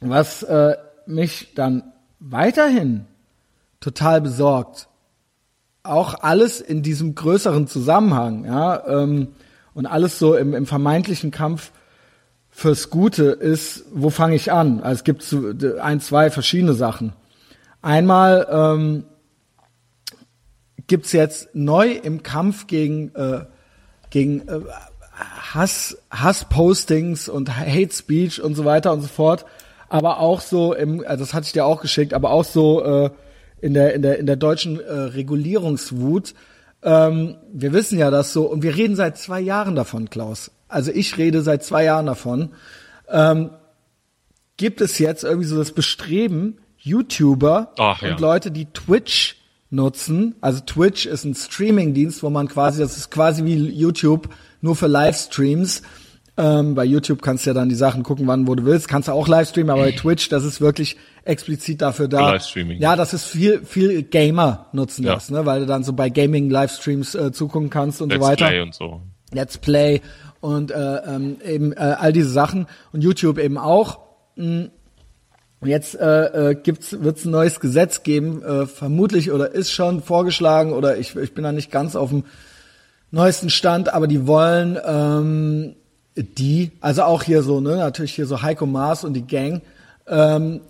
was 0.00 0.44
äh, 0.44 0.76
mich 1.06 1.54
dann 1.54 1.82
weiterhin 2.20 3.06
total 3.80 4.20
besorgt, 4.20 4.87
auch 5.88 6.22
alles 6.22 6.60
in 6.60 6.82
diesem 6.82 7.14
größeren 7.14 7.66
Zusammenhang, 7.66 8.44
ja, 8.44 8.86
ähm, 8.86 9.28
und 9.74 9.86
alles 9.86 10.18
so 10.18 10.34
im, 10.34 10.54
im 10.54 10.66
vermeintlichen 10.66 11.30
Kampf 11.30 11.70
fürs 12.50 12.90
Gute 12.90 13.26
ist, 13.26 13.84
wo 13.92 14.10
fange 14.10 14.34
ich 14.34 14.50
an? 14.50 14.80
Also 14.80 14.94
es 14.94 15.04
gibt 15.04 15.22
so 15.22 15.52
ein, 15.80 16.00
zwei 16.00 16.30
verschiedene 16.30 16.74
Sachen. 16.74 17.12
Einmal 17.80 18.48
ähm, 18.50 19.04
gibt's 20.88 21.12
jetzt 21.12 21.54
neu 21.54 21.92
im 21.92 22.24
Kampf 22.24 22.66
gegen 22.66 23.14
äh, 23.14 23.44
gegen 24.10 24.48
äh, 24.48 24.60
Hass 25.54 25.96
Hasspostings 26.10 27.28
und 27.28 27.56
Hate 27.56 27.92
Speech 27.92 28.42
und 28.42 28.56
so 28.56 28.64
weiter 28.64 28.92
und 28.92 29.02
so 29.02 29.08
fort, 29.08 29.44
aber 29.88 30.18
auch 30.18 30.40
so 30.40 30.74
im 30.74 31.04
also 31.06 31.22
das 31.22 31.34
hatte 31.34 31.46
ich 31.46 31.52
dir 31.52 31.64
auch 31.64 31.80
geschickt, 31.80 32.14
aber 32.14 32.30
auch 32.30 32.44
so 32.44 32.84
äh, 32.84 33.10
in 33.60 33.74
der 33.74 33.94
in 33.94 34.02
der 34.02 34.18
in 34.18 34.26
der 34.26 34.36
deutschen 34.36 34.80
äh, 34.80 34.92
Regulierungswut. 34.92 36.34
Ähm, 36.82 37.36
wir 37.52 37.72
wissen 37.72 37.98
ja 37.98 38.10
das 38.10 38.32
so 38.32 38.44
und 38.44 38.62
wir 38.62 38.76
reden 38.76 38.96
seit 38.96 39.18
zwei 39.18 39.40
Jahren 39.40 39.74
davon, 39.74 40.10
Klaus. 40.10 40.50
Also 40.68 40.92
ich 40.92 41.16
rede 41.16 41.42
seit 41.42 41.64
zwei 41.64 41.84
Jahren 41.84 42.06
davon. 42.06 42.50
Ähm, 43.08 43.50
gibt 44.56 44.80
es 44.80 44.98
jetzt 44.98 45.24
irgendwie 45.24 45.46
so 45.46 45.56
das 45.56 45.72
Bestreben, 45.72 46.58
YouTuber 46.76 47.72
Ach, 47.78 48.02
ja. 48.02 48.12
und 48.12 48.20
Leute, 48.20 48.50
die 48.50 48.66
Twitch 48.66 49.36
nutzen. 49.70 50.34
Also 50.40 50.60
Twitch 50.60 51.06
ist 51.06 51.24
ein 51.24 51.34
Streaming-Dienst, 51.34 52.22
wo 52.22 52.30
man 52.30 52.48
quasi, 52.48 52.80
das 52.80 52.96
ist 52.96 53.10
quasi 53.10 53.44
wie 53.44 53.56
YouTube, 53.56 54.28
nur 54.60 54.76
für 54.76 54.86
Livestreams. 54.86 55.82
Ähm, 56.40 56.76
bei 56.76 56.84
YouTube 56.84 57.20
kannst 57.20 57.44
du 57.44 57.50
ja 57.50 57.54
dann 57.54 57.68
die 57.68 57.74
Sachen 57.74 58.04
gucken, 58.04 58.28
wann, 58.28 58.46
wo 58.46 58.54
du 58.54 58.64
willst. 58.64 58.86
Kannst 58.86 59.08
du 59.08 59.12
auch 59.12 59.26
Livestreamen, 59.26 59.70
aber 59.70 59.82
bei 59.82 59.90
Twitch, 59.90 60.28
das 60.28 60.44
ist 60.44 60.60
wirklich 60.60 60.96
explizit 61.24 61.82
dafür 61.82 62.06
da. 62.06 62.30
Livestreaming. 62.30 62.80
Ja, 62.80 62.94
das 62.94 63.12
ist 63.12 63.24
viel, 63.24 63.64
viel 63.64 64.04
Gamer 64.04 64.66
nutzen 64.72 65.04
Ja. 65.04 65.14
das, 65.14 65.30
ne, 65.30 65.44
weil 65.46 65.60
du 65.60 65.66
dann 65.66 65.82
so 65.82 65.92
bei 65.92 66.10
Gaming-Livestreams 66.10 67.16
äh, 67.16 67.32
zugucken 67.32 67.70
kannst 67.70 68.00
und 68.00 68.10
Let's 68.10 68.24
so 68.24 68.30
weiter. 68.30 68.46
Play 68.46 68.60
und 68.60 68.72
so. 68.72 69.02
Let's 69.32 69.58
Play 69.58 70.00
und 70.40 70.70
äh, 70.70 70.76
ähm, 70.76 71.38
eben 71.44 71.72
äh, 71.72 71.76
all 71.98 72.12
diese 72.12 72.30
Sachen 72.30 72.66
und 72.92 73.02
YouTube 73.02 73.38
eben 73.38 73.58
auch. 73.58 73.98
Mm. 74.36 74.66
Jetzt 75.64 75.96
äh, 75.96 76.50
äh, 76.50 76.54
gibt's 76.54 77.02
wird's 77.02 77.24
ein 77.24 77.32
neues 77.32 77.58
Gesetz 77.58 78.04
geben, 78.04 78.44
äh, 78.44 78.66
vermutlich 78.66 79.32
oder 79.32 79.50
ist 79.50 79.72
schon 79.72 80.02
vorgeschlagen 80.02 80.72
oder 80.72 80.98
ich, 80.98 81.16
ich 81.16 81.34
bin 81.34 81.42
da 81.42 81.50
nicht 81.50 81.72
ganz 81.72 81.96
auf 81.96 82.10
dem 82.10 82.26
neuesten 83.10 83.50
Stand, 83.50 83.92
aber 83.92 84.06
die 84.06 84.28
wollen 84.28 84.78
ähm, 84.86 85.74
die, 86.22 86.72
also 86.80 87.02
auch 87.02 87.22
hier 87.22 87.42
so, 87.42 87.60
ne, 87.60 87.76
natürlich 87.76 88.14
hier 88.14 88.26
so 88.26 88.42
Heiko 88.42 88.66
Maas 88.66 89.04
und 89.04 89.14
die 89.14 89.26
Gang, 89.26 89.62
ähm, 90.06 90.60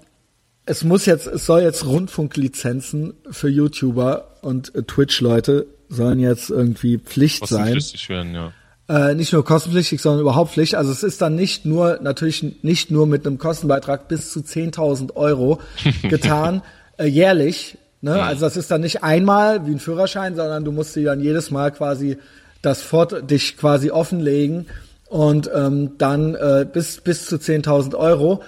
es 0.67 0.85
muss 0.85 1.07
jetzt, 1.07 1.27
es 1.27 1.47
soll 1.47 1.63
jetzt 1.63 1.87
Rundfunklizenzen 1.87 3.15
für 3.31 3.49
YouTuber 3.49 4.39
und 4.43 4.75
äh, 4.75 4.83
Twitch-Leute 4.83 5.67
sollen 5.89 6.21
jetzt 6.21 6.51
irgendwie 6.51 6.99
Pflicht 6.99 7.47
sein. 7.47 7.73
Kostenpflichtig 7.73 8.09
werden, 8.11 8.35
ja. 8.35 8.53
Äh, 8.89 9.15
nicht 9.15 9.33
nur 9.33 9.45
kostenpflichtig, 9.45 10.01
sondern 10.01 10.21
überhaupt 10.21 10.53
Pflicht. 10.53 10.75
Also 10.75 10.93
es 10.93 11.03
ist 11.03 11.21
dann 11.21 11.35
nicht 11.35 11.65
nur, 11.65 11.99
natürlich 12.03 12.63
nicht 12.63 12.91
nur 12.91 13.07
mit 13.07 13.27
einem 13.27 13.39
Kostenbeitrag 13.39 14.09
bis 14.09 14.31
zu 14.31 14.41
10.000 14.41 15.15
Euro 15.17 15.61
getan, 16.03 16.63
äh, 16.99 17.07
jährlich. 17.07 17.79
Ne? 18.01 18.23
Also 18.23 18.43
das 18.43 18.57
ist 18.57 18.71
dann 18.71 18.83
nicht 18.83 19.03
einmal 19.03 19.67
wie 19.67 19.73
ein 19.73 19.79
Führerschein, 19.79 20.37
sondern 20.37 20.65
du 20.65 20.73
musst 20.73 20.95
dir 20.97 21.05
dann 21.05 21.21
jedes 21.21 21.51
Mal 21.51 21.71
quasi 21.73 22.19
das 22.63 22.83
fort, 22.83 23.31
dich 23.31 23.57
quasi 23.57 23.91
offenlegen 23.91 24.67
und 25.09 25.51
ähm, 25.55 25.93
dann 25.99 26.35
äh, 26.35 26.67
bis, 26.71 27.01
bis 27.01 27.27
zu 27.27 27.37
10.000 27.37 27.95
Euro. 27.95 28.43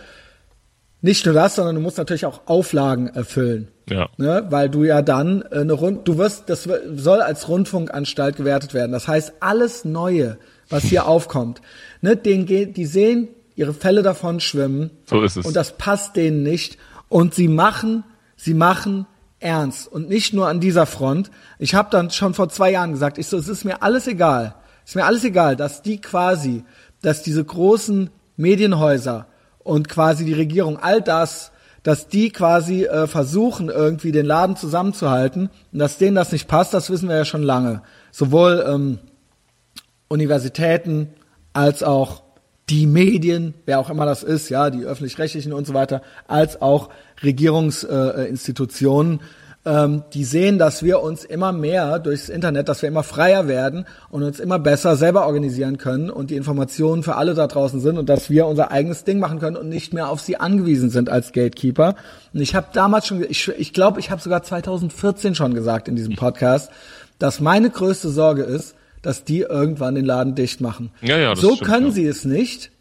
Nicht 1.03 1.25
nur 1.25 1.35
das, 1.35 1.55
sondern 1.55 1.77
du 1.77 1.81
musst 1.81 1.97
natürlich 1.97 2.27
auch 2.27 2.43
Auflagen 2.47 3.09
erfüllen. 3.09 3.69
Ja. 3.89 4.09
Ne? 4.19 4.47
Weil 4.51 4.69
du 4.69 4.85
ja 4.85 5.01
dann 5.01 5.43
äh, 5.51 5.61
eine 5.61 5.73
Rund, 5.73 6.07
du 6.07 6.19
wirst, 6.19 6.51
das 6.51 6.69
soll 6.95 7.23
als 7.23 7.49
Rundfunkanstalt 7.49 8.37
gewertet 8.37 8.75
werden. 8.75 8.93
Das 8.93 9.09
heißt, 9.09 9.35
alles 9.41 9.85
Neue, 9.85 10.39
was 10.69 10.85
hier 10.85 11.07
aufkommt, 11.09 11.63
ne, 12.03 12.17
denen 12.17 12.45
geht, 12.45 12.77
die 12.77 12.87
sehen 12.87 13.29
ihre 13.57 13.73
Fälle 13.73 14.03
davon 14.03 14.41
schwimmen. 14.41 14.91
So 15.07 15.23
ist 15.23 15.37
es. 15.37 15.47
Und 15.47 15.57
das 15.57 15.77
passt 15.77 16.17
denen 16.17 16.43
nicht. 16.43 16.77
Und 17.09 17.35
sie 17.35 17.49
machen, 17.49 18.05
sie 18.37 18.55
machen 18.55 19.07
ernst. 19.41 19.91
Und 19.91 20.09
nicht 20.09 20.35
nur 20.35 20.49
an 20.49 20.61
dieser 20.61 20.87
Front. 20.87 21.31
Ich 21.59 21.75
habe 21.75 21.89
dann 21.91 22.11
schon 22.11 22.35
vor 22.35 22.51
zwei 22.51 22.71
Jahren 22.71 22.93
gesagt, 22.93 23.19
ich 23.19 23.27
so, 23.27 23.39
es 23.39 23.49
ist 23.49 23.65
mir 23.65 23.83
alles 23.83 24.07
egal. 24.07 24.55
Ist 24.85 24.97
mir 24.97 25.05
alles 25.05 25.25
egal, 25.25 25.57
dass 25.57 25.83
die 25.83 26.01
quasi, 26.01 26.65
dass 27.03 27.23
diese 27.23 27.45
großen 27.45 28.11
Medienhäuser 28.37 29.27
und 29.59 29.89
quasi 29.89 30.25
die 30.25 30.33
Regierung 30.33 30.79
all 30.79 31.03
das, 31.03 31.53
dass 31.83 32.09
die 32.09 32.31
quasi 32.31 32.85
äh, 32.85 33.07
versuchen, 33.07 33.69
irgendwie 33.69 34.13
den 34.13 34.27
Laden 34.27 34.57
zusammenzuhalten. 34.57 35.51
Und 35.73 35.79
dass 35.79 35.99
denen 35.99 36.17
das 36.17 36.33
nicht 36.33 36.49
passt, 36.49 36.75
das 36.75 36.91
wissen 36.91 37.09
wir 37.09 37.17
ja 37.17 37.25
schon 37.25 37.43
lange. 37.43 37.83
Sowohl 38.11 38.65
ähm, 38.67 38.99
Universitäten 40.09 41.09
als 41.53 41.83
auch 41.83 42.23
die 42.69 42.87
Medien, 42.87 43.55
wer 43.67 43.81
auch 43.81 43.91
immer 43.91 44.07
das 44.07 44.23
ist, 44.23 44.49
ja, 44.49 44.71
die 44.71 44.85
öffentlich-rechtlichen 44.85 45.53
und 45.53 45.67
so 45.67 45.75
weiter, 45.75 46.03
als 46.29 46.63
auch 46.63 46.91
Regierungsinstitutionen, 47.23 49.19
äh, 49.19 49.23
ähm, 49.71 50.03
die 50.15 50.25
sehen, 50.25 50.59
dass 50.59 50.83
wir 50.83 51.01
uns 51.01 51.25
immer 51.25 51.53
mehr 51.53 52.01
durchs 52.01 52.29
Internet, 52.29 52.69
dass 52.69 52.83
wir 52.83 52.89
immer 52.89 53.05
freier 53.05 53.47
werden 53.47 53.85
und 54.11 54.25
uns 54.25 54.41
immer 54.41 54.59
besser 54.59 54.97
selber 54.97 55.27
organisieren 55.27 55.79
können 55.79 56.11
und 56.11 56.31
die 56.31 56.37
Informationen 56.37 57.05
für 57.05 57.15
alle 57.15 57.35
da 57.35 57.47
draußen 57.47 57.79
sind 57.81 57.97
und 57.97 58.09
dass 58.09 58.31
wir 58.31 58.47
unser 58.47 58.73
eigenes 58.73 59.05
Ding 59.05 59.21
machen 59.21 59.39
können 59.39 59.57
und 59.57 59.69
nicht 59.69 59.95
mehr 59.95 60.09
auf 60.09 60.21
sie 60.21 60.39
angewiesen 60.39 60.91
sind 60.91 61.09
als 61.09 61.31
Gatekeeper. 61.31 61.95
Und 62.35 62.41
ich 62.41 62.57
habe 62.57 62.67
damals 62.73 63.07
schon, 63.07 63.23
ich 63.23 63.45
glaube, 63.45 63.61
ich, 63.61 63.73
glaub, 63.73 63.99
ich 63.99 64.11
habe 64.11 64.21
sogar 64.21 64.43
2014 64.43 65.37
schon 65.37 65.55
gesagt 65.55 65.87
in 65.87 65.95
diesem 65.95 66.17
Podcast, 66.17 66.73
dass 67.21 67.39
meine 67.39 67.71
größte 67.71 68.09
Sorge 68.09 68.43
ist, 68.43 68.75
dass 69.03 69.23
die 69.23 69.43
irgendwann 69.43 69.95
den 69.95 70.05
Laden 70.05 70.35
dicht 70.35 70.61
machen. 70.61 70.91
Ja, 71.01 71.17
ja, 71.17 71.37
so 71.37 71.55
stimmt, 71.55 71.71
können 71.71 71.87
ja. 71.87 71.93
sie 71.93 72.07
es 72.07 72.25
nicht. 72.25 72.73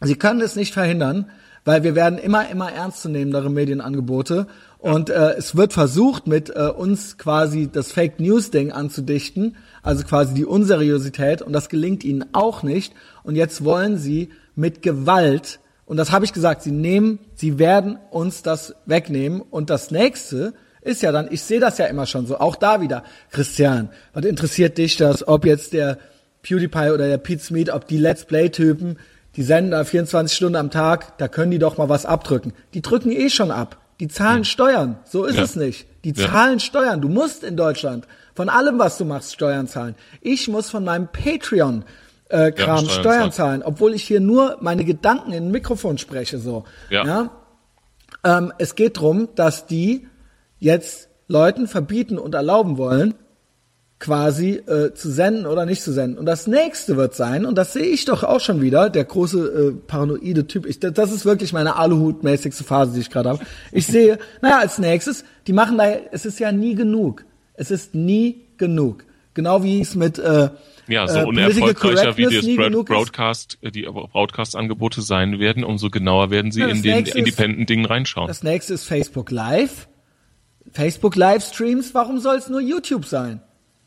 Sie 0.00 0.16
können 0.16 0.40
es 0.40 0.56
nicht 0.56 0.74
verhindern, 0.74 1.30
weil 1.64 1.84
wir 1.84 1.94
werden 1.94 2.18
immer, 2.18 2.50
immer 2.50 2.72
ernstzunehmendere 2.72 3.48
Medienangebote 3.48 4.48
und 4.86 5.10
äh, 5.10 5.32
es 5.32 5.56
wird 5.56 5.72
versucht, 5.72 6.28
mit 6.28 6.50
äh, 6.50 6.68
uns 6.68 7.18
quasi 7.18 7.68
das 7.70 7.90
Fake 7.90 8.20
News 8.20 8.52
Ding 8.52 8.70
anzudichten, 8.70 9.56
also 9.82 10.04
quasi 10.04 10.32
die 10.32 10.44
Unseriosität 10.44 11.42
und 11.42 11.52
das 11.52 11.68
gelingt 11.68 12.04
ihnen 12.04 12.24
auch 12.32 12.62
nicht. 12.62 12.92
Und 13.24 13.34
jetzt 13.34 13.64
wollen 13.64 13.98
sie 13.98 14.28
mit 14.54 14.82
Gewalt 14.82 15.58
und 15.86 15.96
das 15.96 16.12
habe 16.12 16.24
ich 16.24 16.32
gesagt, 16.32 16.62
sie 16.62 16.70
nehmen, 16.70 17.18
sie 17.34 17.58
werden 17.58 17.98
uns 18.12 18.42
das 18.42 18.76
wegnehmen 18.86 19.40
und 19.40 19.70
das 19.70 19.90
nächste 19.90 20.54
ist 20.82 21.02
ja 21.02 21.10
dann, 21.10 21.26
ich 21.32 21.42
sehe 21.42 21.58
das 21.58 21.78
ja 21.78 21.86
immer 21.86 22.06
schon 22.06 22.28
so, 22.28 22.38
auch 22.38 22.54
da 22.54 22.80
wieder, 22.80 23.02
Christian, 23.32 23.88
was 24.12 24.24
interessiert 24.24 24.78
dich 24.78 24.96
das, 24.96 25.26
ob 25.26 25.46
jetzt 25.46 25.72
der 25.72 25.98
PewDiePie 26.42 26.90
oder 26.90 27.08
der 27.08 27.18
Pete 27.18 27.42
Smith, 27.42 27.70
ob 27.70 27.88
die 27.88 27.98
Let's 27.98 28.24
Play-Typen, 28.24 29.00
die 29.34 29.42
senden 29.42 29.72
da 29.72 29.82
24 29.82 30.36
Stunden 30.36 30.54
am 30.54 30.70
Tag, 30.70 31.18
da 31.18 31.26
können 31.26 31.50
die 31.50 31.58
doch 31.58 31.76
mal 31.76 31.88
was 31.88 32.06
abdrücken. 32.06 32.52
Die 32.72 32.82
drücken 32.82 33.10
eh 33.10 33.30
schon 33.30 33.50
ab. 33.50 33.78
Die 34.00 34.08
zahlen 34.08 34.44
Steuern. 34.44 34.98
So 35.04 35.24
ist 35.24 35.36
Ja. 35.36 35.42
es 35.44 35.56
nicht. 35.56 35.86
Die 36.04 36.10
Ja. 36.12 36.28
zahlen 36.30 36.60
Steuern. 36.60 37.00
Du 37.00 37.08
musst 37.08 37.42
in 37.44 37.56
Deutschland 37.56 38.06
von 38.34 38.48
allem, 38.48 38.78
was 38.78 38.98
du 38.98 39.04
machst, 39.04 39.32
Steuern 39.32 39.66
zahlen. 39.68 39.94
Ich 40.20 40.48
muss 40.48 40.68
von 40.70 40.84
meinem 40.84 41.08
Patreon 41.08 41.84
äh, 42.28 42.50
Kram 42.50 42.78
Steuern 42.86 42.88
Steuern, 42.90 43.02
zahlen. 43.18 43.32
zahlen, 43.32 43.62
obwohl 43.62 43.94
ich 43.94 44.02
hier 44.02 44.18
nur 44.20 44.56
meine 44.60 44.84
Gedanken 44.84 45.32
in 45.32 45.44
ein 45.44 45.50
Mikrofon 45.52 45.96
spreche. 45.96 46.38
So. 46.38 46.64
Ja. 46.90 47.30
Ähm, 48.24 48.52
es 48.58 48.74
geht 48.74 48.98
drum, 48.98 49.28
dass 49.36 49.66
die 49.66 50.08
jetzt 50.58 51.08
Leuten 51.28 51.68
verbieten 51.68 52.18
und 52.18 52.34
erlauben 52.34 52.78
wollen, 52.78 53.14
quasi 53.98 54.50
äh, 54.66 54.92
zu 54.92 55.10
senden 55.10 55.46
oder 55.46 55.64
nicht 55.64 55.82
zu 55.82 55.92
senden. 55.92 56.18
Und 56.18 56.26
das 56.26 56.46
nächste 56.46 56.96
wird 56.96 57.14
sein, 57.14 57.46
und 57.46 57.56
das 57.56 57.72
sehe 57.72 57.86
ich 57.86 58.04
doch 58.04 58.24
auch 58.24 58.40
schon 58.40 58.60
wieder, 58.60 58.90
der 58.90 59.04
große 59.04 59.38
äh, 59.38 59.72
paranoide 59.86 60.46
Typ, 60.46 60.66
ich, 60.66 60.80
das 60.80 61.12
ist 61.12 61.24
wirklich 61.24 61.52
meine 61.54 61.76
Aluhut-mäßigste 61.76 62.62
Phase, 62.62 62.92
die 62.92 63.00
ich 63.00 63.10
gerade 63.10 63.30
habe. 63.30 63.44
Ich 63.72 63.86
sehe, 63.86 64.18
naja, 64.42 64.58
als 64.58 64.78
nächstes, 64.78 65.24
die 65.46 65.54
machen 65.54 65.78
da, 65.78 65.88
es 66.12 66.26
ist 66.26 66.38
ja 66.38 66.52
nie 66.52 66.74
genug. 66.74 67.24
Es 67.54 67.70
ist 67.70 67.94
nie 67.94 68.42
genug. 68.58 69.04
Genau 69.32 69.62
wie 69.62 69.80
es 69.80 69.94
mit 69.94 70.18
äh, 70.18 70.50
Ja, 70.88 71.08
so 71.08 71.20
äh, 71.20 71.24
unerfolgreicher 71.24 72.16
wie 72.18 72.24
Broad 72.56 72.72
ist. 72.74 72.84
Broadcast, 72.86 73.58
äh, 73.62 73.70
die 73.70 73.82
Broadcast-Angebote 73.82 75.00
sein 75.00 75.38
werden, 75.40 75.64
umso 75.64 75.88
genauer 75.88 76.30
werden 76.30 76.52
sie 76.52 76.60
Ja, 76.60 76.68
in 76.68 76.82
den 76.82 77.06
ist- 77.06 77.14
Independent-Dingen 77.14 77.86
reinschauen. 77.86 78.28
Das 78.28 78.42
nächste 78.42 78.74
ist 78.74 78.84
Facebook 78.84 79.30
Live. 79.30 79.88
Facebook 80.72 81.16
Livestreams, 81.16 81.94
warum 81.94 82.18
soll 82.18 82.36
es 82.36 82.48
nur 82.50 82.60
YouTube 82.60 83.06
sein? 83.06 83.40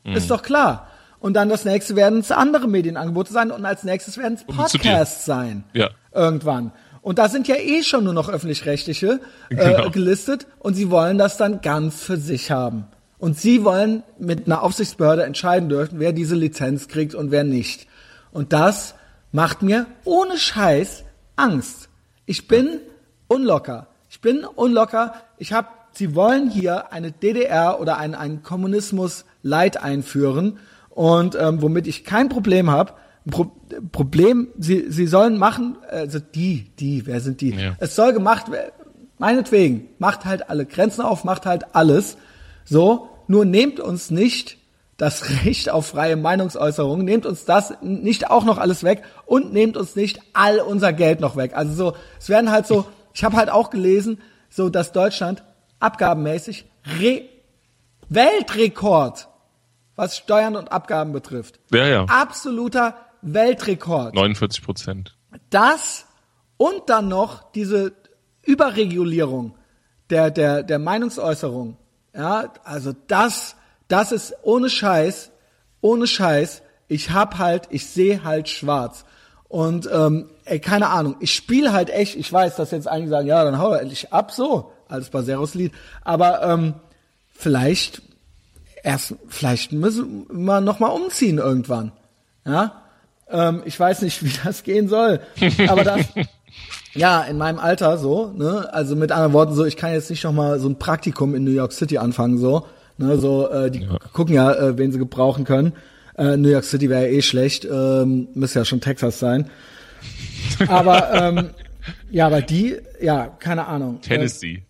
Mhm. 0.03 0.13
Ist 0.15 0.29
doch 0.31 0.41
klar. 0.41 0.87
Und 1.19 1.33
dann 1.33 1.49
das 1.49 1.65
nächste 1.65 1.95
werden 1.95 2.19
es 2.19 2.31
andere 2.31 2.67
Medienangebote 2.67 3.33
sein 3.33 3.51
und 3.51 3.65
als 3.65 3.83
nächstes 3.83 4.17
werden 4.17 4.35
es. 4.35 4.43
Podcasts 4.43 5.25
sein. 5.25 5.63
Ja. 5.73 5.89
Irgendwann. 6.13 6.71
Und 7.01 7.17
da 7.19 7.29
sind 7.29 7.47
ja 7.47 7.55
eh 7.55 7.83
schon 7.83 8.03
nur 8.03 8.13
noch 8.13 8.29
öffentlich-rechtliche 8.29 9.19
äh, 9.49 9.55
Genau. 9.55 9.89
gelistet 9.89 10.47
und 10.59 10.73
sie 10.75 10.89
wollen 10.89 11.17
das 11.17 11.37
dann 11.37 11.61
ganz 11.61 12.01
für 12.01 12.17
sich 12.17 12.51
haben. 12.51 12.85
Und 13.17 13.37
sie 13.37 13.65
wollen 13.65 14.03
mit 14.17 14.45
einer 14.45 14.63
Aufsichtsbehörde 14.63 15.23
entscheiden 15.23 15.67
dürfen, 15.69 15.99
wer 15.99 16.13
diese 16.13 16.35
Lizenz 16.35 16.87
kriegt 16.87 17.15
und 17.15 17.31
wer 17.31 17.43
nicht. 17.43 17.87
Und 18.31 18.53
das 18.53 18.95
macht 19.31 19.61
mir 19.61 19.87
ohne 20.05 20.37
Scheiß 20.37 21.03
Angst. 21.35 21.89
Ich 22.25 22.47
bin 22.47 22.79
unlocker. 23.27 23.87
Ich 24.09 24.21
bin 24.21 24.43
unlocker. 24.45 25.13
Ich 25.37 25.51
habe, 25.53 25.67
sie 25.99 26.15
wollen 26.15 26.49
hier 26.49 26.91
eine 26.93 27.11
DDR 27.11 27.79
oder 27.79 27.97
einen, 27.97 28.15
einen 28.15 28.41
Kommunismus 28.41 29.25
Light 29.43 29.83
einführen 29.83 30.57
und 30.89 31.37
ähm, 31.39 31.61
womit 31.61 31.87
ich 31.87 32.03
kein 32.03 32.29
Problem 32.29 32.71
habe. 32.71 32.93
Pro 33.29 33.51
Problem, 33.91 34.47
sie, 34.57 34.89
sie 34.89 35.05
sollen 35.05 35.37
machen, 35.37 35.77
also 35.87 36.19
die, 36.19 36.71
die, 36.79 37.05
wer 37.05 37.19
sind 37.19 37.41
die? 37.41 37.51
Ja. 37.51 37.75
Es 37.79 37.95
soll 37.95 38.13
gemacht 38.13 38.49
werden, 38.49 38.71
meinetwegen, 39.19 39.89
macht 39.99 40.25
halt 40.25 40.49
alle 40.49 40.65
Grenzen 40.65 41.01
auf, 41.01 41.23
macht 41.23 41.45
halt 41.45 41.75
alles. 41.75 42.17
So, 42.65 43.09
nur 43.27 43.45
nehmt 43.45 43.79
uns 43.79 44.09
nicht 44.09 44.57
das 44.97 45.29
Recht 45.45 45.69
auf 45.69 45.87
freie 45.87 46.15
Meinungsäußerung, 46.15 47.03
nehmt 47.03 47.25
uns 47.25 47.45
das 47.45 47.73
nicht 47.81 48.31
auch 48.31 48.45
noch 48.45 48.57
alles 48.57 48.83
weg 48.83 49.03
und 49.25 49.53
nehmt 49.53 49.77
uns 49.77 49.95
nicht 49.95 50.21
all 50.33 50.59
unser 50.59 50.93
Geld 50.93 51.19
noch 51.19 51.35
weg. 51.35 51.51
Also 51.55 51.73
so, 51.73 51.93
es 52.19 52.29
werden 52.29 52.51
halt 52.51 52.65
so, 52.65 52.85
ich 53.13 53.23
habe 53.23 53.35
halt 53.35 53.49
auch 53.49 53.69
gelesen, 53.69 54.19
so 54.49 54.69
dass 54.69 54.93
Deutschland 54.93 55.43
abgabenmäßig 55.79 56.65
Re 56.99 57.23
Weltrekord, 58.09 59.27
was 59.95 60.17
Steuern 60.17 60.55
und 60.55 60.71
Abgaben 60.71 61.11
betrifft. 61.11 61.59
Ja, 61.71 61.87
ja. 61.87 62.05
Absoluter 62.05 62.95
Weltrekord. 63.21 64.15
49 64.15 64.63
Prozent. 64.63 65.15
Das 65.51 66.07
und 66.57 66.89
dann 66.89 67.07
noch 67.07 67.51
diese 67.51 67.93
Überregulierung 68.43 69.55
der, 70.09 70.31
der, 70.31 70.63
der 70.63 70.79
Meinungsäußerung. 70.79 71.77
Ja, 72.15 72.51
also 72.63 72.93
das, 73.07 73.55
das 73.87 74.11
ist 74.11 74.33
ohne 74.41 74.69
Scheiß, 74.69 75.31
ohne 75.81 76.07
Scheiß. 76.07 76.63
Ich 76.87 77.11
hab 77.11 77.37
halt, 77.37 77.67
ich 77.69 77.85
sehe 77.85 78.23
halt 78.23 78.49
schwarz. 78.49 79.05
Und 79.47 79.89
ähm, 79.91 80.29
ey, 80.45 80.59
keine 80.59 80.89
Ahnung, 80.89 81.15
ich 81.19 81.33
spiele 81.33 81.73
halt 81.73 81.89
echt, 81.89 82.15
ich 82.15 82.31
weiß, 82.31 82.55
dass 82.55 82.71
jetzt 82.71 82.87
einige 82.87 83.09
sagen, 83.09 83.27
ja, 83.27 83.43
dann 83.43 83.59
hau 83.59 83.73
endlich 83.73 84.11
ab, 84.11 84.31
so, 84.31 84.71
als 84.89 85.09
Baseros 85.09 85.53
Lied. 85.55 85.71
Aber 86.03 86.43
ähm, 86.43 86.73
vielleicht 87.31 88.01
erst, 88.83 89.15
vielleicht 89.27 89.71
müssen 89.71 90.25
wir 90.29 90.61
noch 90.61 90.79
mal 90.79 90.87
umziehen 90.87 91.37
irgendwann. 91.37 91.91
Ja, 92.45 92.83
ähm, 93.29 93.61
ich 93.65 93.79
weiß 93.79 94.01
nicht, 94.01 94.23
wie 94.23 94.31
das 94.43 94.63
gehen 94.63 94.87
soll, 94.87 95.19
aber 95.67 95.83
das, 95.83 96.01
ja, 96.93 97.21
in 97.23 97.37
meinem 97.37 97.59
Alter 97.59 97.97
so, 97.97 98.31
ne, 98.35 98.69
also 98.73 98.95
mit 98.95 99.11
anderen 99.11 99.33
Worten 99.33 99.55
so, 99.55 99.65
ich 99.65 99.77
kann 99.77 99.93
jetzt 99.93 100.09
nicht 100.09 100.23
noch 100.23 100.33
mal 100.33 100.59
so 100.59 100.67
ein 100.67 100.79
Praktikum 100.79 101.35
in 101.35 101.43
New 101.43 101.51
York 101.51 101.71
City 101.71 101.97
anfangen, 101.97 102.37
so, 102.37 102.65
ne, 102.97 103.17
so, 103.17 103.49
äh, 103.49 103.71
die 103.71 103.87
gucken 104.13 104.33
ja, 104.33 104.53
äh, 104.53 104.77
wen 104.77 104.91
sie 104.91 104.99
gebrauchen 104.99 105.45
können. 105.45 105.73
Äh, 106.17 106.35
New 106.35 106.49
York 106.49 106.65
City 106.65 106.89
wäre 106.89 107.03
ja 107.03 107.11
eh 107.11 107.21
schlecht, 107.21 107.65
ähm, 107.65 108.27
müsste 108.33 108.59
ja 108.59 108.65
schon 108.65 108.81
Texas 108.81 109.19
sein. 109.19 109.49
Aber 110.67 111.13
ähm, 111.13 111.49
ja, 112.11 112.25
aber 112.25 112.41
die, 112.41 112.77
ja, 112.99 113.27
keine 113.27 113.67
Ahnung. 113.67 114.01
Tennessee. 114.01 114.63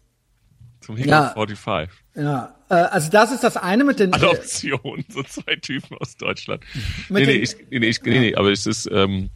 Zum 0.81 0.95
Hiccup 0.95 1.11
ja. 1.11 1.29
45. 1.33 1.89
Äh, 2.15 2.23
ja, 2.23 2.55
äh, 2.69 2.73
also 2.75 3.09
das 3.09 3.31
ist 3.31 3.43
das 3.43 3.57
eine 3.57 3.83
mit 3.83 3.99
den. 3.99 4.11
Äh, 4.11 4.15
Adoption, 4.15 5.03
so 5.09 5.23
zwei 5.23 5.55
Typen 5.57 5.97
aus 5.99 6.15
Deutschland. 6.17 6.63
Nee, 7.09 7.25
nee, 7.25 7.31
ich, 7.33 7.55
nee, 7.69 7.87
ich, 7.87 8.01
nee, 8.03 8.19
nee, 8.19 8.35
aber 8.35 8.51
es 8.51 8.65
ist, 8.65 8.89
ähm, 8.91 9.29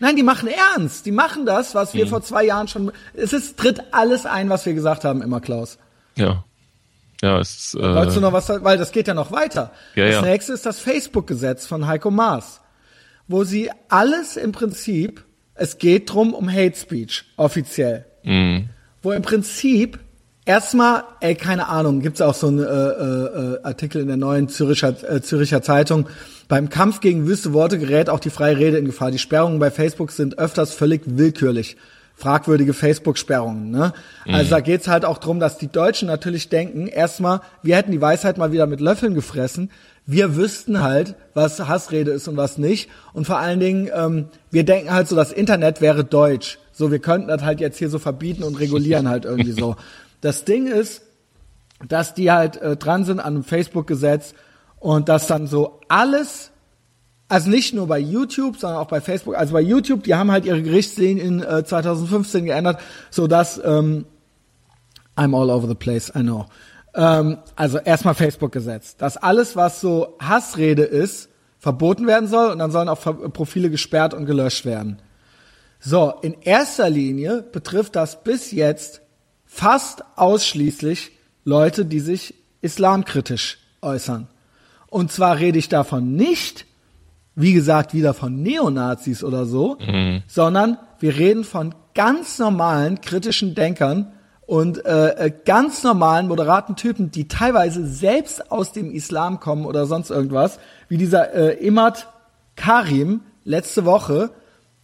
Nein, 0.00 0.16
die 0.16 0.22
machen 0.22 0.48
ernst. 0.48 1.06
Die 1.06 1.10
machen 1.12 1.44
das, 1.46 1.74
was 1.74 1.92
Mhm. 1.94 1.98
wir 1.98 2.06
vor 2.08 2.22
zwei 2.22 2.44
Jahren 2.44 2.68
schon. 2.68 2.92
Es 3.14 3.32
ist 3.32 3.56
tritt 3.58 3.82
alles 3.92 4.26
ein, 4.26 4.48
was 4.48 4.64
wir 4.66 4.74
gesagt 4.74 5.04
haben, 5.04 5.22
immer 5.22 5.40
Klaus. 5.40 5.78
ja. 6.16 6.44
Ja, 7.20 7.40
es 7.40 7.50
ist, 7.50 7.74
Wolltest 7.74 8.16
du 8.16 8.20
äh, 8.20 8.22
noch 8.22 8.32
was, 8.32 8.48
weil 8.48 8.78
das 8.78 8.92
geht 8.92 9.08
ja 9.08 9.14
noch 9.14 9.32
weiter. 9.32 9.72
Ja, 9.96 10.04
das 10.06 10.14
ja. 10.14 10.22
nächste 10.22 10.52
ist 10.52 10.64
das 10.64 10.78
Facebook-Gesetz 10.78 11.66
von 11.66 11.88
Heiko 11.88 12.12
Maas, 12.12 12.60
wo 13.26 13.42
sie 13.42 13.72
alles 13.88 14.36
im 14.36 14.52
Prinzip, 14.52 15.24
es 15.54 15.78
geht 15.78 16.12
drum 16.12 16.32
um 16.32 16.48
Hate 16.48 16.76
Speech, 16.76 17.24
offiziell. 17.36 18.06
Mhm. 18.22 18.68
Wo 19.02 19.10
im 19.10 19.22
Prinzip 19.22 19.98
erstmal, 20.48 21.04
ey, 21.20 21.34
keine 21.34 21.68
Ahnung, 21.68 22.00
gibt's 22.00 22.20
auch 22.20 22.34
so 22.34 22.48
einen 22.48 22.60
äh, 22.60 22.62
äh, 22.64 23.54
äh, 23.54 23.62
Artikel 23.62 24.00
in 24.00 24.08
der 24.08 24.16
neuen 24.16 24.48
Züricher, 24.48 24.94
äh, 25.08 25.20
Züricher 25.20 25.62
Zeitung. 25.62 26.08
Beim 26.48 26.70
Kampf 26.70 27.00
gegen 27.00 27.26
wüste 27.26 27.52
Worte 27.52 27.78
gerät 27.78 28.08
auch 28.08 28.18
die 28.18 28.30
freie 28.30 28.56
Rede 28.56 28.78
in 28.78 28.86
Gefahr. 28.86 29.10
Die 29.10 29.18
Sperrungen 29.18 29.58
bei 29.58 29.70
Facebook 29.70 30.10
sind 30.10 30.38
öfters 30.38 30.72
völlig 30.72 31.02
willkürlich. 31.04 31.76
fragwürdige 32.16 32.74
Facebook-Sperrungen. 32.74 33.70
Ne? 33.70 33.92
Also 34.26 34.50
da 34.50 34.58
geht's 34.58 34.88
halt 34.88 35.04
auch 35.04 35.18
drum, 35.18 35.38
dass 35.38 35.56
die 35.56 35.68
Deutschen 35.68 36.08
natürlich 36.08 36.48
denken, 36.48 36.88
erstmal, 36.88 37.42
wir 37.62 37.76
hätten 37.76 37.92
die 37.92 38.00
Weisheit 38.00 38.38
mal 38.38 38.50
wieder 38.50 38.66
mit 38.66 38.80
Löffeln 38.80 39.14
gefressen. 39.14 39.70
Wir 40.04 40.34
wüssten 40.34 40.82
halt, 40.82 41.14
was 41.34 41.60
Hassrede 41.60 42.10
ist 42.10 42.26
und 42.26 42.36
was 42.36 42.58
nicht. 42.58 42.90
Und 43.12 43.26
vor 43.26 43.38
allen 43.38 43.60
Dingen, 43.60 43.88
ähm, 43.94 44.24
wir 44.50 44.64
denken 44.64 44.92
halt 44.92 45.06
so, 45.06 45.14
das 45.14 45.30
Internet 45.30 45.80
wäre 45.80 46.02
deutsch. 46.02 46.58
So, 46.72 46.90
wir 46.90 46.98
könnten 46.98 47.28
das 47.28 47.42
halt 47.42 47.60
jetzt 47.60 47.78
hier 47.78 47.88
so 47.88 48.00
verbieten 48.00 48.42
und 48.42 48.58
regulieren 48.58 49.08
halt 49.08 49.24
irgendwie 49.24 49.52
so. 49.52 49.76
Das 50.20 50.44
Ding 50.44 50.66
ist, 50.66 51.02
dass 51.86 52.14
die 52.14 52.30
halt 52.30 52.56
äh, 52.56 52.76
dran 52.76 53.04
sind 53.04 53.20
an 53.20 53.34
einem 53.34 53.44
Facebook-Gesetz 53.44 54.34
und 54.80 55.08
dass 55.08 55.26
dann 55.26 55.46
so 55.46 55.80
alles 55.88 56.50
also 57.28 57.50
nicht 57.50 57.74
nur 57.74 57.86
bei 57.86 57.98
YouTube, 57.98 58.56
sondern 58.56 58.80
auch 58.80 58.88
bei 58.88 59.02
Facebook. 59.02 59.36
Also 59.36 59.52
bei 59.52 59.60
YouTube, 59.60 60.02
die 60.02 60.14
haben 60.14 60.32
halt 60.32 60.46
ihre 60.46 60.62
Gerichtslinien 60.62 61.18
in 61.18 61.42
äh, 61.42 61.62
2015 61.62 62.46
geändert, 62.46 62.80
so 63.10 63.26
dass 63.26 63.60
ähm, 63.62 64.06
I'm 65.14 65.36
all 65.36 65.50
over 65.50 65.68
the 65.68 65.74
place, 65.74 66.10
I 66.14 66.20
know. 66.20 66.46
Ähm, 66.94 67.38
also 67.54 67.78
erstmal 67.78 68.14
Facebook-Gesetz, 68.14 68.96
dass 68.96 69.18
alles, 69.18 69.56
was 69.56 69.80
so 69.80 70.16
Hassrede 70.20 70.84
ist, 70.84 71.28
verboten 71.58 72.06
werden 72.06 72.28
soll 72.28 72.50
und 72.50 72.60
dann 72.60 72.70
sollen 72.70 72.88
auch 72.88 73.00
Profile 73.32 73.68
gesperrt 73.68 74.14
und 74.14 74.24
gelöscht 74.24 74.64
werden. 74.64 75.02
So, 75.80 76.14
in 76.22 76.34
erster 76.40 76.88
Linie 76.88 77.42
betrifft 77.42 77.94
das 77.94 78.22
bis 78.22 78.52
jetzt 78.52 79.02
fast 79.58 80.04
ausschließlich 80.14 81.10
Leute, 81.44 81.84
die 81.84 81.98
sich 81.98 82.34
islamkritisch 82.60 83.58
äußern. 83.82 84.28
Und 84.86 85.10
zwar 85.10 85.38
rede 85.38 85.58
ich 85.58 85.68
davon 85.68 86.14
nicht, 86.14 86.64
wie 87.34 87.52
gesagt, 87.54 87.92
wieder 87.92 88.14
von 88.14 88.40
Neonazis 88.40 89.24
oder 89.24 89.46
so, 89.46 89.76
sondern 90.28 90.78
wir 91.00 91.16
reden 91.16 91.42
von 91.42 91.74
ganz 91.94 92.38
normalen 92.38 93.00
kritischen 93.00 93.56
Denkern 93.56 94.12
und 94.46 94.84
äh, 94.86 95.26
äh, 95.26 95.32
ganz 95.44 95.82
normalen 95.82 96.28
moderaten 96.28 96.76
Typen, 96.76 97.10
die 97.10 97.26
teilweise 97.26 97.84
selbst 97.84 98.52
aus 98.52 98.70
dem 98.70 98.92
Islam 98.92 99.40
kommen 99.40 99.66
oder 99.66 99.86
sonst 99.86 100.10
irgendwas, 100.10 100.60
wie 100.88 100.98
dieser 100.98 101.34
äh, 101.34 101.66
Imad 101.66 102.06
Karim 102.54 103.22
letzte 103.44 103.84
Woche, 103.84 104.30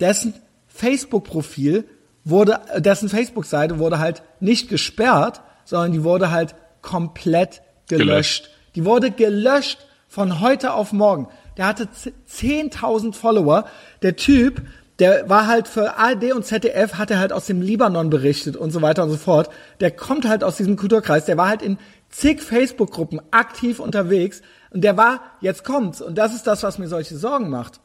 dessen 0.01 0.35
Facebook-Profil 0.67 1.85
wurde, 2.25 2.61
dessen 2.79 3.09
Facebook-Seite 3.09 3.79
wurde 3.79 3.99
halt 3.99 4.23
nicht 4.41 4.69
gesperrt, 4.69 5.43
sondern 5.65 5.93
die 5.93 6.05
wurde 6.05 6.31
halt 6.31 6.55
komplett 6.83 7.63
gelöscht. 7.89 8.09
Gelöscht. 8.09 8.51
Die 8.75 8.85
wurde 8.85 9.11
gelöscht 9.11 9.87
von 10.09 10.41
heute 10.41 10.75
auf 10.75 10.93
morgen. 10.93 11.29
Der 11.57 11.67
hatte 11.67 11.89
10.000 12.29 13.15
Follower. 13.15 13.67
Der 14.03 14.17
Typ, 14.17 14.63
der 14.99 15.29
war 15.29 15.47
halt 15.47 15.69
für 15.69 15.97
ARD 15.97 16.33
und 16.33 16.45
ZDF, 16.45 16.95
hat 16.95 17.11
er 17.11 17.19
halt 17.19 17.33
aus 17.33 17.47
dem 17.47 17.61
Libanon 17.61 18.11
berichtet 18.11 18.57
und 18.57 18.71
so 18.71 18.83
weiter 18.83 19.05
und 19.05 19.11
so 19.11 19.17
fort. 19.17 19.51
Der 19.81 19.91
kommt 19.91 20.27
halt 20.29 20.43
aus 20.43 20.57
diesem 20.57 20.77
Kulturkreis. 20.77 21.25
Der 21.25 21.37
war 21.37 21.49
halt 21.49 21.63
in 21.63 21.79
zig 22.11 22.43
Facebook-Gruppen 22.43 23.21
aktiv 23.31 23.81
unterwegs. 23.81 24.43
Und 24.71 24.83
der 24.83 24.97
war, 24.97 25.21
jetzt 25.41 25.65
kommt's. 25.65 26.01
Und 26.01 26.17
das 26.17 26.35
ist 26.35 26.47
das, 26.47 26.63
was 26.63 26.79
mir 26.79 26.89
solche 26.89 27.17
Sorgen 27.17 27.51
macht. 27.51 27.81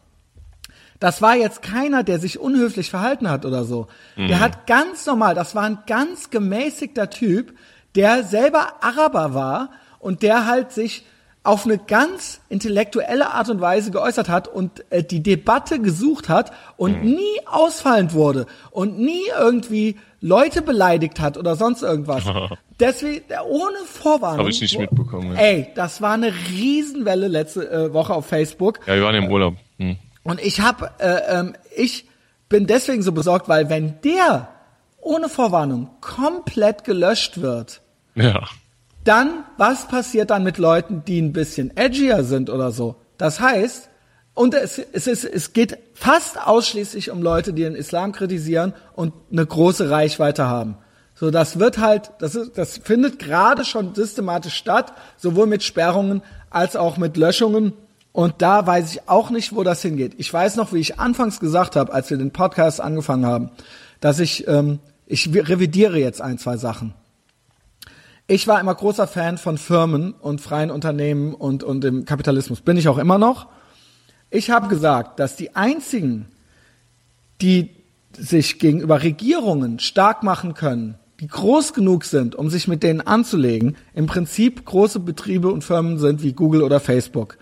Das 1.00 1.22
war 1.22 1.36
jetzt 1.36 1.62
keiner, 1.62 2.04
der 2.04 2.20
sich 2.20 2.40
unhöflich 2.40 2.90
verhalten 2.90 3.30
hat 3.30 3.46
oder 3.46 3.64
so. 3.64 3.88
Der 4.18 4.42
hat 4.42 4.68
ganz 4.68 5.06
normal, 5.06 5.34
das 5.34 5.56
war 5.56 5.64
ein 5.64 5.80
ganz 5.88 6.30
gemäßigter 6.30 7.10
Typ, 7.10 7.54
der 7.96 8.24
selber 8.24 8.74
Araber 8.82 9.34
war 9.34 9.70
und 10.00 10.24
der 10.24 10.46
halt 10.46 10.74
sich 10.74 11.06
auf 11.44 11.66
eine 11.66 11.78
ganz 11.78 12.42
intellektuelle 12.50 13.32
Art 13.32 13.50
und 13.50 13.62
Weise 13.62 13.92
geäußert 13.92 14.28
hat 14.28 14.48
und 14.48 14.84
äh, 14.92 15.04
die 15.04 15.24
Debatte 15.24 15.80
gesucht 15.80 16.28
hat 16.28 16.52
und 16.76 17.04
nie 17.04 17.40
ausfallend 17.46 18.14
wurde 18.14 18.46
und 18.72 19.00
nie 19.00 19.24
irgendwie 19.40 19.96
Leute 20.22 20.62
beleidigt 20.62 21.20
hat 21.22 21.38
oder 21.38 21.56
sonst 21.56 21.82
irgendwas. 21.82 22.24
Deswegen, 22.80 23.24
ohne 23.48 23.78
Vorwarnung. 23.86 24.40
Habe 24.40 24.50
ich 24.50 24.62
nicht 24.62 24.78
mitbekommen. 24.78 25.34
Ja. 25.34 25.40
Ey, 25.40 25.68
das 25.76 26.02
war 26.02 26.14
eine 26.14 26.34
Riesenwelle 26.50 27.28
letzte 27.28 27.70
äh, 27.70 27.94
Woche 27.94 28.14
auf 28.14 28.26
Facebook. 28.26 28.82
ja, 28.86 28.96
wir 28.96 29.04
waren 29.04 29.16
im 29.16 29.32
Urlaub. 29.32 29.56
Hm. 29.78 29.96
Und 30.30 30.40
ich 30.42 30.62
habe, 30.62 30.92
äh, 31.00 31.40
ähm, 31.40 31.54
ich 31.76 32.08
bin 32.50 32.68
deswegen 32.68 33.02
so 33.02 33.12
besorgt, 33.12 33.50
weil 33.50 33.70
wenn 33.70 34.00
der 34.02 34.50
ohne 35.02 35.30
Vorwarnung 35.30 35.90
komplett 36.02 36.84
gelöscht 36.84 37.42
wird, 37.42 37.82
Ja. 38.16 38.44
dann, 39.04 39.44
was 39.58 39.88
passiert 39.88 40.30
dann 40.30 40.44
mit 40.44 40.58
Leuten, 40.58 41.04
die 41.06 41.20
ein 41.22 41.34
bisschen 41.34 41.76
edgier 41.76 42.24
sind 42.24 42.50
oder 42.50 42.72
so? 42.72 42.96
Das 43.18 43.40
heißt, 43.40 43.90
und 44.36 44.54
es, 44.54 44.78
es, 44.78 45.08
ist, 45.08 45.26
es 45.26 45.54
geht 45.54 45.78
fast 45.94 46.40
ausschließlich 46.40 47.12
um 47.12 47.22
Leute, 47.22 47.52
die 47.52 47.64
den 47.64 47.76
Islam 47.76 48.12
kritisieren 48.12 48.74
und 48.94 49.14
eine 49.32 49.46
große 49.46 49.90
Reichweite 49.90 50.46
haben. 50.46 50.78
So, 51.16 51.32
das 51.32 51.60
wird 51.60 51.80
halt, 51.80 52.12
das, 52.20 52.36
ist, 52.36 52.58
das 52.58 52.78
findet 52.78 53.20
gerade 53.20 53.66
schon 53.66 53.96
systematisch 53.96 54.54
statt, 54.54 54.94
sowohl 55.18 55.48
mit 55.48 55.64
Sperrungen 55.64 56.22
als 56.50 56.76
auch 56.76 56.98
mit 56.98 57.18
Löschungen. 57.18 57.74
Und 58.20 58.42
da 58.42 58.68
weiß 58.68 58.92
ich 58.92 59.08
auch 59.08 59.30
nicht, 59.30 59.56
wo 59.56 59.64
das 59.64 59.82
hingeht. 59.82 60.16
Ich 60.18 60.34
weiß 60.34 60.58
noch, 60.58 60.74
wie 60.74 60.80
ich 60.80 61.00
anfangs 61.00 61.40
gesagt 61.40 61.78
habe, 61.78 61.94
als 61.94 62.10
wir 62.10 62.18
den 62.18 62.32
Podcast 62.32 62.82
angefangen 62.82 63.26
haben, 63.26 63.50
dass 64.02 64.20
ich, 64.20 64.46
ähm, 64.46 64.80
ich 65.06 65.30
revidiere 65.34 65.98
jetzt 65.98 66.22
ein, 66.22 66.38
zwei 66.38 66.58
Sachen. 66.58 66.94
Ich 68.28 68.46
war 68.46 68.60
immer 68.60 68.76
großer 68.76 69.08
Fan 69.08 69.38
von 69.38 69.58
Firmen 69.58 70.12
und 70.12 70.42
freien 70.42 70.70
Unternehmen 70.70 71.34
und, 71.34 71.64
und 71.64 71.82
dem 71.82 72.04
Kapitalismus. 72.04 72.60
Bin 72.60 72.76
ich 72.76 72.90
auch 72.90 72.98
immer 72.98 73.18
noch. 73.18 73.48
Ich 74.30 74.50
habe 74.50 74.68
gesagt, 74.68 75.22
dass 75.22 75.38
die 75.38 75.56
einzigen, 75.56 76.28
die 77.40 77.70
sich 78.18 78.60
gegenüber 78.60 79.02
Regierungen 79.02 79.80
stark 79.80 80.24
machen 80.24 80.56
können, 80.56 80.96
die 81.22 81.28
groß 81.28 81.74
genug 81.74 82.04
sind, 82.04 82.36
um 82.36 82.50
sich 82.50 82.68
mit 82.68 82.84
denen 82.84 83.00
anzulegen, 83.00 83.78
im 83.94 84.08
Prinzip 84.08 84.66
große 84.66 85.00
Betriebe 85.00 85.54
und 85.54 85.64
Firmen 85.64 86.00
sind 86.00 86.22
wie 86.22 86.34
Google 86.34 86.64
oder 86.64 86.82
Facebook. 86.82 87.38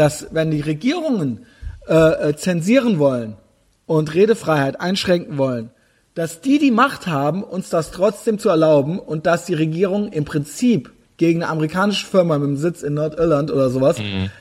Dass 0.00 0.28
wenn 0.30 0.50
die 0.50 0.62
Regierungen 0.62 1.44
äh, 1.86 2.30
äh, 2.30 2.34
zensieren 2.34 2.98
wollen 2.98 3.36
und 3.84 4.14
Redefreiheit 4.14 4.80
einschränken 4.80 5.36
wollen, 5.36 5.72
dass 6.14 6.40
die 6.40 6.58
die 6.58 6.70
Macht 6.70 7.06
haben, 7.06 7.42
uns 7.42 7.68
das 7.68 7.90
trotzdem 7.90 8.38
zu 8.38 8.48
erlauben 8.48 8.98
und 8.98 9.26
dass 9.26 9.44
die 9.44 9.52
Regierung 9.52 10.10
im 10.10 10.24
Prinzip 10.24 10.90
gegen 11.18 11.42
eine 11.42 11.52
amerikanische 11.52 12.06
Firma 12.06 12.38
mit 12.38 12.48
dem 12.48 12.56
Sitz 12.56 12.80
in 12.82 12.94
Nordirland 12.94 13.50
oder 13.50 13.68
sowas 13.68 13.98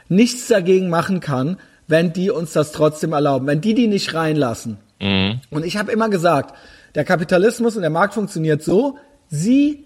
nichts 0.07 0.47
dagegen 0.47 0.87
machen 0.87 1.19
kann, 1.19 1.57
wenn 1.87 2.13
die 2.13 2.29
uns 2.29 2.53
das 2.53 2.71
trotzdem 2.71 3.11
erlauben, 3.11 3.45
wenn 3.45 3.59
die 3.59 3.73
die 3.73 3.87
nicht 3.87 4.13
reinlassen. 4.13 4.77
Und 5.49 5.65
ich 5.65 5.75
habe 5.75 5.91
immer 5.91 6.07
gesagt, 6.07 6.55
der 6.95 7.03
Kapitalismus 7.03 7.75
und 7.75 7.81
der 7.81 7.91
Markt 7.91 8.13
funktioniert 8.13 8.63
so, 8.63 8.97
sie 9.27 9.83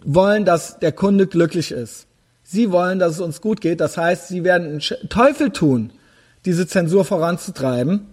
wollen, 0.00 0.44
dass 0.44 0.80
der 0.80 0.90
Kunde 0.90 1.28
glücklich 1.28 1.70
ist. 1.70 2.08
Sie 2.48 2.70
wollen, 2.70 3.00
dass 3.00 3.14
es 3.14 3.20
uns 3.20 3.40
gut 3.40 3.60
geht. 3.60 3.80
Das 3.80 3.96
heißt, 3.96 4.28
sie 4.28 4.44
werden 4.44 4.68
einen 4.68 5.08
Teufel 5.08 5.50
tun, 5.50 5.92
diese 6.44 6.68
Zensur 6.68 7.04
voranzutreiben, 7.04 8.06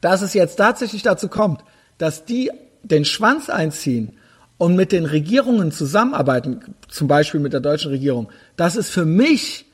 dass 0.00 0.22
es 0.22 0.34
jetzt 0.34 0.54
tatsächlich 0.54 1.02
dazu 1.02 1.26
kommt, 1.26 1.64
dass 1.98 2.24
die 2.24 2.52
den 2.84 3.04
Schwanz 3.04 3.50
einziehen 3.50 4.12
und 4.56 4.76
mit 4.76 4.92
den 4.92 5.04
Regierungen 5.04 5.72
zusammenarbeiten, 5.72 6.60
zum 6.86 7.08
Beispiel 7.08 7.40
mit 7.40 7.52
der 7.52 7.60
deutschen 7.60 7.90
Regierung. 7.90 8.30
Das 8.54 8.76
ist 8.76 8.90
für 8.90 9.04
mich 9.04 9.66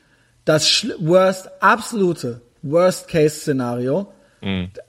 das 0.47 0.87
worst, 0.99 1.51
absolute 1.61 2.41
Worst-Case-Szenario, 2.63 4.11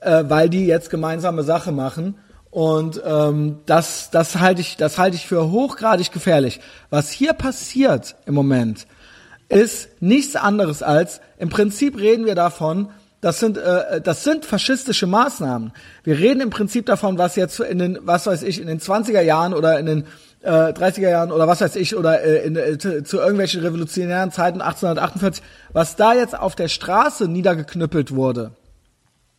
äh, 0.00 0.24
weil 0.28 0.48
die 0.48 0.66
jetzt 0.66 0.88
gemeinsame 0.88 1.42
Sache 1.42 1.72
machen. 1.72 2.14
Und 2.50 3.02
ähm, 3.04 3.60
das, 3.66 4.10
das 4.10 4.36
halte 4.36 4.60
ich, 4.60 4.76
das 4.76 4.98
halte 4.98 5.16
ich 5.16 5.26
für 5.26 5.50
hochgradig 5.50 6.12
gefährlich. 6.12 6.60
Was 6.90 7.10
hier 7.10 7.34
passiert 7.34 8.16
im 8.26 8.34
Moment, 8.34 8.86
ist 9.48 9.88
nichts 10.00 10.36
anderes 10.36 10.82
als, 10.82 11.20
im 11.38 11.48
Prinzip 11.48 11.98
reden 11.98 12.26
wir 12.26 12.34
davon, 12.34 12.88
das 13.20 13.40
sind, 13.40 13.58
äh, 13.58 14.00
das 14.00 14.22
sind 14.24 14.44
faschistische 14.44 15.06
Maßnahmen. 15.06 15.72
Wir 16.04 16.18
reden 16.18 16.40
im 16.40 16.50
Prinzip 16.50 16.86
davon, 16.86 17.18
was 17.18 17.36
jetzt 17.36 17.58
in 17.60 17.78
den, 17.78 17.98
was 18.02 18.26
weiß 18.26 18.42
ich, 18.42 18.60
in 18.60 18.66
den 18.66 18.80
20er 18.80 19.22
Jahren 19.22 19.54
oder 19.54 19.78
in 19.78 19.86
den 19.86 20.04
äh, 20.42 20.50
30er 20.50 21.10
Jahren 21.10 21.32
oder 21.32 21.48
was 21.48 21.60
weiß 21.60 21.76
ich, 21.76 21.96
oder 21.96 22.22
äh, 22.22 22.46
in, 22.46 22.56
äh, 22.56 22.78
zu, 22.78 23.16
irgendwelchen 23.16 23.62
revolutionären 23.62 24.30
Zeiten 24.30 24.60
1848, 24.60 25.42
was 25.72 25.96
da 25.96 26.14
jetzt 26.14 26.38
auf 26.38 26.54
der 26.54 26.68
Straße 26.68 27.26
niedergeknüppelt 27.26 28.14
wurde. 28.14 28.52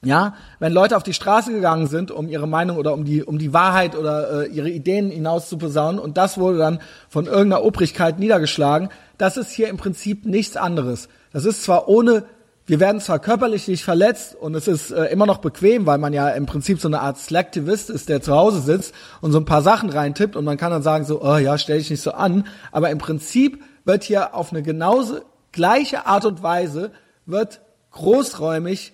Ja, 0.01 0.35
wenn 0.59 0.71
Leute 0.71 0.95
auf 0.95 1.03
die 1.03 1.13
Straße 1.13 1.51
gegangen 1.51 1.87
sind, 1.87 2.09
um 2.09 2.29
ihre 2.29 2.47
Meinung 2.47 2.77
oder 2.77 2.93
um 2.93 3.03
die 3.03 3.21
um 3.21 3.37
die 3.37 3.51
Wahrheit 3.53 3.97
oder 3.97 4.43
äh, 4.43 4.47
ihre 4.47 4.69
Ideen 4.69 5.11
hinaus 5.11 5.49
zu 5.49 5.57
posaunen 5.57 5.99
und 5.99 6.15
das 6.15 6.37
wurde 6.37 6.57
dann 6.57 6.79
von 7.09 7.25
irgendeiner 7.25 7.65
Obrigkeit 7.65 8.17
niedergeschlagen, 8.17 8.89
das 9.17 9.35
ist 9.35 9.51
hier 9.51 9.67
im 9.67 9.75
Prinzip 9.75 10.25
nichts 10.25 10.55
anderes. 10.55 11.09
Das 11.33 11.43
ist 11.43 11.63
zwar 11.63 11.89
ohne 11.89 12.23
wir 12.65 12.79
werden 12.79 13.01
zwar 13.01 13.19
körperlich 13.19 13.67
nicht 13.67 13.83
verletzt 13.83 14.35
und 14.35 14.55
es 14.55 14.67
ist 14.69 14.91
äh, 14.91 15.05
immer 15.05 15.25
noch 15.25 15.39
bequem, 15.39 15.85
weil 15.85 15.97
man 15.97 16.13
ja 16.13 16.29
im 16.29 16.45
Prinzip 16.45 16.79
so 16.79 16.87
eine 16.87 17.01
Art 17.01 17.17
Slacktivist 17.17 17.89
ist, 17.89 18.07
der 18.07 18.21
zu 18.21 18.35
Hause 18.35 18.61
sitzt 18.61 18.93
und 19.21 19.31
so 19.31 19.39
ein 19.39 19.45
paar 19.45 19.63
Sachen 19.63 19.89
reintippt 19.89 20.35
und 20.35 20.45
man 20.45 20.55
kann 20.55 20.71
dann 20.71 20.83
sagen 20.83 21.03
so, 21.03 21.21
oh 21.21 21.37
ja, 21.37 21.57
stell 21.57 21.79
dich 21.79 21.89
nicht 21.89 22.03
so 22.03 22.11
an, 22.11 22.45
aber 22.71 22.89
im 22.91 22.99
Prinzip 22.99 23.61
wird 23.85 24.03
hier 24.03 24.35
auf 24.35 24.51
eine 24.53 24.61
genauso 24.61 25.19
gleiche 25.51 26.05
Art 26.05 26.23
und 26.25 26.41
Weise 26.41 26.91
wird 27.25 27.59
großräumig 27.91 28.93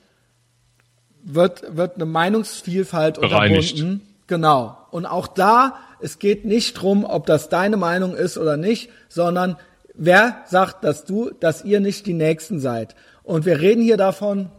wird, 1.26 1.76
wird 1.76 1.96
eine 1.96 2.06
Meinungsvielfalt 2.06 3.20
Bereinigt. 3.20 3.74
unterbunden 3.74 4.16
Genau. 4.28 4.78
Und 4.92 5.06
auch 5.06 5.28
da, 5.28 5.76
es 6.00 6.20
geht 6.20 6.46
nicht 6.46 6.74
drum, 6.74 7.04
ob 7.04 7.26
das 7.26 7.50
deine 7.50 7.78
Meinung 7.78 8.16
ist 8.16 8.38
oder 8.38 8.58
nicht, 8.58 8.90
sondern 9.08 9.58
wer 9.94 10.44
sagt, 10.48 10.84
dass 10.84 11.06
du, 11.06 11.32
dass 11.40 11.64
ihr 11.64 11.80
nicht 11.80 12.06
die 12.06 12.14
Nächsten 12.14 12.60
seid. 12.60 12.96
Und 13.24 13.46
wir 13.46 13.60
reden 13.60 13.84
hier 13.84 13.98
davon, 13.98 14.50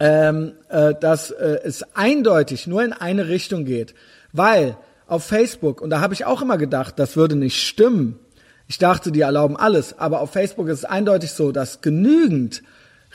ähm, 0.00 0.52
äh, 0.68 0.94
dass 0.94 1.30
äh, 1.30 1.60
es 1.64 1.84
eindeutig 1.94 2.66
nur 2.66 2.82
in 2.82 2.92
eine 2.92 3.28
Richtung 3.28 3.64
geht. 3.64 3.94
Weil 4.32 4.76
auf 5.06 5.24
Facebook, 5.24 5.80
und 5.80 5.90
da 5.90 6.00
habe 6.00 6.14
ich 6.14 6.24
auch 6.24 6.42
immer 6.42 6.58
gedacht, 6.58 6.98
das 6.98 7.16
würde 7.16 7.36
nicht 7.36 7.62
stimmen. 7.62 8.18
Ich 8.66 8.78
dachte, 8.78 9.12
die 9.12 9.20
erlauben 9.20 9.56
alles, 9.56 9.98
aber 9.98 10.20
auf 10.20 10.32
Facebook 10.32 10.68
ist 10.68 10.78
es 10.78 10.84
eindeutig 10.84 11.32
so, 11.32 11.52
dass 11.52 11.80
genügend 11.80 12.62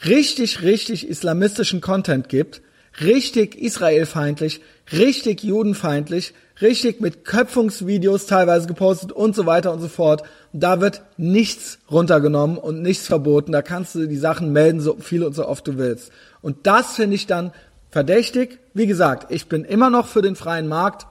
richtig, 0.06 0.62
richtig 0.62 1.08
islamistischen 1.08 1.82
Content 1.82 2.30
gibt, 2.30 2.62
richtig 3.02 3.56
israelfeindlich, 3.56 4.62
richtig 4.92 5.44
judenfeindlich, 5.44 6.34
richtig 6.62 7.00
mit 7.00 7.26
Köpfungsvideos 7.26 8.26
teilweise 8.26 8.68
gepostet 8.68 9.12
und 9.12 9.36
so 9.36 9.46
weiter 9.46 9.72
und 9.72 9.80
so 9.80 9.88
fort. 9.88 10.24
Und 10.52 10.62
da 10.62 10.82
wird 10.82 11.02
nichts 11.18 11.80
runtergenommen 11.90 12.58
und 12.58 12.82
nichts 12.82 13.08
verboten. 13.08 13.52
Da 13.52 13.62
kannst 13.62 13.96
du 13.96 14.08
die 14.08 14.18
Sachen 14.18 14.52
melden, 14.52 14.82
so 14.82 14.98
viel 15.00 15.24
und 15.24 15.34
so 15.34 15.48
oft 15.48 15.68
du 15.68 15.78
willst. 15.78 16.12
Und 16.42 16.68
das 16.68 16.96
finde 16.96 17.16
ich 17.16 17.28
dann 17.28 17.52
verdächtig. 17.90 18.60
Wie 18.74 18.88
gesagt, 18.88 19.32
ich 19.32 19.48
bin 19.48 19.64
immer 19.64 19.90
noch 19.90 20.08
für 20.08 20.22
den 20.22 20.36
freien 20.36 20.68
Markt. 20.68 21.08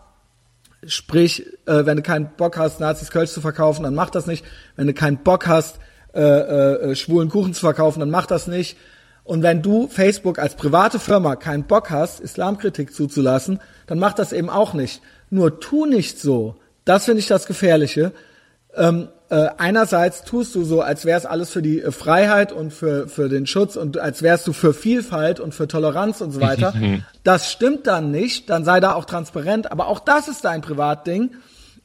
Sprich, 0.86 1.46
äh, 1.66 1.86
wenn 1.86 1.96
du 1.96 2.02
keinen 2.02 2.30
Bock 2.36 2.56
hast, 2.56 2.78
Nazis 2.78 3.10
Kölsch 3.10 3.32
zu 3.32 3.40
verkaufen, 3.40 3.82
dann 3.82 3.94
mach 3.94 4.10
das 4.10 4.26
nicht. 4.26 4.44
Wenn 4.76 4.86
du 4.86 4.94
keinen 4.94 5.18
Bock 5.18 5.46
hast, 5.48 5.80
äh, 6.18 6.90
äh, 6.90 6.96
schwulen 6.96 7.28
Kuchen 7.28 7.54
zu 7.54 7.60
verkaufen, 7.60 8.00
dann 8.00 8.10
mach 8.10 8.26
das 8.26 8.46
nicht. 8.46 8.76
Und 9.24 9.42
wenn 9.42 9.62
du 9.62 9.88
Facebook 9.88 10.38
als 10.38 10.56
private 10.56 10.98
Firma 10.98 11.36
keinen 11.36 11.64
Bock 11.64 11.90
hast, 11.90 12.18
Islamkritik 12.18 12.94
zuzulassen, 12.94 13.60
dann 13.86 13.98
mach 13.98 14.14
das 14.14 14.32
eben 14.32 14.50
auch 14.50 14.74
nicht. 14.74 15.02
Nur 15.30 15.60
tu 15.60 15.86
nicht 15.86 16.18
so. 16.18 16.56
Das 16.84 17.04
finde 17.04 17.20
ich 17.20 17.28
das 17.28 17.46
Gefährliche. 17.46 18.12
Ähm, 18.74 19.08
äh, 19.30 19.48
einerseits 19.58 20.24
tust 20.24 20.54
du 20.54 20.64
so, 20.64 20.80
als 20.80 21.04
wäre 21.04 21.18
es 21.18 21.26
alles 21.26 21.50
für 21.50 21.60
die 21.60 21.82
äh, 21.82 21.92
Freiheit 21.92 22.50
und 22.50 22.72
für, 22.72 23.08
für 23.08 23.28
den 23.28 23.46
Schutz 23.46 23.76
und 23.76 23.98
als 23.98 24.22
wärst 24.22 24.46
du 24.46 24.54
für 24.54 24.72
Vielfalt 24.72 25.38
und 25.38 25.54
für 25.54 25.68
Toleranz 25.68 26.22
und 26.22 26.32
so 26.32 26.40
weiter. 26.40 26.72
das 27.24 27.52
stimmt 27.52 27.86
dann 27.86 28.10
nicht, 28.10 28.48
dann 28.48 28.64
sei 28.64 28.80
da 28.80 28.94
auch 28.94 29.04
transparent, 29.04 29.70
aber 29.70 29.88
auch 29.88 30.00
das 30.00 30.28
ist 30.28 30.44
dein 30.44 30.62
Privatding. 30.62 31.32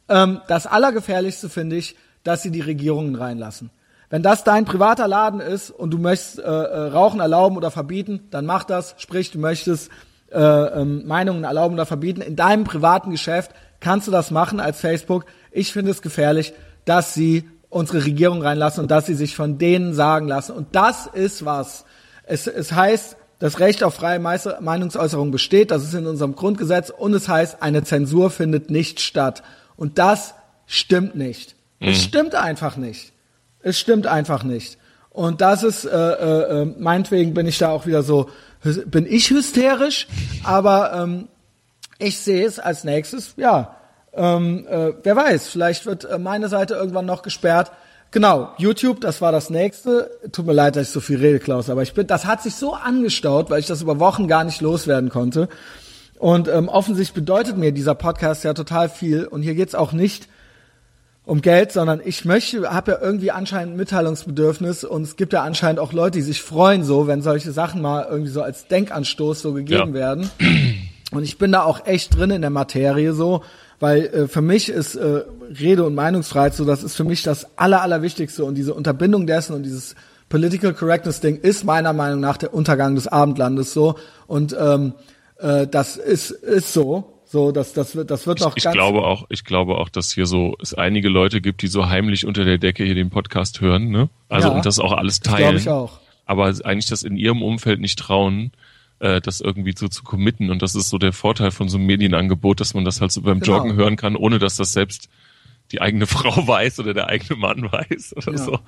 Ähm, 0.08 0.40
das 0.48 0.66
Allergefährlichste 0.66 1.50
finde 1.50 1.76
ich, 1.76 1.98
dass 2.24 2.42
sie 2.42 2.52
die 2.52 2.62
Regierungen 2.62 3.16
reinlassen. 3.16 3.70
Wenn 4.10 4.22
das 4.22 4.44
dein 4.44 4.66
privater 4.66 5.08
Laden 5.08 5.40
ist 5.40 5.72
und 5.72 5.92
du 5.92 5.98
möchtest 5.98 6.40
äh, 6.40 6.44
äh, 6.44 6.88
Rauchen 6.90 7.20
erlauben 7.20 7.58
oder 7.58 7.72
verbieten, 7.72 8.28
dann 8.32 8.46
mach 8.46 8.64
das. 8.64 8.96
Sprich, 8.98 9.32
du 9.32 9.40
möchtest 9.40 9.90
äh, 10.32 10.40
ähm, 10.40 11.06
Meinungen 11.08 11.44
erlauben 11.44 11.76
oder 11.76 11.86
verbieten. 11.86 12.22
In 12.22 12.36
deinem 12.36 12.64
privaten 12.64 13.12
Geschäft 13.12 13.52
kannst 13.80 14.08
du 14.08 14.12
das 14.12 14.32
machen 14.32 14.60
als 14.60 14.80
Facebook. 14.80 15.26
Ich 15.52 15.74
finde 15.74 15.92
es 15.92 16.02
gefährlich, 16.02 16.54
dass 16.86 17.14
sie 17.14 17.50
unsere 17.70 18.06
Regierung 18.06 18.42
reinlassen 18.42 18.82
und 18.82 18.92
dass 18.92 19.06
sie 19.06 19.16
sich 19.16 19.36
von 19.36 19.58
denen 19.58 19.94
sagen 19.94 20.28
lassen. 20.28 20.54
Und 20.54 20.76
das 20.76 21.08
ist 21.08 21.46
was. 21.46 21.86
Es, 22.26 22.48
es 22.48 22.72
heißt, 22.72 23.18
das 23.40 23.60
Recht 23.60 23.84
auf 23.84 23.96
freie 23.96 24.20
Meinungsäußerung 24.20 25.32
besteht, 25.32 25.72
das 25.72 25.84
ist 25.84 25.94
in 25.94 26.08
unserem 26.08 26.36
Grundgesetz 26.36 26.90
und 26.90 27.14
es 27.14 27.28
heißt, 27.28 27.62
eine 27.62 27.84
Zensur 27.84 28.30
findet 28.30 28.70
nicht 28.70 29.02
statt. 29.02 29.44
Und 29.76 29.98
das 29.98 30.36
stimmt 30.66 31.16
nicht. 31.16 31.56
Mhm. 31.80 31.90
Es 31.90 32.04
stimmt 32.04 32.36
einfach 32.36 32.78
nicht. 32.78 33.13
Es 33.64 33.80
stimmt 33.80 34.06
einfach 34.06 34.44
nicht. 34.44 34.78
Und 35.10 35.42
das 35.42 35.64
ist, 35.64 35.86
äh, 35.86 35.90
äh, 35.90 36.62
äh, 36.62 36.66
meinetwegen 36.66 37.34
bin 37.34 37.48
ich 37.48 37.58
da 37.58 37.70
auch 37.70 37.86
wieder 37.86 38.04
so, 38.04 38.30
bin 38.86 39.06
ich 39.08 39.30
hysterisch, 39.30 40.08
aber 40.44 40.94
ähm, 40.94 41.28
ich 42.00 42.20
sehe 42.20 42.46
es 42.46 42.60
als 42.60 42.84
nächstes, 42.84 43.34
ja, 43.38 43.78
ähm, 44.14 44.68
äh, 44.70 44.94
wer 45.02 45.16
weiß, 45.16 45.48
vielleicht 45.48 45.86
wird 45.86 46.06
äh, 46.06 46.18
meine 46.18 46.50
Seite 46.50 46.76
irgendwann 46.76 47.06
noch 47.06 47.22
gesperrt. 47.22 47.72
Genau, 48.12 48.52
YouTube, 48.58 49.02
das 49.02 49.22
war 49.22 49.32
das 49.32 49.50
nächste. 49.50 50.12
Tut 50.32 50.46
mir 50.46 50.54
leid, 50.54 50.76
dass 50.76 50.88
ich 50.88 50.94
so 50.94 51.00
viel 51.00 51.18
rede, 51.18 51.40
Klaus, 51.40 51.70
aber 51.70 51.82
ich 51.82 51.94
bin, 51.94 52.06
das 52.06 52.26
hat 52.26 52.44
sich 52.44 52.56
so 52.56 52.74
angestaut, 52.74 53.50
weil 53.50 53.60
ich 53.60 53.66
das 53.66 53.82
über 53.82 54.00
Wochen 54.00 54.28
gar 54.28 54.44
nicht 54.44 54.62
loswerden 54.62 55.10
konnte. 55.10 55.50
Und 56.20 56.48
ähm, 56.48 56.70
offensichtlich 56.70 57.14
bedeutet 57.14 57.58
mir 57.58 57.72
dieser 57.72 57.96
Podcast 57.96 58.44
ja 58.44 58.54
total 58.54 58.88
viel. 58.88 59.26
Und 59.26 59.42
hier 59.42 59.56
geht's 59.56 59.76
auch 59.76 59.94
nicht 59.94 60.28
um 61.26 61.42
Geld, 61.42 61.72
sondern 61.72 62.02
ich 62.04 62.26
möchte, 62.26 62.70
habe 62.74 62.92
ja 62.92 62.98
irgendwie 63.02 63.32
anscheinend 63.32 63.78
Mitteilungsbedürfnis 63.78 64.84
und 64.84 65.04
es 65.04 65.16
gibt 65.16 65.32
ja 65.34 65.44
anscheinend 65.44 65.80
auch 65.80 65.94
Leute, 65.94 66.18
die 66.18 66.22
sich 66.22 66.42
freuen 66.42 66.84
so, 66.84 67.08
wenn 67.08 67.22
solche 67.22 67.52
Sachen 67.52 67.82
mal 67.82 68.06
irgendwie 68.10 68.32
so 68.32 68.42
als 68.42 68.68
Denkanstoß 68.68 69.42
so 69.42 69.54
gegeben 69.54 69.90
ja. 69.90 69.94
werden. 69.94 70.30
Und 71.12 71.24
ich 71.24 71.38
bin 71.38 71.52
da 71.52 71.64
auch 71.64 71.86
echt 71.86 72.18
drin 72.18 72.32
in 72.32 72.42
der 72.42 72.50
Materie 72.50 73.14
so, 73.14 73.44
weil 73.80 74.06
äh, 74.06 74.28
für 74.28 74.42
mich 74.42 74.70
ist 74.70 74.96
äh, 74.96 75.24
Rede- 75.60 75.86
und 75.86 75.94
Meinungsfreiheit 75.94 76.56
so, 76.56 76.66
das 76.66 76.84
ist 76.84 76.96
für 76.96 77.04
mich 77.04 77.22
das 77.22 77.56
Aller, 77.56 77.82
Allerwichtigste 77.82 78.44
und 78.44 78.56
diese 78.56 78.74
Unterbindung 78.74 79.28
dessen 79.28 79.54
und 79.54 79.64
dieses 79.64 79.96
Political 80.30 80.74
Correctness 80.74 81.20
Ding 81.20 81.38
ist 81.38 81.64
meiner 81.64 81.94
Meinung 81.94 82.20
nach 82.20 82.38
der 82.38 82.54
Untergang 82.54 82.96
des 82.96 83.08
Abendlandes 83.08 83.74
so 83.74 83.96
und 84.26 84.56
ähm, 84.60 84.94
äh, 85.38 85.68
das 85.68 85.98
ist, 85.98 86.32
ist 86.32 86.74
so 86.74 87.13
so, 87.34 87.52
das, 87.52 87.74
das 87.74 87.96
wird, 87.96 88.12
das 88.12 88.28
wird 88.28 88.42
noch 88.42 88.56
ich, 88.56 88.64
ich 88.64 88.72
glaube 88.72 89.02
auch, 89.02 89.26
ich 89.30 89.44
glaube 89.44 89.80
auch, 89.80 89.90
dass 89.90 90.14
hier 90.14 90.28
so 90.28 90.56
es 90.62 90.76
einige 90.76 91.10
Leute 91.10 91.42
gibt, 91.42 91.64
die 91.64 91.68
so 91.68 91.90
heimlich 91.90 92.28
unter 92.28 92.46
der 92.46 92.60
Decke 92.60 92.84
hier 92.84 92.94
den 92.94 93.10
Podcast 93.10 93.60
hören, 93.60 93.90
ne? 93.90 94.08
Also 94.30 94.50
ja, 94.50 94.54
und 94.54 94.68
das 94.68 94.78
auch 94.78 94.92
alles 94.92 95.20
teilen. 95.20 95.40
Glaube 95.40 95.58
ich 95.58 95.70
auch. 95.70 96.00
Aber 96.28 96.54
eigentlich 96.64 96.86
das 96.86 97.02
in 97.02 97.18
ihrem 97.18 97.42
Umfeld 97.42 97.82
nicht 97.82 97.98
trauen, 97.98 98.52
äh, 99.00 99.20
das 99.20 99.42
irgendwie 99.42 99.74
so 99.76 99.88
zu 99.88 100.04
committen. 100.04 100.52
Und 100.52 100.62
das 100.62 100.76
ist 100.76 100.92
so 100.92 101.00
der 101.00 101.12
Vorteil 101.12 101.50
von 101.50 101.70
so 101.70 101.80
einem 101.80 101.88
Medienangebot, 101.88 102.60
dass 102.60 102.76
man 102.76 102.86
das 102.86 103.02
halt 103.02 103.12
so 103.12 103.24
beim 103.24 103.40
genau. 103.40 103.58
Joggen 103.58 103.74
hören 103.74 103.96
kann, 103.96 104.16
ohne 104.16 104.38
dass 104.38 104.58
das 104.58 104.72
selbst 104.72 105.10
die 105.72 105.82
eigene 105.82 106.06
Frau 106.06 106.48
weiß 106.48 106.82
oder 106.82 106.94
der 106.94 107.08
eigene 107.08 107.40
Mann 107.40 107.64
weiß 107.72 108.16
oder 108.16 108.34
ja. 108.34 108.38
so. 108.38 108.60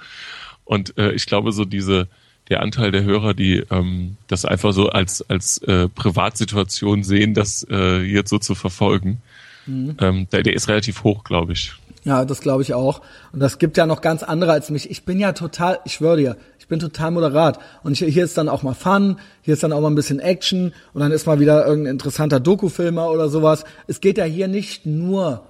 Und 0.63 0.97
äh, 0.97 1.11
ich 1.11 1.27
glaube, 1.27 1.51
so 1.51 1.65
diese 1.65 2.07
der 2.49 2.61
Anteil 2.61 2.91
der 2.91 3.03
Hörer, 3.03 3.33
die 3.33 3.63
ähm, 3.71 4.17
das 4.27 4.45
einfach 4.45 4.71
so 4.71 4.89
als, 4.89 5.27
als 5.29 5.57
äh, 5.59 5.89
Privatsituation 5.89 7.03
sehen, 7.03 7.33
das 7.33 7.65
äh, 7.69 8.01
jetzt 8.01 8.29
so 8.29 8.37
zu 8.37 8.55
verfolgen, 8.55 9.21
mhm. 9.65 9.97
ähm, 9.99 10.27
der, 10.31 10.43
der 10.43 10.53
ist 10.53 10.67
relativ 10.67 11.03
hoch, 11.03 11.23
glaube 11.23 11.53
ich. 11.53 11.73
Ja, 12.03 12.23
das 12.23 12.39
glaube 12.39 12.61
ich 12.61 12.75
auch. 12.75 13.01
Und 13.33 13.39
das 13.39 13.57
gibt 13.57 13.77
ja 13.77 13.87
noch 13.87 14.01
ganz 14.01 14.21
andere 14.21 14.51
als 14.51 14.69
mich. 14.69 14.91
Ich 14.91 15.05
bin 15.05 15.19
ja 15.19 15.31
total, 15.31 15.79
ich 15.85 15.93
schwöre 15.93 16.17
dir, 16.17 16.37
ich 16.59 16.67
bin 16.67 16.79
total 16.79 17.09
moderat. 17.09 17.59
Und 17.83 17.99
ich, 17.99 18.13
hier 18.13 18.23
ist 18.23 18.37
dann 18.37 18.47
auch 18.47 18.61
mal 18.61 18.75
Fun, 18.75 19.17
hier 19.41 19.55
ist 19.55 19.63
dann 19.63 19.73
auch 19.73 19.81
mal 19.81 19.89
ein 19.89 19.95
bisschen 19.95 20.19
Action 20.19 20.71
und 20.93 21.01
dann 21.01 21.11
ist 21.11 21.25
mal 21.25 21.39
wieder 21.39 21.65
irgendein 21.65 21.93
interessanter 21.93 22.39
Dokufilmer 22.39 23.09
oder 23.09 23.27
sowas. 23.27 23.65
Es 23.87 24.01
geht 24.01 24.19
ja 24.19 24.25
hier 24.25 24.47
nicht 24.47 24.85
nur 24.85 25.47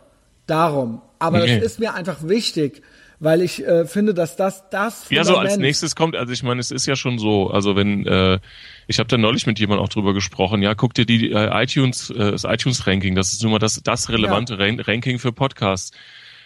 darum. 0.48 1.02
Aber 1.20 1.40
nee. 1.40 1.60
das 1.60 1.74
ist 1.74 1.80
mir 1.80 1.94
einfach 1.94 2.20
wichtig, 2.24 2.82
weil 3.20 3.42
ich 3.42 3.66
äh, 3.66 3.86
finde, 3.86 4.14
dass 4.14 4.36
das 4.36 4.70
das 4.70 5.10
ja 5.10 5.24
so 5.24 5.38
als 5.38 5.58
nächstes 5.58 5.96
kommt. 5.96 6.16
Also 6.16 6.34
ich 6.34 6.44
meine, 6.44 6.60
es 6.60 6.72
ist 6.72 6.86
ja 6.86 6.96
schon 6.96 7.20
so. 7.20 7.50
Also 7.50 7.76
wenn 7.76 8.06
äh, 8.06 8.40
ich 8.88 9.00
habe 9.00 9.08
da 9.08 9.18
neulich 9.18 9.48
mit 9.48 9.60
jemandem 9.60 9.84
auch 9.86 9.90
drüber 9.90 10.14
gesprochen. 10.14 10.62
Ja, 10.62 10.76
guck 10.76 10.94
dir 10.94 11.06
die 11.06 11.32
äh, 11.32 11.64
iTunes 11.64 12.10
äh, 12.10 12.32
das 12.32 12.44
iTunes 12.44 12.86
Ranking. 12.88 13.16
Das 13.16 13.34
ist 13.34 13.44
nun 13.44 13.52
mal 13.52 13.60
das 13.60 13.82
das 13.84 14.10
relevante 14.10 14.56
ja. 14.56 14.84
Ranking 14.86 15.20
für 15.20 15.32
Podcasts. 15.32 15.92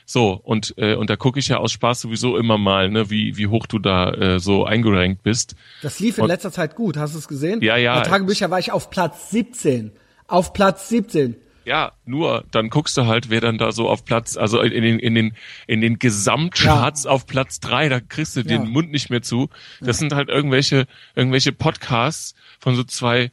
So 0.06 0.40
und 0.44 0.74
äh, 0.78 0.96
und 0.96 1.10
da 1.10 1.16
gucke 1.16 1.40
ich 1.40 1.50
ja 1.50 1.58
aus 1.58 1.72
Spaß 1.72 2.02
sowieso 2.02 2.38
immer 2.38 2.58
mal, 2.58 2.90
ne, 2.90 3.10
wie 3.12 3.38
wie 3.38 3.48
hoch 3.48 3.68
du 3.68 3.78
da 3.78 4.12
äh, 4.12 4.40
so 4.40 4.66
eingerankt 4.66 5.22
bist. 5.22 5.56
Das 5.84 6.00
lief 6.00 6.18
in 6.18 6.24
und, 6.24 6.30
letzter 6.30 6.52
Zeit 6.52 6.76
gut. 6.76 6.98
Hast 6.98 7.14
du 7.14 7.20
es 7.20 7.28
gesehen? 7.28 7.62
Ja, 7.62 7.78
ja. 7.78 8.00
Bei 8.00 8.08
Tagebücher 8.08 8.50
war 8.50 8.58
ich 8.58 8.72
auf 8.72 8.90
Platz 8.90 9.30
17. 9.30 9.92
Auf 10.28 10.54
Platz 10.54 10.90
17. 10.90 11.36
Ja, 11.70 11.92
nur 12.04 12.46
dann 12.50 12.72
guckst 12.72 12.98
du 12.98 13.06
halt, 13.06 13.30
wer 13.30 13.42
dann 13.42 13.60
da 13.60 13.72
so 13.72 13.88
auf 13.88 14.04
Platz, 14.04 14.38
also 14.38 14.60
in 14.60 14.82
den 14.82 14.98
in 14.98 15.14
den 15.14 15.36
in 15.68 15.82
den 15.82 16.00
Gesamtcharts 16.00 17.04
ja. 17.04 17.12
auf 17.12 17.28
Platz 17.28 17.60
drei, 17.60 17.90
da 17.90 18.00
kriegst 18.00 18.36
du 18.36 18.40
ja. 18.40 18.48
den 18.48 18.68
Mund 18.70 18.90
nicht 18.92 19.12
mehr 19.12 19.22
zu. 19.22 19.50
Das 19.80 19.88
ja. 19.88 19.94
sind 19.94 20.16
halt 20.16 20.30
irgendwelche 20.30 20.88
irgendwelche 21.14 21.52
Podcasts 21.52 22.34
von 22.60 22.76
so 22.76 22.84
zwei 22.84 23.30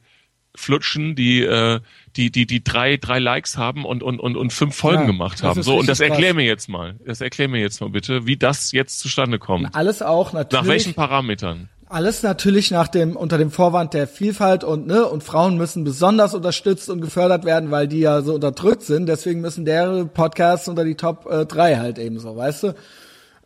Flutschen, 0.53 1.15
die 1.15 1.41
äh, 1.41 1.79
die 2.15 2.29
die 2.29 2.45
die 2.45 2.63
drei 2.63 2.97
drei 2.97 3.17
Likes 3.17 3.57
haben 3.57 3.85
und 3.85 4.03
und 4.03 4.19
und 4.19 4.37
und 4.37 4.53
fünf 4.53 4.75
Folgen 4.75 5.07
gemacht 5.07 5.41
haben. 5.41 5.63
So 5.63 5.79
und 5.79 5.89
das 5.89 5.99
erklär 5.99 6.35
mir 6.35 6.45
jetzt 6.45 6.69
mal. 6.69 6.93
Das 7.07 7.21
erklär 7.21 7.47
mir 7.47 7.59
jetzt 7.59 7.81
mal 7.81 7.89
bitte, 7.89 8.27
wie 8.27 8.37
das 8.37 8.71
jetzt 8.71 8.99
zustande 8.99 9.39
kommt. 9.39 9.73
Alles 9.73 10.03
auch 10.03 10.31
natürlich. 10.31 10.61
Nach 10.61 10.69
welchen 10.69 10.93
Parametern? 10.93 11.69
Alles 11.89 12.21
natürlich 12.21 12.69
nach 12.69 12.89
dem, 12.89 13.15
unter 13.15 13.37
dem 13.37 13.49
Vorwand 13.49 13.93
der 13.93 14.07
Vielfalt 14.07 14.65
und, 14.65 14.87
ne, 14.87 15.05
und 15.05 15.23
Frauen 15.23 15.55
müssen 15.55 15.85
besonders 15.85 16.33
unterstützt 16.33 16.89
und 16.89 16.99
gefördert 16.99 17.45
werden, 17.45 17.71
weil 17.71 17.87
die 17.87 18.01
ja 18.01 18.21
so 18.21 18.33
unterdrückt 18.33 18.83
sind. 18.83 19.05
Deswegen 19.05 19.39
müssen 19.39 19.63
deren 19.63 20.09
Podcasts 20.09 20.67
unter 20.67 20.83
die 20.83 20.95
Top 20.95 21.25
äh, 21.31 21.45
3 21.45 21.77
halt 21.77 21.97
eben 21.97 22.19
so, 22.19 22.35
weißt 22.35 22.63
du? 22.63 22.75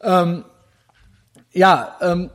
Ähm, 0.01 0.43
ja, 1.51 1.95
ähm, 2.01 2.31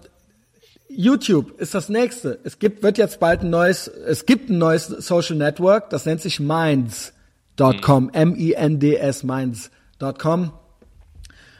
YouTube 0.88 1.58
ist 1.60 1.74
das 1.74 1.88
nächste. 1.88 2.38
Es 2.44 2.60
gibt, 2.60 2.84
wird 2.84 2.98
jetzt 2.98 3.18
bald 3.18 3.42
ein 3.42 3.50
neues, 3.50 3.88
es 3.88 4.26
gibt 4.26 4.48
ein 4.48 4.58
neues 4.58 4.86
Social 4.86 5.34
Network, 5.34 5.90
das 5.90 6.06
nennt 6.06 6.20
sich 6.20 6.38
Minds.com, 6.38 8.04
mhm. 8.04 8.10
M-I-N-D-S, 8.12 9.24
Minds.com. 9.24 10.52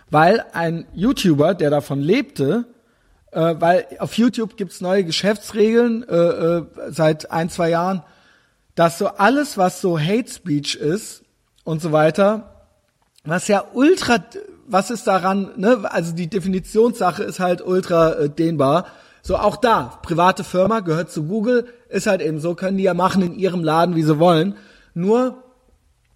Weil 0.09 0.45
ein 0.53 0.87
YouTuber, 0.95 1.55
der 1.55 1.71
davon 1.71 2.01
lebte, 2.01 2.67
äh, 3.37 3.55
weil 3.61 3.87
auf 4.01 4.15
YouTube 4.15 4.57
gibt's 4.57 4.81
neue 4.81 5.05
Geschäftsregeln 5.05 6.03
äh, 6.09 6.17
äh, 6.17 6.67
seit 6.89 7.31
ein, 7.31 7.51
zwei 7.51 7.71
Jahren, 7.71 8.03
dass 8.75 8.99
so 8.99 9.07
alles, 9.07 9.57
was 9.57 9.81
so 9.81 9.99
Hate 9.99 10.29
Speech 10.29 10.75
ist, 10.75 11.23
und 11.67 11.83
so 11.83 11.93
weiter. 11.93 12.65
Was 13.25 13.49
ja 13.49 13.65
ultra, 13.75 14.25
was 14.67 14.91
ist 14.91 15.07
daran, 15.07 15.51
ne? 15.57 15.81
Also 15.91 16.15
die 16.15 16.29
Definitionssache 16.29 17.25
ist 17.25 17.41
halt 17.41 17.61
ultra 17.61 18.13
äh, 18.13 18.31
dehnbar. 18.31 18.87
So 19.21 19.37
auch 19.37 19.57
da, 19.57 19.99
private 20.03 20.45
Firma 20.45 20.81
gehört 20.81 21.11
zu 21.11 21.25
Google, 21.25 21.67
ist 21.89 22.07
halt 22.07 22.23
eben 22.23 22.39
so, 22.39 22.55
können 22.55 22.79
die 22.79 22.85
ja 22.85 22.95
machen 22.95 23.23
in 23.23 23.35
ihrem 23.35 23.65
Laden, 23.65 23.97
wie 23.97 24.05
sie 24.05 24.21
wollen. 24.21 24.55
Nur 24.95 25.43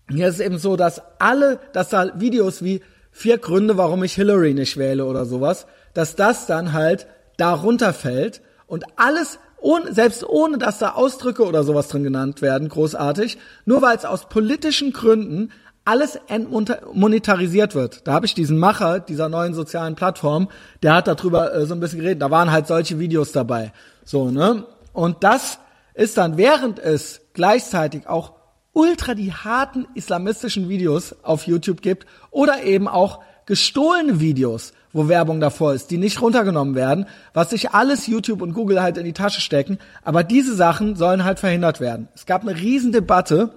hier 0.08 0.28
ist 0.28 0.36
es 0.36 0.40
eben 0.40 0.58
so, 0.58 0.76
dass 0.76 1.02
alle, 1.18 1.58
dass 1.72 1.88
da 1.88 2.20
Videos 2.20 2.62
wie 2.62 2.80
vier 3.10 3.38
Gründe, 3.38 3.76
warum 3.76 4.04
ich 4.04 4.14
Hillary 4.14 4.54
nicht 4.54 4.76
wähle 4.76 5.04
oder 5.04 5.24
sowas, 5.24 5.66
dass 5.94 6.16
das 6.16 6.46
dann 6.46 6.72
halt 6.72 7.06
darunter 7.36 7.92
fällt 7.92 8.42
und 8.66 8.84
alles 8.96 9.38
ohne, 9.60 9.92
selbst 9.92 10.24
ohne 10.24 10.58
dass 10.58 10.78
da 10.78 10.92
Ausdrücke 10.92 11.44
oder 11.44 11.64
sowas 11.64 11.88
drin 11.88 12.02
genannt 12.02 12.42
werden, 12.42 12.68
großartig, 12.68 13.38
nur 13.64 13.82
weil 13.82 13.96
es 13.96 14.04
aus 14.04 14.28
politischen 14.28 14.92
Gründen 14.92 15.50
alles 15.84 16.18
entmonetarisiert 16.28 17.74
wird. 17.74 18.06
Da 18.06 18.12
habe 18.12 18.26
ich 18.26 18.34
diesen 18.34 18.58
Macher 18.58 19.00
dieser 19.00 19.28
neuen 19.28 19.54
sozialen 19.54 19.94
Plattform, 19.94 20.48
der 20.82 20.94
hat 20.94 21.08
darüber 21.08 21.54
äh, 21.54 21.66
so 21.66 21.74
ein 21.74 21.80
bisschen 21.80 22.00
geredet. 22.00 22.22
Da 22.22 22.30
waren 22.30 22.50
halt 22.50 22.66
solche 22.66 22.98
Videos 22.98 23.32
dabei. 23.32 23.72
So, 24.04 24.30
ne? 24.30 24.66
Und 24.92 25.24
das 25.24 25.58
ist 25.94 26.16
dann, 26.16 26.36
während 26.36 26.78
es 26.78 27.22
gleichzeitig 27.32 28.06
auch 28.06 28.34
ultra 28.72 29.14
die 29.14 29.32
harten 29.32 29.86
islamistischen 29.94 30.68
Videos 30.68 31.14
auf 31.22 31.46
YouTube 31.46 31.82
gibt 31.82 32.06
oder 32.30 32.62
eben 32.62 32.86
auch 32.86 33.20
gestohlene 33.46 34.20
Videos, 34.20 34.72
wo 34.92 35.08
Werbung 35.08 35.40
davor 35.40 35.74
ist, 35.74 35.90
die 35.90 35.98
nicht 35.98 36.20
runtergenommen 36.20 36.74
werden, 36.74 37.06
was 37.32 37.50
sich 37.50 37.70
alles 37.70 38.06
YouTube 38.06 38.42
und 38.42 38.54
Google 38.54 38.82
halt 38.82 38.96
in 38.96 39.04
die 39.04 39.12
Tasche 39.12 39.40
stecken. 39.40 39.78
Aber 40.02 40.24
diese 40.24 40.54
Sachen 40.54 40.96
sollen 40.96 41.24
halt 41.24 41.38
verhindert 41.38 41.80
werden. 41.80 42.08
Es 42.14 42.26
gab 42.26 42.42
eine 42.42 42.56
Riesendebatte, 42.56 43.50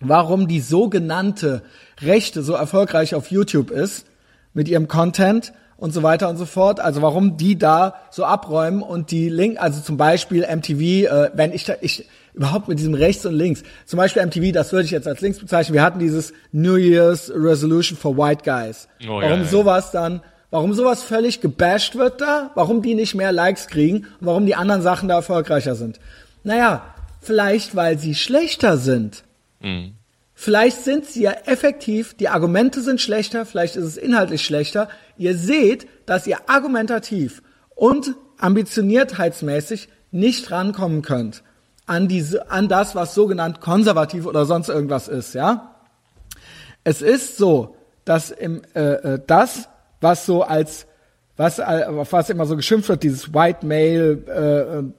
warum 0.00 0.48
die 0.48 0.60
sogenannte 0.60 1.62
Rechte 2.00 2.42
so 2.42 2.54
erfolgreich 2.54 3.14
auf 3.14 3.30
YouTube 3.30 3.70
ist 3.70 4.06
mit 4.52 4.68
ihrem 4.68 4.88
Content 4.88 5.52
und 5.76 5.92
so 5.92 6.02
weiter 6.02 6.28
und 6.28 6.36
so 6.36 6.46
fort. 6.46 6.78
Also 6.78 7.02
warum 7.02 7.36
die 7.36 7.58
da 7.58 7.94
so 8.10 8.24
abräumen 8.24 8.82
und 8.82 9.10
die 9.10 9.28
Link, 9.28 9.60
also 9.60 9.80
zum 9.80 9.96
Beispiel 9.96 10.42
MTV, 10.42 10.80
äh, 10.80 11.30
wenn 11.34 11.52
ich 11.52 11.64
da, 11.64 11.74
ich 11.80 12.06
überhaupt 12.34 12.68
mit 12.68 12.78
diesem 12.78 12.94
rechts 12.94 13.26
und 13.26 13.34
links, 13.34 13.62
zum 13.86 13.96
Beispiel 13.96 14.24
MTV, 14.24 14.52
das 14.52 14.72
würde 14.72 14.84
ich 14.84 14.90
jetzt 14.90 15.08
als 15.08 15.20
links 15.20 15.38
bezeichnen. 15.38 15.74
Wir 15.74 15.82
hatten 15.82 15.98
dieses 15.98 16.32
New 16.52 16.76
Year's 16.76 17.32
Resolution 17.34 17.98
for 17.98 18.16
White 18.16 18.42
Guys. 18.44 18.88
Oh, 19.04 19.20
warum 19.20 19.22
ja, 19.22 19.36
ja. 19.36 19.44
sowas 19.44 19.90
dann, 19.90 20.20
warum 20.50 20.74
sowas 20.74 21.02
völlig 21.02 21.40
gebasht 21.40 21.96
wird 21.96 22.20
da, 22.20 22.50
warum 22.54 22.82
die 22.82 22.94
nicht 22.94 23.14
mehr 23.14 23.32
Likes 23.32 23.68
kriegen 23.68 24.06
und 24.20 24.26
warum 24.26 24.46
die 24.46 24.54
anderen 24.54 24.82
Sachen 24.82 25.08
da 25.08 25.16
erfolgreicher 25.16 25.74
sind. 25.74 26.00
Naja, 26.42 26.94
vielleicht 27.20 27.76
weil 27.76 27.98
sie 27.98 28.14
schlechter 28.14 28.76
sind. 28.76 29.24
Mhm. 29.60 29.92
Vielleicht 30.34 30.84
sind 30.84 31.04
sie 31.04 31.22
ja 31.22 31.32
effektiv, 31.44 32.14
die 32.14 32.28
Argumente 32.28 32.80
sind 32.80 33.00
schlechter, 33.00 33.44
vielleicht 33.44 33.76
ist 33.76 33.84
es 33.84 33.96
inhaltlich 33.98 34.42
schlechter. 34.42 34.88
Ihr 35.18 35.36
seht, 35.36 35.86
dass 36.06 36.26
ihr 36.26 36.38
argumentativ 36.48 37.42
und 37.74 38.14
ambitioniertheitsmäßig 38.38 39.88
nicht 40.10 40.50
rankommen 40.50 41.02
könnt 41.02 41.42
an 41.90 42.06
diese, 42.06 42.50
an 42.52 42.68
das, 42.68 42.94
was 42.94 43.14
sogenannt 43.14 43.60
konservativ 43.60 44.24
oder 44.24 44.46
sonst 44.46 44.68
irgendwas 44.68 45.08
ist, 45.08 45.34
ja. 45.34 45.74
Es 46.84 47.02
ist 47.02 47.36
so, 47.36 47.74
dass 48.04 48.30
im, 48.30 48.62
äh, 48.74 48.92
äh 48.92 49.20
das, 49.26 49.68
was 50.00 50.26
so 50.26 50.42
als 50.42 50.86
was, 51.36 51.58
äh, 51.58 51.62
auf 51.62 52.12
was 52.12 52.28
immer 52.28 52.44
so 52.44 52.54
geschimpft 52.54 52.90
wird, 52.90 53.02
dieses 53.02 53.32
White 53.32 53.64
Male 53.64 54.92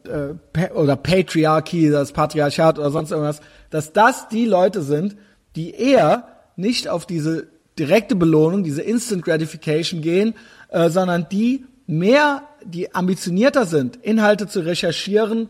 äh, 0.56 0.60
äh, 0.60 0.72
oder 0.72 0.96
Patriarchy, 0.96 1.92
das 1.92 2.12
Patriarchat 2.12 2.80
oder 2.80 2.90
sonst 2.90 3.12
irgendwas, 3.12 3.42
dass 3.70 3.94
das 3.94 4.28
die 4.28 4.46
Leute 4.46 4.82
sind, 4.82 5.18
die 5.56 5.72
eher 5.72 6.28
nicht 6.56 6.88
auf 6.88 7.06
diese 7.06 7.48
direkte 7.78 8.16
Belohnung, 8.16 8.64
diese 8.64 8.82
Instant 8.82 9.24
Gratification 9.24 10.02
gehen, 10.02 10.34
äh, 10.70 10.90
sondern 10.90 11.28
die 11.32 11.66
mehr, 11.86 12.44
die 12.66 12.94
ambitionierter 12.96 13.66
sind, 13.66 13.98
Inhalte 13.98 14.48
zu 14.48 14.62
recherchieren, 14.62 15.50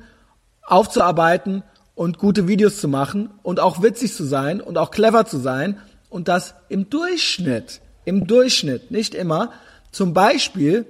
aufzuarbeiten 0.62 1.64
und 1.96 2.18
gute 2.18 2.48
Videos 2.48 2.82
zu 2.82 2.88
machen 2.88 3.30
und 3.44 3.60
auch 3.60 3.82
witzig 3.82 4.14
zu 4.14 4.26
sein 4.26 4.60
und 4.60 4.78
auch 4.78 4.92
clever 4.92 5.26
zu 5.26 5.38
sein 5.38 5.78
und 6.10 6.28
das 6.28 6.56
im 6.68 6.90
Durchschnitt, 6.90 7.82
im 8.06 8.28
Durchschnitt, 8.28 8.92
nicht 8.92 9.16
immer, 9.16 9.52
zum 9.92 10.14
Beispiel 10.14 10.86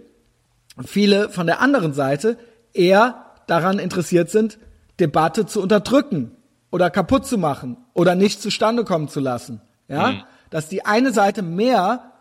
viele 0.86 1.30
von 1.30 1.48
der 1.48 1.62
anderen 1.62 1.94
Seite 1.94 2.38
eher 2.74 3.26
daran 3.48 3.80
interessiert 3.80 4.30
sind, 4.30 4.58
Debatte 5.00 5.46
zu 5.46 5.62
unterdrücken 5.62 6.32
oder 6.72 6.90
kaputt 6.90 7.26
zu 7.26 7.38
machen 7.38 7.78
oder 7.94 8.16
nicht 8.16 8.42
zustande 8.42 8.84
kommen 8.84 9.10
zu 9.10 9.20
lassen. 9.20 9.62
Ja, 9.88 10.12
mhm. 10.12 10.24
dass 10.50 10.70
die 10.70 10.86
eine 10.86 11.12
Seite 11.12 11.42
mehr 11.42 12.12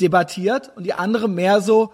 debattiert 0.00 0.70
und 0.76 0.84
die 0.84 0.92
andere 0.92 1.28
mehr 1.28 1.60
so 1.60 1.92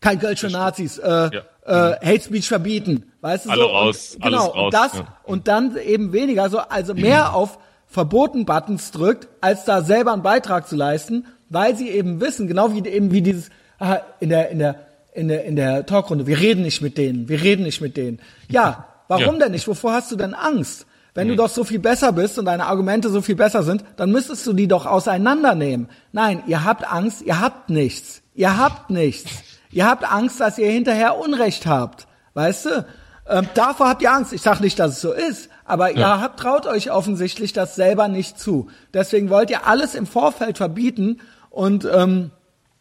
kein 0.00 0.18
Geld 0.18 0.38
für 0.38 0.48
Nazis, 0.48 0.98
äh, 0.98 1.08
ja. 1.08 1.30
äh, 1.64 2.06
Hate 2.06 2.20
Speech 2.20 2.48
verbieten, 2.48 3.12
weißt 3.20 3.46
du 3.46 3.50
Alle 3.50 3.62
so? 3.62 3.68
raus, 3.68 4.14
und, 4.14 4.22
genau, 4.22 4.38
alles 4.38 4.54
raus. 4.54 4.64
Und 4.64 4.74
das 4.74 4.92
ja. 4.94 5.16
und 5.24 5.48
dann 5.48 5.76
eben 5.76 6.12
weniger 6.12 6.48
so, 6.50 6.58
also 6.58 6.94
mehr 6.94 7.34
auf 7.34 7.58
verboten 7.86 8.44
Buttons 8.44 8.90
drückt, 8.90 9.28
als 9.40 9.64
da 9.64 9.82
selber 9.82 10.12
einen 10.12 10.22
Beitrag 10.22 10.68
zu 10.68 10.76
leisten 10.76 11.26
weil 11.50 11.76
sie 11.76 11.90
eben 11.90 12.20
wissen, 12.20 12.46
genau 12.46 12.72
wie 12.72 12.86
eben 12.88 13.10
wie 13.10 13.22
dieses 13.22 13.50
ah, 13.78 13.98
in 14.20 14.28
der 14.28 14.50
in 14.50 14.58
der 14.58 14.76
in 15.14 15.28
der 15.28 15.44
in 15.44 15.56
der 15.56 15.86
Talkrunde, 15.86 16.26
wir 16.26 16.38
reden 16.38 16.62
nicht 16.62 16.82
mit 16.82 16.98
denen, 16.98 17.28
wir 17.28 17.42
reden 17.42 17.62
nicht 17.62 17.80
mit 17.80 17.96
denen. 17.96 18.20
Ja, 18.48 18.86
warum 19.08 19.34
ja. 19.34 19.44
denn 19.44 19.52
nicht? 19.52 19.66
Wovor 19.66 19.92
hast 19.92 20.12
du 20.12 20.16
denn 20.16 20.34
Angst? 20.34 20.86
Wenn 21.14 21.26
mhm. 21.26 21.32
du 21.32 21.36
doch 21.36 21.48
so 21.48 21.64
viel 21.64 21.80
besser 21.80 22.12
bist 22.12 22.38
und 22.38 22.44
deine 22.44 22.66
Argumente 22.66 23.08
so 23.08 23.22
viel 23.22 23.34
besser 23.34 23.62
sind, 23.62 23.84
dann 23.96 24.12
müsstest 24.12 24.46
du 24.46 24.52
die 24.52 24.68
doch 24.68 24.86
auseinandernehmen. 24.86 25.88
Nein, 26.12 26.42
ihr 26.46 26.64
habt 26.64 26.90
Angst, 26.90 27.22
ihr 27.22 27.40
habt 27.40 27.70
nichts. 27.70 28.22
Ihr 28.34 28.56
habt 28.56 28.90
nichts. 28.90 29.30
Ihr 29.72 29.86
habt 29.86 30.10
Angst, 30.10 30.40
dass 30.40 30.58
ihr 30.58 30.70
hinterher 30.70 31.18
Unrecht 31.18 31.66
habt. 31.66 32.06
Weißt 32.34 32.66
du? 32.66 32.86
Ähm, 33.28 33.48
davor 33.54 33.88
habt 33.88 34.02
ihr 34.02 34.12
Angst. 34.12 34.32
Ich 34.32 34.42
sage 34.42 34.62
nicht, 34.62 34.78
dass 34.78 34.92
es 34.92 35.00
so 35.00 35.12
ist, 35.12 35.50
aber 35.64 35.90
ja. 35.90 35.98
ihr 35.98 36.20
habt, 36.20 36.40
traut 36.40 36.66
euch 36.66 36.90
offensichtlich 36.90 37.52
das 37.52 37.74
selber 37.74 38.08
nicht 38.08 38.38
zu. 38.38 38.68
Deswegen 38.94 39.28
wollt 39.28 39.50
ihr 39.50 39.66
alles 39.66 39.94
im 39.94 40.06
Vorfeld 40.06 40.56
verbieten 40.56 41.20
und 41.50 41.88
ähm, 41.90 42.30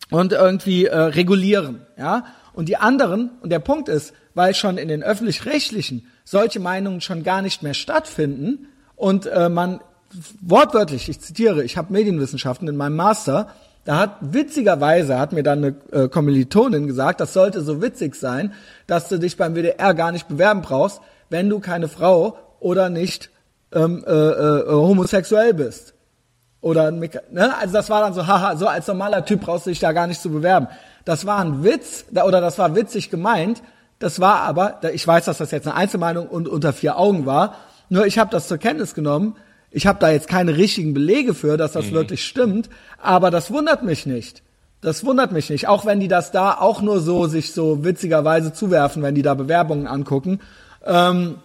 und 0.10 0.32
irgendwie 0.32 0.86
äh, 0.86 0.98
regulieren, 0.98 1.86
ja. 1.98 2.26
Und 2.54 2.70
die 2.70 2.78
anderen 2.78 3.32
und 3.42 3.52
der 3.52 3.60
Punkt 3.60 3.90
ist, 3.90 4.14
weil 4.34 4.56
schon 4.56 4.78
in 4.78 4.88
den 4.88 5.04
öffentlich-rechtlichen 5.04 6.08
solche 6.24 6.60
Meinungen 6.60 7.02
schon 7.02 7.24
gar 7.24 7.42
nicht 7.42 7.62
mehr 7.62 7.74
stattfinden 7.74 8.68
und 8.96 9.26
äh, 9.26 9.50
man 9.50 9.80
wortwörtlich, 10.42 11.10
ich 11.10 11.20
zitiere, 11.20 11.64
ich 11.64 11.78
habe 11.78 11.94
Medienwissenschaften 11.94 12.68
in 12.68 12.78
meinem 12.78 12.96
Master, 12.96 13.50
da 13.86 13.98
hat 14.00 14.18
witzigerweise 14.22 15.18
hat 15.18 15.34
mir 15.34 15.44
dann 15.44 15.64
eine 15.64 15.76
äh, 15.92 16.10
Kommilitonin 16.10 16.88
gesagt, 16.88 17.22
das 17.22 17.34
sollte 17.34 17.62
so 17.62 17.82
witzig 17.82 18.16
sein, 18.16 18.54
dass 18.86 19.08
du 19.08 19.18
dich 19.18 19.38
beim 19.38 19.56
WDR 19.56 19.94
gar 19.94 20.12
nicht 20.12 20.28
bewerben 20.28 20.62
brauchst, 20.62 21.00
wenn 21.30 21.50
du 21.50 21.60
keine 21.60 21.88
Frau 21.88 22.38
oder 22.60 22.90
nicht 22.90 23.30
ähm, 23.72 24.04
äh, 24.06 24.12
äh, 24.12 24.70
homosexuell 24.70 25.54
bist. 25.54 25.94
Oder 26.68 26.92
ne? 26.92 27.10
Also 27.58 27.74
das 27.74 27.90
war 27.90 28.02
dann 28.02 28.14
so, 28.14 28.28
haha, 28.28 28.58
so 28.58 28.68
als 28.68 28.88
normaler 28.88 29.24
Typ 29.24 29.42
brauchst 29.42 29.66
du 29.66 29.70
dich 29.70 29.80
da 29.80 29.94
gar 29.94 30.06
nicht 30.06 30.22
zu 30.22 30.30
bewerben. 30.30 30.68
Das 31.06 31.26
war 31.26 31.40
ein 31.40 31.64
Witz, 31.64 32.04
oder 32.12 32.42
das 32.42 32.60
war 32.60 32.76
witzig 32.76 33.10
gemeint. 33.10 33.64
Das 34.00 34.20
war 34.20 34.42
aber, 34.42 34.82
ich 34.94 35.08
weiß, 35.08 35.26
dass 35.26 35.38
das 35.38 35.52
jetzt 35.52 35.66
eine 35.66 35.78
Einzelmeinung 35.78 36.28
und 36.28 36.50
unter 36.50 36.74
vier 36.74 36.98
Augen 36.98 37.26
war. 37.26 37.56
Nur 37.88 38.06
ich 38.06 38.20
habe 38.20 38.30
das 38.32 38.50
zur 38.50 38.58
Kenntnis 38.58 38.94
genommen. 38.94 39.38
Ich 39.72 39.88
habe 39.88 39.98
da 40.00 40.12
jetzt 40.12 40.28
keine 40.28 40.58
richtigen 40.58 40.94
Belege 40.94 41.34
für, 41.34 41.56
dass 41.56 41.72
das 41.72 41.86
mhm. 41.86 41.94
wirklich 41.94 42.26
stimmt. 42.26 42.70
Aber 43.02 43.32
das 43.32 43.50
wundert 43.50 43.84
mich 43.84 44.06
nicht. 44.06 44.44
Das 44.82 45.06
wundert 45.06 45.32
mich 45.32 45.50
nicht. 45.50 45.70
Auch 45.70 45.86
wenn 45.86 46.02
die 46.02 46.10
das 46.10 46.32
da 46.32 46.52
auch 46.54 46.82
nur 46.82 47.00
so 47.00 47.28
sich 47.28 47.54
so 47.54 47.86
witzigerweise 47.86 48.52
zuwerfen, 48.52 49.02
wenn 49.04 49.16
die 49.16 49.22
da 49.22 49.36
Bewerbungen 49.36 49.88
angucken. 49.88 50.42
Ähm, 50.86 51.36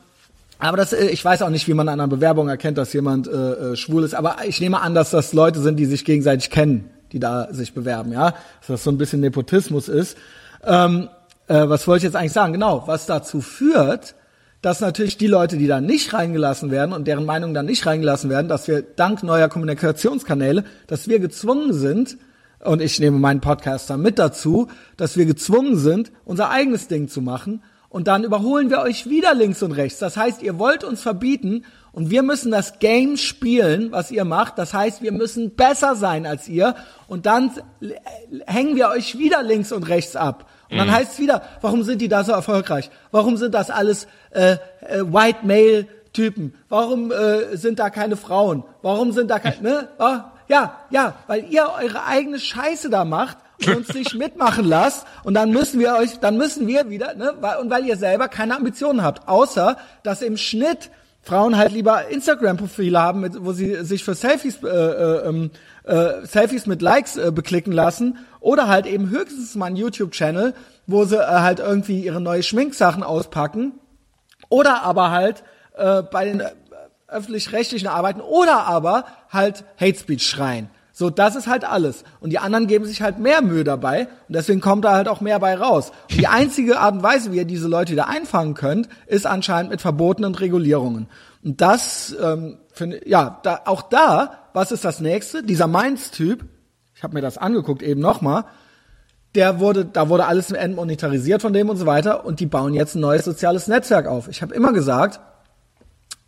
aber 0.68 0.76
das, 0.76 0.92
äh, 0.92 1.06
ich 1.06 1.24
weiß 1.24 1.42
auch 1.42 1.50
nicht, 1.50 1.66
wie 1.66 1.74
man 1.74 1.88
an 1.88 1.98
einer 2.00 2.08
Bewerbung 2.08 2.48
erkennt, 2.48 2.78
dass 2.78 2.92
jemand 2.92 3.26
äh, 3.26 3.30
äh, 3.72 3.76
schwul 3.76 4.04
ist. 4.04 4.14
Aber 4.14 4.36
ich 4.46 4.60
nehme 4.60 4.80
an, 4.80 4.94
dass 4.94 5.10
das 5.10 5.32
Leute 5.32 5.60
sind, 5.60 5.76
die 5.76 5.86
sich 5.86 6.04
gegenseitig 6.04 6.50
kennen, 6.50 6.88
die 7.10 7.18
da 7.18 7.52
sich 7.52 7.74
bewerben, 7.74 8.12
ja. 8.12 8.30
Dass 8.60 8.68
das 8.68 8.84
so 8.84 8.90
ein 8.90 8.98
bisschen 8.98 9.20
Nepotismus 9.20 9.88
ist. 9.88 10.16
Ähm, 10.64 11.08
äh, 11.48 11.68
was 11.68 11.88
wollte 11.88 11.98
ich 11.98 12.04
jetzt 12.04 12.16
eigentlich 12.16 12.32
sagen? 12.32 12.52
Genau, 12.52 12.84
was 12.86 13.06
dazu 13.06 13.40
führt, 13.40 14.14
dass 14.60 14.80
natürlich 14.80 15.16
die 15.16 15.26
Leute, 15.26 15.56
die 15.56 15.66
da 15.66 15.80
nicht 15.80 16.14
reingelassen 16.14 16.70
werden 16.70 16.92
und 16.92 17.08
deren 17.08 17.26
Meinung 17.26 17.54
dann 17.54 17.66
nicht 17.66 17.84
reingelassen 17.84 18.30
werden, 18.30 18.46
dass 18.46 18.68
wir 18.68 18.82
dank 18.82 19.24
neuer 19.24 19.48
Kommunikationskanäle, 19.48 20.64
dass 20.86 21.08
wir 21.08 21.18
gezwungen 21.18 21.72
sind, 21.72 22.18
und 22.64 22.80
ich 22.80 23.00
nehme 23.00 23.18
meinen 23.18 23.40
Podcaster 23.40 23.96
mit 23.96 24.20
dazu, 24.20 24.68
dass 24.96 25.16
wir 25.16 25.26
gezwungen 25.26 25.76
sind, 25.76 26.12
unser 26.24 26.50
eigenes 26.50 26.86
Ding 26.86 27.08
zu 27.08 27.20
machen 27.20 27.62
und 27.92 28.08
dann 28.08 28.24
überholen 28.24 28.70
wir 28.70 28.80
euch 28.80 29.10
wieder 29.10 29.34
links 29.34 29.62
und 29.62 29.72
rechts. 29.72 29.98
Das 29.98 30.16
heißt, 30.16 30.42
ihr 30.42 30.58
wollt 30.58 30.82
uns 30.82 31.02
verbieten 31.02 31.66
und 31.92 32.08
wir 32.08 32.22
müssen 32.22 32.50
das 32.50 32.78
Game 32.78 33.18
spielen, 33.18 33.92
was 33.92 34.10
ihr 34.10 34.24
macht. 34.24 34.56
Das 34.56 34.72
heißt, 34.72 35.02
wir 35.02 35.12
müssen 35.12 35.56
besser 35.56 35.94
sein 35.94 36.24
als 36.24 36.48
ihr 36.48 36.74
und 37.06 37.26
dann 37.26 37.50
hängen 38.46 38.76
wir 38.76 38.88
euch 38.88 39.18
wieder 39.18 39.42
links 39.42 39.72
und 39.72 39.82
rechts 39.90 40.16
ab. 40.16 40.48
Und 40.70 40.78
dann 40.78 40.86
mhm. 40.86 40.92
heißt 40.92 41.12
es 41.12 41.18
wieder, 41.18 41.42
warum 41.60 41.82
sind 41.82 42.00
die 42.00 42.08
da 42.08 42.24
so 42.24 42.32
erfolgreich? 42.32 42.90
Warum 43.10 43.36
sind 43.36 43.52
das 43.52 43.68
alles 43.68 44.06
äh, 44.30 44.52
äh, 44.52 45.02
White 45.02 45.40
Male 45.42 45.86
Typen? 46.14 46.54
Warum 46.70 47.12
äh, 47.12 47.58
sind 47.58 47.78
da 47.78 47.90
keine 47.90 48.16
Frauen? 48.16 48.64
Warum 48.80 49.12
sind 49.12 49.30
da 49.30 49.38
keine, 49.38 49.60
ne? 49.60 49.88
Ah, 49.98 50.32
ja, 50.48 50.78
ja, 50.88 51.16
weil 51.26 51.44
ihr 51.50 51.68
eure 51.78 52.06
eigene 52.06 52.38
Scheiße 52.38 52.88
da 52.88 53.04
macht 53.04 53.36
und 53.68 53.76
uns 53.76 53.94
nicht 53.94 54.14
mitmachen 54.14 54.64
lasst 54.64 55.06
und 55.24 55.34
dann 55.34 55.50
müssen 55.50 55.80
wir 55.80 55.94
euch, 55.94 56.18
dann 56.20 56.36
müssen 56.36 56.66
wir 56.66 56.90
wieder, 56.90 57.14
ne? 57.14 57.34
Weil, 57.40 57.58
und 57.58 57.70
weil 57.70 57.84
ihr 57.84 57.96
selber 57.96 58.28
keine 58.28 58.56
Ambitionen 58.56 59.02
habt, 59.02 59.28
außer 59.28 59.76
dass 60.02 60.22
im 60.22 60.36
Schnitt 60.36 60.90
Frauen 61.22 61.56
halt 61.56 61.72
lieber 61.72 62.08
Instagram-Profile 62.08 63.00
haben, 63.00 63.20
mit, 63.20 63.44
wo 63.44 63.52
sie 63.52 63.84
sich 63.84 64.02
für 64.02 64.14
Selfies, 64.14 64.62
äh, 64.62 64.68
äh, 64.68 65.28
ähm, 65.28 65.50
äh, 65.84 66.26
Selfies 66.26 66.66
mit 66.66 66.82
Likes 66.82 67.16
äh, 67.16 67.30
beklicken 67.32 67.72
lassen 67.72 68.18
oder 68.40 68.66
halt 68.66 68.86
eben 68.86 69.08
höchstens 69.08 69.54
mal 69.54 69.66
einen 69.66 69.76
YouTube-Channel, 69.76 70.52
wo 70.88 71.04
sie 71.04 71.16
äh, 71.16 71.26
halt 71.26 71.60
irgendwie 71.60 72.00
ihre 72.04 72.20
neue 72.20 72.42
Schminksachen 72.42 73.04
auspacken 73.04 73.74
oder 74.48 74.82
aber 74.82 75.12
halt 75.12 75.44
äh, 75.76 76.02
bei 76.02 76.24
den 76.24 76.40
äh, 76.40 76.50
öffentlich-rechtlichen 77.06 77.88
Arbeiten 77.88 78.20
oder 78.20 78.66
aber 78.66 79.04
halt 79.30 79.64
Hate 79.80 79.98
Speech 79.98 80.26
schreien. 80.26 80.70
So, 80.92 81.08
das 81.08 81.36
ist 81.36 81.46
halt 81.46 81.64
alles. 81.64 82.04
Und 82.20 82.30
die 82.30 82.38
anderen 82.38 82.66
geben 82.66 82.84
sich 82.84 83.00
halt 83.00 83.18
mehr 83.18 83.40
Mühe 83.40 83.64
dabei 83.64 84.08
und 84.28 84.36
deswegen 84.36 84.60
kommt 84.60 84.84
da 84.84 84.92
halt 84.92 85.08
auch 85.08 85.20
mehr 85.20 85.38
bei 85.38 85.54
raus. 85.54 85.90
Und 86.10 86.20
die 86.20 86.26
einzige 86.26 86.78
Art 86.78 86.94
und 86.94 87.02
Weise, 87.02 87.32
wie 87.32 87.38
ihr 87.38 87.44
diese 87.46 87.68
Leute 87.68 87.92
wieder 87.92 88.08
einfangen 88.08 88.54
könnt, 88.54 88.88
ist 89.06 89.26
anscheinend 89.26 89.70
mit 89.70 89.80
Verboten 89.80 90.24
und 90.24 90.40
Regulierungen. 90.40 91.08
Und 91.42 91.60
das, 91.60 92.14
ähm, 92.22 92.58
finde 92.72 93.08
ja, 93.08 93.40
da, 93.42 93.62
auch 93.64 93.82
da, 93.82 94.48
was 94.52 94.70
ist 94.70 94.84
das 94.84 95.00
nächste? 95.00 95.42
Dieser 95.42 95.66
Mainz-Typ, 95.66 96.44
ich 96.94 97.02
habe 97.02 97.14
mir 97.14 97.22
das 97.22 97.38
angeguckt 97.38 97.82
eben 97.82 98.00
nochmal, 98.00 98.44
der 99.34 99.60
wurde, 99.60 99.86
da 99.86 100.08
wurde 100.08 100.26
alles 100.26 100.50
entmonetarisiert 100.50 101.40
von 101.40 101.52
dem 101.52 101.70
und 101.70 101.78
so 101.78 101.86
weiter 101.86 102.26
und 102.26 102.40
die 102.40 102.46
bauen 102.46 102.74
jetzt 102.74 102.94
ein 102.94 103.00
neues 103.00 103.24
soziales 103.24 103.66
Netzwerk 103.66 104.06
auf. 104.06 104.28
Ich 104.28 104.42
habe 104.42 104.54
immer 104.54 104.72
gesagt, 104.72 105.20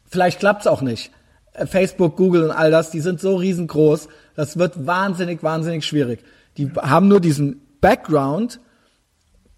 vielleicht 0.07 0.41
klappt's 0.41 0.67
auch 0.67 0.81
nicht. 0.81 1.13
Äh, 1.53 1.67
Facebook, 1.67 2.17
Google 2.17 2.45
und 2.45 2.51
all 2.51 2.71
das, 2.71 2.91
die 2.91 3.01
sind 3.01 3.21
so 3.21 3.37
riesengroß, 3.37 4.09
das 4.35 4.59
wird 4.59 4.87
wahnsinnig, 4.87 5.43
wahnsinnig 5.43 5.85
schwierig. 5.87 6.21
Die 6.57 6.71
haben 6.73 7.09
nur 7.09 7.21
diesen 7.21 7.61
Background, 7.81 8.61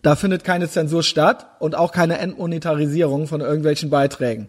da 0.02 0.16
findet 0.16 0.44
keine 0.44 0.68
Zensur 0.68 1.02
statt 1.02 1.46
und 1.58 1.74
auch 1.74 1.92
keine 1.92 2.18
Entmonetarisierung 2.18 3.26
von 3.26 3.40
irgendwelchen 3.40 3.90
Beiträgen. 3.90 4.48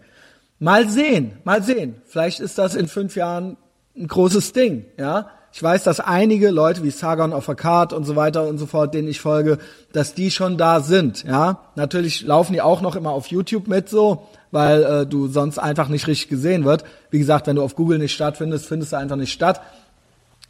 Mal 0.60 0.90
sehen, 0.90 1.34
mal 1.44 1.64
sehen. 1.64 2.02
Vielleicht 2.06 2.40
ist 2.40 2.58
das 2.58 2.76
in 2.76 2.88
fünf 2.88 3.16
Jahren 3.16 3.58
ein 3.96 4.08
großes 4.08 4.54
Ding, 4.54 4.86
ja. 4.98 5.30
Ich 5.54 5.64
weiß, 5.64 5.84
dass 5.84 6.00
einige 6.00 6.52
Leute 6.52 6.84
wie 6.84 6.92
Sargon 6.92 7.34
of 7.34 7.50
Akkad 7.50 7.94
und 7.94 8.04
so 8.04 8.16
weiter 8.16 8.48
und 8.48 8.60
so 8.60 8.68
fort, 8.68 8.94
denen 8.94 9.08
ich 9.08 9.22
folge, 9.22 9.58
dass 9.92 10.14
die 10.14 10.30
schon 10.30 10.58
da 10.58 10.82
sind, 10.82 11.24
ja. 11.24 11.62
Natürlich 11.76 12.22
laufen 12.22 12.54
die 12.54 12.62
auch 12.62 12.82
noch 12.82 12.96
immer 12.96 13.12
auf 13.12 13.28
YouTube 13.28 13.68
mit 13.68 13.90
so, 13.90 14.28
weil 14.52 14.84
äh, 14.84 15.06
du 15.06 15.28
sonst 15.28 15.58
einfach 15.58 15.90
nicht 15.90 16.08
richtig 16.08 16.30
gesehen 16.30 16.66
wird. 16.66 16.84
Wie 17.10 17.20
gesagt, 17.20 17.48
wenn 17.48 17.56
du 17.56 17.64
auf 17.64 17.76
Google 17.76 17.98
nicht 17.98 18.14
stattfindest, 18.14 18.66
findest 18.68 18.94
du 18.94 18.98
einfach 18.98 19.16
nicht 19.16 19.34
statt. 19.34 19.62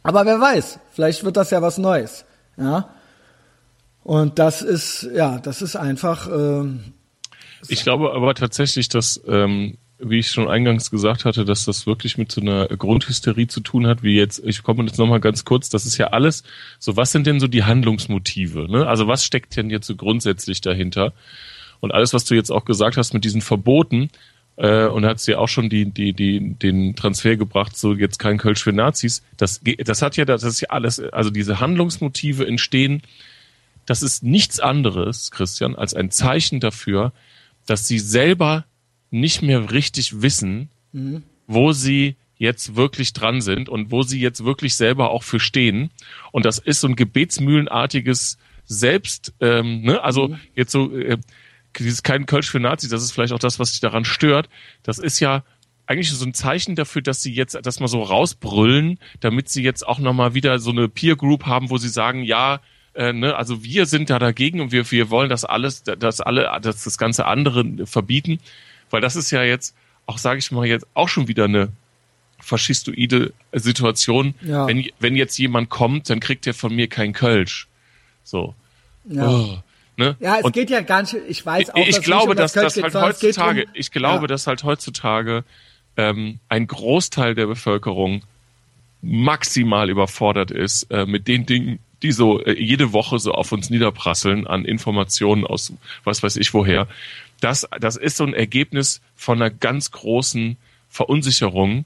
Aber 0.02 0.24
wer 0.24 0.40
weiß, 0.40 0.78
vielleicht 0.92 1.24
wird 1.24 1.36
das 1.36 1.50
ja 1.50 1.60
was 1.62 1.78
Neues, 1.78 2.24
ja. 2.56 2.88
Und 4.04 4.38
das 4.38 4.62
ist, 4.62 5.06
ja, 5.14 5.38
das 5.38 5.60
ist 5.60 5.76
einfach. 5.76 6.28
Äh, 6.28 6.68
ich 7.68 7.82
glaube 7.82 8.12
aber 8.14 8.34
tatsächlich, 8.34 8.88
dass, 8.88 9.20
ähm, 9.26 9.76
wie 9.98 10.20
ich 10.20 10.30
schon 10.30 10.48
eingangs 10.48 10.90
gesagt 10.90 11.24
hatte, 11.24 11.44
dass 11.44 11.64
das 11.64 11.86
wirklich 11.86 12.16
mit 12.16 12.32
so 12.32 12.40
einer 12.40 12.68
Grundhysterie 12.68 13.48
zu 13.48 13.60
tun 13.60 13.86
hat, 13.86 14.02
wie 14.02 14.16
jetzt, 14.16 14.40
ich 14.44 14.62
komme 14.62 14.84
jetzt 14.84 14.98
nochmal 14.98 15.20
ganz 15.20 15.44
kurz, 15.44 15.68
das 15.68 15.84
ist 15.84 15.98
ja 15.98 16.08
alles, 16.08 16.44
so 16.78 16.96
was 16.96 17.12
sind 17.12 17.26
denn 17.26 17.40
so 17.40 17.48
die 17.48 17.64
Handlungsmotive, 17.64 18.70
ne? 18.70 18.86
Also 18.86 19.08
was 19.08 19.24
steckt 19.24 19.56
denn 19.56 19.68
jetzt 19.68 19.86
so 19.86 19.96
grundsätzlich 19.96 20.60
dahinter? 20.60 21.12
Und 21.80 21.92
alles, 21.92 22.14
was 22.14 22.24
du 22.24 22.34
jetzt 22.34 22.50
auch 22.50 22.64
gesagt 22.64 22.96
hast 22.96 23.12
mit 23.12 23.24
diesen 23.24 23.42
Verboten, 23.42 24.10
äh, 24.58 24.86
und 24.86 25.06
hat 25.06 25.20
sie 25.20 25.36
auch 25.36 25.48
schon 25.48 25.70
die, 25.70 25.86
die, 25.86 26.12
die, 26.12 26.54
den 26.54 26.96
Transfer 26.96 27.36
gebracht, 27.36 27.76
so 27.76 27.94
jetzt 27.94 28.18
kein 28.18 28.38
Kölsch 28.38 28.62
für 28.62 28.72
Nazis. 28.72 29.22
Das, 29.36 29.60
das 29.62 30.02
hat 30.02 30.16
ja, 30.16 30.24
das 30.24 30.42
ist 30.42 30.60
ja 30.60 30.70
alles, 30.70 31.00
also 31.00 31.30
diese 31.30 31.60
Handlungsmotive 31.60 32.46
entstehen, 32.46 33.02
das 33.86 34.02
ist 34.02 34.22
nichts 34.22 34.60
anderes, 34.60 35.30
Christian, 35.30 35.74
als 35.74 35.94
ein 35.94 36.10
Zeichen 36.10 36.60
dafür, 36.60 37.12
dass 37.66 37.86
sie 37.86 37.98
selber 37.98 38.64
nicht 39.10 39.42
mehr 39.42 39.70
richtig 39.70 40.20
wissen, 40.20 40.68
mhm. 40.92 41.22
wo 41.46 41.72
sie 41.72 42.16
jetzt 42.36 42.76
wirklich 42.76 43.12
dran 43.12 43.40
sind 43.40 43.68
und 43.68 43.90
wo 43.90 44.02
sie 44.02 44.20
jetzt 44.20 44.44
wirklich 44.44 44.74
selber 44.74 45.10
auch 45.10 45.22
für 45.22 45.40
stehen. 45.40 45.90
Und 46.32 46.44
das 46.44 46.58
ist 46.58 46.80
so 46.80 46.88
ein 46.88 46.96
gebetsmühlenartiges 46.96 48.38
Selbst, 48.64 49.32
ähm, 49.40 49.82
ne? 49.82 50.02
also 50.02 50.28
mhm. 50.28 50.40
jetzt 50.54 50.72
so, 50.72 50.94
äh, 50.94 51.16
dieses 51.78 52.02
kein 52.02 52.26
Kölsch 52.26 52.50
für 52.50 52.60
Nazis, 52.60 52.90
das 52.90 53.02
ist 53.02 53.12
vielleicht 53.12 53.32
auch 53.32 53.38
das, 53.38 53.58
was 53.58 53.70
sich 53.70 53.80
daran 53.80 54.04
stört. 54.04 54.48
Das 54.82 54.98
ist 54.98 55.20
ja 55.20 55.44
eigentlich 55.86 56.10
so 56.10 56.24
ein 56.24 56.34
Zeichen 56.34 56.76
dafür, 56.76 57.00
dass 57.02 57.22
sie 57.22 57.32
jetzt 57.32 57.58
das 57.62 57.80
mal 57.80 57.88
so 57.88 58.02
rausbrüllen, 58.02 58.98
damit 59.20 59.48
sie 59.48 59.62
jetzt 59.62 59.86
auch 59.86 59.98
nochmal 59.98 60.34
wieder 60.34 60.58
so 60.58 60.70
eine 60.70 60.88
Peer 60.88 61.16
Group 61.16 61.46
haben, 61.46 61.70
wo 61.70 61.78
sie 61.78 61.88
sagen, 61.88 62.22
ja, 62.22 62.60
äh, 62.94 63.12
ne, 63.12 63.34
also 63.36 63.64
wir 63.64 63.86
sind 63.86 64.10
da 64.10 64.18
dagegen 64.18 64.60
und 64.60 64.70
wir, 64.70 64.90
wir 64.90 65.08
wollen 65.08 65.30
das 65.30 65.44
alles, 65.44 65.82
das 65.84 66.20
alle, 66.20 66.50
das, 66.60 66.84
das 66.84 66.98
ganze 66.98 67.24
andere 67.26 67.86
verbieten, 67.86 68.38
weil 68.90 69.00
das 69.00 69.16
ist 69.16 69.30
ja 69.30 69.42
jetzt 69.42 69.74
auch, 70.04 70.18
sage 70.18 70.38
ich 70.38 70.50
mal, 70.52 70.66
jetzt 70.66 70.86
auch 70.94 71.08
schon 71.08 71.28
wieder 71.28 71.44
eine 71.44 71.70
faschistoide 72.38 73.32
Situation. 73.52 74.34
Ja. 74.42 74.66
Wenn, 74.66 74.88
wenn 75.00 75.16
jetzt 75.16 75.38
jemand 75.38 75.70
kommt, 75.70 76.10
dann 76.10 76.20
kriegt 76.20 76.46
er 76.46 76.54
von 76.54 76.74
mir 76.74 76.88
kein 76.88 77.12
Kölsch. 77.12 77.68
So. 78.24 78.54
Ja. 79.08 79.28
Oh. 79.28 79.58
Ne? 79.98 80.16
Ja, 80.20 80.38
es 80.38 80.44
und 80.44 80.52
geht 80.52 80.70
ja 80.70 80.80
gar 80.80 81.02
nicht, 81.02 81.16
ich 81.28 81.44
weiß 81.44 81.70
auch, 81.70 81.76
ich, 81.76 81.88
ich 81.88 82.02
glaube, 82.02 82.36
dass 82.36 82.52
das, 82.52 82.74
das 82.74 82.82
halt 82.84 82.94
heutzutage, 82.94 83.64
um, 83.64 83.70
ich 83.74 83.90
glaube, 83.90 84.22
ja. 84.22 84.26
dass 84.28 84.46
halt 84.46 84.62
heutzutage 84.62 85.42
ähm, 85.96 86.38
ein 86.48 86.68
Großteil 86.68 87.34
der 87.34 87.46
Bevölkerung 87.46 88.22
maximal 89.02 89.90
überfordert 89.90 90.52
ist 90.52 90.84
äh, 90.92 91.04
mit 91.04 91.26
den 91.26 91.46
Dingen, 91.46 91.80
die 92.02 92.12
so 92.12 92.40
äh, 92.44 92.52
jede 92.52 92.92
Woche 92.92 93.18
so 93.18 93.32
auf 93.32 93.50
uns 93.50 93.70
niederprasseln 93.70 94.46
an 94.46 94.64
Informationen 94.64 95.44
aus 95.44 95.72
was 96.04 96.22
weiß 96.22 96.36
ich 96.36 96.54
woher. 96.54 96.86
Das, 97.40 97.68
das 97.80 97.96
ist 97.96 98.18
so 98.18 98.24
ein 98.24 98.34
Ergebnis 98.34 99.00
von 99.16 99.42
einer 99.42 99.50
ganz 99.50 99.90
großen 99.90 100.56
Verunsicherung 100.88 101.84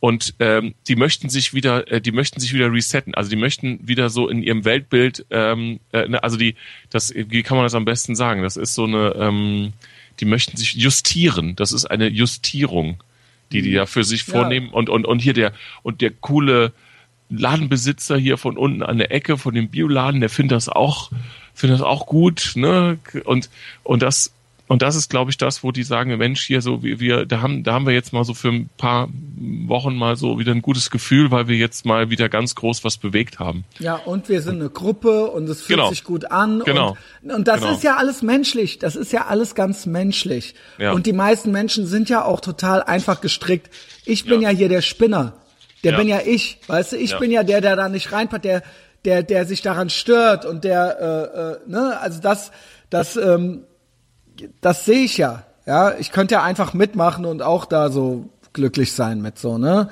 und 0.00 0.34
ähm, 0.38 0.74
die 0.86 0.96
möchten 0.96 1.28
sich 1.28 1.54
wieder, 1.54 1.90
äh, 1.90 2.00
die 2.00 2.12
möchten 2.12 2.40
sich 2.40 2.54
wieder 2.54 2.72
resetten. 2.72 3.14
Also 3.14 3.30
die 3.30 3.36
möchten 3.36 3.80
wieder 3.86 4.10
so 4.10 4.28
in 4.28 4.42
ihrem 4.42 4.64
Weltbild, 4.64 5.26
ähm, 5.30 5.80
äh, 5.92 6.06
ne, 6.08 6.22
also 6.22 6.36
die, 6.36 6.54
das, 6.90 7.12
wie 7.14 7.42
kann 7.42 7.56
man 7.56 7.64
das 7.64 7.74
am 7.74 7.84
besten 7.84 8.14
sagen? 8.14 8.42
Das 8.42 8.56
ist 8.56 8.74
so 8.74 8.84
eine, 8.84 9.14
ähm, 9.16 9.72
die 10.20 10.24
möchten 10.24 10.56
sich 10.56 10.74
justieren. 10.74 11.56
Das 11.56 11.72
ist 11.72 11.84
eine 11.86 12.08
Justierung, 12.08 13.02
die 13.50 13.62
die 13.62 13.72
da 13.72 13.86
für 13.86 14.04
sich 14.04 14.24
vornehmen. 14.24 14.68
Ja. 14.68 14.72
Und 14.74 14.88
und 14.88 15.04
und 15.04 15.18
hier 15.20 15.32
der 15.32 15.52
und 15.82 16.00
der 16.00 16.10
coole 16.10 16.72
Ladenbesitzer 17.30 18.16
hier 18.16 18.38
von 18.38 18.56
unten 18.56 18.82
an 18.82 18.98
der 18.98 19.12
Ecke 19.12 19.36
von 19.36 19.54
dem 19.54 19.68
Bioladen, 19.68 20.20
der 20.20 20.30
findet 20.30 20.56
das 20.56 20.68
auch, 20.68 21.10
findet 21.54 21.80
das 21.80 21.86
auch 21.86 22.06
gut, 22.06 22.52
ne? 22.54 22.98
Und 23.24 23.50
und 23.82 24.02
das 24.02 24.32
und 24.68 24.82
das 24.82 24.96
ist, 24.96 25.08
glaube 25.08 25.30
ich, 25.30 25.38
das, 25.38 25.64
wo 25.64 25.72
die 25.72 25.82
sagen, 25.82 26.16
Mensch, 26.18 26.46
hier 26.46 26.60
so, 26.60 26.82
wir, 26.82 27.00
wir, 27.00 27.24
da 27.24 27.40
haben, 27.40 27.64
da 27.64 27.72
haben 27.72 27.86
wir 27.86 27.94
jetzt 27.94 28.12
mal 28.12 28.24
so 28.24 28.34
für 28.34 28.48
ein 28.48 28.68
paar 28.76 29.08
Wochen 29.66 29.96
mal 29.96 30.16
so 30.16 30.38
wieder 30.38 30.52
ein 30.52 30.60
gutes 30.60 30.90
Gefühl, 30.90 31.30
weil 31.30 31.48
wir 31.48 31.56
jetzt 31.56 31.86
mal 31.86 32.10
wieder 32.10 32.28
ganz 32.28 32.54
groß 32.54 32.84
was 32.84 32.98
bewegt 32.98 33.38
haben. 33.38 33.64
Ja, 33.78 33.94
und 33.94 34.28
wir 34.28 34.42
sind 34.42 34.56
eine 34.56 34.68
Gruppe 34.68 35.30
und 35.30 35.48
es 35.48 35.62
fühlt 35.62 35.78
genau. 35.78 35.88
sich 35.88 36.04
gut 36.04 36.30
an. 36.30 36.62
Genau. 36.66 36.98
Und, 37.22 37.32
und 37.32 37.48
das 37.48 37.62
genau. 37.62 37.72
ist 37.72 37.82
ja 37.82 37.96
alles 37.96 38.20
menschlich. 38.20 38.78
Das 38.78 38.94
ist 38.94 39.10
ja 39.10 39.26
alles 39.26 39.54
ganz 39.54 39.86
menschlich. 39.86 40.54
Ja. 40.76 40.92
Und 40.92 41.06
die 41.06 41.14
meisten 41.14 41.50
Menschen 41.50 41.86
sind 41.86 42.10
ja 42.10 42.24
auch 42.24 42.40
total 42.40 42.82
einfach 42.82 43.22
gestrickt. 43.22 43.70
Ich 44.04 44.26
bin 44.26 44.42
ja, 44.42 44.50
ja 44.50 44.56
hier 44.56 44.68
der 44.68 44.82
Spinner. 44.82 45.32
Der 45.82 45.92
ja. 45.92 45.98
bin 45.98 46.08
ja 46.08 46.20
ich. 46.22 46.58
Weißt 46.66 46.92
du, 46.92 46.96
ich 46.96 47.18
bin 47.18 47.30
ja 47.30 47.42
der, 47.42 47.62
der 47.62 47.74
da 47.74 47.88
nicht 47.88 48.12
reinpackt, 48.12 48.44
der, 48.44 48.62
der, 49.06 49.22
der 49.22 49.46
sich 49.46 49.62
daran 49.62 49.88
stört 49.88 50.44
und 50.44 50.64
der, 50.64 51.56
äh, 51.66 51.68
äh, 51.68 51.70
ne, 51.70 51.98
also 52.00 52.20
das, 52.20 52.52
das, 52.90 53.16
ähm, 53.16 53.64
das 54.60 54.84
sehe 54.84 55.04
ich 55.04 55.16
ja. 55.16 55.44
Ja, 55.66 55.94
ich 55.98 56.12
könnte 56.12 56.34
ja 56.34 56.42
einfach 56.42 56.72
mitmachen 56.72 57.24
und 57.26 57.42
auch 57.42 57.66
da 57.66 57.90
so 57.90 58.30
glücklich 58.52 58.92
sein 58.92 59.20
mit 59.20 59.38
so, 59.38 59.58
ne? 59.58 59.90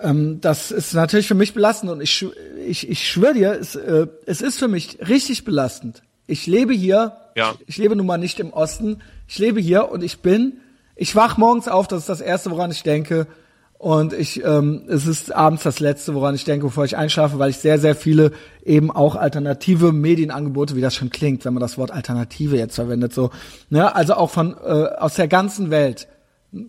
Ähm, 0.00 0.40
das 0.40 0.70
ist 0.70 0.94
natürlich 0.94 1.28
für 1.28 1.34
mich 1.34 1.52
belastend 1.52 1.92
und 1.92 2.00
ich, 2.00 2.26
ich, 2.66 2.88
ich 2.88 3.10
schwöre 3.10 3.34
dir, 3.34 3.52
es, 3.52 3.74
äh, 3.76 4.06
es 4.24 4.40
ist 4.40 4.58
für 4.58 4.68
mich 4.68 4.98
richtig 5.06 5.44
belastend. 5.44 6.02
Ich 6.26 6.46
lebe 6.46 6.72
hier, 6.72 7.12
ja. 7.36 7.54
ich 7.66 7.76
lebe 7.76 7.96
nun 7.96 8.06
mal 8.06 8.16
nicht 8.16 8.40
im 8.40 8.52
Osten, 8.52 9.02
ich 9.28 9.38
lebe 9.38 9.60
hier 9.60 9.90
und 9.90 10.02
ich 10.02 10.20
bin, 10.20 10.58
ich 10.96 11.14
wach 11.16 11.36
morgens 11.36 11.68
auf, 11.68 11.86
das 11.86 12.00
ist 12.00 12.08
das 12.08 12.20
Erste, 12.20 12.50
woran 12.50 12.70
ich 12.70 12.82
denke, 12.82 13.26
und 13.80 14.12
ich, 14.12 14.44
ähm, 14.44 14.82
es 14.88 15.06
ist 15.06 15.34
abends 15.34 15.62
das 15.62 15.80
Letzte, 15.80 16.14
woran 16.14 16.34
ich 16.34 16.44
denke, 16.44 16.66
bevor 16.66 16.84
ich 16.84 16.98
einschlafe, 16.98 17.38
weil 17.38 17.48
ich 17.48 17.56
sehr, 17.56 17.78
sehr 17.78 17.94
viele 17.94 18.32
eben 18.62 18.90
auch 18.90 19.16
alternative 19.16 19.90
Medienangebote, 19.90 20.76
wie 20.76 20.82
das 20.82 20.94
schon 20.94 21.08
klingt, 21.08 21.46
wenn 21.46 21.54
man 21.54 21.62
das 21.62 21.78
Wort 21.78 21.90
Alternative 21.90 22.58
jetzt 22.58 22.74
verwendet, 22.74 23.14
so, 23.14 23.30
ne, 23.70 23.96
also 23.96 24.16
auch 24.16 24.28
von 24.28 24.54
äh, 24.62 24.68
aus 24.68 25.14
der 25.14 25.28
ganzen 25.28 25.70
Welt, 25.70 26.08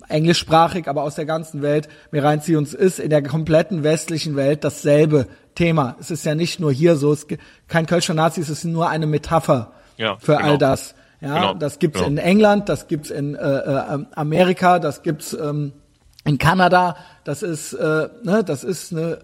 englischsprachig, 0.07 0.87
aber 0.87 1.03
aus 1.03 1.15
der 1.15 1.25
ganzen 1.25 1.61
Welt 1.61 1.89
mir 2.11 2.23
reinziehe. 2.23 2.57
Und 2.57 2.63
es 2.63 2.73
ist 2.73 2.97
in 2.97 3.09
der 3.09 3.21
kompletten 3.23 3.83
westlichen 3.83 4.37
Welt 4.37 4.63
dasselbe 4.63 5.27
Thema. 5.53 5.97
Es 5.99 6.11
ist 6.11 6.23
ja 6.23 6.33
nicht 6.33 6.61
nur 6.61 6.71
hier 6.71 6.95
so, 6.95 7.11
es 7.11 7.27
kein 7.67 7.87
Kölscher 7.87 8.13
Nazi, 8.13 8.39
es 8.39 8.49
ist 8.49 8.63
nur 8.63 8.87
eine 8.87 9.05
Metapher 9.05 9.73
ja, 9.97 10.15
für 10.17 10.37
genau. 10.37 10.51
all 10.51 10.57
das. 10.57 10.95
Ja, 11.19 11.35
Genau, 11.35 11.53
das 11.55 11.77
gibt's 11.77 11.99
genau. 11.99 12.09
in 12.09 12.17
England, 12.19 12.69
das 12.69 12.87
gibt's 12.87 13.11
in 13.11 13.35
äh, 13.35 13.39
äh, 13.39 14.05
Amerika, 14.15 14.79
das 14.79 15.03
gibt's 15.03 15.33
ähm, 15.33 15.73
in 16.25 16.37
Kanada. 16.37 16.97
Das 17.23 17.43
ist, 17.43 17.73
äh, 17.73 18.09
ne, 18.23 18.43
das 18.45 18.63
ist 18.63 18.91
eine 18.91 19.19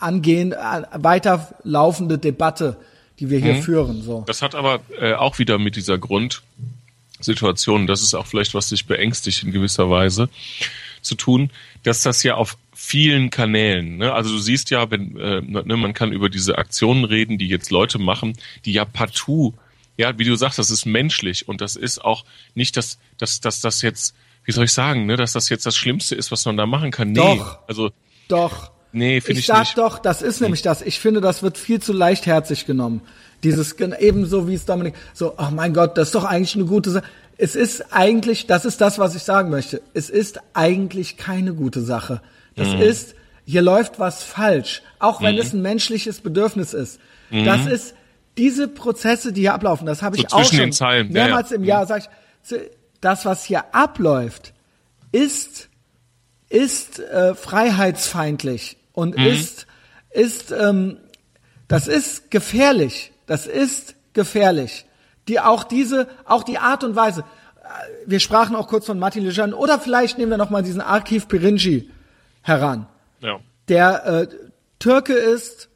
angehend, 0.00 0.54
äh, 0.54 0.82
weiterlaufende 0.94 2.18
Debatte, 2.18 2.76
die 3.20 3.30
wir 3.30 3.38
Mhm. 3.38 3.42
hier 3.44 3.62
führen. 3.62 4.02
So. 4.02 4.24
Das 4.26 4.42
hat 4.42 4.54
aber 4.54 4.80
äh, 5.00 5.14
auch 5.14 5.38
wieder 5.38 5.58
mit 5.58 5.76
dieser 5.76 5.98
Grundsituation, 5.98 7.86
das 7.86 8.02
ist 8.02 8.14
auch 8.14 8.26
vielleicht, 8.26 8.54
was 8.54 8.68
dich 8.70 8.86
beängstigt 8.86 9.44
in 9.44 9.52
gewisser 9.52 9.88
Weise, 9.90 10.28
zu 11.00 11.14
tun, 11.14 11.50
dass 11.82 12.02
das 12.02 12.22
ja 12.22 12.34
auf 12.34 12.56
vielen 12.74 13.30
Kanälen, 13.30 13.98
ne? 13.98 14.12
also 14.12 14.30
du 14.30 14.38
siehst 14.38 14.70
ja, 14.70 14.90
wenn 14.90 15.16
äh, 15.16 15.40
ne, 15.40 15.76
man 15.76 15.94
kann 15.94 16.12
über 16.12 16.28
diese 16.28 16.58
Aktionen 16.58 17.04
reden, 17.04 17.38
die 17.38 17.46
jetzt 17.46 17.70
Leute 17.70 17.98
machen, 17.98 18.36
die 18.64 18.72
ja 18.72 18.84
partout, 18.84 19.54
ja, 19.96 20.18
wie 20.18 20.24
du 20.24 20.34
sagst, 20.34 20.58
das 20.58 20.70
ist 20.70 20.86
menschlich 20.86 21.46
und 21.48 21.60
das 21.60 21.76
ist 21.76 22.04
auch 22.04 22.24
nicht, 22.54 22.76
dass, 22.76 22.98
dass, 23.18 23.40
dass 23.40 23.60
das 23.60 23.82
jetzt, 23.82 24.14
wie 24.44 24.52
soll 24.52 24.64
ich 24.64 24.72
sagen, 24.72 25.06
ne, 25.06 25.16
dass 25.16 25.32
das 25.32 25.48
jetzt 25.48 25.66
das 25.66 25.76
Schlimmste 25.76 26.14
ist, 26.14 26.32
was 26.32 26.44
man 26.44 26.56
da 26.56 26.66
machen 26.66 26.90
kann. 26.90 27.12
Nee, 27.12 27.18
Doch. 27.20 27.58
also 27.68 27.90
Doch. 28.28 28.70
nee, 28.92 29.20
finde 29.20 29.34
Ich 29.34 29.38
ich, 29.40 29.46
sag 29.46 29.60
nicht. 29.60 29.78
doch, 29.78 29.98
das 29.98 30.22
ist 30.22 30.40
nämlich 30.40 30.62
das. 30.62 30.82
Ich 30.82 30.98
finde, 31.00 31.20
das 31.20 31.42
wird 31.42 31.58
viel 31.58 31.80
zu 31.80 31.92
leichtherzig 31.92 32.66
genommen. 32.66 33.02
Dieses 33.42 33.72
ebenso 33.78 34.48
wie 34.48 34.54
es 34.54 34.64
Dominik 34.64 34.94
so, 35.14 35.34
ach 35.36 35.50
mein 35.50 35.74
Gott, 35.74 35.98
das 35.98 36.08
ist 36.08 36.14
doch 36.14 36.24
eigentlich 36.24 36.54
eine 36.54 36.64
gute 36.64 36.90
Sache. 36.90 37.04
Es 37.38 37.56
ist 37.56 37.92
eigentlich, 37.92 38.46
das 38.46 38.64
ist 38.64 38.80
das, 38.80 38.98
was 38.98 39.14
ich 39.16 39.22
sagen 39.24 39.50
möchte. 39.50 39.82
Es 39.94 40.10
ist 40.10 40.38
eigentlich 40.54 41.16
keine 41.16 41.54
gute 41.54 41.80
Sache. 41.80 42.20
Das 42.54 42.68
Mhm. 42.68 42.82
ist, 42.82 43.14
hier 43.44 43.62
läuft 43.62 43.98
was 43.98 44.22
falsch, 44.22 44.82
auch 45.00 45.22
wenn 45.22 45.36
es 45.38 45.52
ein 45.52 45.62
menschliches 45.62 46.20
Bedürfnis 46.20 46.72
ist. 46.74 47.00
Das 47.30 47.66
ist 47.66 47.94
diese 48.38 48.68
Prozesse, 48.68 49.32
die 49.32 49.40
hier 49.42 49.54
ablaufen. 49.54 49.86
Das 49.86 50.02
habe 50.02 50.16
ich 50.16 50.24
Mhm. 50.24 50.28
So 50.28 50.36
auch 50.36 50.42
zwischen 50.44 50.58
schon 50.64 50.72
Zeilen, 50.72 51.06
ja, 51.08 51.12
mehrmals 51.24 51.50
ja. 51.50 51.56
im 51.56 51.64
Jahr 51.64 51.86
sag 51.86 52.02
ich. 52.02 52.58
Das, 53.02 53.26
was 53.26 53.44
hier 53.44 53.74
abläuft, 53.74 54.54
ist 55.12 55.68
ist 56.48 56.98
äh, 56.98 57.34
freiheitsfeindlich 57.34 58.76
und 58.92 59.16
Mhm. 59.18 59.26
ist 59.26 59.66
ist 60.10 60.50
ähm, 60.52 60.96
das 61.68 61.88
ist 61.88 62.30
gefährlich. 62.30 63.12
Das 63.26 63.46
ist 63.46 63.94
gefährlich. 64.12 64.84
Die 65.28 65.40
auch 65.40 65.64
diese 65.64 66.08
auch 66.24 66.42
die 66.44 66.58
Art 66.58 66.84
und 66.84 66.94
Weise. 66.96 67.20
äh, 67.62 67.66
Wir 68.06 68.20
sprachen 68.20 68.54
auch 68.56 68.68
kurz 68.68 68.86
von 68.86 68.98
Martin 68.98 69.24
Lejeune 69.24 69.56
oder 69.56 69.78
vielleicht 69.78 70.18
nehmen 70.18 70.30
wir 70.30 70.38
noch 70.38 70.50
mal 70.50 70.62
diesen 70.62 70.80
Archiv 70.80 71.28
Pirinci 71.28 71.90
heran, 72.42 72.86
Ja. 73.20 73.38
der 73.68 74.04
äh, 74.06 74.28
Türke 74.78 75.14
ist, 75.14 75.68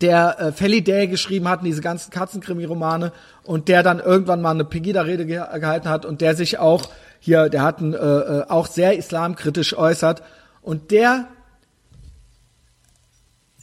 der 0.00 0.40
äh, 0.40 0.52
Feliday 0.52 1.08
geschrieben 1.08 1.48
hat, 1.48 1.64
diese 1.64 1.82
ganzen 1.82 2.10
Katzenkrimi-Romane 2.10 3.12
und 3.42 3.68
der 3.68 3.82
dann 3.82 4.00
irgendwann 4.00 4.40
mal 4.40 4.52
eine 4.52 4.64
Pegida-Rede 4.64 5.26
ge 5.26 5.42
gehalten 5.60 5.88
hat 5.88 6.06
und 6.06 6.20
der 6.20 6.34
sich 6.34 6.58
auch 6.58 6.88
hier, 7.20 7.48
der 7.48 7.62
hat 7.62 7.80
ein, 7.80 7.94
äh, 7.94 7.96
äh, 7.96 8.44
auch 8.48 8.66
sehr 8.66 8.96
islamkritisch 8.96 9.76
äußert 9.76 10.22
und 10.62 10.90
der 10.90 11.28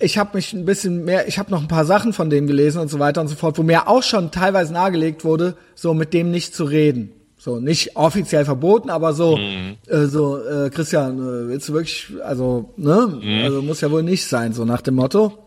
ich 0.03 0.17
habe 0.17 0.31
mich 0.33 0.51
ein 0.53 0.65
bisschen 0.65 1.05
mehr, 1.05 1.27
ich 1.27 1.37
habe 1.37 1.51
noch 1.51 1.61
ein 1.61 1.67
paar 1.67 1.85
Sachen 1.85 2.11
von 2.11 2.31
dem 2.31 2.47
gelesen 2.47 2.81
und 2.81 2.87
so 2.87 2.97
weiter 2.97 3.21
und 3.21 3.27
so 3.27 3.35
fort, 3.35 3.59
wo 3.59 3.63
mir 3.63 3.87
auch 3.87 4.01
schon 4.01 4.31
teilweise 4.31 4.73
nahegelegt 4.73 5.23
wurde, 5.23 5.55
so 5.75 5.93
mit 5.93 6.13
dem 6.13 6.31
nicht 6.31 6.55
zu 6.55 6.63
reden. 6.63 7.11
So 7.37 7.59
nicht 7.59 7.95
offiziell 7.95 8.45
verboten, 8.45 8.89
aber 8.89 9.13
so, 9.13 9.37
äh, 9.37 10.05
so 10.05 10.43
äh, 10.43 10.69
Christian, 10.69 11.17
äh, 11.17 11.47
willst 11.49 11.69
du 11.69 11.73
wirklich, 11.73 12.13
also 12.23 12.73
ne, 12.77 13.19
also 13.43 13.61
muss 13.63 13.81
ja 13.81 13.89
wohl 13.89 14.03
nicht 14.03 14.27
sein, 14.27 14.53
so 14.53 14.63
nach 14.63 14.81
dem 14.81 14.95
Motto. 14.95 15.40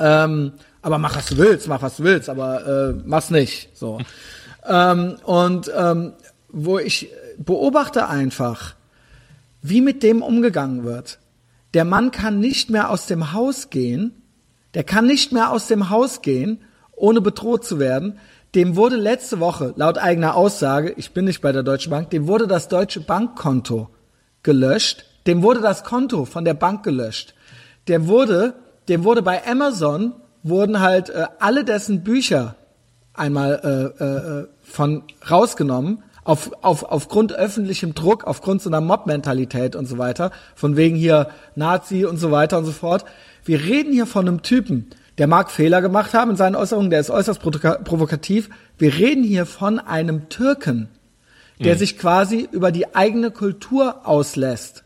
Ähm, 0.00 0.52
aber 0.82 0.98
mach 0.98 1.16
was 1.16 1.26
du 1.26 1.38
willst, 1.38 1.68
mach 1.68 1.82
was 1.82 1.96
du 1.96 2.04
willst, 2.04 2.28
aber 2.28 2.66
äh, 2.66 3.02
mach's 3.04 3.30
nicht. 3.30 3.76
So 3.76 3.98
ähm, 4.66 5.16
und 5.24 5.70
ähm, 5.76 6.12
wo 6.50 6.78
ich 6.78 7.10
beobachte 7.38 8.08
einfach, 8.08 8.74
wie 9.62 9.80
mit 9.80 10.02
dem 10.02 10.22
umgegangen 10.22 10.84
wird. 10.84 11.18
Der 11.74 11.84
Mann 11.84 12.10
kann 12.10 12.40
nicht 12.40 12.70
mehr 12.70 12.90
aus 12.90 13.06
dem 13.06 13.32
Haus 13.32 13.70
gehen, 13.70 14.22
der 14.74 14.84
kann 14.84 15.06
nicht 15.06 15.32
mehr 15.32 15.50
aus 15.50 15.66
dem 15.66 15.90
Haus 15.90 16.22
gehen, 16.22 16.62
ohne 16.92 17.20
bedroht 17.20 17.64
zu 17.64 17.78
werden. 17.78 18.18
Dem 18.54 18.76
wurde 18.76 18.96
letzte 18.96 19.40
Woche, 19.40 19.74
laut 19.76 19.98
eigener 19.98 20.34
Aussage, 20.34 20.94
ich 20.96 21.12
bin 21.12 21.26
nicht 21.26 21.42
bei 21.42 21.52
der 21.52 21.62
Deutschen 21.62 21.90
Bank, 21.90 22.10
dem 22.10 22.26
wurde 22.26 22.46
das 22.46 22.68
deutsche 22.68 23.00
Bankkonto 23.00 23.90
gelöscht, 24.42 25.04
dem 25.26 25.42
wurde 25.42 25.60
das 25.60 25.84
Konto 25.84 26.24
von 26.24 26.44
der 26.44 26.54
Bank 26.54 26.82
gelöscht. 26.82 27.34
Der 27.88 28.06
wurde, 28.06 28.54
dem 28.88 29.04
wurde 29.04 29.22
bei 29.22 29.46
Amazon 29.46 30.14
wurden 30.42 30.80
halt 30.80 31.10
äh, 31.10 31.26
alle 31.38 31.64
dessen 31.64 32.02
Bücher 32.02 32.54
einmal 33.14 33.92
äh, 33.98 34.04
äh, 34.04 34.46
von 34.62 35.02
rausgenommen 35.28 36.02
auf, 36.24 36.52
auf, 36.62 36.84
aufgrund 36.84 37.32
öffentlichem 37.32 37.94
Druck, 37.94 38.24
aufgrund 38.24 38.60
so 38.60 38.68
einer 38.68 38.82
Mob-Mentalität 38.82 39.74
und 39.74 39.86
so 39.86 39.96
weiter, 39.96 40.30
von 40.54 40.76
wegen 40.76 40.94
hier 40.94 41.30
Nazi 41.54 42.04
und 42.04 42.18
so 42.18 42.30
weiter 42.30 42.58
und 42.58 42.66
so 42.66 42.72
fort. 42.72 43.04
Wir 43.44 43.60
reden 43.60 43.92
hier 43.92 44.06
von 44.06 44.28
einem 44.28 44.42
Typen, 44.42 44.90
der 45.16 45.26
mag 45.26 45.50
Fehler 45.50 45.80
gemacht 45.80 46.12
haben 46.14 46.32
in 46.32 46.36
seinen 46.36 46.54
Äußerungen, 46.54 46.90
der 46.90 47.00
ist 47.00 47.10
äußerst 47.10 47.40
provoka- 47.40 47.82
provokativ. 47.82 48.50
Wir 48.76 48.94
reden 48.94 49.24
hier 49.24 49.46
von 49.46 49.78
einem 49.78 50.28
Türken, 50.28 50.88
der 51.60 51.76
sich 51.76 51.98
quasi 51.98 52.46
über 52.52 52.70
die 52.70 52.94
eigene 52.94 53.30
Kultur 53.30 54.06
auslässt, 54.06 54.84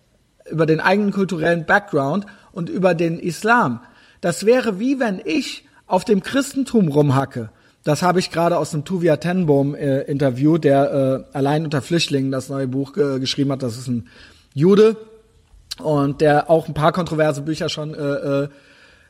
über 0.49 0.65
den 0.65 0.81
eigenen 0.81 1.11
kulturellen 1.11 1.67
Background 1.67 2.25
und 2.53 2.71
über 2.71 2.95
den 2.95 3.19
Islam. 3.19 3.81
Das 4.23 4.47
wäre 4.47 4.79
wie 4.79 4.99
wenn 4.99 5.21
ich 5.23 5.65
auf 5.87 6.07
dem 6.07 6.23
Christentum 6.23 6.89
rumhacke. 6.89 7.51
Das 7.85 8.03
habe 8.03 8.21
ich 8.21 8.31
gerade 8.31 8.57
aus 8.57 8.71
dem 8.71 8.85
Tuvia 8.85 9.17
Tenbohm 9.17 9.75
äh, 9.75 10.03
Interview, 10.03 10.57
der 10.57 11.27
äh, 11.33 11.37
allein 11.37 11.65
unter 11.65 11.83
Flüchtlingen 11.83 12.31
das 12.31 12.49
neue 12.49 12.69
Buch 12.69 12.97
äh, 12.97 13.19
geschrieben 13.19 13.51
hat. 13.51 13.63
Das 13.65 13.77
ist 13.77 13.89
ein 13.89 14.07
Jude 14.55 14.97
und 15.83 16.21
der 16.21 16.49
auch 16.49 16.69
ein 16.69 16.75
paar 16.75 16.93
kontroverse 16.93 17.43
Bücher 17.43 17.69
schon 17.69 17.95
äh, 17.95 17.99
äh, 18.45 18.49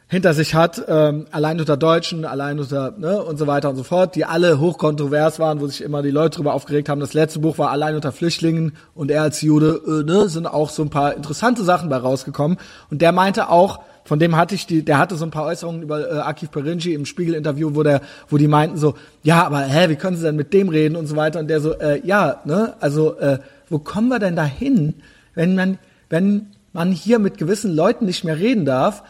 hinter 0.09 0.32
sich 0.32 0.55
hat, 0.55 0.82
ähm, 0.89 1.26
allein 1.30 1.60
unter 1.60 1.76
Deutschen, 1.76 2.24
allein 2.24 2.59
unter 2.59 2.93
ne, 2.98 3.22
und 3.22 3.39
so 3.39 3.47
weiter 3.47 3.68
und 3.68 3.76
so 3.76 3.82
fort, 3.82 4.14
die 4.14 4.24
alle 4.24 4.60
hochkontrovers 4.60 5.39
waren, 5.39 5.60
wo 5.60 5.66
sich 5.66 5.82
immer 5.82 6.02
die 6.02 6.10
Leute 6.10 6.36
drüber 6.36 6.55
aufgeregt 6.55 6.89
haben. 6.89 7.01
Das 7.01 7.14
letzte 7.14 7.39
Buch 7.39 7.59
war 7.59 7.70
allein 7.70 7.94
unter 7.94 8.12
Flüchtlingen 8.12 8.76
und 8.94 9.10
er 9.10 9.22
als 9.22 9.43
Jude, 9.43 9.80
äh, 9.86 10.05
ne, 10.05 10.30
sind 10.30 10.47
auch 10.47 10.70
so 10.70 10.82
ein 10.82 10.90
paar 10.90 11.14
interessante 11.14 11.64
Sachen 11.64 11.90
bei 11.90 11.97
rausgekommen. 11.97 12.59
Und 12.90 13.02
der 13.02 13.12
meinte 13.12 13.51
auch, 13.51 13.80
von 14.04 14.18
dem 14.18 14.36
hatte 14.36 14.54
ich 14.54 14.66
die, 14.66 14.84
der 14.84 14.98
hatte 14.98 15.16
so 15.16 15.24
ein 15.24 15.30
paar 15.30 15.46
Äußerungen 15.46 15.82
über 15.82 16.10
äh, 16.10 16.18
Akif 16.18 16.50
Perinci 16.50 16.92
im 16.92 17.06
Spiegel-Interview, 17.06 17.74
wo 17.74 17.82
der, 17.82 18.00
wo 18.28 18.36
die 18.36 18.48
meinten 18.48 18.76
so, 18.76 18.94
ja, 19.22 19.44
aber 19.44 19.60
hä, 19.60 19.88
wie 19.88 19.96
können 19.96 20.16
Sie 20.16 20.24
denn 20.24 20.36
mit 20.36 20.52
dem 20.52 20.68
reden 20.68 20.96
und 20.96 21.06
so 21.06 21.16
weiter? 21.16 21.38
Und 21.38 21.48
der 21.48 21.60
so, 21.60 21.72
äh, 21.78 22.04
ja, 22.04 22.40
ne, 22.44 22.74
also 22.80 23.16
äh, 23.18 23.38
wo 23.68 23.78
kommen 23.78 24.08
wir 24.08 24.18
denn 24.18 24.34
dahin, 24.34 24.94
wenn 25.34 25.54
man, 25.54 25.78
wenn 26.08 26.48
man 26.72 26.90
hier 26.90 27.18
mit 27.18 27.38
gewissen 27.38 27.74
Leuten 27.74 28.06
nicht 28.06 28.24
mehr 28.24 28.38
reden 28.38 28.64
darf? 28.64 29.04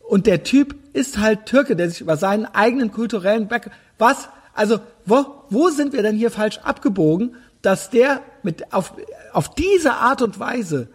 Und 0.00 0.26
der 0.26 0.42
Typ 0.42 0.74
ist 0.92 1.18
halt 1.18 1.46
Türke, 1.46 1.76
der 1.76 1.88
sich 1.88 2.00
über 2.00 2.16
seinen 2.16 2.44
eigenen 2.44 2.90
kulturellen 2.90 3.48
Back, 3.48 3.70
was, 3.96 4.28
also, 4.52 4.80
wo, 5.06 5.24
wo 5.48 5.68
sind 5.70 5.92
wir 5.92 6.02
denn 6.02 6.16
hier 6.16 6.30
falsch 6.30 6.58
abgebogen, 6.58 7.36
dass 7.62 7.90
der 7.90 8.20
mit, 8.42 8.72
auf, 8.72 8.94
auf 9.32 9.54
diese 9.54 9.94
Art 9.94 10.20
und 10.20 10.38
Weise 10.38 10.88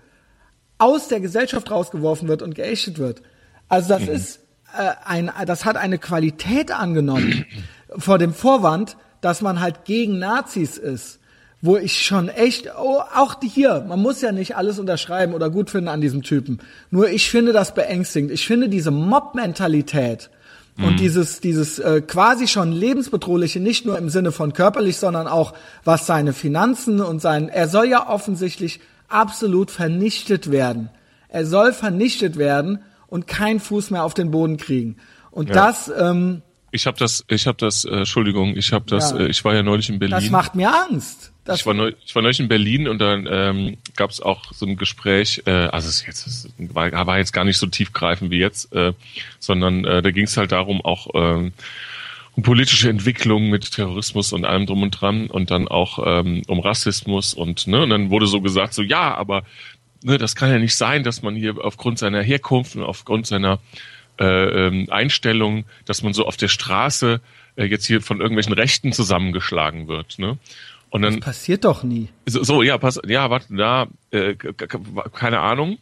aus 0.77 1.07
der 1.07 1.19
Gesellschaft 1.19 1.72
rausgeworfen 1.72 2.27
wird 2.27 2.41
und 2.41 2.56
geächtet 2.56 2.99
wird. 2.99 3.22
Also 3.69 3.89
das 3.89 4.07
ist 4.07 4.39
äh, 4.77 4.91
ein, 5.06 5.31
das 5.45 5.65
hat 5.65 5.77
eine 5.77 5.97
Qualität 5.97 6.72
angenommen 6.72 7.45
vor 7.97 8.18
dem 8.18 8.34
Vorwand, 8.34 8.97
dass 9.22 9.41
man 9.41 9.61
halt 9.61 9.85
gegen 9.85 10.19
Nazis 10.19 10.77
ist, 10.77 11.19
wo 11.61 11.77
ich 11.77 12.06
schon 12.06 12.30
echt, 12.30 12.69
oh, 12.77 12.99
auch 13.15 13.34
die 13.34 13.47
hier, 13.47 13.85
man 13.88 14.02
muss 14.02 14.22
ja 14.22 14.31
nicht 14.31 14.56
alles 14.56 14.77
unterschreiben 14.77 15.34
oder 15.34 15.49
gut 15.49 15.69
finden 15.69 15.88
an 15.88 16.02
diesem 16.02 16.22
Typen. 16.22 16.60
Nur 16.91 17.10
ich 17.10 17.31
finde 17.31 17.53
das 17.53 17.73
beängstigend. 17.73 18.31
Ich 18.31 18.45
finde 18.45 18.69
diese 18.69 18.91
Mob-Mentalität 18.91 20.30
und 20.77 20.99
dieses, 20.99 21.39
dieses 21.39 21.80
äh, 21.80 22.02
quasi 22.02 22.47
schon 22.47 22.73
lebensbedrohliche, 22.73 23.61
nicht 23.61 23.85
nur 23.85 23.97
im 23.97 24.10
Sinne 24.10 24.34
von 24.34 24.52
körperlich, 24.52 24.97
sondern 24.97 25.26
auch 25.26 25.53
was 25.85 26.06
seine 26.06 26.34
Finanzen 26.34 26.99
und 26.99 27.22
sein, 27.22 27.47
er 27.47 27.69
soll 27.69 27.88
ja 27.88 28.10
offensichtlich 28.10 28.81
absolut 29.07 29.72
vernichtet 29.72 30.52
werden. 30.52 30.90
Er 31.30 31.45
soll 31.45 31.73
vernichtet 31.73 32.38
werden 32.38 32.80
und 33.07 33.27
keinen 33.27 33.60
Fuß 33.60 33.91
mehr 33.91 34.03
auf 34.03 34.14
den 34.14 34.32
Boden 34.32 34.57
kriegen. 34.57 34.98
Und 35.32 35.49
Ja. 35.49 35.56
das, 35.56 35.91
ähm, 35.98 36.41
Ich 36.72 36.88
habe 36.88 36.98
das, 36.98 37.23
ich 37.30 37.48
habe 37.48 37.57
das, 37.57 37.86
äh, 37.86 37.90
Entschuldigung, 37.99 38.57
ich 38.57 38.73
habe 38.73 38.86
das, 38.88 39.11
Ja. 39.11 39.19
äh, 39.19 39.27
ich 39.27 39.45
war 39.45 39.53
ja 39.56 39.64
neulich 39.64 39.90
in 39.90 39.98
Berlin. 39.99 40.15
das 40.18 40.30
macht 40.30 40.56
mir 40.56 40.69
Angst. 40.73 41.32
Das, 41.45 41.60
ich 41.60 41.65
war, 41.65 41.73
neu, 41.73 41.94
ich 42.06 42.14
war 42.15 42.22
neulich 42.23 42.40
in 42.40 42.48
Berlin 42.48 42.88
und 42.88 42.99
dann 42.99 43.27
ähm, 43.32 43.77
gab 43.95 44.10
es 44.10 44.19
auch 44.19 44.52
so 44.52 44.65
ein 44.65 44.76
Gespräch, 44.77 45.44
äh, 45.45 45.52
also 45.52 45.88
es 45.88 46.02
ist 46.02 46.07
jetzt 46.07 46.27
es 46.27 46.49
war, 46.73 46.91
war 46.91 47.18
jetzt 47.18 47.32
gar 47.34 47.45
nicht 47.45 47.60
so 47.60 47.68
tiefgreifend 47.68 48.32
wie 48.32 48.40
jetzt, 48.40 48.73
äh, 48.73 48.94
sondern 49.40 49.86
äh, 49.86 50.02
da 50.02 50.11
ging 50.11 50.26
es 50.26 50.36
halt 50.38 50.52
darum 50.52 50.84
auch 50.84 51.07
ähm, 51.14 51.53
um 52.36 52.44
politische 52.44 52.90
Entwicklung 52.90 53.49
mit 53.49 53.72
Terrorismus 53.72 54.34
und 54.34 54.45
allem 54.45 54.66
drum 54.66 54.84
und 54.84 54.91
dran 54.91 55.28
und 55.28 55.52
dann 55.52 55.68
auch 55.68 55.99
ähm, 56.06 56.41
um 56.48 56.60
Rassismus 56.60 57.34
und 57.34 57.68
ne 57.68 57.84
und 57.84 57.90
dann 57.90 58.10
wurde 58.10 58.28
so 58.28 58.41
gesagt 58.41 58.74
so 58.74 58.82
ja, 58.82 59.16
aber 59.16 59.44
ne, 60.03 60.18
das 60.18 60.36
kann 60.36 60.52
ja 60.52 60.60
nicht 60.60 60.76
sein, 60.76 61.03
dass 61.03 61.22
man 61.22 61.36
hier 61.36 61.56
aufgrund 61.64 61.99
seiner 61.99 62.22
Herkunft 62.22 62.76
und 62.76 62.84
aufgrund 62.84 63.26
seiner 63.28 63.60
äh, 64.20 64.68
ähm, 64.68 64.88
Einstellung, 64.90 65.66
dass 65.86 66.03
man 66.03 66.14
so 66.14 66.26
auf 66.26 66.38
der 66.38 66.48
Straße 66.48 67.22
äh, 67.56 67.66
jetzt 67.66 67.86
hier 67.86 68.02
von 68.02 68.22
irgendwelchen 68.22 68.53
Rechten 68.53 68.94
zusammengeschlagen 68.94 69.88
wird. 69.88 70.20
Ne? 70.20 70.38
Und 70.90 71.02
dann 71.02 71.16
Das 71.16 71.26
passiert 71.26 71.66
doch 71.66 71.84
nie. 71.84 72.10
so, 72.26 72.44
so 72.44 72.64
ja, 72.64 72.78
pass, 72.78 73.02
ja, 73.06 73.30
warte, 73.30 73.53
da, 73.56 73.88
äh, 74.12 74.36
keine 74.36 75.40
Ahnung. 75.40 75.78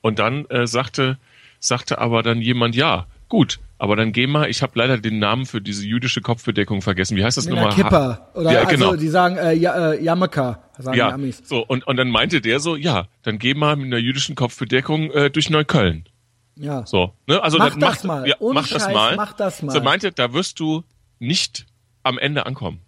Und 0.00 0.18
dann 0.18 0.46
äh, 0.46 0.66
sagte, 0.66 1.18
sagte 1.58 1.98
aber 1.98 2.22
dann 2.22 2.40
jemand, 2.40 2.76
ja, 2.76 3.06
gut, 3.32 3.60
aber 3.78 3.96
dann 3.96 4.12
geh 4.12 4.26
mal, 4.26 4.50
ich 4.50 4.60
habe 4.60 4.72
leider 4.74 4.98
den 4.98 5.18
Namen 5.18 5.46
für 5.46 5.62
diese 5.62 5.86
jüdische 5.86 6.20
Kopfbedeckung 6.20 6.82
vergessen. 6.82 7.16
Wie 7.16 7.24
heißt 7.24 7.38
das 7.38 7.46
nochmal? 7.46 7.72
Kippa. 7.72 8.28
Oder 8.34 8.52
ja, 8.52 8.58
also 8.58 8.70
genau. 8.70 8.94
die 8.94 9.08
sagen 9.08 9.38
äh, 9.38 9.54
ja, 9.54 9.92
äh, 9.92 10.04
Yamaka, 10.04 10.62
sagen 10.76 10.92
die 10.92 10.98
ja, 10.98 11.08
Amis. 11.08 11.40
so 11.42 11.64
und 11.64 11.86
und 11.86 11.96
dann 11.96 12.10
meinte 12.10 12.42
der 12.42 12.60
so, 12.60 12.76
ja, 12.76 13.06
dann 13.22 13.38
geh 13.38 13.54
mal 13.54 13.76
mit 13.76 13.86
einer 13.86 13.96
jüdischen 13.96 14.34
Kopfbedeckung 14.34 15.10
äh, 15.12 15.30
durch 15.30 15.48
Neukölln. 15.48 16.04
Ja. 16.56 16.84
So, 16.84 17.14
ne? 17.26 17.42
Also 17.42 17.56
Mach 17.56 17.70
dann 17.70 17.80
das 17.80 18.04
mach, 18.04 18.20
mal. 18.20 18.28
Ja, 18.28 18.34
Ohne 18.38 18.60
mach 18.60 18.68
das 18.68 18.82
Scheiß, 18.82 18.92
mal. 18.92 19.16
mach 19.16 19.32
das 19.32 19.62
mal. 19.62 19.72
So 19.72 19.80
meinte, 19.80 20.12
da 20.12 20.34
wirst 20.34 20.60
du 20.60 20.84
nicht 21.18 21.64
am 22.02 22.18
Ende 22.18 22.44
ankommen. 22.44 22.82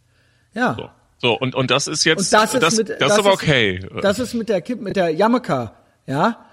Ja. 0.52 0.74
So, 0.74 0.90
so 1.16 1.38
und 1.38 1.54
und 1.54 1.70
das 1.70 1.86
ist 1.86 2.04
jetzt 2.04 2.18
Und 2.18 2.38
das 2.38 2.52
ist 2.52 2.62
das, 2.62 2.76
mit, 2.76 3.00
das, 3.00 3.12
ist 3.12 3.18
aber 3.18 3.32
okay. 3.32 3.80
Das 4.02 4.18
ist 4.18 4.34
mit 4.34 4.50
der 4.50 4.60
Kipp, 4.60 4.82
mit 4.82 4.96
der 4.96 5.08
Yamaka, 5.08 5.72
ja. 6.06 6.44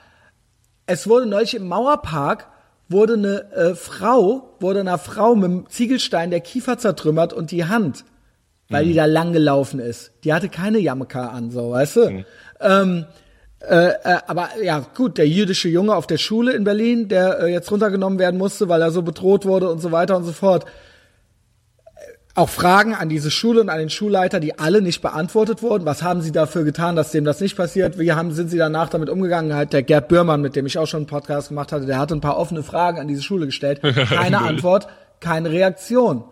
Es 0.86 1.10
wurde 1.10 1.26
neulich 1.26 1.56
im 1.56 1.68
Mauerpark 1.68 2.48
wurde 2.92 3.14
eine 3.14 3.52
äh, 3.54 3.76
Frau, 3.76 4.56
wurde 4.60 4.82
einer 4.82 4.98
Frau 4.98 5.36
mit 5.36 5.46
dem 5.52 5.70
Ziegelstein 5.70 6.30
der 6.32 6.42
Kiefer 6.42 6.78
zertrümmert 6.78 7.34
und 7.34 7.52
die 7.52 7.66
Hand, 7.66 8.04
weil 8.70 8.84
Mhm. 8.86 8.90
die 8.90 8.96
da 8.96 9.06
lang 9.06 9.34
gelaufen 9.34 9.80
ist. 9.80 10.12
Die 10.24 10.34
hatte 10.34 10.50
keine 10.50 10.80
Yamaka 10.80 11.28
an, 11.28 11.52
so, 11.52 11.72
weißt 11.72 11.96
du? 11.98 12.10
Mhm. 12.10 12.26
Ähm, 12.60 13.06
äh, 13.60 13.90
äh, 13.90 14.18
aber 14.28 14.50
ja, 14.64 14.86
gut, 14.96 15.18
der 15.18 15.28
jüdische 15.28 15.70
Junge 15.70 15.96
auf 15.96 16.08
der 16.08 16.18
Schule 16.18 16.54
in 16.54 16.64
Berlin, 16.64 17.08
der 17.08 17.42
äh, 17.42 17.52
jetzt 17.52 17.72
runtergenommen 17.72 18.18
werden 18.18 18.38
musste, 18.38 18.70
weil 18.70 18.82
er 18.82 18.92
so 18.92 19.02
bedroht 19.04 19.46
wurde 19.46 19.70
und 19.70 19.80
so 19.80 19.92
weiter 19.92 20.18
und 20.18 20.24
so 20.24 20.32
fort 20.32 20.66
auch 22.34 22.50
Fragen 22.50 22.96
an 22.96 23.10
diese 23.10 23.30
Schule 23.30 23.60
und 23.60 23.70
an 23.70 23.80
den 23.80 23.90
Schulleiter, 23.90 24.40
die 24.40 24.58
alle 24.58 24.82
nicht 24.82 25.02
beantwortet 25.02 25.62
wurden. 25.62 25.86
Was 25.86 26.02
haben 26.02 26.22
Sie 26.22 26.32
dafür 26.32 26.64
getan, 26.64 26.96
dass 26.96 27.12
dem 27.12 27.26
das 27.26 27.42
nicht 27.42 27.58
passiert? 27.58 28.00
Wie 28.00 28.14
haben, 28.14 28.32
sind 28.32 28.50
Sie 28.50 28.58
danach 28.58 28.90
damit 28.90 29.10
umgegangen? 29.10 29.54
Halt 29.54 29.74
der 29.74 29.84
Gerd 29.84 30.08
Bührmann, 30.08 30.42
mit 30.42 30.56
dem 30.56 30.66
ich 30.66 30.78
auch 30.78 30.88
schon 30.88 31.02
einen 31.02 31.08
Podcast 31.08 31.50
gemacht 31.50 31.74
hatte, 31.74 31.86
der 31.86 32.00
hatte 32.00 32.16
ein 32.16 32.22
paar 32.22 32.38
offene 32.38 32.64
Fragen 32.64 33.00
an 33.00 33.08
diese 33.08 33.22
Schule 33.22 33.46
gestellt. 33.46 33.82
Keine 34.10 34.40
Antwort, 34.40 34.88
keine 35.20 35.52
Reaktion. 35.52 36.24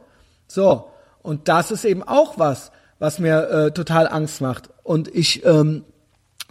So. 0.48 0.86
Und 1.22 1.48
das 1.48 1.70
ist 1.70 1.84
eben 1.84 2.02
auch 2.02 2.40
was, 2.40 2.72
was 2.98 3.20
mir 3.20 3.50
äh, 3.50 3.72
total 3.72 4.08
Angst 4.08 4.42
macht. 4.42 4.70
Und 4.84 5.14
ich 5.14 5.46
ähm, 5.46 5.84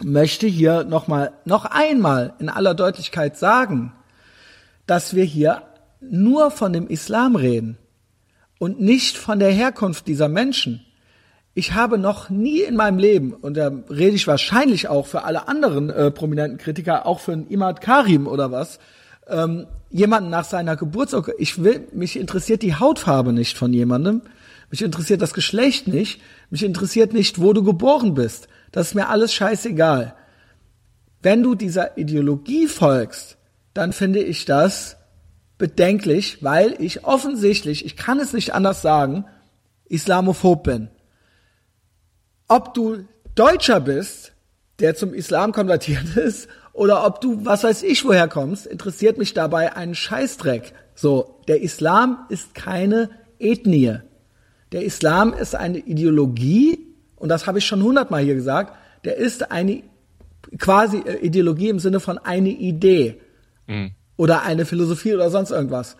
möchte 0.01 0.45
hier 0.45 0.83
noch 0.83 1.07
mal, 1.07 1.31
noch 1.45 1.65
einmal 1.65 2.33
in 2.39 2.49
aller 2.49 2.75
Deutlichkeit 2.75 3.35
sagen, 3.35 3.93
dass 4.85 5.15
wir 5.15 5.23
hier 5.23 5.63
nur 6.01 6.51
von 6.51 6.71
dem 6.71 6.87
Islam 6.87 7.35
reden 7.35 7.77
und 8.59 8.79
nicht 8.79 9.17
von 9.17 9.39
der 9.39 9.51
Herkunft 9.51 10.07
dieser 10.07 10.29
Menschen. 10.29 10.85
Ich 11.55 11.73
habe 11.73 11.97
noch 11.97 12.29
nie 12.29 12.61
in 12.61 12.75
meinem 12.75 12.99
Leben, 12.99 13.33
und 13.33 13.57
da 13.57 13.71
rede 13.89 14.15
ich 14.15 14.27
wahrscheinlich 14.27 14.87
auch 14.87 15.07
für 15.07 15.23
alle 15.23 15.47
anderen 15.47 15.89
äh, 15.89 16.11
prominenten 16.11 16.59
Kritiker, 16.59 17.07
auch 17.07 17.19
für 17.19 17.33
einen 17.33 17.47
Imad 17.47 17.81
Karim 17.81 18.27
oder 18.27 18.51
was, 18.51 18.79
ähm, 19.27 19.65
jemanden 19.89 20.29
nach 20.29 20.45
seiner 20.45 20.75
Geburtsurkunde, 20.75 21.39
ich 21.39 21.63
will, 21.63 21.87
mich 21.91 22.19
interessiert 22.19 22.61
die 22.61 22.75
Hautfarbe 22.75 23.33
nicht 23.33 23.57
von 23.57 23.73
jemandem, 23.73 24.21
mich 24.69 24.83
interessiert 24.83 25.21
das 25.21 25.33
Geschlecht 25.33 25.87
nicht, 25.87 26.21
mich 26.51 26.63
interessiert 26.63 27.13
nicht, 27.13 27.41
wo 27.41 27.53
du 27.53 27.63
geboren 27.63 28.13
bist. 28.13 28.47
Das 28.71 28.89
ist 28.89 28.95
mir 28.95 29.09
alles 29.09 29.33
scheißegal. 29.33 30.13
Wenn 31.23 31.41
du 31.41 31.55
dieser 31.55 31.97
Ideologie 31.97 32.67
folgst, 32.67 33.37
dann 33.73 33.93
finde 33.93 34.19
ich 34.19 34.45
das 34.45 34.97
bedenklich, 35.59 36.41
weil 36.41 36.75
ich 36.79 37.03
offensichtlich, 37.03 37.85
ich 37.85 37.95
kann 37.95 38.19
es 38.19 38.33
nicht 38.33 38.55
anders 38.55 38.81
sagen, 38.81 39.25
islamophob 39.85 40.63
bin. 40.63 40.89
Ob 42.47 42.73
du 42.73 43.05
Deutscher 43.35 43.79
bist, 43.79 44.31
der 44.79 44.95
zum 44.95 45.13
Islam 45.13 45.51
konvertiert 45.51 46.15
ist, 46.15 46.47
oder 46.73 47.05
ob 47.05 47.19
du, 47.21 47.45
was 47.45 47.63
weiß 47.63 47.83
ich, 47.83 48.05
woher 48.05 48.27
kommst, 48.27 48.65
interessiert 48.65 49.17
mich 49.17 49.33
dabei 49.33 49.75
einen 49.75 49.95
Scheißdreck. 49.95 50.73
So, 50.95 51.41
der 51.47 51.61
Islam 51.61 52.25
ist 52.29 52.55
keine 52.55 53.09
Ethnie. 53.37 53.99
Der 54.71 54.83
Islam 54.83 55.33
ist 55.33 55.55
eine 55.55 55.79
Ideologie, 55.79 56.87
und 57.17 57.27
das 57.27 57.47
habe 57.47 57.59
ich 57.59 57.65
schon 57.65 57.83
hundertmal 57.83 58.23
hier 58.23 58.35
gesagt, 58.35 58.77
der 59.03 59.17
ist 59.17 59.51
eine 59.51 59.83
quasi 60.57 60.99
äh, 60.99 61.17
Ideologie 61.17 61.69
im 61.69 61.79
Sinne 61.79 61.99
von 61.99 62.17
eine 62.17 62.49
Idee 62.49 63.19
oder 64.19 64.43
eine 64.43 64.65
Philosophie 64.65 65.13
oder 65.13 65.29
sonst 65.29 65.51
irgendwas. 65.51 65.95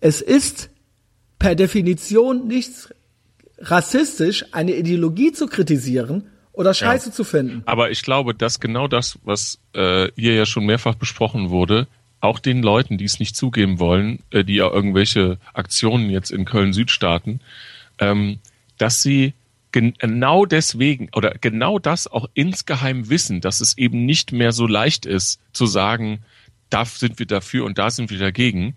Es 0.00 0.22
ist 0.22 0.70
per 1.38 1.54
Definition 1.54 2.48
nichts 2.48 2.88
rassistisch, 3.58 4.46
eine 4.52 4.74
Ideologie 4.74 5.32
zu 5.32 5.46
kritisieren 5.46 6.24
oder 6.52 6.72
Scheiße 6.72 7.12
zu 7.12 7.22
finden. 7.22 7.62
Aber 7.66 7.90
ich 7.90 8.00
glaube, 8.00 8.34
dass 8.34 8.60
genau 8.60 8.88
das, 8.88 9.18
was 9.24 9.58
äh, 9.74 10.08
hier 10.16 10.34
ja 10.34 10.46
schon 10.46 10.64
mehrfach 10.64 10.94
besprochen 10.94 11.50
wurde, 11.50 11.86
auch 12.20 12.38
den 12.38 12.62
Leuten, 12.62 12.96
die 12.96 13.04
es 13.04 13.20
nicht 13.20 13.36
zugeben 13.36 13.78
wollen, 13.78 14.20
äh, 14.30 14.42
die 14.42 14.54
ja 14.54 14.70
irgendwelche 14.70 15.36
Aktionen 15.52 16.08
jetzt 16.08 16.30
in 16.30 16.46
Köln-Süd 16.46 16.90
starten, 16.90 17.40
ähm, 17.98 18.38
dass 18.78 19.02
sie 19.02 19.34
gen 19.70 19.92
genau 19.98 20.46
deswegen 20.46 21.10
oder 21.14 21.34
genau 21.38 21.78
das 21.78 22.06
auch 22.06 22.26
insgeheim 22.32 23.10
wissen, 23.10 23.42
dass 23.42 23.60
es 23.60 23.76
eben 23.76 24.06
nicht 24.06 24.32
mehr 24.32 24.52
so 24.52 24.66
leicht 24.66 25.04
ist 25.04 25.40
zu 25.52 25.66
sagen, 25.66 26.20
da 26.70 26.84
sind 26.84 27.18
wir 27.18 27.26
dafür 27.26 27.64
und 27.64 27.78
da 27.78 27.90
sind 27.90 28.10
wir 28.10 28.18
dagegen. 28.18 28.76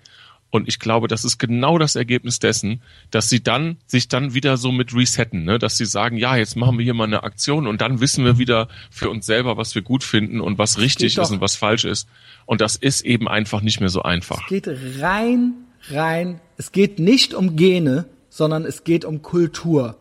Und 0.49 0.67
ich 0.69 0.79
glaube, 0.79 1.07
das 1.07 1.25
ist 1.25 1.39
genau 1.39 1.77
das 1.77 1.95
Ergebnis 1.95 2.39
dessen, 2.39 2.81
dass 3.11 3.29
sie 3.29 3.43
dann 3.43 3.77
sich 3.85 4.07
dann 4.07 4.33
wieder 4.33 4.55
so 4.55 4.71
mit 4.71 4.95
resetten, 4.95 5.43
ne? 5.43 5.59
dass 5.59 5.77
sie 5.77 5.85
sagen, 5.85 6.17
ja, 6.17 6.37
jetzt 6.37 6.55
machen 6.55 6.77
wir 6.77 6.85
hier 6.85 6.93
mal 6.93 7.03
eine 7.03 7.23
Aktion 7.23 7.67
und 7.67 7.81
dann 7.81 7.99
wissen 7.99 8.23
wir 8.23 8.37
wieder 8.37 8.69
für 8.89 9.09
uns 9.09 9.25
selber, 9.25 9.57
was 9.57 9.75
wir 9.75 9.81
gut 9.81 10.03
finden 10.03 10.39
und 10.39 10.57
was 10.57 10.77
richtig 10.79 11.17
ist 11.17 11.31
und 11.31 11.41
was 11.41 11.57
falsch 11.57 11.83
ist. 11.83 12.07
Und 12.45 12.61
das 12.61 12.77
ist 12.77 13.01
eben 13.01 13.27
einfach 13.27 13.61
nicht 13.61 13.81
mehr 13.81 13.89
so 13.89 14.03
einfach. 14.03 14.41
Es 14.43 14.47
geht 14.47 14.69
rein, 15.01 15.53
rein, 15.89 16.39
es 16.55 16.71
geht 16.71 16.97
nicht 16.97 17.33
um 17.33 17.57
Gene, 17.57 18.05
sondern 18.29 18.63
es 18.65 18.85
geht 18.85 19.03
um 19.03 19.21
Kultur. 19.21 19.97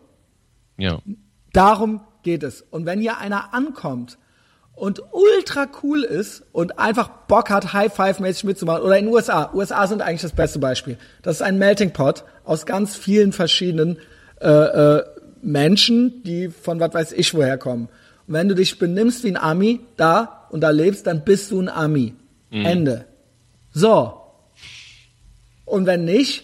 Ja. 0.77 1.01
Darum 1.51 2.01
geht 2.23 2.43
es. 2.43 2.61
Und 2.61 2.85
wenn 2.85 3.01
hier 3.01 3.17
einer 3.17 3.53
ankommt 3.53 4.17
und 4.77 5.01
ultra 5.11 5.67
cool 5.81 6.03
ist 6.03 6.43
und 6.51 6.77
einfach 6.77 7.09
Bock 7.27 7.49
hat, 7.49 7.73
High-Five-mäßig 7.73 8.43
mitzumachen, 8.43 8.83
oder 8.83 8.97
in 8.97 9.05
den 9.05 9.13
USA, 9.13 9.51
USA 9.53 9.87
sind 9.87 10.03
eigentlich 10.03 10.21
das 10.21 10.33
beste 10.33 10.59
Beispiel. 10.59 10.97
Das 11.23 11.37
ist 11.37 11.41
ein 11.41 11.57
Melting 11.57 11.93
Pot 11.93 12.23
aus 12.45 12.67
ganz 12.67 12.95
vielen 12.95 13.33
verschiedenen 13.33 13.97
äh, 14.39 14.47
äh, 14.47 15.03
Menschen, 15.41 16.21
die 16.23 16.49
von 16.49 16.79
was 16.79 16.93
weiß 16.93 17.11
ich 17.13 17.33
woher 17.33 17.57
kommen. 17.57 17.89
Und 18.27 18.33
wenn 18.35 18.49
du 18.49 18.53
dich 18.53 18.77
benimmst 18.77 19.23
wie 19.23 19.29
ein 19.29 19.37
Ami 19.37 19.79
da 19.97 20.47
und 20.51 20.61
da 20.61 20.69
lebst, 20.69 21.07
dann 21.07 21.23
bist 21.23 21.49
du 21.49 21.59
ein 21.59 21.69
Ami. 21.69 22.13
Ende. 22.51 23.05
So. 23.73 24.21
Und 25.65 25.85
wenn 25.87 26.05
nicht, 26.05 26.43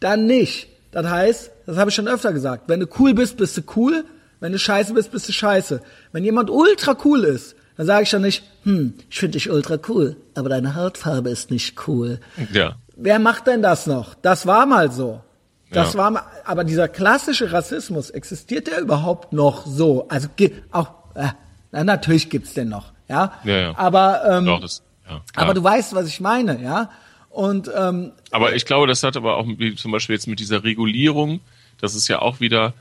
dann 0.00 0.26
nicht. 0.26 0.68
Das 0.90 1.06
heißt, 1.06 1.50
das 1.66 1.76
habe 1.76 1.90
ich 1.90 1.94
schon 1.94 2.08
öfter 2.08 2.32
gesagt, 2.32 2.64
wenn 2.68 2.80
du 2.80 2.86
cool 2.98 3.14
bist, 3.14 3.36
bist 3.36 3.56
du 3.58 3.62
cool, 3.76 4.04
wenn 4.40 4.52
du 4.52 4.58
scheiße 4.58 4.94
bist, 4.94 5.12
bist 5.12 5.28
du 5.28 5.32
scheiße. 5.32 5.80
Wenn 6.12 6.24
jemand 6.24 6.50
ultra 6.50 6.96
cool 7.04 7.24
ist, 7.24 7.56
dann 7.76 7.86
sage 7.86 8.02
ich 8.04 8.10
dann 8.10 8.22
nicht, 8.22 8.44
hm, 8.64 8.94
ich 9.10 9.18
finde 9.18 9.32
dich 9.32 9.50
ultra 9.50 9.78
cool, 9.88 10.16
aber 10.34 10.48
deine 10.48 10.74
Hautfarbe 10.74 11.30
ist 11.30 11.50
nicht 11.50 11.86
cool. 11.88 12.20
Ja. 12.52 12.76
Wer 12.96 13.18
macht 13.18 13.46
denn 13.46 13.62
das 13.62 13.86
noch? 13.86 14.14
Das 14.14 14.46
war 14.46 14.66
mal 14.66 14.90
so. 14.92 15.20
Das 15.70 15.94
Ja. 15.94 15.98
war 15.98 16.10
mal, 16.12 16.22
aber 16.44 16.62
dieser 16.64 16.86
klassische 16.88 17.50
Rassismus, 17.52 18.10
existiert 18.10 18.68
der 18.68 18.80
überhaupt 18.80 19.32
noch 19.32 19.66
so? 19.66 20.06
Also 20.08 20.28
auch, 20.70 20.88
äh, 21.14 21.28
na, 21.72 21.82
natürlich 21.84 22.30
gibt's 22.30 22.54
den 22.54 22.68
noch, 22.68 22.92
ja. 23.08 23.32
Ja, 23.44 23.56
ja. 23.56 23.76
Aber, 23.76 24.22
ähm, 24.30 24.46
Doch, 24.46 24.60
das, 24.60 24.82
ja, 25.08 25.20
aber 25.34 25.54
du 25.54 25.64
weißt, 25.64 25.94
was 25.94 26.06
ich 26.06 26.20
meine, 26.20 26.62
ja. 26.62 26.90
Und 27.30 27.68
ähm, 27.76 28.12
Aber 28.30 28.54
ich 28.54 28.64
glaube, 28.64 28.86
das 28.86 29.02
hat 29.02 29.16
aber 29.16 29.36
auch 29.36 29.46
wie 29.48 29.74
zum 29.74 29.90
Beispiel 29.90 30.14
jetzt 30.14 30.28
mit 30.28 30.38
dieser 30.38 30.62
Regulierung, 30.62 31.40
das 31.80 31.96
ist 31.96 32.06
ja 32.06 32.20
auch 32.22 32.38
wieder 32.38 32.74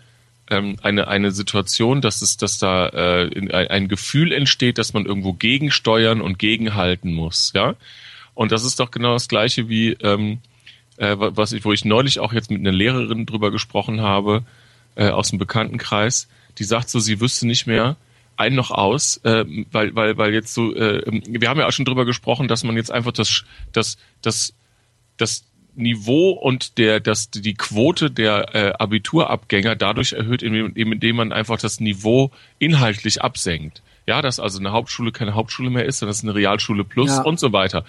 ähm, 0.49 0.77
eine 0.81 1.07
eine 1.07 1.31
Situation, 1.31 2.01
dass 2.01 2.21
es, 2.21 2.37
dass 2.37 2.59
da 2.59 2.87
äh, 2.87 3.27
in, 3.27 3.51
ein, 3.51 3.87
Gefühl 3.87 4.31
entsteht, 4.31 4.77
dass 4.77 4.93
man 4.93 5.05
irgendwo 5.05 5.33
gegensteuern 5.33 6.21
und 6.21 6.39
gegenhalten 6.39 7.13
muss, 7.13 7.51
ja. 7.55 7.75
Und 8.33 8.51
das 8.51 8.63
ist 8.63 8.79
doch 8.79 8.91
genau 8.91 9.13
das 9.13 9.27
Gleiche 9.27 9.69
wie 9.69 9.91
ähm, 10.01 10.39
äh, 10.97 11.15
was 11.17 11.53
ich, 11.53 11.65
wo 11.65 11.71
ich 11.71 11.85
neulich 11.85 12.19
auch 12.19 12.33
jetzt 12.33 12.51
mit 12.51 12.59
einer 12.59 12.71
Lehrerin 12.71 13.25
drüber 13.25 13.51
gesprochen 13.51 14.01
habe 14.01 14.43
äh, 14.95 15.09
aus 15.09 15.29
dem 15.29 15.39
Bekanntenkreis, 15.39 16.27
die 16.57 16.63
sagt 16.63 16.89
so, 16.89 16.99
sie 16.99 17.19
wüsste 17.19 17.47
nicht 17.47 17.67
mehr 17.67 17.97
ein 18.35 18.55
noch 18.55 18.71
aus, 18.71 19.17
äh, 19.23 19.45
weil 19.71 19.95
weil 19.95 20.17
weil 20.17 20.33
jetzt 20.33 20.53
so, 20.53 20.73
äh, 20.75 21.03
wir 21.05 21.49
haben 21.49 21.59
ja 21.59 21.67
auch 21.67 21.71
schon 21.71 21.85
drüber 21.85 22.05
gesprochen, 22.05 22.47
dass 22.47 22.63
man 22.63 22.75
jetzt 22.75 22.91
einfach 22.91 23.11
das 23.11 23.43
das 23.71 23.97
das 24.21 24.53
das 25.17 25.45
Niveau 25.75 26.31
und 26.31 26.77
der 26.77 26.99
das 26.99 27.29
die 27.31 27.55
Quote 27.55 28.11
der 28.11 28.55
äh, 28.55 28.73
Abiturabgänger 28.77 29.75
dadurch 29.75 30.13
erhöht, 30.13 30.43
indem, 30.43 30.73
indem 30.75 31.15
man 31.15 31.31
einfach 31.31 31.59
das 31.59 31.79
Niveau 31.79 32.31
inhaltlich 32.59 33.21
absenkt. 33.21 33.81
Ja, 34.05 34.21
dass 34.21 34.39
also 34.39 34.59
eine 34.59 34.71
Hauptschule 34.71 35.11
keine 35.11 35.33
Hauptschule 35.33 35.69
mehr 35.69 35.85
ist, 35.85 35.99
sondern 35.99 36.11
es 36.11 36.17
ist 36.17 36.23
eine 36.23 36.35
Realschule 36.35 36.83
plus 36.83 37.09
Ja. 37.09 37.21
und 37.23 37.39
so 37.39 37.53
weiter. 37.53 37.85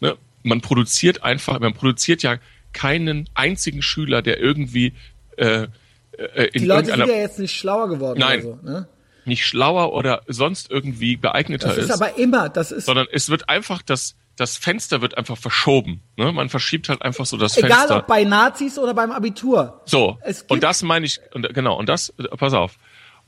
Ne? 0.00 0.16
Man 0.42 0.60
produziert 0.60 1.24
einfach, 1.24 1.58
man 1.58 1.74
produziert 1.74 2.22
ja 2.22 2.36
keinen 2.72 3.28
einzigen 3.34 3.82
Schüler, 3.82 4.22
der 4.22 4.38
irgendwie 4.38 4.92
äh, 5.36 5.66
äh, 6.12 6.44
in 6.52 6.62
Die 6.62 6.66
Leute 6.66 6.86
sind 6.86 7.00
ja 7.00 7.06
jetzt 7.06 7.38
nicht 7.38 7.56
schlauer 7.56 7.88
geworden 7.88 8.18
Nein. 8.20 8.44
oder 8.44 8.58
so. 8.62 8.70
Ne? 8.70 8.88
nicht 9.26 9.44
schlauer 9.44 9.92
oder 9.92 10.22
sonst 10.28 10.70
irgendwie 10.70 11.16
geeigneter 11.16 11.68
Das 11.68 11.78
ist 11.78 11.90
aber 11.90 12.16
immer, 12.16 12.48
das 12.48 12.70
ist 12.70 12.86
sondern 12.86 13.06
es 13.10 13.28
wird 13.28 13.48
einfach 13.48 13.82
das 13.82 14.14
das 14.36 14.56
Fenster 14.56 15.00
wird 15.00 15.16
einfach 15.16 15.38
verschoben. 15.38 16.02
Ne? 16.16 16.30
Man 16.30 16.48
verschiebt 16.48 16.88
halt 16.88 17.02
einfach 17.02 17.24
so 17.26 17.36
das 17.36 17.56
egal 17.56 17.70
Fenster. 17.70 17.96
ob 17.98 18.06
bei 18.06 18.24
Nazis 18.24 18.78
oder 18.78 18.94
beim 18.94 19.10
Abitur. 19.10 19.80
So, 19.86 20.18
und 20.48 20.62
das 20.62 20.82
meine 20.82 21.06
ich, 21.06 21.20
und 21.32 21.52
genau, 21.54 21.78
und 21.78 21.88
das, 21.88 22.10
äh, 22.18 22.24
pass 22.36 22.52
auf. 22.52 22.76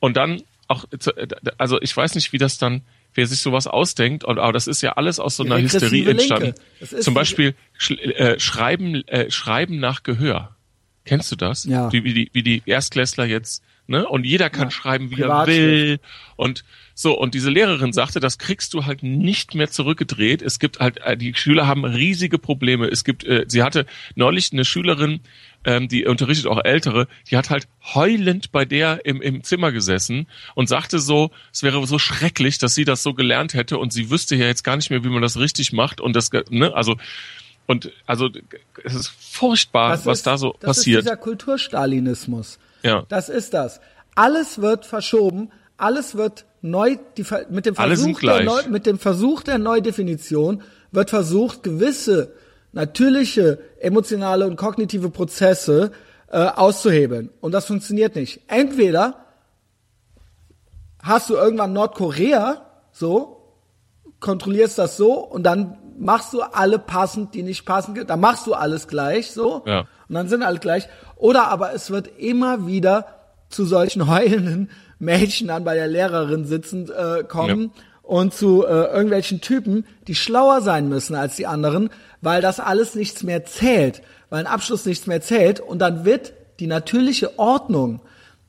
Und 0.00 0.16
dann 0.16 0.42
auch, 0.68 0.84
äh, 0.92 1.26
also 1.56 1.80
ich 1.80 1.96
weiß 1.96 2.14
nicht, 2.14 2.32
wie 2.32 2.38
das 2.38 2.58
dann, 2.58 2.82
wer 3.14 3.26
sich 3.26 3.40
sowas 3.40 3.66
ausdenkt, 3.66 4.22
und, 4.22 4.38
aber 4.38 4.52
das 4.52 4.66
ist 4.66 4.82
ja 4.82 4.92
alles 4.92 5.18
aus 5.18 5.36
so 5.36 5.44
einer 5.44 5.58
Hysterie 5.58 6.10
entstanden. 6.10 6.54
Das 6.78 6.92
ist 6.92 7.04
Zum 7.04 7.14
Beispiel 7.14 7.54
sch, 7.78 7.92
äh, 7.92 8.38
Schreiben, 8.38 8.96
äh, 9.08 9.30
Schreiben 9.30 9.80
nach 9.80 10.02
Gehör. 10.02 10.54
Kennst 11.06 11.32
du 11.32 11.36
das? 11.36 11.64
Ja. 11.64 11.90
Wie, 11.90 12.04
wie, 12.04 12.12
die, 12.12 12.30
wie 12.34 12.42
die 12.42 12.62
Erstklässler 12.66 13.24
jetzt, 13.24 13.62
ne? 13.86 14.06
Und 14.06 14.24
jeder 14.24 14.50
kann 14.50 14.70
schreiben, 14.70 15.10
wie 15.10 15.22
er 15.22 15.28
Privatschrift. 15.28 15.58
will. 15.58 16.00
Und 16.36 16.64
so, 17.00 17.16
und 17.16 17.34
diese 17.34 17.48
Lehrerin 17.48 17.92
sagte, 17.92 18.18
das 18.18 18.38
kriegst 18.38 18.74
du 18.74 18.84
halt 18.84 19.04
nicht 19.04 19.54
mehr 19.54 19.70
zurückgedreht. 19.70 20.42
Es 20.42 20.58
gibt 20.58 20.80
halt, 20.80 20.98
äh, 20.98 21.16
die 21.16 21.32
Schüler 21.32 21.68
haben 21.68 21.84
riesige 21.84 22.38
Probleme. 22.40 22.88
Es 22.88 23.04
gibt, 23.04 23.22
äh, 23.22 23.44
sie 23.46 23.62
hatte 23.62 23.86
neulich 24.16 24.52
eine 24.52 24.64
Schülerin, 24.64 25.20
ähm, 25.64 25.86
die 25.86 26.06
unterrichtet 26.06 26.48
auch 26.48 26.58
Ältere, 26.64 27.06
die 27.30 27.36
hat 27.36 27.50
halt 27.50 27.68
heulend 27.94 28.50
bei 28.50 28.64
der 28.64 29.06
im, 29.06 29.22
im 29.22 29.44
Zimmer 29.44 29.70
gesessen 29.70 30.26
und 30.56 30.68
sagte 30.68 30.98
so, 30.98 31.30
es 31.52 31.62
wäre 31.62 31.86
so 31.86 32.00
schrecklich, 32.00 32.58
dass 32.58 32.74
sie 32.74 32.84
das 32.84 33.04
so 33.04 33.14
gelernt 33.14 33.54
hätte 33.54 33.78
und 33.78 33.92
sie 33.92 34.10
wüsste 34.10 34.34
ja 34.34 34.46
jetzt 34.46 34.64
gar 34.64 34.74
nicht 34.74 34.90
mehr, 34.90 35.04
wie 35.04 35.08
man 35.08 35.22
das 35.22 35.38
richtig 35.38 35.72
macht 35.72 36.00
und 36.00 36.16
das, 36.16 36.32
ne, 36.50 36.74
also, 36.74 36.96
und, 37.68 37.92
also, 38.06 38.28
es 38.82 38.94
ist 38.96 39.12
furchtbar, 39.20 39.90
Das 39.92 40.04
was 40.04 40.18
ist, 40.18 40.26
da 40.26 40.36
so 40.36 40.56
das 40.58 40.78
passiert. 40.78 40.98
ist 40.98 41.04
dieser 41.04 41.16
Kulturstalinismus. 41.16 42.58
Ja. 42.82 43.04
Das 43.08 43.28
ist 43.28 43.54
das. 43.54 43.80
Alles 44.16 44.60
wird 44.60 44.84
verschoben, 44.84 45.52
alles 45.78 46.16
wird 46.16 46.44
neu, 46.60 46.96
die, 47.16 47.24
mit 47.48 47.64
dem 47.66 47.74
Versuch 47.74 48.20
der. 48.20 48.44
Neu, 48.44 48.62
mit 48.68 48.84
dem 48.84 48.98
Versuch 48.98 49.42
der 49.42 49.58
Neudefinition 49.58 50.62
wird 50.92 51.10
versucht, 51.10 51.62
gewisse 51.62 52.32
natürliche 52.72 53.60
emotionale 53.80 54.46
und 54.46 54.56
kognitive 54.56 55.08
Prozesse 55.10 55.92
äh, 56.30 56.38
auszuhebeln. 56.46 57.30
Und 57.40 57.52
das 57.52 57.66
funktioniert 57.66 58.16
nicht. 58.16 58.42
Entweder 58.48 59.24
hast 61.02 61.30
du 61.30 61.34
irgendwann 61.34 61.72
Nordkorea 61.72 62.66
so, 62.92 63.36
kontrollierst 64.20 64.78
das 64.78 64.96
so 64.96 65.14
und 65.14 65.44
dann 65.44 65.78
machst 65.98 66.32
du 66.32 66.42
alle 66.42 66.78
passend, 66.78 67.34
die 67.34 67.42
nicht 67.42 67.64
passen, 67.64 67.94
dann 68.06 68.20
machst 68.20 68.46
du 68.46 68.54
alles 68.54 68.88
gleich 68.88 69.30
so 69.30 69.62
Ja. 69.66 69.80
und 70.08 70.14
dann 70.14 70.28
sind 70.28 70.42
alle 70.42 70.58
gleich. 70.58 70.88
Oder 71.16 71.48
aber 71.48 71.72
es 71.72 71.90
wird 71.90 72.08
immer 72.18 72.66
wieder 72.66 73.06
zu 73.48 73.64
solchen 73.64 74.08
heulenden 74.08 74.70
Mädchen 74.98 75.48
dann 75.48 75.64
bei 75.64 75.74
der 75.74 75.88
Lehrerin 75.88 76.44
sitzend 76.44 76.90
äh, 76.90 77.24
kommen 77.24 77.72
und 78.02 78.34
zu 78.34 78.64
äh, 78.64 78.68
irgendwelchen 78.68 79.40
Typen, 79.40 79.84
die 80.06 80.14
schlauer 80.14 80.60
sein 80.60 80.88
müssen 80.88 81.14
als 81.14 81.36
die 81.36 81.46
anderen, 81.46 81.90
weil 82.20 82.40
das 82.40 82.60
alles 82.60 82.94
nichts 82.94 83.22
mehr 83.22 83.44
zählt, 83.44 84.02
weil 84.30 84.40
ein 84.40 84.46
Abschluss 84.46 84.86
nichts 84.86 85.06
mehr 85.06 85.20
zählt 85.20 85.60
und 85.60 85.78
dann 85.78 86.04
wird 86.04 86.32
die 86.58 86.66
natürliche 86.66 87.38
Ordnung 87.38 88.00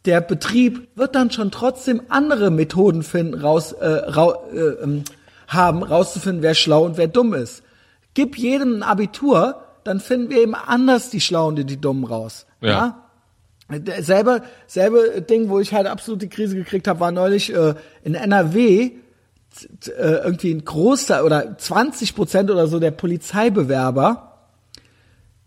der 0.05 0.21
Betrieb 0.21 0.87
wird 0.95 1.15
dann 1.15 1.31
schon 1.31 1.51
trotzdem 1.51 2.01
andere 2.09 2.51
Methoden 2.51 3.03
finden, 3.03 3.35
raus, 3.35 3.73
äh, 3.73 3.87
rau, 3.87 4.33
äh, 4.53 4.83
ähm, 4.83 5.03
haben, 5.47 5.83
rauszufinden, 5.83 6.41
wer 6.41 6.55
schlau 6.55 6.85
und 6.85 6.97
wer 6.97 7.07
dumm 7.07 7.33
ist. 7.33 7.63
Gib 8.13 8.37
jedem 8.37 8.77
ein 8.77 8.83
Abitur, 8.83 9.61
dann 9.83 9.99
finden 9.99 10.29
wir 10.29 10.41
eben 10.41 10.55
anders 10.55 11.09
die 11.09 11.21
Schlauen 11.21 11.57
und 11.57 11.69
die 11.69 11.81
Dummen 11.81 12.05
raus. 12.05 12.45
Ja. 12.61 12.69
ja? 12.69 13.08
Selbe, 13.99 14.41
selbe 14.67 15.21
Ding, 15.21 15.49
wo 15.49 15.59
ich 15.59 15.73
halt 15.73 15.85
absolut 15.87 16.21
die 16.21 16.29
Krise 16.29 16.55
gekriegt 16.55 16.87
habe, 16.87 16.99
war 16.99 17.11
neulich 17.11 17.53
äh, 17.53 17.75
in 18.03 18.15
NRW 18.15 18.81
äh, 18.81 18.91
irgendwie 19.97 20.51
ein 20.53 20.65
Großteil 20.65 21.23
oder 21.23 21.57
20 21.57 22.15
Prozent 22.15 22.49
oder 22.49 22.67
so 22.67 22.79
der 22.79 22.91
Polizeibewerber 22.91 24.25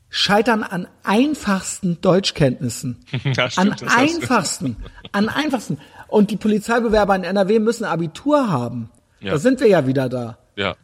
scheitern 0.09 0.63
an 0.63 0.87
einfachsten 1.03 2.01
Deutschkenntnissen. 2.01 3.05
Ja, 3.37 3.45
an 3.45 3.51
stimmt, 3.51 3.81
du. 3.83 3.87
einfachsten. 3.87 4.77
An 5.13 5.29
einfachsten. 5.29 5.79
Und 6.09 6.31
die 6.31 6.37
Polizeibewerber 6.37 7.17
in 7.17 7.25
NRW 7.25 7.59
müssen 7.59 7.85
Abitur 7.85 8.51
haben. 8.51 8.91
Ja. 9.21 9.33
Da 9.33 9.39
sind 9.39 9.61
wir 9.61 9.69
ja 9.69 9.87
wieder 9.87 10.09
da. 10.09 10.39
Ja. 10.57 10.77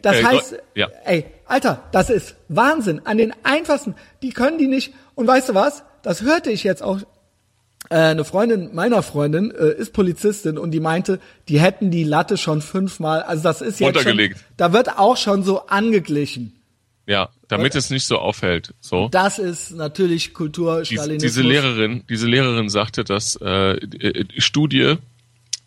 Das 0.00 0.16
Äh, 0.16 0.24
heißt, 0.24 0.56
ja. 0.74 0.88
ey, 1.04 1.26
Alter, 1.46 1.82
das 1.92 2.08
ist 2.08 2.36
Wahnsinn. 2.48 3.02
An 3.04 3.18
den 3.18 3.34
einfachsten, 3.42 3.94
die 4.22 4.30
können 4.30 4.56
die 4.56 4.68
nicht. 4.68 4.94
Und 5.14 5.26
weißt 5.26 5.50
du 5.50 5.54
was? 5.54 5.84
Das 6.02 6.22
hörte 6.22 6.50
ich 6.50 6.64
jetzt 6.64 6.82
auch. 6.82 6.98
Äh, 7.90 7.96
eine 7.96 8.24
Freundin 8.24 8.74
meiner 8.74 9.02
Freundin 9.02 9.50
äh, 9.50 9.72
ist 9.72 9.92
Polizistin 9.92 10.56
und 10.56 10.70
die 10.70 10.80
meinte, 10.80 11.20
die 11.48 11.60
hätten 11.60 11.90
die 11.90 12.04
Latte 12.04 12.36
schon 12.36 12.62
fünfmal. 12.62 13.22
Also 13.22 13.42
das 13.42 13.60
ist 13.60 13.80
jetzt 13.80 14.02
schon, 14.02 14.34
da 14.56 14.72
wird 14.72 14.98
auch 14.98 15.16
schon 15.16 15.42
so 15.42 15.66
angeglichen. 15.66 16.54
Ja, 17.06 17.30
damit 17.48 17.74
es 17.74 17.90
nicht 17.90 18.06
so 18.06 18.18
auffällt. 18.18 18.74
So. 18.80 19.08
Das 19.08 19.38
ist 19.38 19.72
natürlich 19.72 20.34
Kultur 20.34 20.84
Stalinismus. 20.84 21.22
diese 21.22 21.42
Lehrerin, 21.42 22.04
diese 22.08 22.28
Lehrerin 22.28 22.68
sagte, 22.68 23.02
dass 23.02 23.36
äh, 23.42 23.72
äh, 23.74 24.24
Studie 24.38 24.94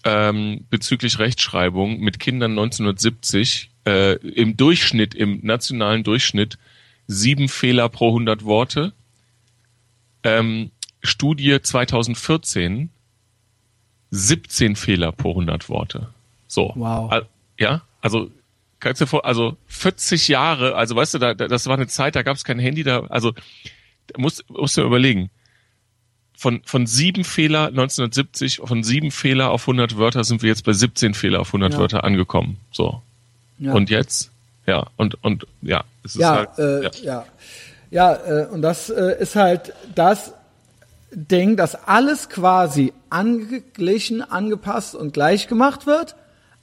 ähm, 0.05 0.65
bezüglich 0.69 1.19
Rechtschreibung 1.19 1.99
mit 1.99 2.19
Kindern 2.19 2.51
1970 2.51 3.69
äh, 3.85 4.15
im 4.15 4.55
Durchschnitt, 4.55 5.13
im 5.13 5.39
nationalen 5.43 6.03
Durchschnitt 6.03 6.57
sieben 7.07 7.49
Fehler 7.49 7.89
pro 7.89 8.09
100 8.09 8.45
Worte. 8.45 8.93
Ähm, 10.25 10.71
Studie 11.03 11.59
2014 11.61 12.89
17 14.11 14.75
Fehler 14.75 15.11
pro 15.11 15.31
100 15.31 15.69
Worte. 15.69 16.09
So. 16.47 16.71
Wow. 16.75 17.11
Al- 17.11 17.25
Ja, 17.59 17.81
also 18.01 18.29
kannst 18.79 19.01
du 19.01 19.05
vor, 19.07 19.25
also 19.25 19.57
40 19.67 20.27
Jahre, 20.27 20.75
also 20.75 20.95
weißt 20.95 21.15
du, 21.15 21.19
da, 21.19 21.33
da- 21.33 21.47
das 21.47 21.65
war 21.67 21.75
eine 21.75 21.87
Zeit, 21.87 22.15
da 22.15 22.21
gab 22.23 22.35
es 22.37 22.43
kein 22.43 22.59
Handy, 22.59 22.83
da, 22.83 23.05
also 23.07 23.31
da 23.31 24.19
musst, 24.19 24.47
musst 24.49 24.77
du 24.77 24.81
mal 24.81 24.87
überlegen. 24.87 25.29
Von, 26.37 26.61
von 26.65 26.85
sieben 26.85 27.23
Fehler 27.23 27.67
1970, 27.67 28.57
von 28.57 28.83
sieben 28.83 29.11
Fehler 29.11 29.51
auf 29.51 29.63
100 29.63 29.97
Wörter 29.97 30.23
sind 30.25 30.41
wir 30.41 30.49
jetzt 30.49 30.65
bei 30.65 30.73
17 30.73 31.13
Fehler 31.13 31.39
auf 31.39 31.47
100 31.49 31.73
Ja. 31.73 31.79
Wörter 31.79 32.03
angekommen. 32.03 32.57
So. 32.71 33.01
Ja. 33.57 33.73
Und 33.73 33.89
jetzt? 33.89 34.31
Ja, 34.67 34.87
und, 34.97 35.23
und, 35.23 35.47
ja, 35.61 35.83
es 36.03 36.15
ist 36.15 36.21
ja, 36.21 36.35
halt, 36.35 36.59
äh, 36.59 36.83
ja. 36.83 36.91
ja, 37.03 37.25
ja, 37.95 38.13
äh, 38.13 38.47
und 38.47 38.61
das 38.61 38.89
äh, 38.89 39.15
ist 39.21 39.37
halt 39.37 39.71
das 39.95 40.33
Ding, 41.13 41.55
dass 41.55 41.87
alles 41.87 42.27
quasi 42.27 42.91
angeglichen, 43.09 44.21
angepasst 44.21 44.95
und 44.95 45.13
gleich 45.13 45.47
gemacht 45.47 45.87
wird. 45.87 46.17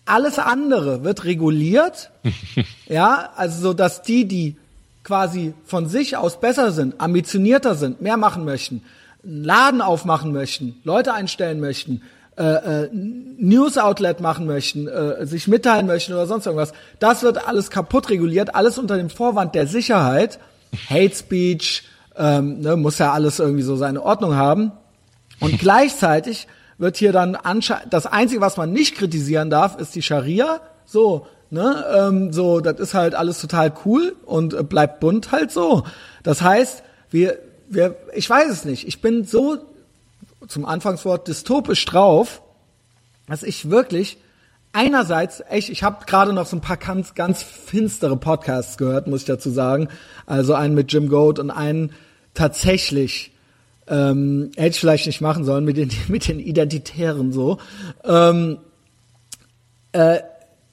Alles 0.04 0.38
andere 0.38 1.04
wird 1.04 1.24
reguliert. 1.24 2.10
ja, 2.86 3.30
also 3.34 3.62
so, 3.62 3.72
dass 3.72 4.02
die, 4.02 4.26
die 4.28 4.56
quasi 5.04 5.54
von 5.64 5.88
sich 5.88 6.18
aus 6.18 6.38
besser 6.38 6.70
sind, 6.70 7.00
ambitionierter 7.00 7.76
sind, 7.76 8.02
mehr 8.02 8.18
machen 8.18 8.44
möchten, 8.44 8.82
einen 9.24 9.42
Laden 9.42 9.80
aufmachen 9.80 10.34
möchten, 10.34 10.82
Leute 10.84 11.14
einstellen 11.14 11.60
möchten, 11.60 12.02
äh, 12.36 12.42
äh, 12.42 12.90
News 12.92 13.78
Outlet 13.78 14.20
machen 14.20 14.44
möchten, 14.44 14.86
äh, 14.86 15.24
sich 15.24 15.48
mitteilen 15.48 15.86
möchten 15.86 16.12
oder 16.12 16.26
sonst 16.26 16.44
irgendwas. 16.44 16.74
Das 16.98 17.22
wird 17.22 17.48
alles 17.48 17.70
kaputt 17.70 18.10
reguliert, 18.10 18.54
alles 18.54 18.76
unter 18.76 18.98
dem 18.98 19.08
Vorwand 19.08 19.54
der 19.54 19.66
Sicherheit. 19.66 20.38
Hate 20.88 21.14
Speech, 21.14 21.84
ähm, 22.16 22.60
ne, 22.60 22.76
muss 22.76 22.98
ja 22.98 23.12
alles 23.12 23.38
irgendwie 23.38 23.62
so 23.62 23.76
seine 23.76 24.02
Ordnung 24.02 24.34
haben. 24.34 24.72
Und 25.40 25.58
gleichzeitig 25.58 26.46
wird 26.78 26.96
hier 26.96 27.12
dann 27.12 27.36
anscheinend, 27.36 27.92
das 27.92 28.06
Einzige, 28.06 28.40
was 28.40 28.56
man 28.56 28.72
nicht 28.72 28.96
kritisieren 28.96 29.50
darf, 29.50 29.78
ist 29.78 29.94
die 29.94 30.02
Scharia. 30.02 30.60
So, 30.84 31.26
ne, 31.50 31.84
ähm, 31.94 32.32
so, 32.32 32.60
das 32.60 32.80
ist 32.80 32.94
halt 32.94 33.14
alles 33.14 33.40
total 33.40 33.72
cool 33.84 34.16
und 34.24 34.54
äh, 34.54 34.62
bleibt 34.62 35.00
bunt 35.00 35.32
halt 35.32 35.50
so. 35.50 35.84
Das 36.22 36.42
heißt, 36.42 36.82
wir, 37.10 37.38
wir, 37.68 37.96
ich 38.14 38.28
weiß 38.28 38.50
es 38.50 38.64
nicht. 38.64 38.86
Ich 38.88 39.00
bin 39.00 39.24
so 39.24 39.58
zum 40.48 40.64
Anfangswort 40.64 41.28
dystopisch 41.28 41.84
drauf, 41.84 42.42
dass 43.28 43.42
ich 43.42 43.70
wirklich 43.70 44.18
einerseits 44.72 45.42
echt, 45.48 45.68
ich 45.68 45.82
habe 45.82 46.04
gerade 46.06 46.32
noch 46.32 46.46
so 46.46 46.56
ein 46.56 46.60
paar 46.60 46.76
ganz, 46.76 47.14
ganz 47.14 47.42
finstere 47.42 48.16
Podcasts 48.16 48.78
gehört, 48.78 49.06
muss 49.06 49.20
ich 49.20 49.26
dazu 49.26 49.50
sagen. 49.50 49.88
Also 50.26 50.54
einen 50.54 50.74
mit 50.74 50.92
Jim 50.92 51.08
Goat 51.08 51.38
und 51.38 51.50
einen 51.50 51.92
tatsächlich 52.34 53.32
ähm, 53.88 54.50
hätte 54.56 54.70
ich 54.70 54.80
vielleicht 54.80 55.06
nicht 55.06 55.20
machen 55.20 55.44
sollen 55.44 55.64
mit 55.64 55.76
den 55.76 55.90
mit 56.08 56.28
den 56.28 56.40
Identitären 56.40 57.32
so, 57.32 57.58
ähm, 58.04 58.58
äh, 59.92 60.20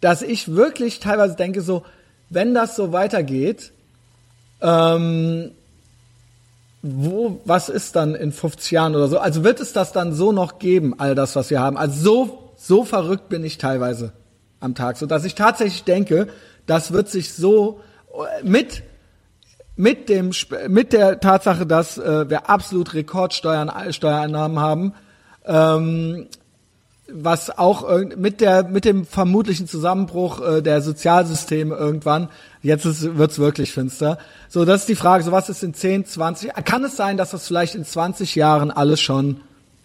dass 0.02 0.22
ich 0.22 0.56
wirklich 0.56 1.00
teilweise 1.00 1.36
denke 1.36 1.62
so, 1.62 1.84
wenn 2.30 2.54
das 2.54 2.76
so 2.76 2.94
weitergeht, 2.94 3.72
ähm, 4.62 5.52
wo, 6.82 7.42
was 7.44 7.68
ist 7.68 7.96
dann 7.98 8.16
in 8.16 8.32
50 8.32 8.72
Jahren 8.72 8.96
oder 8.96 9.08
so? 9.10 9.20
Also 9.20 9.44
wird 9.44 9.60
es 9.60 9.74
das 9.74 9.92
dann 9.92 10.14
so 10.14 10.32
noch 10.32 10.60
geben, 10.60 10.98
all 10.98 11.16
das, 11.16 11.36
was 11.36 11.50
wir 11.50 11.60
haben? 11.60 11.76
Also 11.76 12.02
so, 12.02 12.49
so 12.60 12.84
verrückt 12.84 13.30
bin 13.30 13.44
ich 13.44 13.58
teilweise 13.58 14.12
am 14.60 14.76
Tag, 14.76 14.98
so 14.98 15.06
dass 15.06 15.24
ich 15.24 15.34
tatsächlich 15.34 15.86
denke, 15.86 16.28
das 16.66 16.92
wird 16.92 17.08
sich 17.08 17.34
so 17.34 17.80
äh, 18.14 18.44
mit 18.44 18.84
mit 19.78 20.10
dem 20.10 20.32
mit 20.68 20.92
der 20.92 21.22
Tatsache, 21.22 21.66
dass 21.66 21.98
äh, 21.98 22.30
wir 22.30 22.50
absolut 22.50 22.94
Rekordsteuern 22.94 23.72
Steuereinnahmen 23.94 24.60
haben, 24.60 24.94
ähm, 25.46 26.28
was 27.10 27.58
auch 27.58 27.90
mit 28.18 28.42
der 28.42 28.68
mit 28.68 28.84
dem 28.84 29.06
vermutlichen 29.06 29.66
Zusammenbruch 29.66 30.42
äh, 30.42 30.62
der 30.62 30.82
Sozialsysteme 30.82 31.76
irgendwann 31.76 32.28
jetzt 32.62 32.84
ist, 32.84 33.18
wird's 33.18 33.40
wirklich 33.40 33.72
finster. 33.72 34.18
So, 34.50 34.66
das 34.66 34.82
ist 34.82 34.90
die 34.90 34.96
Frage, 34.96 35.24
so 35.24 35.32
was 35.32 35.48
ist 35.48 35.64
in 35.64 35.74
10, 35.74 36.06
20 36.06 36.54
kann 36.66 36.84
es 36.84 36.98
sein, 36.98 37.16
dass 37.16 37.32
das 37.32 37.48
vielleicht 37.48 37.76
in 37.76 37.86
20 37.86 38.36
Jahren 38.36 38.70
alles 38.70 39.00
schon 39.00 39.40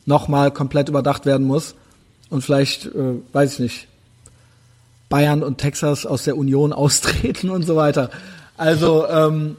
nochmal 0.07 0.51
komplett 0.51 0.89
überdacht 0.89 1.25
werden 1.25 1.47
muss 1.47 1.77
und 2.31 2.43
vielleicht 2.43 2.87
äh, 2.87 3.15
weiß 3.33 3.55
ich 3.55 3.59
nicht 3.61 3.89
Bayern 5.09 5.43
und 5.43 5.59
Texas 5.59 6.07
aus 6.07 6.25
der 6.25 6.37
Union 6.37 6.73
austreten 6.85 7.51
und 7.51 7.63
so 7.63 7.77
weiter. 7.77 8.11
Also 8.57 9.07
ähm, 9.09 9.57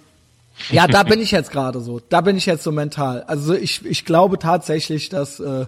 ja, 0.70 0.88
da 0.88 1.04
bin 1.04 1.20
ich 1.20 1.32
jetzt 1.32 1.52
gerade 1.52 1.82
so. 1.82 2.02
Da 2.10 2.22
bin 2.22 2.38
ich 2.38 2.46
jetzt 2.46 2.64
so 2.64 2.72
mental. 2.72 3.24
Also 3.24 3.54
ich, 3.54 3.86
ich 3.86 4.06
glaube 4.06 4.40
tatsächlich, 4.40 5.10
dass, 5.10 5.40
äh, 5.40 5.66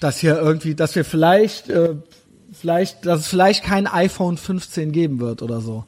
dass 0.00 0.18
hier 0.18 0.38
irgendwie, 0.38 0.74
dass 0.74 0.94
wir 0.94 1.04
vielleicht, 1.04 1.68
äh, 1.68 1.96
vielleicht, 2.52 3.04
dass 3.04 3.20
es 3.20 3.26
vielleicht 3.26 3.64
kein 3.64 3.86
iPhone 3.86 4.36
15 4.36 4.92
geben 4.92 5.20
wird 5.20 5.42
oder 5.42 5.60
so. 5.60 5.84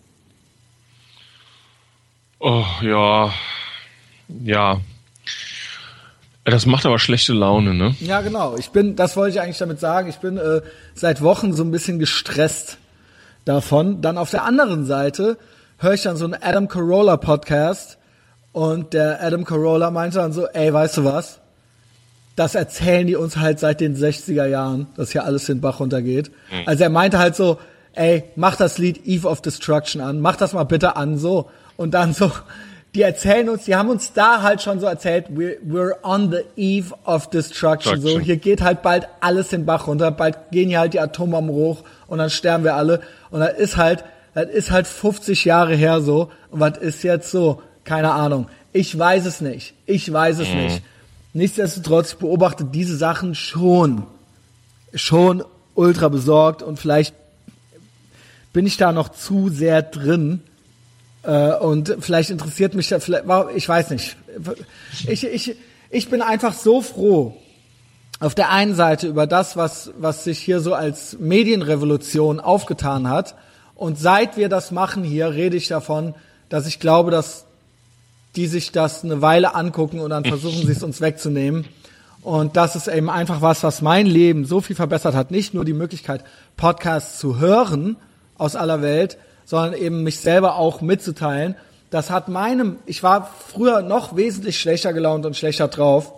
Oh, 2.40 2.64
ja. 2.82 3.32
Ja. 4.28 4.80
Das 6.44 6.66
macht 6.66 6.84
aber 6.84 6.98
schlechte 6.98 7.32
Laune, 7.32 7.72
ne? 7.72 7.94
Ja, 8.00 8.20
genau. 8.20 8.56
Ich 8.56 8.70
bin, 8.70 8.96
das 8.96 9.16
wollte 9.16 9.36
ich 9.36 9.40
eigentlich 9.40 9.58
damit 9.58 9.80
sagen. 9.80 10.08
Ich 10.10 10.16
bin 10.16 10.36
äh, 10.36 10.60
seit 10.94 11.22
Wochen 11.22 11.54
so 11.54 11.64
ein 11.64 11.70
bisschen 11.70 11.98
gestresst 11.98 12.78
davon. 13.46 14.02
Dann 14.02 14.18
auf 14.18 14.30
der 14.30 14.44
anderen 14.44 14.84
Seite 14.84 15.38
höre 15.78 15.94
ich 15.94 16.02
dann 16.02 16.16
so 16.16 16.26
einen 16.26 16.34
Adam 16.34 16.68
Carolla 16.68 17.16
Podcast 17.16 17.98
und 18.52 18.92
der 18.92 19.22
Adam 19.22 19.44
Carolla 19.44 19.90
meinte 19.90 20.18
dann 20.18 20.32
so, 20.32 20.46
ey, 20.46 20.72
weißt 20.72 20.98
du 20.98 21.04
was? 21.04 21.40
Das 22.36 22.54
erzählen 22.54 23.06
die 23.06 23.16
uns 23.16 23.36
halt 23.36 23.58
seit 23.58 23.80
den 23.80 23.96
60er 23.96 24.46
Jahren, 24.46 24.88
dass 24.96 25.12
hier 25.12 25.24
alles 25.24 25.46
den 25.46 25.60
Bach 25.60 25.80
runtergeht. 25.80 26.30
Also 26.66 26.84
er 26.84 26.90
meinte 26.90 27.18
halt 27.18 27.36
so, 27.36 27.58
ey, 27.94 28.24
mach 28.36 28.56
das 28.56 28.78
Lied 28.78 29.06
Eve 29.06 29.28
of 29.28 29.40
Destruction 29.40 30.00
an, 30.00 30.20
mach 30.20 30.36
das 30.36 30.52
mal 30.52 30.64
bitte 30.64 30.96
an, 30.96 31.16
so. 31.16 31.48
Und 31.76 31.94
dann 31.94 32.12
so, 32.12 32.30
die 32.94 33.02
erzählen 33.02 33.48
uns, 33.48 33.64
die 33.64 33.74
haben 33.74 33.88
uns 33.88 34.12
da 34.12 34.42
halt 34.42 34.62
schon 34.62 34.78
so 34.78 34.86
erzählt, 34.86 35.26
we're, 35.28 35.56
we're 35.66 35.96
on 36.04 36.30
the 36.30 36.42
eve 36.56 36.94
of 37.04 37.28
destruction. 37.28 38.00
So, 38.00 38.20
hier 38.20 38.36
geht 38.36 38.62
halt 38.62 38.82
bald 38.82 39.08
alles 39.20 39.48
den 39.48 39.66
Bach 39.66 39.88
runter, 39.88 40.12
bald 40.12 40.52
gehen 40.52 40.68
hier 40.68 40.78
halt 40.78 40.94
die 40.94 41.00
Atombomben 41.00 41.54
hoch 41.54 41.82
und 42.06 42.18
dann 42.18 42.30
sterben 42.30 42.62
wir 42.62 42.76
alle. 42.76 43.00
Und 43.30 43.40
das 43.40 43.58
ist 43.58 43.76
halt, 43.76 44.04
das 44.34 44.48
ist 44.48 44.70
halt 44.70 44.86
50 44.86 45.44
Jahre 45.44 45.74
her 45.74 46.00
so. 46.00 46.30
Und 46.50 46.60
was 46.60 46.78
ist 46.78 47.02
jetzt 47.02 47.30
so? 47.30 47.60
Keine 47.82 48.12
Ahnung. 48.12 48.48
Ich 48.72 48.96
weiß 48.96 49.26
es 49.26 49.40
nicht. 49.40 49.74
Ich 49.86 50.12
weiß 50.12 50.38
es 50.38 50.48
nicht. 50.48 50.82
Nichtsdestotrotz, 51.32 52.12
ich 52.12 52.18
beobachte 52.18 52.64
diese 52.64 52.96
Sachen 52.96 53.34
schon, 53.34 54.04
schon 54.94 55.44
ultra 55.74 56.08
besorgt 56.08 56.62
und 56.62 56.78
vielleicht 56.78 57.14
bin 58.52 58.66
ich 58.66 58.76
da 58.76 58.92
noch 58.92 59.08
zu 59.08 59.48
sehr 59.48 59.82
drin. 59.82 60.42
Äh, 61.24 61.54
und 61.56 61.96
vielleicht 62.00 62.30
interessiert 62.30 62.74
mich 62.74 62.88
vielleicht, 62.88 63.24
ich 63.54 63.68
weiß 63.68 63.90
nicht. 63.90 64.16
Ich, 65.06 65.24
ich, 65.24 65.56
ich 65.90 66.10
bin 66.10 66.22
einfach 66.22 66.54
so 66.54 66.82
froh, 66.82 67.36
auf 68.20 68.34
der 68.34 68.50
einen 68.50 68.74
Seite 68.74 69.06
über 69.06 69.26
das, 69.26 69.56
was, 69.56 69.90
was 69.98 70.24
sich 70.24 70.38
hier 70.38 70.60
so 70.60 70.74
als 70.74 71.18
Medienrevolution 71.18 72.40
aufgetan 72.40 73.08
hat. 73.08 73.34
Und 73.74 73.98
seit 73.98 74.36
wir 74.36 74.48
das 74.48 74.70
machen 74.70 75.02
hier, 75.02 75.30
rede 75.30 75.56
ich 75.56 75.68
davon, 75.68 76.14
dass 76.48 76.66
ich 76.66 76.78
glaube, 76.78 77.10
dass 77.10 77.44
die 78.36 78.46
sich 78.46 78.72
das 78.72 79.04
eine 79.04 79.20
Weile 79.22 79.54
angucken 79.54 80.00
und 80.00 80.10
dann 80.10 80.24
versuchen 80.24 80.66
sie 80.66 80.72
es 80.72 80.82
uns 80.82 81.00
wegzunehmen. 81.00 81.64
Und 82.22 82.56
das 82.56 82.74
ist 82.74 82.88
eben 82.88 83.10
einfach 83.10 83.42
was, 83.42 83.62
was 83.62 83.82
mein 83.82 84.06
Leben 84.06 84.46
so 84.46 84.60
viel 84.60 84.76
verbessert 84.76 85.14
hat. 85.14 85.30
Nicht 85.30 85.52
nur 85.52 85.64
die 85.64 85.74
Möglichkeit, 85.74 86.24
Podcasts 86.56 87.18
zu 87.18 87.38
hören 87.38 87.96
aus 88.38 88.56
aller 88.56 88.80
Welt, 88.80 89.18
sondern 89.44 89.74
eben 89.74 90.02
mich 90.02 90.20
selber 90.20 90.56
auch 90.56 90.80
mitzuteilen. 90.80 91.54
Das 91.90 92.10
hat 92.10 92.28
meinem, 92.28 92.76
ich 92.86 93.02
war 93.02 93.30
früher 93.48 93.82
noch 93.82 94.16
wesentlich 94.16 94.58
schlechter 94.58 94.92
gelaunt 94.92 95.26
und 95.26 95.36
schlechter 95.36 95.68
drauf. 95.68 96.12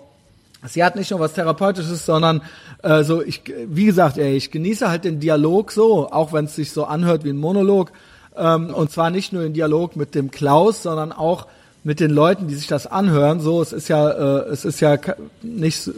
Sie 0.67 0.83
hat 0.83 0.97
nicht 0.97 1.11
nur 1.11 1.21
was 1.21 1.35
Therapeutisches, 1.35 2.07
sondern 2.07 2.43
äh, 2.83 3.05
so, 3.05 3.23
ich, 3.23 3.43
wie 3.67 3.85
gesagt, 3.85 4.19
ey, 4.19 4.37
ich 4.37 4.51
genieße 4.51 4.89
halt 4.89 5.05
den 5.05 5.21
Dialog 5.21 5.71
so, 5.71 6.11
auch 6.11 6.33
wenn 6.33 6.47
es 6.47 6.57
sich 6.57 6.73
so 6.73 6.85
anhört 6.85 7.25
wie 7.25 7.31
ein 7.31 7.37
Monolog. 7.37 7.93
Ähm, 8.37 8.73
und 8.75 8.91
zwar 8.91 9.11
nicht 9.11 9.33
nur 9.33 9.43
den 9.43 9.53
Dialog 9.53 9.97
mit 9.97 10.15
dem 10.15 10.31
Klaus, 10.31 10.83
sondern 10.83 11.13
auch 11.13 11.47
mit 11.85 12.01
den 12.01 12.11
Leuten, 12.11 12.49
die 12.49 12.55
sich 12.55 12.67
das 12.67 12.87
anhören. 12.87 13.41
So, 13.41 13.63
es 13.63 13.73
ist 13.73 13.89
ja, 13.89 14.11
äh, 14.11 14.49
es 14.49 14.65
ist 14.65 14.81
ja 14.81 14.97
nicht 15.43 15.91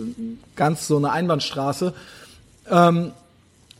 ganz 0.55 0.87
so 0.87 0.97
eine 0.99 1.13
Einbahnstraße. 1.13 1.95
Ähm, 2.71 3.13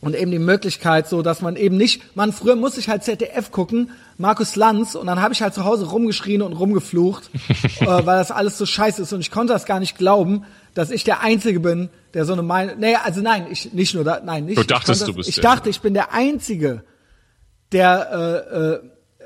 und 0.01 0.15
eben 0.15 0.31
die 0.31 0.39
Möglichkeit 0.39 1.07
so, 1.07 1.21
dass 1.21 1.41
man 1.41 1.55
eben 1.55 1.77
nicht, 1.77 2.15
man 2.15 2.31
früher 2.31 2.55
musste 2.55 2.79
ich 2.79 2.89
halt 2.89 3.03
ZDF 3.03 3.51
gucken, 3.51 3.91
Markus 4.17 4.55
Lanz, 4.55 4.95
und 4.95 5.07
dann 5.07 5.21
habe 5.21 5.33
ich 5.33 5.41
halt 5.41 5.53
zu 5.53 5.65
Hause 5.65 5.85
rumgeschrien 5.85 6.41
und 6.41 6.53
rumgeflucht, 6.53 7.29
äh, 7.79 7.85
weil 7.85 8.17
das 8.17 8.31
alles 8.31 8.57
so 8.57 8.65
scheiße 8.65 9.01
ist 9.01 9.13
und 9.13 9.21
ich 9.21 9.31
konnte 9.31 9.53
das 9.53 9.65
gar 9.65 9.79
nicht 9.79 9.97
glauben, 9.97 10.45
dass 10.73 10.91
ich 10.91 11.03
der 11.03 11.21
Einzige 11.21 11.59
bin, 11.59 11.89
der 12.13 12.25
so 12.25 12.33
eine 12.33 12.43
Meinung, 12.43 12.79
nee, 12.79 12.95
also 12.95 13.21
nein, 13.21 13.47
ich 13.49 13.73
nicht 13.73 13.93
nur 13.95 14.03
da, 14.03 14.21
nein, 14.23 14.45
nicht. 14.45 14.57
Du 14.57 14.61
ich 14.61 14.67
dachtest, 14.67 15.01
konnte 15.01 15.11
du 15.11 15.17
bist 15.17 15.29
Ich 15.29 15.41
dachte, 15.41 15.69
ich 15.69 15.81
bin 15.81 15.93
der 15.93 16.13
Einzige, 16.13 16.83
der 17.71 18.81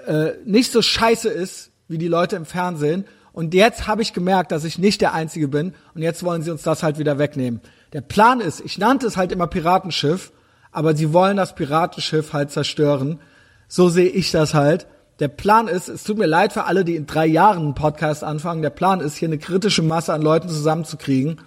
äh, 0.07 0.11
äh, 0.11 0.27
äh, 0.27 0.37
nicht 0.45 0.71
so 0.71 0.81
scheiße 0.81 1.29
ist 1.29 1.71
wie 1.87 1.97
die 1.97 2.07
Leute 2.07 2.35
im 2.35 2.45
Fernsehen. 2.45 3.05
Und 3.31 3.53
jetzt 3.53 3.87
habe 3.87 4.01
ich 4.01 4.13
gemerkt, 4.13 4.51
dass 4.51 4.63
ich 4.63 4.77
nicht 4.77 5.01
der 5.01 5.13
Einzige 5.13 5.47
bin. 5.47 5.73
Und 5.95 6.01
jetzt 6.01 6.23
wollen 6.23 6.43
sie 6.43 6.51
uns 6.51 6.61
das 6.63 6.83
halt 6.83 6.99
wieder 6.99 7.17
wegnehmen. 7.17 7.61
Der 7.93 8.01
Plan 8.01 8.39
ist, 8.39 8.61
ich 8.61 8.77
nannte 8.77 9.07
es 9.07 9.17
halt 9.17 9.31
immer 9.31 9.47
Piratenschiff, 9.47 10.31
aber 10.73 10.95
sie 10.95 11.13
wollen 11.13 11.37
das 11.37 11.55
Piratenschiff 11.55 12.33
halt 12.33 12.51
zerstören. 12.51 13.19
So 13.67 13.89
sehe 13.89 14.09
ich 14.09 14.31
das 14.31 14.53
halt. 14.53 14.87
Der 15.19 15.27
Plan 15.27 15.67
ist, 15.67 15.87
es 15.87 16.03
tut 16.03 16.17
mir 16.17 16.25
leid 16.25 16.53
für 16.53 16.65
alle, 16.65 16.83
die 16.83 16.95
in 16.95 17.05
drei 17.05 17.27
Jahren 17.27 17.63
einen 17.63 17.75
Podcast 17.75 18.23
anfangen. 18.23 18.63
Der 18.63 18.71
Plan 18.71 18.99
ist, 18.99 19.15
hier 19.15 19.29
eine 19.29 19.37
kritische 19.37 19.83
Masse 19.83 20.11
an 20.11 20.21
Leuten 20.21 20.49
zusammenzukriegen. 20.49 21.39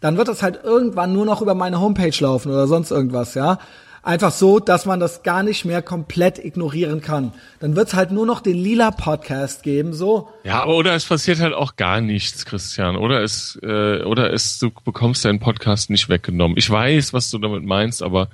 Dann 0.00 0.18
wird 0.18 0.28
das 0.28 0.42
halt 0.42 0.60
irgendwann 0.62 1.14
nur 1.14 1.24
noch 1.24 1.40
über 1.40 1.54
meine 1.54 1.80
Homepage 1.80 2.14
laufen 2.20 2.52
oder 2.52 2.66
sonst 2.66 2.90
irgendwas, 2.90 3.34
ja. 3.34 3.58
Einfach 4.02 4.32
so, 4.32 4.60
dass 4.60 4.84
man 4.84 5.00
das 5.00 5.22
gar 5.22 5.42
nicht 5.42 5.64
mehr 5.64 5.80
komplett 5.80 6.38
ignorieren 6.38 7.00
kann. 7.00 7.32
Dann 7.60 7.74
wird's 7.74 7.94
halt 7.94 8.10
nur 8.10 8.26
noch 8.26 8.42
den 8.42 8.58
lila 8.58 8.90
Podcast 8.90 9.62
geben, 9.62 9.94
so. 9.94 10.28
Ja, 10.44 10.62
aber 10.62 10.76
oder 10.76 10.94
es 10.94 11.06
passiert 11.06 11.40
halt 11.40 11.54
auch 11.54 11.76
gar 11.76 12.02
nichts, 12.02 12.44
Christian. 12.44 12.96
Oder 12.96 13.22
es, 13.22 13.58
äh, 13.62 14.02
oder 14.02 14.30
es, 14.30 14.58
du 14.58 14.70
bekommst 14.84 15.24
deinen 15.24 15.40
Podcast 15.40 15.88
nicht 15.88 16.10
weggenommen. 16.10 16.58
Ich 16.58 16.68
weiß, 16.68 17.14
was 17.14 17.30
du 17.30 17.38
damit 17.38 17.64
meinst, 17.64 18.02
aber 18.02 18.28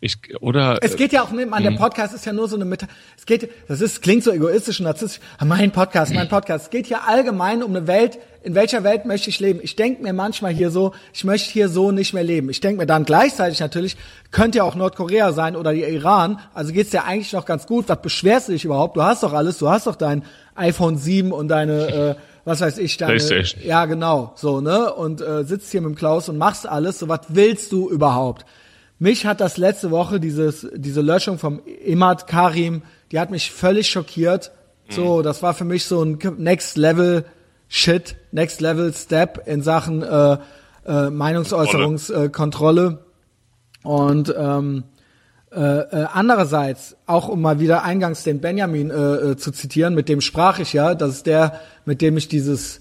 ich, 0.00 0.18
oder. 0.40 0.78
Es 0.82 0.96
geht 0.96 1.12
ja 1.12 1.22
auch 1.22 1.30
nicht, 1.30 1.48
man, 1.48 1.62
der 1.62 1.70
Podcast 1.72 2.14
ist 2.14 2.26
ja 2.26 2.32
nur 2.32 2.48
so 2.48 2.56
eine 2.56 2.66
Mitte. 2.66 2.86
Es 3.16 3.24
geht, 3.24 3.50
das 3.66 3.80
ist, 3.80 4.02
klingt 4.02 4.22
so 4.24 4.30
egoistisch 4.30 4.80
und 4.80 4.84
narzisstisch. 4.84 5.22
Ah, 5.38 5.46
Mein 5.46 5.72
Podcast, 5.72 6.12
mein 6.12 6.28
Podcast. 6.28 6.64
Es 6.66 6.70
geht 6.70 6.86
hier 6.86 7.04
allgemein 7.08 7.62
um 7.62 7.74
eine 7.74 7.86
Welt, 7.86 8.18
in 8.42 8.54
welcher 8.54 8.84
Welt 8.84 9.06
möchte 9.06 9.28
ich 9.28 9.40
leben? 9.40 9.58
Ich 9.62 9.74
denke 9.74 10.02
mir 10.04 10.12
manchmal 10.12 10.52
hier 10.52 10.70
so, 10.70 10.92
ich 11.12 11.24
möchte 11.24 11.50
hier 11.50 11.68
so 11.68 11.90
nicht 11.90 12.12
mehr 12.14 12.22
leben. 12.22 12.48
Ich 12.48 12.60
denke 12.60 12.78
mir 12.82 12.86
dann 12.86 13.04
gleichzeitig 13.04 13.58
natürlich, 13.58 13.96
könnte 14.30 14.58
ja 14.58 14.64
auch 14.64 14.76
Nordkorea 14.76 15.32
sein 15.32 15.56
oder 15.56 15.72
die 15.72 15.82
Iran. 15.82 16.38
Also 16.54 16.72
geht's 16.72 16.90
dir 16.90 17.04
eigentlich 17.04 17.32
noch 17.32 17.44
ganz 17.44 17.66
gut. 17.66 17.88
Was 17.88 18.00
beschwerst 18.02 18.46
du 18.46 18.52
dich 18.52 18.64
überhaupt? 18.64 18.96
Du 18.96 19.02
hast 19.02 19.24
doch 19.24 19.32
alles, 19.32 19.58
du 19.58 19.68
hast 19.68 19.88
doch 19.88 19.96
dein 19.96 20.24
iPhone 20.54 20.96
7 20.96 21.32
und 21.32 21.48
deine, 21.48 21.88
äh, 21.88 22.14
was 22.44 22.60
weiß 22.60 22.78
ich, 22.78 22.98
deine. 22.98 23.14
Ja, 23.64 23.86
genau, 23.86 24.32
so, 24.36 24.60
ne? 24.60 24.92
Und 24.92 25.22
äh, 25.22 25.42
sitzt 25.42 25.72
hier 25.72 25.80
mit 25.80 25.90
dem 25.90 25.96
Klaus 25.96 26.28
und 26.28 26.38
machst 26.38 26.68
alles. 26.68 27.00
So, 27.00 27.08
was 27.08 27.22
willst 27.28 27.72
du 27.72 27.90
überhaupt? 27.90 28.44
Mich 28.98 29.26
hat 29.26 29.40
das 29.40 29.56
letzte 29.58 29.90
Woche, 29.90 30.20
dieses, 30.20 30.66
diese 30.74 31.02
Löschung 31.02 31.38
vom 31.38 31.60
Imad 31.84 32.26
Karim, 32.26 32.82
die 33.12 33.20
hat 33.20 33.30
mich 33.30 33.50
völlig 33.50 33.88
schockiert. 33.88 34.52
So, 34.88 35.22
das 35.22 35.42
war 35.42 35.52
für 35.52 35.64
mich 35.64 35.84
so 35.84 36.02
ein 36.02 36.18
Next 36.38 36.76
Level 36.76 37.24
Shit, 37.68 38.16
Next 38.30 38.60
Level 38.60 38.92
Step 38.94 39.42
in 39.46 39.60
Sachen 39.62 40.02
äh, 40.02 40.38
äh, 40.86 41.10
Meinungsäußerungskontrolle. 41.10 43.04
Und 43.82 44.34
ähm, 44.36 44.84
äh, 45.52 45.60
äh, 45.60 46.06
andererseits, 46.12 46.96
auch 47.06 47.28
um 47.28 47.40
mal 47.40 47.60
wieder 47.60 47.82
eingangs 47.82 48.22
den 48.24 48.40
Benjamin 48.40 48.90
äh, 48.90 48.94
äh, 48.94 49.36
zu 49.36 49.52
zitieren, 49.52 49.94
mit 49.94 50.08
dem 50.08 50.20
sprach 50.20 50.58
ich 50.58 50.72
ja, 50.72 50.94
das 50.94 51.12
ist 51.12 51.26
der, 51.26 51.60
mit 51.84 52.00
dem 52.02 52.16
ich 52.16 52.28
dieses 52.28 52.80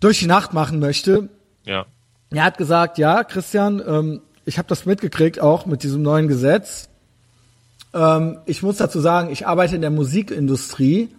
durch 0.00 0.20
die 0.20 0.26
Nacht 0.26 0.52
machen 0.52 0.78
möchte. 0.78 1.28
ja. 1.64 1.86
Er 2.30 2.44
hat 2.44 2.58
gesagt, 2.58 2.98
ja, 2.98 3.24
Christian, 3.24 3.82
ähm, 3.86 4.20
ich 4.44 4.58
habe 4.58 4.68
das 4.68 4.86
mitgekriegt 4.86 5.40
auch 5.40 5.66
mit 5.66 5.82
diesem 5.82 6.02
neuen 6.02 6.28
Gesetz. 6.28 6.88
Ähm, 7.94 8.38
ich 8.46 8.62
muss 8.62 8.76
dazu 8.76 9.00
sagen, 9.00 9.30
ich 9.30 9.46
arbeite 9.46 9.76
in 9.76 9.80
der 9.80 9.90
Musikindustrie. 9.90 11.14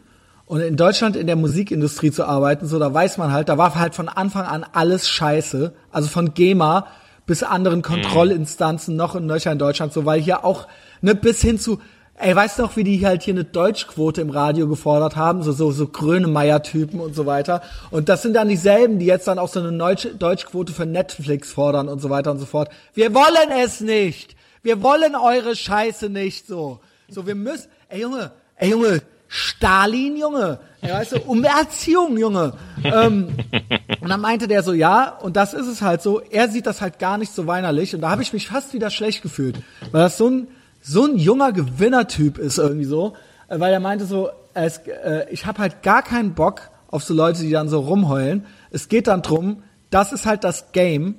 Und 0.45 0.61
in 0.61 0.77
Deutschland 0.77 1.15
in 1.15 1.27
der 1.27 1.35
Musikindustrie 1.35 2.09
zu 2.09 2.25
arbeiten, 2.25 2.65
so 2.65 2.79
da 2.79 2.91
weiß 2.91 3.19
man 3.19 3.31
halt, 3.31 3.49
da 3.49 3.59
war 3.59 3.75
halt 3.75 3.93
von 3.93 4.09
Anfang 4.09 4.45
an 4.45 4.65
alles 4.73 5.07
Scheiße, 5.07 5.73
also 5.91 6.09
von 6.09 6.33
GEMA 6.33 6.87
bis 7.27 7.43
anderen 7.43 7.83
Kontrollinstanzen 7.83 8.95
noch 8.95 9.13
und 9.13 9.27
nöcher 9.27 9.51
in 9.51 9.59
Deutschland, 9.59 9.93
so 9.93 10.05
weil 10.05 10.19
hier 10.19 10.43
auch 10.43 10.67
ne 11.01 11.13
bis 11.13 11.39
hin 11.41 11.59
zu 11.59 11.79
Ey, 12.21 12.35
weißt 12.35 12.59
du 12.59 12.63
noch, 12.63 12.75
wie 12.75 12.83
die 12.83 13.05
halt 13.05 13.23
hier 13.23 13.33
eine 13.33 13.45
Deutschquote 13.45 14.19
im 14.19 14.29
Radio 14.29 14.67
gefordert 14.67 15.15
haben? 15.15 15.41
So, 15.41 15.53
so, 15.53 15.71
so 15.71 15.87
Grönemeyer-Typen 15.87 16.99
und 16.99 17.15
so 17.15 17.25
weiter. 17.25 17.61
Und 17.91 18.09
das 18.09 18.21
sind 18.21 18.33
dann 18.33 18.49
dieselben, 18.49 18.99
die 18.99 19.05
jetzt 19.05 19.27
dann 19.27 19.39
auch 19.39 19.47
so 19.47 19.61
eine 19.61 19.71
Deutsch 19.77 20.07
Deutschquote 20.19 20.73
für 20.73 20.85
Netflix 20.85 21.53
fordern 21.53 21.87
und 21.87 22.01
so 22.01 22.09
weiter 22.09 22.31
und 22.31 22.39
so 22.39 22.45
fort. 22.45 22.69
Wir 22.93 23.13
wollen 23.13 23.51
es 23.63 23.79
nicht! 23.79 24.35
Wir 24.61 24.83
wollen 24.83 25.15
eure 25.15 25.55
Scheiße 25.55 26.09
nicht 26.09 26.45
so. 26.45 26.81
So, 27.07 27.25
wir 27.25 27.35
müssen, 27.35 27.69
ey 27.87 28.01
Junge, 28.01 28.31
ey 28.57 28.71
Junge, 28.71 29.01
Stalin, 29.29 30.17
Junge. 30.17 30.59
Ey, 30.81 30.91
weißt 30.91 31.13
du, 31.13 31.19
um 31.21 31.43
Erziehung, 31.43 32.17
Junge. 32.17 32.53
ähm, 32.83 33.29
und 34.01 34.09
dann 34.09 34.19
meinte 34.19 34.47
der 34.47 34.63
so, 34.63 34.73
ja, 34.73 35.17
und 35.21 35.35
das 35.35 35.53
ist 35.53 35.67
es 35.67 35.81
halt 35.81 36.01
so, 36.01 36.19
er 36.19 36.49
sieht 36.49 36.65
das 36.65 36.81
halt 36.81 36.99
gar 36.99 37.17
nicht 37.17 37.33
so 37.33 37.47
weinerlich. 37.47 37.95
Und 37.95 38.01
da 38.01 38.09
habe 38.09 38.21
ich 38.21 38.33
mich 38.33 38.47
fast 38.47 38.73
wieder 38.73 38.89
schlecht 38.89 39.21
gefühlt. 39.21 39.57
Weil 39.91 40.03
das 40.03 40.17
so 40.17 40.29
ein, 40.29 40.47
so 40.89 41.05
ein 41.05 41.17
junger 41.17 41.51
Gewinnertyp 41.51 42.39
ist 42.39 42.57
irgendwie 42.57 42.85
so. 42.85 43.13
Äh, 43.47 43.59
weil 43.59 43.71
er 43.71 43.79
meinte 43.79 44.05
so, 44.05 44.29
es, 44.53 44.79
äh, 44.79 45.25
ich 45.29 45.45
habe 45.45 45.59
halt 45.59 45.83
gar 45.83 46.01
keinen 46.01 46.33
Bock 46.33 46.69
auf 46.87 47.03
so 47.03 47.13
Leute, 47.13 47.43
die 47.43 47.51
dann 47.51 47.69
so 47.69 47.79
rumheulen. 47.79 48.45
Es 48.71 48.89
geht 48.89 49.07
dann 49.07 49.21
drum, 49.21 49.63
das 49.91 50.11
ist 50.11 50.25
halt 50.25 50.43
das 50.43 50.71
Game. 50.71 51.15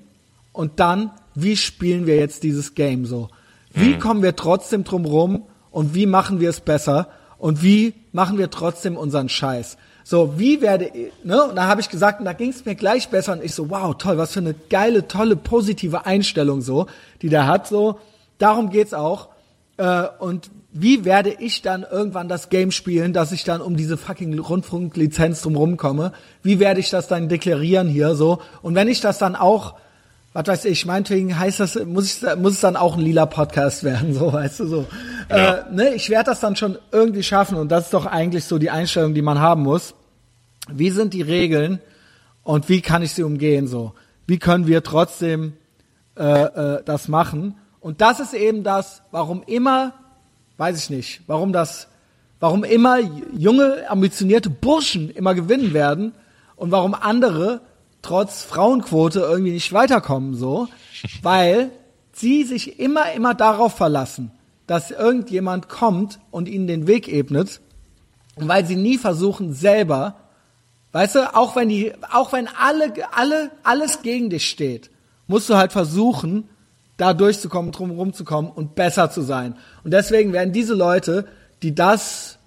Und 0.53 0.81
dann, 0.81 1.13
wie 1.35 1.57
spielen 1.57 2.07
wir 2.07 2.17
jetzt 2.17 2.43
dieses 2.43 2.75
Game 2.75 3.07
so? 3.07 3.29
Wie 3.73 3.95
mhm. 3.95 3.99
kommen 4.01 4.23
wir 4.23 4.35
trotzdem 4.35 4.83
drum 4.83 5.05
rum 5.05 5.45
und 5.71 5.95
wie 5.95 6.07
machen 6.07 6.41
wir 6.41 6.51
es 6.51 6.61
besser? 6.61 7.09
Und 7.39 7.63
wie 7.63 7.95
machen 8.13 8.37
wir 8.37 8.51
trotzdem 8.51 8.97
unseren 8.97 9.29
Scheiß? 9.29 9.79
So, 10.03 10.39
wie 10.39 10.61
werde 10.61 10.87
ich, 10.87 11.13
ne? 11.23 11.45
Und 11.45 11.55
da 11.55 11.69
habe 11.69 11.81
ich 11.81 11.89
gesagt, 11.89 12.19
und 12.19 12.25
da 12.25 12.33
ging 12.33 12.51
es 12.51 12.65
mir 12.65 12.75
gleich 12.75 13.09
besser 13.11 13.33
und 13.33 13.45
ich 13.45 13.55
so, 13.55 13.71
wow, 13.71 13.97
toll, 13.97 14.19
was 14.19 14.33
für 14.33 14.41
eine 14.41 14.55
geile, 14.55 15.07
tolle, 15.07 15.37
positive 15.37 16.05
Einstellung 16.05 16.63
so, 16.63 16.87
die 17.23 17.29
der 17.29 17.47
hat, 17.47 17.69
so. 17.69 18.01
Darum 18.39 18.71
geht's 18.71 18.93
auch. 18.93 19.30
Äh, 19.81 20.09
und 20.19 20.51
wie 20.73 21.07
werde 21.07 21.31
ich 21.31 21.62
dann 21.62 21.86
irgendwann 21.90 22.28
das 22.28 22.51
Game 22.51 22.70
spielen, 22.70 23.15
dass 23.15 23.32
ich 23.32 23.44
dann 23.44 23.62
um 23.62 23.77
diese 23.77 23.97
fucking 23.97 24.39
Rundfunklizenz 24.39 25.40
drum 25.40 25.57
rumkomme? 25.57 26.12
Wie 26.43 26.61
werde 26.61 26.81
ich 26.81 26.90
das 26.90 27.09
dann 27.09 27.31
deklarieren 27.31 27.89
hier 27.89 28.15
so? 28.15 28.40
Und 28.61 28.74
wenn 28.74 28.89
ich 28.89 29.01
das 29.01 29.19
dann 29.19 29.35
auch 29.35 29.74
was 30.32 30.47
weiß 30.47 30.65
ich, 30.66 30.86
meinetwegen 30.86 31.36
heißt 31.36 31.59
das, 31.59 31.74
muss, 31.85 32.23
ich, 32.23 32.36
muss 32.36 32.52
es 32.52 32.61
dann 32.61 32.77
auch 32.77 32.97
ein 32.97 33.01
lila 33.01 33.27
Podcast 33.27 33.82
werden, 33.85 34.15
so, 34.15 34.32
weißt 34.32 34.61
du, 34.61 34.66
so. 34.66 34.86
Ja. 35.28 35.55
Äh, 35.55 35.74
ne, 35.74 35.94
ich 35.94 36.09
werde 36.09 36.27
das 36.31 36.39
dann 36.39 36.55
schon 36.55 36.78
irgendwie 36.93 37.24
schaffen 37.24 37.59
und 37.59 37.69
das 37.69 37.86
ist 37.86 37.94
doch 37.94 38.07
eigentlich 38.07 38.44
so 38.44 38.59
die 38.59 38.70
Einstellung, 38.70 39.15
die 39.15 39.23
man 39.23 39.40
haben 39.40 39.62
muss. 39.62 39.94
Wie 40.70 40.90
sind 40.90 41.15
die 41.15 41.23
Regeln 41.23 41.81
und 42.44 42.69
wie 42.69 42.81
kann 42.81 43.02
ich 43.02 43.12
sie 43.12 43.24
umgehen, 43.24 43.66
so? 43.66 43.94
Wie 44.28 44.39
können 44.39 44.69
wir 44.69 44.85
trotzdem 44.85 45.55
äh, 46.16 46.23
äh, 46.23 46.82
das 46.85 47.09
machen? 47.09 47.57
Und 47.81 48.01
das 48.01 48.20
ist 48.20 48.35
eben 48.35 48.62
das, 48.62 49.02
warum 49.11 49.43
immer, 49.47 49.94
weiß 50.59 50.78
ich 50.78 50.90
nicht, 50.90 51.23
warum 51.27 51.52
das, 51.52 51.89
warum 52.39 52.65
immer 52.65 52.98
junge, 52.98 53.89
ambitionierte 53.89 54.51
Burschen 54.51 55.11
immer 55.11 55.35
gewinnen 55.35 55.73
werden 55.73 56.12
und 56.57 56.70
warum 56.70 56.94
andere 56.94 57.62
trotz 58.02 58.43
Frauenquote 58.43 59.20
irgendwie 59.20 59.52
nicht 59.52 59.73
weiterkommen, 59.73 60.35
so, 60.35 60.69
weil 61.23 61.70
sie 62.12 62.44
sich 62.44 62.78
immer, 62.78 63.12
immer 63.12 63.35
darauf 63.35 63.74
verlassen, 63.74 64.31
dass 64.66 64.90
irgendjemand 64.90 65.69
kommt 65.69 66.20
und 66.31 66.48
ihnen 66.48 66.66
den 66.66 66.86
Weg 66.86 67.09
ebnet, 67.09 67.61
und 68.40 68.48
weil 68.48 68.65
sie 68.65 68.77
nie 68.77 68.97
versuchen 68.98 69.52
selber, 69.52 70.16
weißt 70.93 71.16
du, 71.16 71.35
auch 71.35 71.57
wenn 71.57 71.69
die, 71.69 71.93
auch 72.11 72.32
wenn 72.32 72.48
alle, 72.48 72.93
alle, 73.12 73.51
alles 73.62 74.02
gegen 74.02 74.31
dich 74.31 74.48
steht, 74.48 74.90
musst 75.27 75.48
du 75.51 75.57
halt 75.57 75.73
versuchen, 75.73 76.48
da 77.01 77.15
durchzukommen, 77.15 77.73
drum 77.73 77.91
rumzukommen 77.91 78.51
und 78.51 78.75
besser 78.75 79.11
zu 79.11 79.23
sein. 79.23 79.57
Und 79.85 79.93
deswegen 79.93 80.33
werden 80.33 80.53
diese 80.53 80.75
Leute, 80.75 81.27
die 81.63 81.75
das 81.75 82.39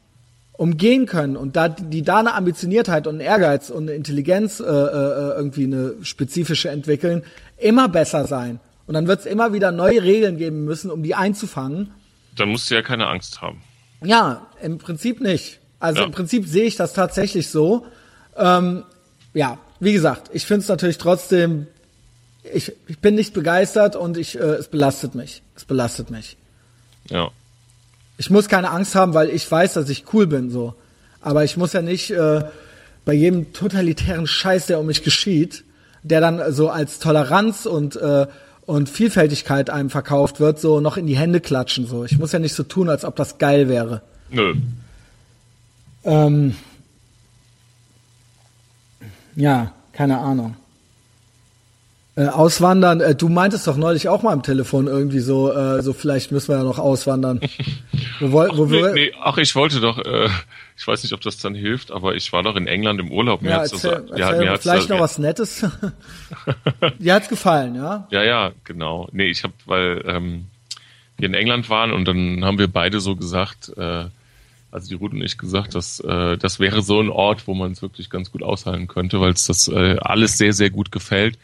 umgehen 0.53 1.07
können 1.07 1.35
und 1.35 1.55
da 1.55 1.67
die 1.67 2.03
da 2.03 2.19
eine 2.19 2.35
Ambitioniertheit 2.35 3.07
und 3.07 3.15
einen 3.15 3.21
Ehrgeiz 3.21 3.69
und 3.69 3.83
eine 3.83 3.93
Intelligenz 3.93 4.59
äh, 4.59 4.63
äh, 4.63 5.35
irgendwie 5.35 5.63
eine 5.63 5.95
spezifische 6.03 6.69
entwickeln, 6.69 7.23
immer 7.57 7.89
besser 7.89 8.27
sein. 8.27 8.59
Und 8.85 8.93
dann 8.93 9.07
wird 9.07 9.21
es 9.21 9.25
immer 9.25 9.53
wieder 9.53 9.71
neue 9.71 10.03
Regeln 10.03 10.37
geben 10.37 10.65
müssen, 10.65 10.91
um 10.91 11.01
die 11.01 11.15
einzufangen. 11.15 11.91
Dann 12.35 12.49
musst 12.49 12.69
du 12.69 12.75
ja 12.75 12.81
keine 12.81 13.07
Angst 13.07 13.41
haben. 13.41 13.61
Ja, 14.03 14.47
im 14.61 14.77
Prinzip 14.77 15.21
nicht. 15.21 15.59
Also 15.79 16.01
ja. 16.01 16.05
im 16.05 16.11
Prinzip 16.11 16.47
sehe 16.47 16.65
ich 16.65 16.75
das 16.75 16.93
tatsächlich 16.93 17.49
so. 17.49 17.85
Ähm, 18.37 18.83
ja, 19.33 19.57
wie 19.79 19.93
gesagt, 19.93 20.29
ich 20.33 20.45
finde 20.45 20.61
es 20.61 20.67
natürlich 20.67 20.97
trotzdem, 20.97 21.67
ich, 22.51 22.73
ich 22.87 22.99
bin 22.99 23.15
nicht 23.15 23.33
begeistert 23.33 23.95
und 23.95 24.17
ich, 24.17 24.35
äh, 24.35 24.43
es 24.43 24.67
belastet 24.67 25.15
mich. 25.15 25.41
Es 25.55 25.65
belastet 25.65 26.09
mich. 26.09 26.37
Ja 27.09 27.31
ich 28.17 28.29
muss 28.29 28.47
keine 28.47 28.71
Angst 28.71 28.95
haben, 28.95 29.13
weil 29.13 29.29
ich 29.29 29.49
weiß, 29.49 29.73
dass 29.73 29.89
ich 29.89 30.05
cool 30.13 30.27
bin, 30.27 30.49
so. 30.49 30.75
Aber 31.21 31.43
ich 31.43 31.57
muss 31.57 31.73
ja 31.73 31.81
nicht 31.81 32.11
äh, 32.11 32.43
bei 33.05 33.13
jedem 33.13 33.53
totalitären 33.53 34.27
Scheiß, 34.27 34.67
der 34.67 34.79
um 34.79 34.85
mich 34.85 35.03
geschieht, 35.03 35.63
der 36.03 36.21
dann 36.21 36.53
so 36.53 36.69
als 36.69 36.99
Toleranz 36.99 37.65
und 37.65 37.95
äh, 37.95 38.27
und 38.65 38.87
Vielfältigkeit 38.87 39.69
einem 39.69 39.89
verkauft 39.89 40.39
wird, 40.39 40.57
so 40.57 40.79
noch 40.79 40.95
in 40.95 41.05
die 41.05 41.17
Hände 41.17 41.41
klatschen. 41.41 41.85
So, 41.85 42.05
ich 42.05 42.17
muss 42.17 42.31
ja 42.31 42.39
nicht 42.39 42.55
so 42.55 42.63
tun, 42.63 42.87
als 42.87 43.03
ob 43.03 43.17
das 43.17 43.37
geil 43.37 43.67
wäre. 43.67 44.01
Nö. 44.29 44.55
Ähm, 46.05 46.55
ja, 49.35 49.73
keine 49.91 50.19
Ahnung. 50.19 50.55
Äh, 52.15 52.27
auswandern, 52.27 53.01
äh, 53.01 53.15
du 53.15 53.27
meintest 53.27 53.65
doch 53.65 53.75
neulich 53.75 54.07
auch 54.07 54.21
mal 54.21 54.33
am 54.33 54.43
Telefon 54.43 54.85
irgendwie 54.85 55.17
so, 55.17 55.51
äh, 55.51 55.81
so 55.81 55.93
vielleicht 55.93 56.31
müssen 56.31 56.49
wir 56.49 56.57
ja 56.57 56.63
noch 56.63 56.77
auswandern. 56.77 57.41
wo, 58.19 58.33
wo, 58.33 58.65
ach, 58.65 58.69
nee, 58.69 58.93
nee, 58.93 59.11
ach, 59.19 59.39
ich 59.39 59.55
wollte 59.55 59.79
doch, 59.79 59.97
äh, 59.97 60.29
ich 60.77 60.87
weiß 60.87 61.01
nicht, 61.01 61.13
ob 61.13 61.21
das 61.21 61.39
dann 61.39 61.55
hilft, 61.55 61.89
aber 61.91 62.13
ich 62.13 62.31
war 62.31 62.43
doch 62.43 62.55
in 62.55 62.67
England 62.67 62.99
im 62.99 63.11
Urlaub. 63.11 63.41
Mir 63.41 63.49
ja, 63.49 63.55
hat's 63.61 63.71
erzähl, 63.71 64.05
das, 64.07 64.19
ja, 64.19 64.31
mir 64.33 64.55
vielleicht 64.59 64.89
noch 64.89 64.99
was 64.99 65.17
Nettes. 65.17 65.65
Dir 66.99 67.15
hat's 67.15 67.29
gefallen, 67.29 67.73
ja? 67.73 68.07
Ja, 68.11 68.23
ja, 68.23 68.51
genau. 68.63 69.09
Nee, 69.11 69.29
ich 69.29 69.43
habe, 69.43 69.55
weil 69.65 70.03
ähm, 70.05 70.45
wir 71.17 71.29
in 71.29 71.33
England 71.33 71.71
waren 71.71 71.91
und 71.91 72.07
dann 72.07 72.45
haben 72.45 72.59
wir 72.59 72.67
beide 72.67 72.99
so 72.99 73.15
gesagt, 73.15 73.71
äh, 73.75 74.05
also 74.69 74.87
die 74.87 74.93
Ruth 74.93 75.13
und 75.13 75.23
ich 75.23 75.39
gesagt, 75.39 75.73
dass 75.73 75.99
äh, 75.99 76.37
das 76.37 76.59
wäre 76.59 76.83
so 76.83 76.99
ein 76.99 77.09
Ort, 77.09 77.47
wo 77.47 77.55
man 77.55 77.71
es 77.71 77.81
wirklich 77.81 78.11
ganz 78.11 78.31
gut 78.31 78.43
aushalten 78.43 78.87
könnte, 78.87 79.19
weil 79.19 79.31
es 79.31 79.47
das 79.47 79.67
äh, 79.67 79.97
alles 79.99 80.37
sehr, 80.37 80.53
sehr 80.53 80.69
gut 80.69 80.91
gefällt 80.91 81.39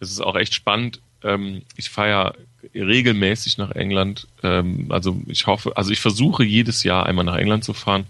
das 0.00 0.10
ist 0.10 0.20
auch 0.20 0.36
echt 0.36 0.54
spannend. 0.54 1.00
Ähm, 1.22 1.62
ich 1.76 1.90
fahre 1.90 2.08
ja 2.08 2.34
regelmäßig 2.74 3.58
nach 3.58 3.72
England. 3.72 4.26
Ähm, 4.42 4.86
also 4.90 5.20
ich 5.26 5.46
hoffe, 5.46 5.76
also 5.76 5.90
ich 5.90 6.00
versuche 6.00 6.44
jedes 6.44 6.82
Jahr 6.82 7.06
einmal 7.06 7.24
nach 7.24 7.36
England 7.36 7.64
zu 7.64 7.74
fahren. 7.74 8.06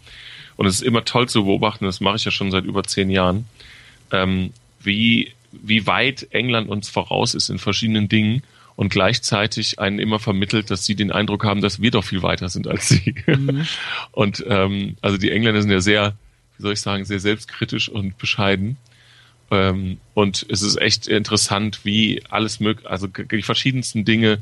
Und 0.56 0.66
es 0.66 0.77
ist 0.77 0.82
immer 0.82 1.05
toll 1.05 1.28
zu 1.28 1.44
beobachten, 1.44 1.85
das 1.85 2.01
mache 2.01 2.16
ich 2.16 2.24
ja 2.24 2.31
schon 2.31 2.51
seit 2.51 2.65
über 2.65 2.85
zehn 2.85 3.11
Jahren, 3.11 3.47
ähm, 4.12 4.52
wie, 4.81 5.32
wie 5.51 5.86
weit 5.86 6.28
England 6.31 6.69
uns 6.69 6.89
voraus 6.89 7.35
ist 7.35 7.48
in 7.48 7.59
verschiedenen 7.59 8.09
Dingen 8.09 8.43
und 8.77 8.90
gleichzeitig 8.90 9.78
einen 9.78 9.98
immer 9.98 10.19
vermittelt, 10.19 10.70
dass 10.70 10.85
sie 10.85 10.94
den 10.94 11.12
Eindruck 11.12 11.44
haben, 11.44 11.61
dass 11.61 11.81
wir 11.81 11.90
doch 11.90 12.05
viel 12.05 12.23
weiter 12.23 12.48
sind 12.48 12.66
als 12.66 12.89
sie. 12.89 13.15
Mhm. 13.27 13.66
Und 14.12 14.44
ähm, 14.48 14.97
also 15.01 15.16
die 15.16 15.31
Engländer 15.31 15.62
sind 15.62 15.70
ja 15.70 15.81
sehr, 15.81 16.15
wie 16.56 16.62
soll 16.62 16.73
ich 16.73 16.81
sagen, 16.81 17.05
sehr 17.05 17.20
selbstkritisch 17.20 17.89
und 17.89 18.19
bescheiden. 18.19 18.77
Ähm, 19.55 19.98
und 20.14 20.44
es 20.48 20.62
ist 20.62 20.81
echt 20.81 21.06
interessant, 21.06 21.85
wie 21.85 22.22
alles 22.28 22.59
möglich, 22.59 22.89
also 22.89 23.06
die 23.06 23.43
verschiedensten 23.43 24.05
Dinge, 24.05 24.39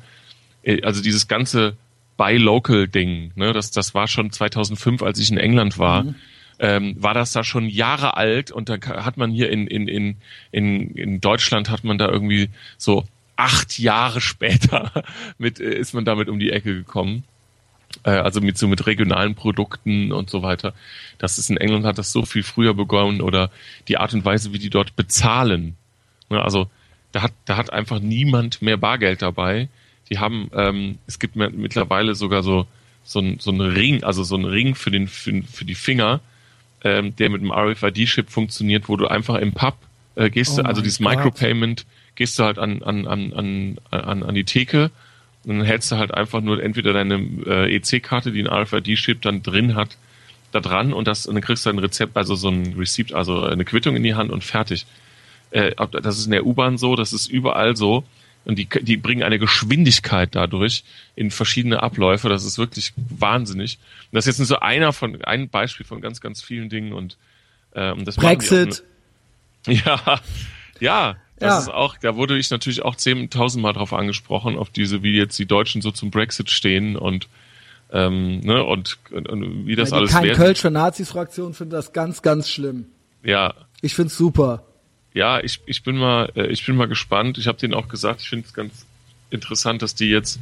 äh, 0.63 0.83
also 0.83 1.03
dieses 1.03 1.29
ganze 1.29 1.77
Buy 2.17 2.39
Local 2.39 2.89
Ding, 2.89 3.33
ne, 3.35 3.53
das, 3.53 3.71
das 3.71 3.95
war 3.95 4.09
schon 4.09 4.33
2005, 4.33 5.03
als 5.03 5.19
ich 5.19 5.31
in 5.31 5.39
England 5.39 5.79
war. 5.79 6.05
Mhm. 6.05 6.15
Ähm, 6.59 6.97
war 6.99 7.15
das 7.15 7.33
da 7.33 7.43
schon 7.43 7.69
Jahre 7.69 8.17
alt 8.17 8.53
und 8.53 8.69
da 8.69 8.77
hat 8.81 9.17
man 9.17 9.33
hier 9.33 9.51
in, 9.51 9.67
in, 9.67 9.89
in, 9.89 10.17
in, 10.53 10.91
in 10.93 11.21
Deutschland 11.21 11.71
hat 11.71 11.83
man 11.83 11.99
da 11.99 12.09
irgendwie 12.09 12.51
so 12.79 13.05
acht 13.37 13.79
Jahre 13.79 14.21
später 14.23 14.93
mit, 15.39 15.61
äh, 15.61 15.75
ist 15.75 15.93
man 15.93 16.05
damit 16.05 16.29
um 16.29 16.39
die 16.39 16.51
Ecke 16.51 16.75
gekommen 16.75 17.25
also 18.05 18.41
mit 18.41 18.59
so 18.59 18.69
mit 18.69 18.87
regionalen 18.87 19.35
Produkten 19.35 20.13
und 20.13 20.31
so 20.31 20.43
weiter. 20.43 20.75
Das 21.19 21.39
ist 21.39 21.51
in 21.51 21.57
England 21.57 21.85
hat 21.85 21.99
das 21.99 22.13
so 22.13 22.25
viel 22.25 22.43
früher 22.43 22.75
begonnen 22.75 23.21
oder 23.21 23.51
die 23.89 23.99
Art 23.99 24.15
und 24.15 24.25
Weise, 24.25 24.53
wie 24.53 24.59
die 24.59 24.71
dort 24.71 24.97
bezahlen. 24.97 25.77
Ne, 26.29 26.43
also 26.43 26.69
da 27.13 27.23
hat 27.23 27.33
da 27.45 27.57
hat 27.57 27.73
einfach 27.73 28.01
niemand 28.01 28.63
mehr 28.63 28.77
Bargeld 28.77 29.23
dabei. 29.23 29.69
Die 30.11 30.19
haben 30.19 30.51
ähm, 30.55 30.99
es 31.07 31.19
gibt 31.19 31.37
mittlerweile 31.37 32.15
sogar 32.15 32.43
so 32.43 32.67
so 33.05 33.21
ein 33.21 33.39
so 33.39 33.51
ein 33.51 33.61
Ring, 33.61 34.03
also 34.05 34.25
so 34.25 34.37
ein 34.37 34.45
Ring 34.45 34.75
für 34.75 34.91
den 34.91 35.09
für, 35.09 35.43
für 35.43 35.65
die 35.65 35.75
Finger, 35.75 36.21
ähm, 36.85 37.15
der 37.17 37.31
mit 37.31 37.43
dem 37.43 37.53
RFID-Chip 37.53 38.31
funktioniert, 38.31 38.89
wo 38.89 38.97
du 38.97 39.07
einfach 39.07 39.37
im 39.37 39.53
Pub 39.53 39.77
äh, 40.15 40.31
gehst, 40.31 40.59
oh 40.59 40.63
also 40.63 40.83
dieses 40.83 41.01
Micropayment, 41.01 41.87
gehst 42.15 42.39
du 42.39 42.45
halt 42.45 42.59
an 42.59 42.83
an 42.83 43.07
an 43.07 43.33
an 43.33 43.79
an, 43.91 44.23
an 44.23 44.35
die 44.35 44.45
Theke 44.45 44.91
dann 45.45 45.63
hältst 45.63 45.91
du 45.91 45.97
halt 45.97 46.15
einfach 46.15 46.41
nur 46.41 46.63
entweder 46.63 46.93
deine 46.93 47.17
äh, 47.47 47.77
EC-Karte, 47.77 48.33
die 48.33 48.43
ein 48.43 48.47
RFID-Chip 48.47 49.23
dann 49.23 49.43
drin 49.43 49.75
hat, 49.75 49.97
da 50.53 50.61
dran 50.61 50.93
und, 50.93 51.09
das, 51.09 51.27
und 51.27 51.35
dann 51.35 51.43
kriegst 51.43 51.67
du 51.67 51.71
ein 51.71 51.79
Rezept, 51.79 52.17
also 52.17 52.35
so 52.35 52.49
ein 52.49 52.75
Receipt, 52.75 53.13
also 53.13 53.45
eine 53.45 53.65
Quittung 53.65 53.97
in 53.97 54.03
die 54.03 54.15
Hand 54.15 54.31
und 54.31 54.45
fertig. 54.45 54.87
Äh, 55.51 55.75
das 56.03 56.19
ist 56.19 56.27
in 56.27 56.33
der 56.33 56.47
U-Bahn 56.47 56.79
so, 56.79 56.97
das 56.97 57.13
ist 57.13 57.29
überall 57.29 57.77
so. 57.77 58.05
Und 58.45 58.59
die, 58.59 58.67
die 58.67 58.97
bringen 58.97 59.23
eine 59.23 59.39
Geschwindigkeit 59.39 60.35
dadurch 60.35 60.83
in 61.15 61.31
verschiedene 61.31 61.83
Abläufe. 61.83 62.29
Das 62.29 62.45
ist 62.45 62.59
wirklich 62.59 62.93
wahnsinnig. 62.97 63.79
Und 64.11 64.17
das 64.17 64.27
ist 64.27 64.33
jetzt 64.33 64.39
nur 64.39 64.47
so 64.47 64.59
einer 64.59 64.93
von, 64.93 65.23
ein 65.25 65.49
Beispiel 65.49 65.87
von 65.87 66.01
ganz, 66.01 66.21
ganz 66.21 66.43
vielen 66.43 66.69
Dingen 66.69 66.93
und, 66.93 67.17
ähm, 67.75 68.05
das 68.05 68.17
Brexit. 68.17 68.83
Ja, 69.69 70.21
ja, 70.81 71.17
das 71.43 71.53
ja. 71.53 71.59
ist 71.59 71.69
auch, 71.69 71.97
da 71.99 72.17
wurde 72.17 72.39
ich 72.39 72.51
natürlich 72.51 72.83
auch 72.83 72.97
zehntausendmal 72.97 73.73
drauf 73.73 73.93
angesprochen, 73.93 74.57
auf 74.57 74.71
diese, 74.71 75.03
wie 75.03 75.17
jetzt 75.17 75.39
die 75.39 75.47
Deutschen 75.47 75.83
so 75.83 75.91
zum 75.91 76.11
Brexit 76.11 76.51
stehen 76.51 76.97
und 76.97 77.29
ähm, 77.93 78.41
ne, 78.41 78.65
und, 78.65 78.99
und, 79.11 79.29
und 79.29 79.67
wie 79.67 79.77
das 79.77 79.91
ja, 79.91 79.99
alles 79.99 80.13
kein 80.13 80.25
wird. 80.25 80.37
Kölsch 80.37 80.61
für 80.61 80.71
Nazis-Fraktion 80.71 81.53
findet 81.53 81.79
das 81.79 81.93
ganz, 81.93 82.23
ganz 82.23 82.49
schlimm. 82.49 82.87
Ja. 83.23 83.55
Ich 83.83 83.95
find's 83.95 84.17
super. 84.17 84.65
Ja, 85.15 85.41
ich, 85.41 85.61
ich 85.67 85.83
bin 85.83 85.99
mal, 85.99 86.33
äh, 86.35 86.47
ich 86.47 86.65
bin 86.65 86.77
mal 86.77 86.89
gespannt. 86.89 87.37
Ich 87.37 87.47
habe 87.47 87.59
denen 87.59 87.75
auch 87.75 87.89
gesagt, 87.89 88.23
ich 88.23 88.31
finde 88.31 88.47
es 88.47 88.55
ganz 88.55 88.87
interessant, 89.31 89.83
dass 89.83 89.95
die 89.95 90.09
jetzt 90.09 90.41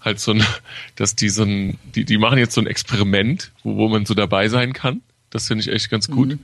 halt 0.00 0.18
so 0.18 0.32
ein, 0.32 0.44
dass 0.96 1.14
die 1.14 1.28
so 1.28 1.44
ein, 1.44 1.78
die, 1.94 2.04
die 2.04 2.18
machen 2.18 2.38
jetzt 2.38 2.54
so 2.54 2.60
ein 2.60 2.66
Experiment, 2.66 3.52
wo, 3.62 3.76
wo 3.76 3.88
man 3.88 4.04
so 4.04 4.14
dabei 4.14 4.48
sein 4.48 4.72
kann. 4.72 5.00
Das 5.30 5.48
finde 5.48 5.62
ich 5.62 5.68
echt 5.68 5.90
ganz 5.90 6.08
gut. 6.08 6.30
Mhm. 6.30 6.38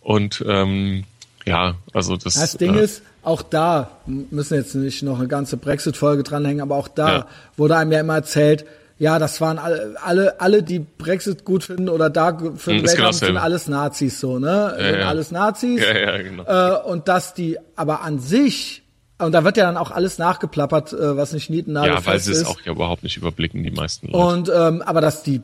Und 0.00 0.44
ähm, 0.46 1.04
ja, 1.46 1.76
also 1.92 2.16
das. 2.16 2.34
Das 2.34 2.56
Ding 2.56 2.74
äh, 2.74 2.82
ist, 2.82 3.02
auch 3.22 3.42
da 3.42 3.90
müssen 4.06 4.54
jetzt 4.54 4.74
nicht 4.74 5.02
noch 5.02 5.18
eine 5.18 5.28
ganze 5.28 5.56
Brexit-Folge 5.56 6.22
dranhängen, 6.22 6.60
aber 6.60 6.76
auch 6.76 6.88
da 6.88 7.08
ja. 7.08 7.26
wurde 7.56 7.76
einem 7.76 7.92
ja 7.92 8.00
immer 8.00 8.16
erzählt, 8.16 8.64
ja, 8.98 9.18
das 9.18 9.40
waren 9.40 9.58
alle, 9.58 9.96
alle, 10.02 10.40
alle, 10.40 10.62
die 10.62 10.78
Brexit 10.78 11.44
gut 11.44 11.64
finden 11.64 11.88
oder 11.88 12.08
da 12.08 12.36
für 12.56 12.72
den 12.72 12.82
genau 12.82 13.12
sind 13.12 13.36
alles 13.36 13.68
Nazis 13.68 14.20
so, 14.20 14.38
ne? 14.38 14.74
Ja, 14.78 14.98
ja. 14.98 15.08
Alles 15.08 15.30
Nazis. 15.30 15.82
Ja, 15.82 15.98
ja, 15.98 16.22
genau. 16.22 16.44
Äh, 16.44 16.82
und 16.88 17.06
dass 17.06 17.34
die, 17.34 17.58
aber 17.76 18.00
an 18.00 18.18
sich, 18.20 18.82
und 19.18 19.32
da 19.32 19.44
wird 19.44 19.58
ja 19.58 19.66
dann 19.66 19.76
auch 19.76 19.90
alles 19.90 20.16
nachgeplappert, 20.16 20.94
äh, 20.94 21.16
was 21.16 21.32
nicht 21.32 21.50
nietennagel 21.50 21.92
Ja, 21.92 22.06
weil 22.06 22.20
sie 22.20 22.32
es 22.32 22.46
auch 22.46 22.60
ja 22.62 22.72
überhaupt 22.72 23.02
nicht 23.02 23.18
überblicken, 23.18 23.62
die 23.62 23.70
meisten 23.70 24.08
Leute. 24.08 24.18
Und 24.18 24.52
ähm, 24.54 24.82
aber 24.82 25.02
dass 25.02 25.22
die, 25.22 25.42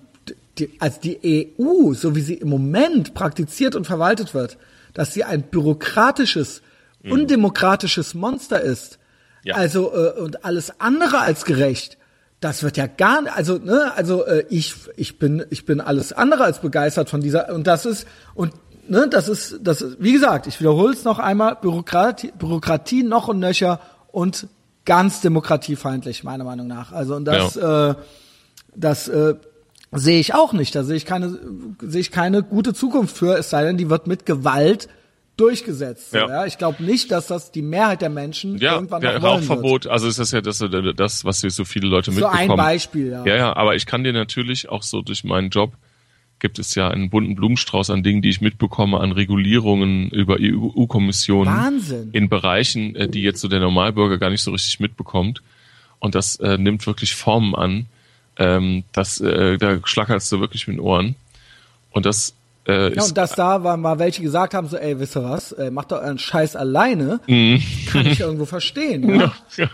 die, 0.58 0.70
als 0.78 1.00
die 1.00 1.54
EU, 1.58 1.92
so 1.92 2.16
wie 2.16 2.22
sie 2.22 2.34
im 2.34 2.48
Moment 2.48 3.12
praktiziert 3.12 3.76
und 3.76 3.86
verwaltet 3.86 4.32
wird, 4.32 4.56
dass 4.94 5.14
sie 5.14 5.24
ein 5.24 5.42
bürokratisches, 5.42 6.62
mhm. 7.02 7.12
undemokratisches 7.12 8.14
Monster 8.14 8.60
ist. 8.60 8.98
Ja. 9.44 9.56
Also 9.56 9.92
äh, 9.92 10.20
und 10.20 10.44
alles 10.44 10.80
andere 10.80 11.20
als 11.20 11.44
gerecht 11.44 11.98
das 12.42 12.62
wird 12.62 12.76
ja 12.76 12.86
gar 12.88 13.22
also 13.34 13.58
ne 13.58 13.92
also 13.94 14.26
äh, 14.26 14.44
ich 14.50 14.74
ich 14.96 15.18
bin 15.18 15.46
ich 15.50 15.64
bin 15.64 15.80
alles 15.80 16.12
andere 16.12 16.44
als 16.44 16.60
begeistert 16.60 17.08
von 17.08 17.20
dieser 17.20 17.54
und 17.54 17.66
das 17.66 17.86
ist 17.86 18.06
und 18.34 18.52
ne 18.88 19.08
das 19.08 19.28
ist 19.28 19.60
das 19.62 19.80
ist, 19.80 19.96
wie 20.00 20.12
gesagt 20.12 20.46
ich 20.48 20.60
wiederhole 20.60 20.92
es 20.92 21.04
noch 21.04 21.20
einmal 21.20 21.56
Bürokratie 21.56 22.32
Bürokratie 22.36 23.04
noch 23.04 23.28
und 23.28 23.38
nöcher 23.38 23.80
und 24.10 24.48
ganz 24.84 25.20
demokratiefeindlich 25.20 26.24
meiner 26.24 26.44
Meinung 26.44 26.66
nach 26.66 26.92
also 26.92 27.14
und 27.14 27.24
das 27.26 27.54
ja. 27.54 27.90
äh, 27.90 27.94
das 28.74 29.06
äh, 29.06 29.34
sehe 29.92 30.18
ich 30.18 30.34
auch 30.34 30.52
nicht 30.52 30.74
da 30.74 30.84
sehe 30.84 30.96
ich 30.96 31.06
keine 31.06 31.38
sehe 31.80 32.00
ich 32.00 32.10
keine 32.10 32.42
gute 32.42 32.74
Zukunft 32.74 33.16
für 33.16 33.36
es 33.36 33.50
sei 33.50 33.64
denn 33.64 33.76
die 33.76 33.90
wird 33.90 34.06
mit 34.06 34.26
Gewalt 34.26 34.88
durchgesetzt. 35.36 36.12
Ja. 36.12 36.28
ja. 36.28 36.46
Ich 36.46 36.58
glaube 36.58 36.82
nicht, 36.84 37.10
dass 37.10 37.26
das 37.26 37.52
die 37.52 37.62
Mehrheit 37.62 38.02
der 38.02 38.10
Menschen 38.10 38.58
ja, 38.58 38.74
irgendwann 38.74 39.02
ja, 39.02 39.16
Rauchverbot, 39.16 39.84
wird. 39.84 39.92
also 39.92 40.06
ist 40.06 40.18
das 40.18 40.30
ja 40.30 40.40
das, 40.40 40.58
das 40.94 41.24
was 41.24 41.40
so 41.40 41.64
viele 41.64 41.88
Leute 41.88 42.12
so 42.12 42.20
mitbekommen. 42.20 42.46
So 42.46 42.52
ein 42.52 42.56
Beispiel, 42.56 43.10
ja. 43.10 43.24
Ja, 43.24 43.36
ja, 43.36 43.56
aber 43.56 43.74
ich 43.74 43.86
kann 43.86 44.04
dir 44.04 44.12
natürlich 44.12 44.68
auch 44.68 44.82
so 44.82 45.00
durch 45.00 45.24
meinen 45.24 45.48
Job 45.48 45.72
gibt 46.38 46.58
es 46.58 46.74
ja 46.74 46.88
einen 46.88 47.08
bunten 47.08 47.36
Blumenstrauß 47.36 47.90
an 47.90 48.02
Dingen, 48.02 48.20
die 48.20 48.28
ich 48.28 48.40
mitbekomme, 48.40 48.98
an 48.98 49.12
Regulierungen 49.12 50.10
über 50.10 50.38
EU-Kommissionen. 50.40 51.54
Wahnsinn. 51.54 52.10
In 52.12 52.28
Bereichen, 52.28 52.96
äh, 52.96 53.08
die 53.08 53.22
jetzt 53.22 53.40
so 53.40 53.46
der 53.46 53.60
Normalbürger 53.60 54.18
gar 54.18 54.28
nicht 54.28 54.42
so 54.42 54.50
richtig 54.50 54.80
mitbekommt. 54.80 55.40
Und 56.00 56.16
das 56.16 56.36
äh, 56.36 56.58
nimmt 56.58 56.84
wirklich 56.84 57.14
Formen 57.14 57.54
an. 57.54 57.86
Ähm, 58.42 58.84
das, 58.92 59.20
äh, 59.20 59.56
da 59.58 59.78
schlackerst 59.84 60.32
du 60.32 60.40
wirklich 60.40 60.66
mit 60.66 60.76
den 60.76 60.80
Ohren. 60.80 61.14
Und 61.90 62.06
das 62.06 62.34
äh, 62.66 62.94
ja, 62.94 63.02
und 63.02 63.16
dass 63.16 63.34
da 63.34 63.64
war 63.64 63.76
mal 63.76 63.98
welche 63.98 64.22
gesagt 64.22 64.54
haben, 64.54 64.68
so, 64.68 64.76
ey, 64.76 64.98
wisst 65.00 65.16
ihr 65.16 65.24
was, 65.24 65.50
äh, 65.52 65.70
macht 65.70 65.90
doch 65.90 66.00
euren 66.00 66.18
Scheiß 66.18 66.54
alleine, 66.54 67.20
mhm. 67.26 67.60
kann 67.86 68.06
ich 68.06 68.20
irgendwo 68.20 68.46
verstehen. 68.46 69.08
Ja? 69.20 69.32
ja, 69.56 69.70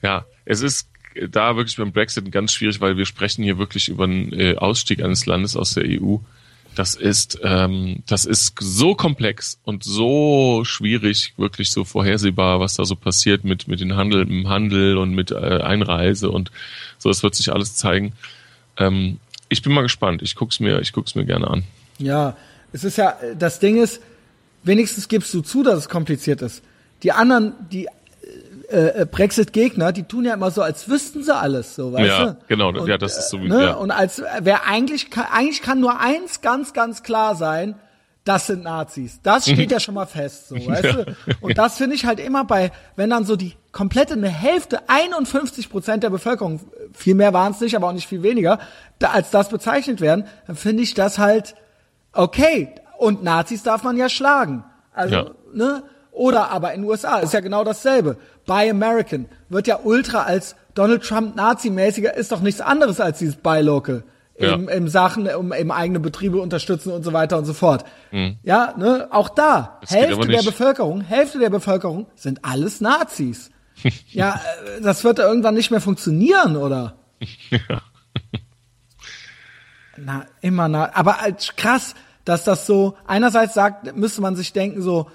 ja, 0.00 0.24
es 0.44 0.62
ist 0.62 0.88
da 1.30 1.56
wirklich 1.56 1.76
beim 1.76 1.92
Brexit 1.92 2.30
ganz 2.32 2.52
schwierig, 2.52 2.80
weil 2.80 2.96
wir 2.96 3.04
sprechen 3.04 3.42
hier 3.42 3.58
wirklich 3.58 3.88
über 3.88 4.04
einen 4.04 4.32
äh, 4.32 4.56
Ausstieg 4.56 5.02
eines 5.02 5.26
Landes 5.26 5.56
aus 5.56 5.74
der 5.74 5.84
EU. 5.84 6.16
Das 6.78 6.94
ist, 6.94 7.40
ähm, 7.42 8.04
das 8.06 8.24
ist 8.24 8.54
so 8.60 8.94
komplex 8.94 9.58
und 9.64 9.82
so 9.82 10.62
schwierig, 10.64 11.34
wirklich 11.36 11.72
so 11.72 11.84
vorhersehbar, 11.84 12.60
was 12.60 12.76
da 12.76 12.84
so 12.84 12.94
passiert 12.94 13.42
mit 13.42 13.66
mit 13.66 13.80
den 13.80 13.96
Handel, 13.96 14.22
im 14.22 14.48
Handel 14.48 14.96
und 14.96 15.10
mit 15.10 15.32
äh, 15.32 15.34
Einreise 15.60 16.30
und 16.30 16.52
so. 16.98 17.08
Das 17.08 17.24
wird 17.24 17.34
sich 17.34 17.52
alles 17.52 17.74
zeigen. 17.74 18.12
Ähm, 18.76 19.18
ich 19.48 19.62
bin 19.62 19.72
mal 19.72 19.82
gespannt. 19.82 20.22
Ich 20.22 20.36
guck's 20.36 20.60
mir, 20.60 20.80
ich 20.80 20.92
guck's 20.92 21.16
mir 21.16 21.24
gerne 21.24 21.48
an. 21.48 21.64
Ja, 21.98 22.36
es 22.72 22.84
ist 22.84 22.96
ja, 22.96 23.16
das 23.36 23.58
Ding 23.58 23.82
ist, 23.82 24.00
wenigstens 24.62 25.08
gibst 25.08 25.34
du 25.34 25.40
zu, 25.40 25.64
dass 25.64 25.78
es 25.80 25.88
kompliziert 25.88 26.42
ist. 26.42 26.62
Die 27.02 27.10
anderen, 27.10 27.54
die 27.72 27.88
äh, 28.70 29.02
äh 29.02 29.06
Brexit-Gegner, 29.10 29.92
die 29.92 30.04
tun 30.04 30.24
ja 30.24 30.34
immer 30.34 30.50
so, 30.50 30.62
als 30.62 30.88
wüssten 30.88 31.22
sie 31.22 31.34
alles, 31.34 31.74
so, 31.74 31.92
weißt 31.92 32.06
ja, 32.06 32.26
du? 32.26 32.36
genau, 32.48 32.68
und, 32.68 32.86
ja, 32.86 32.98
das 32.98 33.18
ist 33.18 33.30
so 33.30 33.42
wie, 33.42 33.48
ne? 33.48 33.62
ja. 33.62 33.74
Und 33.74 33.90
als, 33.90 34.22
wer 34.40 34.66
eigentlich, 34.66 35.10
kann, 35.10 35.26
eigentlich 35.32 35.62
kann 35.62 35.80
nur 35.80 36.00
eins 36.00 36.40
ganz, 36.40 36.72
ganz 36.72 37.02
klar 37.02 37.34
sein, 37.34 37.76
das 38.24 38.46
sind 38.46 38.62
Nazis. 38.62 39.20
Das 39.22 39.44
steht 39.48 39.70
ja 39.70 39.80
schon 39.80 39.94
mal 39.94 40.06
fest, 40.06 40.48
so, 40.48 40.54
weißt 40.56 40.84
ja. 40.84 40.92
du? 40.92 41.16
Und 41.40 41.56
das 41.56 41.78
finde 41.78 41.96
ich 41.96 42.04
halt 42.04 42.20
immer 42.20 42.44
bei, 42.44 42.70
wenn 42.94 43.10
dann 43.10 43.24
so 43.24 43.36
die 43.36 43.54
komplette 43.72 44.14
eine 44.14 44.28
Hälfte, 44.28 44.88
51 44.88 45.70
Prozent 45.70 46.02
der 46.02 46.10
Bevölkerung, 46.10 46.60
viel 46.92 47.14
mehr 47.14 47.32
waren 47.32 47.52
es 47.52 47.60
nicht, 47.60 47.74
aber 47.74 47.88
auch 47.88 47.92
nicht 47.92 48.08
viel 48.08 48.22
weniger, 48.22 48.58
da, 48.98 49.10
als 49.10 49.30
das 49.30 49.48
bezeichnet 49.48 50.00
werden, 50.00 50.26
dann 50.46 50.56
finde 50.56 50.82
ich 50.82 50.94
das 50.94 51.18
halt 51.18 51.54
okay. 52.12 52.74
Und 52.98 53.22
Nazis 53.22 53.62
darf 53.62 53.82
man 53.82 53.96
ja 53.96 54.08
schlagen. 54.08 54.64
Also, 54.92 55.14
ja. 55.14 55.30
ne? 55.54 55.82
Oder 56.18 56.50
aber 56.50 56.74
in 56.74 56.82
den 56.82 56.90
USA 56.90 57.18
ist 57.18 57.32
ja 57.32 57.38
genau 57.38 57.62
dasselbe. 57.62 58.16
Buy 58.44 58.68
American 58.68 59.26
wird 59.48 59.68
ja 59.68 59.78
ultra 59.84 60.24
als 60.24 60.56
Donald 60.74 61.04
Trump 61.04 61.36
Nazi-mäßiger, 61.36 62.12
ist 62.14 62.32
doch 62.32 62.40
nichts 62.40 62.60
anderes 62.60 63.00
als 63.00 63.18
dieses 63.18 63.36
Buy 63.36 63.62
Local 63.62 64.02
ja. 64.36 64.54
im, 64.54 64.68
im 64.68 64.88
Sachen, 64.88 65.28
um 65.28 65.52
im 65.52 65.70
eigene 65.70 66.00
Betriebe 66.00 66.40
unterstützen 66.40 66.90
und 66.90 67.04
so 67.04 67.12
weiter 67.12 67.38
und 67.38 67.44
so 67.44 67.54
fort. 67.54 67.84
Mhm. 68.10 68.36
Ja, 68.42 68.74
ne, 68.76 69.06
auch 69.12 69.28
da, 69.28 69.78
das 69.80 69.92
Hälfte 69.92 70.26
der 70.26 70.42
Bevölkerung, 70.42 71.02
Hälfte 71.02 71.38
der 71.38 71.50
Bevölkerung 71.50 72.06
sind 72.16 72.44
alles 72.44 72.80
Nazis. 72.80 73.50
ja, 74.08 74.40
äh, 74.78 74.80
das 74.80 75.04
wird 75.04 75.20
irgendwann 75.20 75.54
nicht 75.54 75.70
mehr 75.70 75.80
funktionieren, 75.80 76.56
oder? 76.56 76.96
ja. 77.50 77.60
Na, 79.96 80.26
immer 80.40 80.68
na, 80.68 80.94
aber 80.94 81.20
als 81.20 81.54
krass, 81.54 81.94
dass 82.24 82.42
das 82.44 82.66
so, 82.66 82.96
einerseits 83.06 83.54
sagt, 83.54 83.96
müsste 83.96 84.20
man 84.20 84.36
sich 84.36 84.52
denken 84.52 84.82
so, 84.82 85.10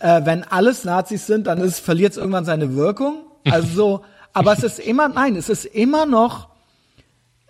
äh, 0.00 0.22
wenn 0.24 0.42
alles 0.44 0.84
Nazis 0.84 1.26
sind, 1.26 1.46
dann 1.46 1.60
ist, 1.60 1.80
verliert 1.80 2.12
es 2.12 2.18
irgendwann 2.18 2.44
seine 2.44 2.74
Wirkung. 2.74 3.24
Also 3.44 3.68
so, 3.68 4.04
aber 4.32 4.52
es 4.52 4.64
ist 4.64 4.78
immer, 4.78 5.08
nein, 5.08 5.36
es 5.36 5.48
ist 5.48 5.64
immer 5.64 6.06
noch 6.06 6.50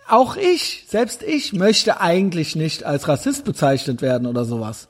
auch 0.07 0.35
ich, 0.35 0.83
selbst 0.87 1.23
ich 1.23 1.53
möchte 1.53 2.01
eigentlich 2.01 2.55
nicht 2.55 2.83
als 2.83 3.07
Rassist 3.07 3.45
bezeichnet 3.45 4.01
werden 4.01 4.27
oder 4.27 4.43
sowas. 4.43 4.89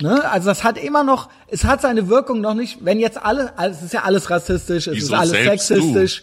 Ne? 0.00 0.28
Also 0.30 0.48
das 0.48 0.64
hat 0.64 0.78
immer 0.78 1.04
noch, 1.04 1.28
es 1.48 1.64
hat 1.64 1.82
seine 1.82 2.08
Wirkung 2.08 2.40
noch 2.40 2.54
nicht, 2.54 2.78
wenn 2.80 2.98
jetzt 2.98 3.22
alle, 3.22 3.56
also 3.58 3.78
es 3.78 3.84
ist 3.84 3.94
ja 3.94 4.02
alles 4.02 4.30
rassistisch, 4.30 4.86
es 4.86 4.96
Wieso 4.96 5.14
ist 5.14 5.20
alles 5.20 5.32
sexistisch. 5.32 6.22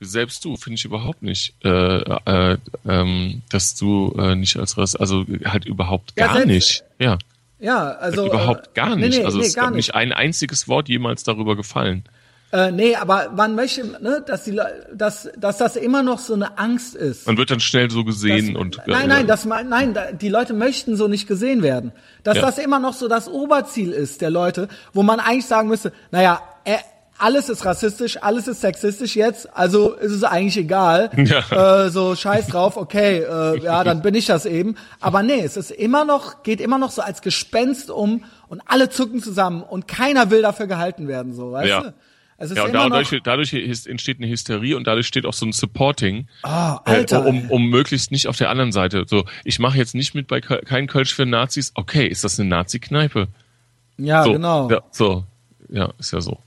Du? 0.00 0.06
Selbst 0.06 0.44
du 0.44 0.56
finde 0.56 0.74
ich 0.74 0.84
überhaupt 0.84 1.22
nicht, 1.22 1.54
äh, 1.64 1.98
äh, 1.98 2.56
ähm, 2.86 3.42
dass 3.48 3.74
du 3.74 4.14
äh, 4.18 4.34
nicht 4.34 4.56
als 4.56 4.76
Rassist, 4.76 5.00
also 5.00 5.24
halt 5.44 5.64
überhaupt 5.64 6.16
gar 6.16 6.40
ja, 6.40 6.44
nicht. 6.44 6.84
Ja. 6.98 7.18
Ja, 7.60 7.90
also 7.92 8.26
überhaupt 8.26 8.74
gar 8.74 8.94
nicht. 8.96 9.10
Nee, 9.10 9.18
nee, 9.18 9.24
also 9.24 9.38
nee, 9.38 9.46
es 9.46 9.56
ist 9.56 9.70
nicht 9.70 9.94
ein 9.94 10.12
einziges 10.12 10.68
Wort 10.68 10.88
jemals 10.88 11.24
darüber 11.24 11.56
gefallen. 11.56 12.04
Äh, 12.50 12.72
nee, 12.72 12.96
aber 12.96 13.30
man 13.36 13.54
möchte, 13.54 13.84
ne, 14.02 14.24
dass, 14.26 14.44
die, 14.44 14.58
dass, 14.94 15.28
dass 15.36 15.58
das 15.58 15.76
immer 15.76 16.02
noch 16.02 16.18
so 16.18 16.32
eine 16.32 16.56
Angst 16.56 16.94
ist. 16.94 17.26
Man 17.26 17.36
wird 17.36 17.50
dann 17.50 17.60
schnell 17.60 17.90
so 17.90 18.04
gesehen 18.04 18.54
dass, 18.54 18.62
und. 18.62 18.80
Nein, 18.86 19.08
nein, 19.08 19.26
das, 19.26 19.44
nein, 19.44 19.98
die 20.18 20.30
Leute 20.30 20.54
möchten 20.54 20.96
so 20.96 21.08
nicht 21.08 21.28
gesehen 21.28 21.62
werden. 21.62 21.92
Dass 22.22 22.36
ja. 22.36 22.42
das 22.42 22.56
immer 22.56 22.78
noch 22.78 22.94
so 22.94 23.06
das 23.06 23.28
Oberziel 23.28 23.92
ist 23.92 24.22
der 24.22 24.30
Leute, 24.30 24.68
wo 24.94 25.02
man 25.02 25.20
eigentlich 25.20 25.46
sagen 25.46 25.68
müsste, 25.68 25.92
naja, 26.10 26.40
äh, 26.64 26.78
alles 27.18 27.48
ist 27.48 27.64
rassistisch, 27.64 28.22
alles 28.22 28.48
ist 28.48 28.60
sexistisch 28.60 29.16
jetzt, 29.16 29.54
also 29.56 29.94
ist 29.94 30.12
es 30.12 30.24
eigentlich 30.24 30.56
egal. 30.56 31.10
Ja. 31.28 31.84
Äh, 31.84 31.90
so 31.90 32.14
scheiß 32.14 32.46
drauf, 32.46 32.76
okay, 32.76 33.18
äh, 33.18 33.62
ja, 33.62 33.84
dann 33.84 34.00
bin 34.00 34.14
ich 34.14 34.26
das 34.26 34.46
eben. 34.46 34.76
Aber 34.98 35.22
nee, 35.22 35.40
es 35.40 35.58
ist 35.58 35.70
immer 35.70 36.06
noch, 36.06 36.42
geht 36.42 36.60
immer 36.60 36.78
noch 36.78 36.90
so 36.90 37.02
als 37.02 37.20
Gespenst 37.20 37.90
um 37.90 38.24
und 38.48 38.62
alle 38.64 38.88
zucken 38.88 39.22
zusammen 39.22 39.62
und 39.62 39.88
keiner 39.88 40.30
will 40.30 40.40
dafür 40.40 40.66
gehalten 40.66 41.06
werden, 41.06 41.34
so, 41.34 41.52
weißt 41.52 41.68
ja. 41.68 41.80
du? 41.82 41.94
Ja, 42.54 42.64
und 42.64 42.72
dadurch, 42.72 43.20
dadurch 43.24 43.52
entsteht 43.52 44.18
eine 44.18 44.28
Hysterie 44.28 44.76
und 44.76 44.86
dadurch 44.86 45.08
steht 45.08 45.26
auch 45.26 45.32
so 45.32 45.44
ein 45.44 45.52
Supporting, 45.52 46.28
oh, 46.44 46.48
Alter, 46.84 47.24
äh, 47.26 47.28
um, 47.28 47.50
um 47.50 47.68
möglichst 47.68 48.12
nicht 48.12 48.28
auf 48.28 48.36
der 48.36 48.48
anderen 48.48 48.70
Seite. 48.70 49.04
So, 49.08 49.24
ich 49.44 49.58
mache 49.58 49.76
jetzt 49.76 49.96
nicht 49.96 50.14
mit 50.14 50.28
bei 50.28 50.40
kein 50.40 50.86
Kölsch 50.86 51.12
für 51.12 51.26
Nazis. 51.26 51.72
Okay, 51.74 52.06
ist 52.06 52.22
das 52.22 52.38
eine 52.38 52.48
Nazi-Kneipe? 52.48 53.26
Ja, 53.96 54.22
so, 54.22 54.32
genau. 54.32 54.70
Ja, 54.70 54.82
so, 54.92 55.24
ja, 55.68 55.92
ist 55.98 56.12
ja 56.12 56.20
so. 56.20 56.38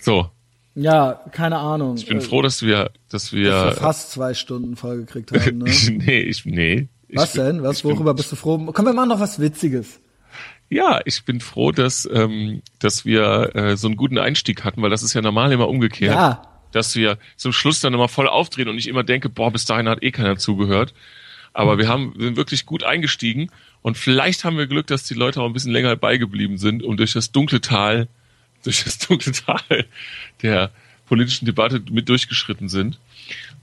So, 0.00 0.30
Ja, 0.74 1.20
keine 1.32 1.58
Ahnung. 1.58 1.96
ich 1.96 2.06
bin 2.06 2.20
froh, 2.20 2.42
dass 2.42 2.62
wir, 2.62 2.90
dass 3.10 3.32
wir. 3.32 3.50
dass 3.50 3.76
wir 3.76 3.80
fast 3.82 4.12
zwei 4.12 4.34
Stunden 4.34 4.76
vollgekriegt 4.76 5.32
haben. 5.32 5.58
Ne? 5.58 5.68
ich, 5.70 5.90
nee, 5.90 6.20
ich, 6.20 6.44
nee. 6.44 6.88
Ich 7.08 7.16
Was 7.16 7.32
bin- 7.32 7.44
denn? 7.44 7.62
Was, 7.62 7.78
ich 7.78 7.82
bin- 7.82 7.92
worüber 7.96 8.14
bist 8.14 8.30
du 8.32 8.36
froh? 8.36 8.58
Komm, 8.72 8.84
wir 8.86 8.92
machen 8.92 9.08
noch 9.08 9.20
was 9.20 9.40
Witziges. 9.40 10.00
Ja, 10.68 11.00
ich 11.04 11.24
bin 11.24 11.40
froh, 11.40 11.72
dass, 11.72 12.08
ähm, 12.12 12.62
dass 12.78 13.04
wir 13.04 13.56
äh, 13.56 13.76
so 13.76 13.88
einen 13.88 13.96
guten 13.96 14.18
Einstieg 14.18 14.62
hatten, 14.64 14.80
weil 14.82 14.90
das 14.90 15.02
ist 15.02 15.14
ja 15.14 15.20
normal 15.20 15.50
immer 15.50 15.66
umgekehrt. 15.68 16.14
Ja. 16.14 16.42
Dass 16.70 16.94
wir 16.94 17.18
zum 17.36 17.52
Schluss 17.52 17.80
dann 17.80 17.92
immer 17.94 18.06
voll 18.06 18.28
aufdrehen 18.28 18.68
und 18.68 18.78
ich 18.78 18.86
immer 18.86 19.02
denke, 19.02 19.28
boah, 19.28 19.50
bis 19.50 19.64
dahin 19.64 19.88
hat 19.88 20.04
eh 20.04 20.12
keiner 20.12 20.36
zugehört. 20.38 20.94
Aber 21.52 21.78
wir 21.78 21.88
haben 21.88 22.12
wir 22.16 22.26
sind 22.26 22.36
wirklich 22.36 22.64
gut 22.64 22.84
eingestiegen 22.84 23.50
und 23.82 23.96
vielleicht 23.96 24.44
haben 24.44 24.58
wir 24.58 24.66
Glück, 24.66 24.86
dass 24.86 25.04
die 25.04 25.14
Leute 25.14 25.40
auch 25.40 25.46
ein 25.46 25.52
bisschen 25.52 25.72
länger 25.72 25.96
beigeblieben 25.96 26.58
sind 26.58 26.82
und 26.82 26.98
durch 26.98 27.12
das 27.12 27.32
dunkle 27.32 27.60
Tal, 27.60 28.08
durch 28.64 28.84
das 28.84 28.98
dunkle 28.98 29.32
Tal 29.32 29.86
der 30.42 30.70
politischen 31.06 31.46
Debatte 31.46 31.82
mit 31.90 32.08
durchgeschritten 32.08 32.68
sind. 32.68 32.98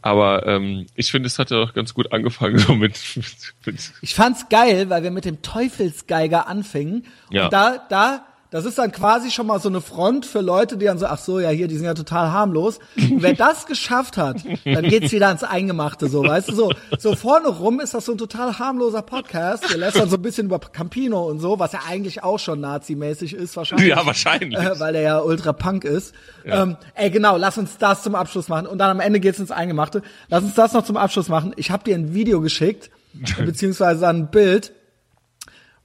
Aber 0.02 0.46
ähm, 0.46 0.86
ich 0.96 1.12
finde, 1.12 1.28
es 1.28 1.40
hat 1.40 1.52
ja 1.52 1.58
auch 1.58 1.74
ganz 1.74 1.94
gut 1.94 2.12
angefangen 2.12 2.58
so 2.60 2.76
mit, 2.76 3.00
mit, 3.16 3.54
mit 3.66 3.92
Ich 4.02 4.16
fand's 4.16 4.50
geil, 4.50 4.90
weil 4.90 5.04
wir 5.04 5.12
mit 5.12 5.26
dem 5.26 5.42
Teufelsgeiger 5.42 6.48
anfingen. 6.48 7.06
Ja. 7.30 7.46
Und 7.46 7.54
da, 7.54 7.86
da, 7.90 8.26
das 8.50 8.66
ist 8.66 8.78
dann 8.78 8.92
quasi 8.92 9.30
schon 9.30 9.48
mal 9.48 9.60
so 9.60 9.70
eine 9.70 9.82
Front 9.82 10.26
für 10.26 10.42
Leute, 10.42 10.78
die 10.78 10.86
dann 10.86 10.98
so, 10.98 11.06
ach 11.06 11.18
so, 11.18 11.40
ja, 11.40 11.50
hier, 11.50 11.68
die 11.68 11.76
sind 11.76 11.86
ja 11.86 11.94
total 11.94 12.32
harmlos. 12.32 12.80
Und 12.96 13.22
wer 13.22 13.34
das 13.34 13.66
geschafft 13.66 14.18
hat, 14.18 14.38
dann 14.64 14.84
geht's 14.88 15.12
wieder 15.12 15.28
ans 15.28 15.44
Eingemachte, 15.44 16.08
so, 16.08 16.24
weißt 16.24 16.50
du, 16.50 16.56
so, 16.56 16.72
so 16.98 17.16
vorne 17.16 17.50
rum 17.50 17.80
ist 17.80 17.94
das 17.94 18.06
so 18.06 18.14
ein 18.14 18.18
total 18.18 18.58
harmloser 18.58 19.02
Podcast. 19.02 19.70
Der 19.70 19.78
lässt 19.78 19.98
dann 19.98 20.10
so 20.10 20.16
ein 20.16 20.22
bisschen 20.22 20.48
über 20.48 20.60
Campino 20.60 21.28
und 21.28 21.40
so, 21.40 21.60
was 21.60 21.74
ja 21.74 21.82
eigentlich 21.88 22.24
auch 22.24 22.40
schon 22.40 22.62
nazimäßig 22.62 23.34
ist, 23.34 23.58
wahrscheinlich. 23.58 23.90
Ja, 23.90 24.06
wahrscheinlich. 24.06 24.58
Äh, 24.58 24.80
weil 24.80 24.96
er 24.96 25.02
ja 25.02 25.20
ultra 25.20 25.52
punk 25.54 25.84
ist. 25.84 26.14
Ähm, 26.46 26.78
ey, 26.96 27.10
genau, 27.10 27.36
lass 27.38 27.58
uns 27.58 27.78
das 27.78 28.04
zum 28.04 28.16
Abschluss 28.16 28.48
machen. 28.48 28.68
Und 28.68 28.78
dann 28.78 28.90
am 28.90 29.00
Ende 29.00 29.20
geht's 29.20 29.40
ins 29.40 29.52
Eingemachte. 29.52 30.02
Lass 30.30 30.44
uns 30.44 30.56
das 30.56 30.74
noch 30.74 30.86
zum 30.86 30.96
Abschluss 30.98 31.28
machen. 31.28 31.54
Ich 31.58 31.72
habe 31.72 31.84
dir 31.84 31.96
ein 31.96 32.14
Video 32.14 32.40
geschickt, 32.40 32.90
beziehungsweise 33.46 34.08
ein 34.08 34.30
Bild, 34.32 34.72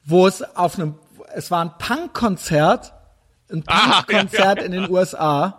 wo 0.04 0.26
es 0.26 0.42
auf 0.56 0.78
einem, 0.78 0.94
es 1.34 1.50
war 1.50 1.64
ein 1.64 1.72
Punk-Konzert, 1.78 2.92
ein 3.50 3.62
Ah, 3.66 4.02
Punk-Konzert 4.02 4.58
ja, 4.58 4.62
ja, 4.62 4.66
in 4.66 4.72
den 4.72 4.90
USA. 4.90 5.58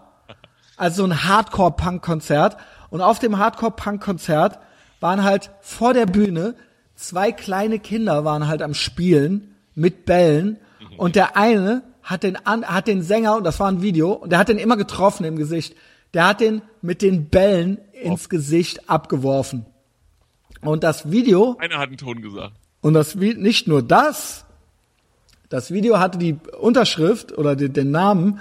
Also 0.78 1.04
ein 1.06 1.24
Hardcore-Punk-Konzert. 1.24 2.58
Und 2.90 3.02
auf 3.02 3.20
dem 3.20 3.38
Hardcore-Punk-Konzert 3.38 4.60
waren 5.00 5.24
halt 5.24 5.52
vor 5.62 5.94
der 5.94 6.06
Bühne 6.06 6.56
zwei 6.96 7.32
kleine 7.32 7.80
Kinder 7.80 8.24
waren 8.26 8.48
halt 8.48 8.62
am 8.62 8.74
Spielen 8.74 9.56
mit 9.76 10.06
Bällen. 10.06 10.58
Und 10.98 11.16
der 11.16 11.36
eine 11.38 11.84
hat 12.04 12.24
den, 12.24 12.38
hat 12.46 12.88
den 12.88 13.02
Sänger, 13.02 13.38
und 13.38 13.44
das 13.46 13.60
war 13.60 13.68
ein 13.68 13.82
Video, 13.82 14.12
und 14.14 14.32
der 14.32 14.40
hat 14.40 14.50
den 14.50 14.58
immer 14.60 14.78
getroffen 14.78 15.24
im 15.26 15.36
Gesicht. 15.38 15.76
Der 16.14 16.28
hat 16.28 16.42
den 16.42 16.62
mit 16.82 17.02
den 17.02 17.30
Bällen 17.30 17.80
ins 17.94 18.30
Gesicht 18.30 18.90
abgeworfen. 18.90 19.66
Und 20.62 20.84
das 20.84 21.10
Video 21.12 21.58
einer 21.60 21.80
hat 21.80 21.88
einen 21.90 21.98
Ton 21.98 22.22
gesagt. 22.22 22.54
und 22.82 22.94
das 22.94 23.18
Vi- 23.20 23.36
nicht 23.38 23.68
nur 23.68 23.82
das, 23.82 24.46
das 25.54 25.70
Video 25.70 26.00
hatte 26.00 26.18
die 26.18 26.36
Unterschrift 26.60 27.38
oder 27.38 27.56
den, 27.56 27.74
den 27.74 27.92
Namen 27.92 28.40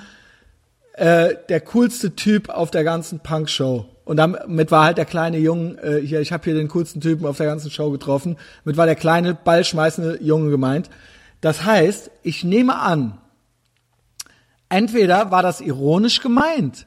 äh, 0.95 1.35
der 1.51 1.61
coolste 1.61 2.17
Typ 2.17 2.49
auf 2.49 2.71
der 2.71 2.85
ganzen 2.85 3.21
Punk-Show. 3.21 3.85
Und 4.07 4.17
damit 4.17 4.71
war 4.71 4.87
halt 4.87 4.97
der 4.97 5.05
kleine 5.05 5.37
Junge, 5.37 5.77
äh, 5.83 6.01
hier, 6.01 6.23
ich 6.23 6.33
habe 6.33 6.45
hier 6.45 6.55
den 6.55 6.69
coolsten 6.69 7.03
Typen 7.03 7.27
auf 7.27 7.37
der 7.37 7.45
ganzen 7.45 7.71
Show 7.71 7.91
getroffen. 7.91 8.39
Mit 8.65 8.79
war 8.79 8.87
der 8.87 8.95
kleine, 8.95 9.35
ballschmeißende 9.35 10.23
Junge 10.23 10.49
gemeint. 10.49 10.89
Das 11.43 11.67
heißt, 11.67 12.11
ich 12.23 12.45
nehme 12.45 12.79
an, 12.79 13.19
entweder 14.71 15.31
war 15.31 15.43
das 15.43 15.61
ironisch 15.61 16.23
gemeint. 16.23 16.87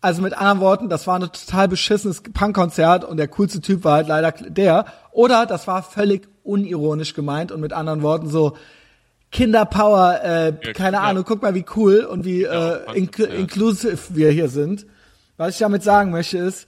Also 0.00 0.22
mit 0.22 0.32
anderen 0.32 0.60
Worten, 0.60 0.88
das 0.88 1.06
war 1.06 1.16
ein 1.18 1.30
total 1.30 1.68
beschissenes 1.68 2.22
Punkkonzert 2.22 3.04
und 3.04 3.18
der 3.18 3.28
coolste 3.28 3.60
Typ 3.60 3.84
war 3.84 3.96
halt 3.96 4.08
leider 4.08 4.32
der. 4.32 4.86
Oder 5.12 5.44
das 5.44 5.66
war 5.66 5.82
völlig 5.82 6.28
unironisch 6.44 7.12
gemeint 7.12 7.52
und 7.52 7.60
mit 7.60 7.74
anderen 7.74 8.00
Worten 8.00 8.30
so 8.30 8.56
Kinderpower, 9.36 10.24
äh, 10.24 10.72
keine 10.72 10.96
ja. 10.96 11.02
Ahnung, 11.02 11.24
guck 11.26 11.42
mal 11.42 11.54
wie 11.54 11.66
cool 11.76 12.00
und 12.04 12.24
wie 12.24 12.42
Ja, 12.44 12.76
äh, 12.76 12.86
ja. 12.86 13.26
inclusive 13.26 13.98
wir 14.16 14.30
hier 14.30 14.48
sind. 14.48 14.86
Was 15.36 15.50
ich 15.50 15.58
damit 15.58 15.82
sagen 15.82 16.10
möchte 16.10 16.38
ist, 16.38 16.66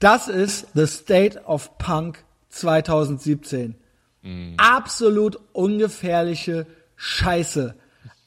das 0.00 0.28
ist 0.28 0.66
the 0.74 0.86
state 0.86 1.42
of 1.46 1.78
Punk 1.78 2.22
2017. 2.50 3.76
Mhm. 4.20 4.52
Absolut 4.58 5.38
ungefährliche 5.54 6.66
Scheiße. 6.96 7.74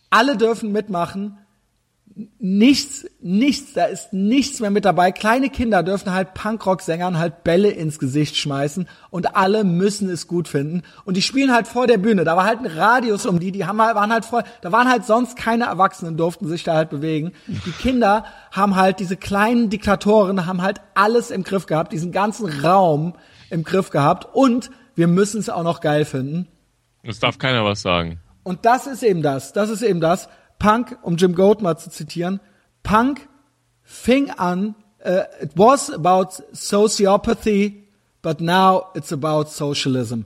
Alle 0.10 0.38
dürfen 0.38 0.72
mitmachen. 0.72 1.38
Nichts, 2.40 3.06
nichts, 3.22 3.74
da 3.74 3.86
ist 3.86 4.12
nichts 4.12 4.60
mehr 4.60 4.72
mit 4.72 4.86
dabei. 4.86 5.12
Kleine 5.12 5.50
Kinder 5.50 5.84
dürfen 5.84 6.14
halt 6.14 6.34
Punkrock-Sängern 6.34 7.20
halt 7.20 7.44
Bälle 7.44 7.70
ins 7.70 8.00
Gesicht 8.00 8.38
schmeißen 8.38 8.88
und 9.12 9.36
alle 9.36 9.64
müssen 9.64 10.10
es 10.10 10.26
gut 10.26 10.48
finden. 10.48 10.82
Und 11.06 11.16
die 11.16 11.22
spielen 11.22 11.54
halt 11.54 11.68
vor 11.68 11.86
der 11.86 12.00
Bühne. 12.00 12.24
Da 12.24 12.36
war 12.36 12.46
halt 12.46 12.60
ein 12.60 12.66
Radius 12.66 13.28
um 13.28 13.40
die, 13.40 13.52
die 13.52 13.66
haben 13.66 13.80
halt, 13.80 13.96
waren 13.96 14.12
halt 14.12 14.26
voll, 14.26 14.44
da 14.62 14.72
waren 14.72 14.90
halt 14.90 15.06
sonst 15.06 15.38
keine 15.38 15.66
Erwachsenen, 15.66 16.18
durften 16.18 16.48
sich 16.48 16.64
da 16.64 16.74
halt 16.74 16.90
bewegen. 16.90 17.34
Die 17.46 17.72
Kinder 17.72 18.26
haben 18.52 18.76
halt, 18.76 19.00
diese 19.00 19.16
kleinen 19.16 19.70
Diktatoren 19.70 20.48
haben 20.48 20.64
halt 20.64 20.82
alles 20.96 21.30
im 21.30 21.44
Griff 21.44 21.68
gehabt, 21.68 21.94
diesen 21.94 22.12
ganzen 22.12 22.48
Raum 22.64 23.14
im 23.52 23.64
Griff 23.64 23.92
gehabt 23.92 24.28
und 24.34 24.72
wir 24.96 25.08
müssen 25.08 25.40
es 25.40 25.50
auch 25.50 25.64
noch 25.64 25.82
geil 25.82 26.04
finden. 26.04 26.48
Es 27.04 27.20
darf 27.20 27.38
keiner 27.38 27.64
was 27.64 27.82
sagen. 27.84 28.20
Und 28.44 28.66
das 28.66 28.88
ist 28.88 29.04
eben 29.04 29.22
das. 29.22 29.54
Das 29.54 29.70
ist 29.70 29.82
eben 29.82 30.00
das. 30.00 30.30
Punk, 30.60 30.98
um 31.02 31.18
Jim 31.18 31.36
Goat 31.36 31.62
mal 31.62 31.78
zu 31.78 31.90
zitieren, 31.90 32.40
Punk 32.84 33.28
fing 33.84 34.32
an, 34.32 34.76
uh, 35.06 35.24
it 35.42 35.52
was 35.56 35.90
about 35.90 36.44
sociopathy, 36.54 37.84
but 38.22 38.42
now 38.42 38.88
it's 38.96 39.12
about 39.12 39.50
socialism. 39.50 40.26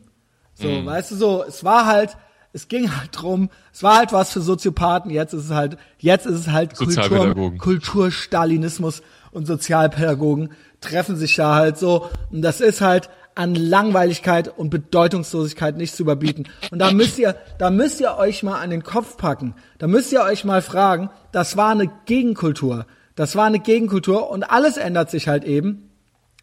So, 0.53 0.67
weißt 0.67 1.11
du 1.11 1.15
so, 1.15 1.43
es 1.43 1.63
war 1.63 1.87
halt, 1.87 2.17
es 2.53 2.67
ging 2.67 2.95
halt 2.95 3.09
drum, 3.13 3.49
es 3.73 3.81
war 3.81 3.97
halt 3.97 4.13
was 4.13 4.31
für 4.31 4.41
Soziopathen, 4.41 5.09
jetzt 5.09 5.33
ist 5.33 5.45
es 5.45 5.51
halt, 5.51 5.77
jetzt 5.97 6.25
ist 6.25 6.39
es 6.39 6.47
halt 6.49 6.75
Kultur. 6.75 7.57
Kulturstalinismus 7.57 9.01
und 9.31 9.47
Sozialpädagogen 9.47 10.51
treffen 10.79 11.15
sich 11.15 11.35
da 11.35 11.55
halt 11.55 11.77
so 11.77 12.09
und 12.31 12.41
das 12.41 12.61
ist 12.61 12.81
halt 12.81 13.09
an 13.35 13.55
Langweiligkeit 13.55 14.47
und 14.57 14.69
Bedeutungslosigkeit 14.69 15.77
nicht 15.77 15.95
zu 15.95 16.03
überbieten. 16.03 16.47
Und 16.71 16.79
da 16.79 16.91
müsst 16.91 17.17
ihr, 17.17 17.35
da 17.57 17.69
müsst 17.69 18.01
ihr 18.01 18.17
euch 18.17 18.43
mal 18.43 18.59
an 18.59 18.69
den 18.69 18.83
Kopf 18.83 19.17
packen. 19.17 19.55
Da 19.77 19.87
müsst 19.87 20.11
ihr 20.11 20.21
euch 20.21 20.43
mal 20.43 20.61
fragen, 20.61 21.09
das 21.31 21.57
war 21.57 21.71
eine 21.71 21.91
Gegenkultur. 22.05 22.85
Das 23.15 23.35
war 23.35 23.45
eine 23.45 23.59
Gegenkultur 23.59 24.29
und 24.29 24.43
alles 24.43 24.77
ändert 24.77 25.09
sich 25.09 25.27
halt 25.27 25.43
eben. 25.43 25.89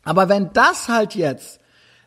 Aber 0.03 0.29
wenn 0.29 0.53
das 0.53 0.89
halt 0.89 1.15
jetzt, 1.15 1.61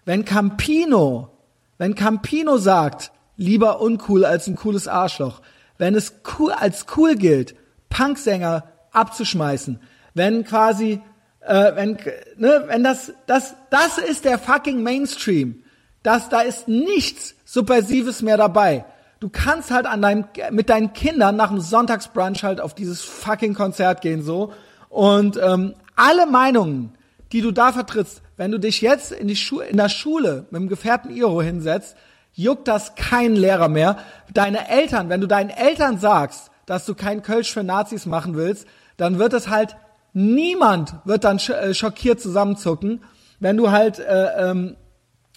wenn 0.06 0.26
Campino, 0.26 1.30
wenn 1.78 1.95
Campino 1.95 2.58
sagt, 2.58 3.12
lieber 3.38 3.82
uncool 3.82 4.26
als 4.26 4.48
ein 4.48 4.56
cooles 4.56 4.88
Arschloch, 4.88 5.41
wenn 5.78 5.95
es 5.95 6.22
cool 6.38 6.52
als 6.52 6.86
cool 6.95 7.16
gilt, 7.16 7.56
Punksänger 7.90 8.66
abzuschmeißen, 8.91 9.80
wenn 10.14 10.44
quasi, 10.44 11.02
äh, 11.41 11.76
wenn, 11.76 11.97
ne, 12.38 12.63
wenn 12.68 12.84
das, 12.84 13.13
das, 13.26 13.55
das 13.69 13.97
ist 13.97 14.26
der 14.26 14.38
fucking 14.38 14.84
Mainstream. 14.84 15.63
Das, 16.03 16.30
da 16.30 16.41
ist 16.41 16.68
nichts 16.68 17.35
Subversives 17.45 18.22
mehr 18.22 18.38
dabei. 18.38 18.85
Du 19.19 19.30
kannst 19.30 19.69
halt 19.69 19.85
an 19.85 20.01
deinem, 20.01 20.26
mit 20.49 20.69
deinen 20.69 20.93
Kindern 20.93 21.35
nach 21.35 21.49
dem 21.49 21.59
Sonntagsbrunch 21.59 22.43
halt 22.43 22.59
auf 22.59 22.73
dieses 22.73 23.01
fucking 23.01 23.53
Konzert 23.53 24.01
gehen 24.01 24.23
so 24.23 24.51
und 24.89 25.39
ähm, 25.41 25.76
alle 25.95 26.26
Meinungen, 26.26 26.93
die 27.31 27.41
du 27.41 27.51
da 27.51 27.72
vertrittst, 27.72 28.22
wenn 28.38 28.51
du 28.51 28.59
dich 28.59 28.81
jetzt 28.81 29.11
in 29.11 29.27
die 29.27 29.35
Schu 29.35 29.59
in 29.59 29.77
der 29.77 29.89
Schule 29.89 30.47
mit 30.49 30.61
dem 30.61 30.69
gefärbten 30.69 31.15
Iro 31.15 31.41
hinsetzt, 31.41 31.95
juckt 32.34 32.68
das 32.68 32.95
keinen 32.95 33.35
Lehrer 33.35 33.68
mehr. 33.68 33.97
Deine 34.34 34.68
Eltern, 34.69 35.09
wenn 35.09 35.22
du 35.22 35.27
deinen 35.27 35.49
Eltern 35.49 35.99
sagst, 35.99 36.49
dass 36.65 36.85
du 36.85 36.95
kein 36.95 37.22
Kölsch 37.22 37.53
für 37.53 37.63
Nazis 37.63 38.05
machen 38.05 38.35
willst, 38.35 38.68
dann 38.97 39.19
wird 39.19 39.34
es 39.34 39.49
halt 39.49 39.76
niemand 40.14 40.96
wird 41.06 41.24
dann 41.24 41.38
äh, 41.38 41.74
schockiert 41.74 42.20
zusammenzucken, 42.22 43.04
wenn 43.40 43.58
du 43.58 43.72
halt 43.72 44.00
äh, 44.00 44.50
ähm, 44.52 44.76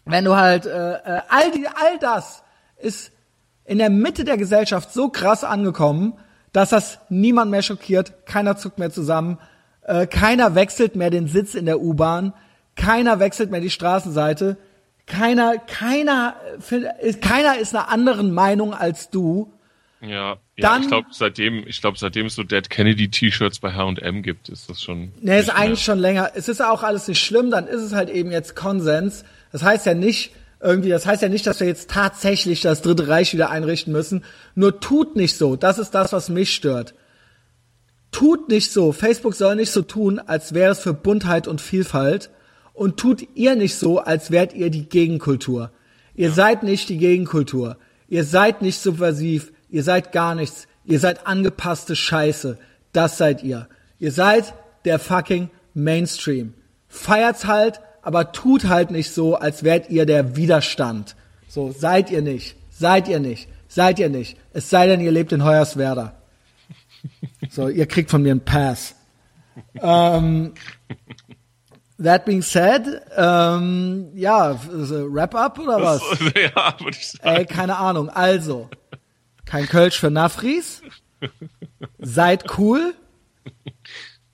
wenn 0.05 0.25
du 0.25 0.37
halt 0.37 0.67
äh, 0.67 0.93
äh, 0.95 1.21
all 1.29 1.51
die 1.53 1.67
all 1.67 1.99
das 2.01 2.43
ist 2.77 3.13
in 3.65 3.79
der 3.79 3.89
Mitte 3.91 4.25
der 4.25 4.37
Gesellschaft 4.37 4.93
so 4.93 5.09
krass 5.09 5.43
angekommen, 5.45 6.15
dass 6.53 6.69
das 6.71 6.99
niemand 7.09 7.51
mehr 7.51 7.63
schockiert, 7.63 8.27
keiner 8.27 8.57
zuckt 8.57 8.79
mehr 8.79 8.91
zusammen, 8.91 9.39
äh, 9.83 10.07
keiner 10.07 10.55
wechselt 10.55 10.97
mehr 10.97 11.09
den 11.11 11.27
Sitz 11.29 11.55
in 11.55 11.65
der 11.67 11.81
U-Bahn, 11.81 12.35
keiner 12.77 13.21
wechselt 13.21 13.51
mehr 13.51 13.61
die 13.61 13.71
Straßenseite, 13.71 14.59
keiner, 15.07 15.57
keiner, 15.59 16.35
äh, 16.71 17.07
ist- 17.09 17.23
keiner 17.23 17.57
ist 17.59 17.75
einer 17.75 17.89
anderen 17.89 18.33
Meinung 18.33 18.75
als 18.75 19.09
du. 19.11 19.53
Ja, 20.01 20.37
ja 20.57 20.71
Dann- 20.71 20.83
ich 20.83 20.89
glaube, 20.89 21.09
seitdem, 21.11 21.67
ich 21.67 21.81
glaube, 21.81 21.99
seitdem 21.99 22.27
es 22.27 22.35
so 22.35 22.43
Dead 22.43 22.69
Kennedy 22.71 23.09
T-Shirts 23.11 23.59
bei 23.59 23.73
H&M 23.73 24.23
gibt, 24.23 24.49
ist 24.49 24.69
das 24.71 24.83
schon. 24.83 25.13
Nee, 25.21 25.41
ist 25.41 25.51
eigentlich 25.51 25.83
schon 25.83 25.99
länger. 25.99 26.33
Es 26.35 26.49
ist 26.49 26.63
auch 26.63 26.83
alles 26.83 27.09
nicht 27.09 27.21
schlimm, 27.23 27.51
dann 27.51 27.67
ist 27.67 27.83
es 27.83 27.93
halt 27.93 28.11
eben 28.11 28.31
jetzt 28.31 28.55
Konsens. 28.55 29.25
Das 29.53 29.63
heißt 29.63 29.87
ja 29.87 29.95
nicht, 29.95 30.33
irgendwie, 30.61 30.89
das 30.89 31.07
heißt 31.07 31.23
ja 31.23 31.29
nicht, 31.29 31.47
dass 31.47 31.61
wir 31.61 31.67
jetzt 31.67 31.91
tatsächlich 31.91 32.61
das 32.63 32.83
Dritte 32.83 33.09
Reich 33.09 33.33
wieder 33.35 33.51
einrichten 33.51 33.93
müssen. 33.93 34.25
Nur 34.55 34.81
tut 34.81 35.15
nicht 35.17 35.37
so. 35.37 35.57
Das 35.57 35.79
ist 35.79 35.91
das, 35.91 36.13
was 36.13 36.29
mich 36.29 36.55
stört. 36.55 36.95
tut 38.13 38.49
nicht 38.49 38.71
so, 38.71 38.93
Facebook 38.93 39.35
soll 39.35 39.57
nicht 39.57 39.73
so 39.73 39.83
tun, 39.83 40.21
als 40.21 40.55
wäre 40.55 40.71
es 40.71 40.79
für 40.79 40.95
Buntheit 40.95 41.49
und 41.49 41.61
Vielfalt 41.61 42.31
und 42.73 42.97
tut 42.97 43.27
ihr 43.35 43.57
nicht 43.57 43.75
so, 43.75 43.99
als 43.99 44.31
wärt 44.31 44.55
ihr 44.55 44.71
die 44.71 44.89
Gegenkultur. 44.89 45.73
Ihr 46.15 46.31
seid 46.31 46.63
nicht 46.63 46.89
die 46.91 46.99
Gegenkultur. 46.99 47.77
Ihr 48.07 48.23
seid 48.23 48.63
nicht 48.63 48.79
subversiv. 48.79 49.53
Ihr 49.75 49.83
seid 49.83 50.13
gar 50.13 50.37
nichts. 50.37 50.69
Ihr 50.85 51.01
seid 51.01 51.27
angepasste 51.27 51.97
Scheiße. 51.97 52.59
Das 52.93 53.19
seid 53.19 53.43
ihr. 53.43 53.69
Ihr 53.99 54.13
seid 54.13 54.55
der 54.85 55.01
fucking 55.01 55.51
Mainstream. 55.75 56.55
Feiert's 56.87 57.47
halt, 57.47 57.81
aber 58.01 58.31
tut 58.31 58.69
halt 58.69 58.93
nicht 58.93 59.11
so, 59.11 59.35
als 59.35 59.65
wärt 59.65 59.91
ihr 59.91 60.07
der 60.07 60.37
Widerstand. 60.37 61.17
So, 61.49 61.73
seid 61.73 62.13
ihr 62.13 62.23
nicht. 62.23 62.55
Seid 62.71 63.09
ihr 63.09 63.19
nicht. 63.19 63.49
Seid 63.67 63.99
ihr 63.99 64.11
nicht. 64.11 64.39
Es 64.53 64.71
sei 64.71 64.87
denn, 64.87 65.01
ihr 65.01 65.11
lebt 65.11 65.33
in 65.33 65.45
Hoyerswerda. 65.45 66.15
So, 67.51 67.69
ihr 67.69 67.87
kriegt 67.87 68.13
von 68.13 68.23
mir 68.23 68.31
einen 68.31 68.45
Pass. 68.45 68.95
Ähm, 69.83 70.55
that 72.01 72.25
being 72.25 72.43
said, 72.43 73.03
ähm, 73.17 74.13
ja, 74.15 74.57
Wrap-up 74.71 75.59
oder 75.59 75.83
was? 75.83 76.01
ja, 76.21 76.77
würde 76.79 76.97
ich 76.97 77.09
sagen. 77.09 77.37
Ey, 77.39 77.45
keine 77.45 77.77
Ahnung. 77.77 78.09
Also, 78.09 78.71
kein 79.45 79.67
Kölsch 79.67 79.99
für 79.99 80.11
Nafris. 80.11 80.83
Seid 81.99 82.59
cool. 82.59 82.95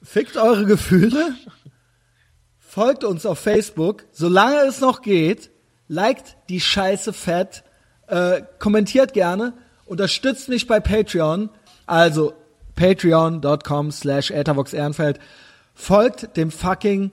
Fickt 0.03 0.37
eure 0.37 0.65
Gefühle. 0.65 1.35
Folgt 2.59 3.05
uns 3.05 3.27
auf 3.27 3.39
Facebook, 3.39 4.05
solange 4.13 4.61
es 4.61 4.81
noch 4.81 5.03
geht. 5.03 5.51
Liked 5.89 6.37
die 6.49 6.61
Scheiße 6.61 7.13
fett. 7.13 7.65
Äh, 8.07 8.43
kommentiert 8.59 9.13
gerne. 9.13 9.55
Unterstützt 9.87 10.49
mich 10.49 10.67
bei 10.67 10.79
Patreon. 10.81 11.51
Also 11.87 12.35
patreon.com 12.77 13.91
slash 13.91 14.31
Ehrenfeld. 14.31 15.19
Folgt 15.75 16.37
dem 16.37 16.51
fucking 16.51 17.13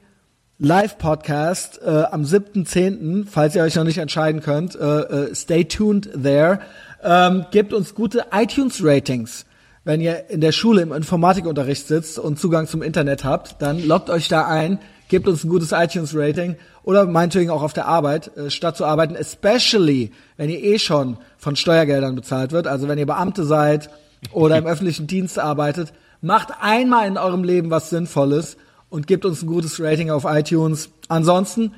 Live-Podcast 0.60 1.82
äh, 1.84 2.04
am 2.12 2.24
7.10., 2.24 3.28
falls 3.28 3.56
ihr 3.56 3.64
euch 3.64 3.76
noch 3.76 3.84
nicht 3.84 4.00
entscheiden 4.00 4.42
könnt. 4.42 4.76
Äh, 4.76 4.86
äh, 4.86 5.36
stay 5.36 5.66
tuned 5.66 6.10
there. 6.14 6.62
Ähm, 7.04 7.46
gebt 7.52 7.74
uns 7.74 7.96
gute 7.96 8.26
iTunes-Ratings. 8.32 9.46
Wenn 9.84 10.02
ihr 10.02 10.30
in 10.30 10.42
der 10.42 10.52
Schule 10.52 10.82
im 10.82 10.92
Informatikunterricht 10.92 11.88
sitzt 11.88 12.20
und 12.20 12.40
Zugang 12.40 12.68
zum 12.68 12.82
Internet 12.82 13.24
habt, 13.24 13.62
dann 13.62 13.86
loggt 13.86 14.10
euch 14.10 14.28
da 14.28 14.46
ein, 14.46 14.80
gebt 15.08 15.28
uns 15.28 15.44
ein 15.44 15.50
gutes 15.50 15.72
iTunes-Rating 15.72 16.58
oder 16.84 17.06
meinetwegen 17.06 17.52
auch 17.52 17.62
auf 17.62 17.74
der 17.74 17.86
Arbeit, 17.86 18.36
äh, 18.36 18.50
statt 18.50 18.78
zu 18.78 18.86
arbeiten, 18.86 19.16
especially, 19.16 20.12
wenn 20.36 20.50
ihr 20.50 20.62
eh 20.62 20.80
schon 20.80 21.18
von 21.38 21.56
Steuergeldern 21.56 22.16
bezahlt 22.16 22.52
wird, 22.52 22.68
also 22.68 22.88
wenn 22.88 22.98
ihr 22.98 23.06
Beamte 23.06 23.46
seid 23.46 23.90
oder 24.32 24.58
im 24.58 24.66
öffentlichen 24.68 25.08
Dienst 25.08 25.40
arbeitet, 25.40 25.94
macht 26.22 26.50
einmal 26.60 27.08
in 27.08 27.18
eurem 27.18 27.44
Leben 27.44 27.70
was 27.70 27.90
Sinnvolles 27.90 28.58
und 28.90 29.08
gebt 29.08 29.26
uns 29.26 29.42
ein 29.42 29.48
gutes 29.48 29.80
Rating 29.80 30.10
auf 30.10 30.26
iTunes. 30.26 30.90
Ansonsten, 31.08 31.74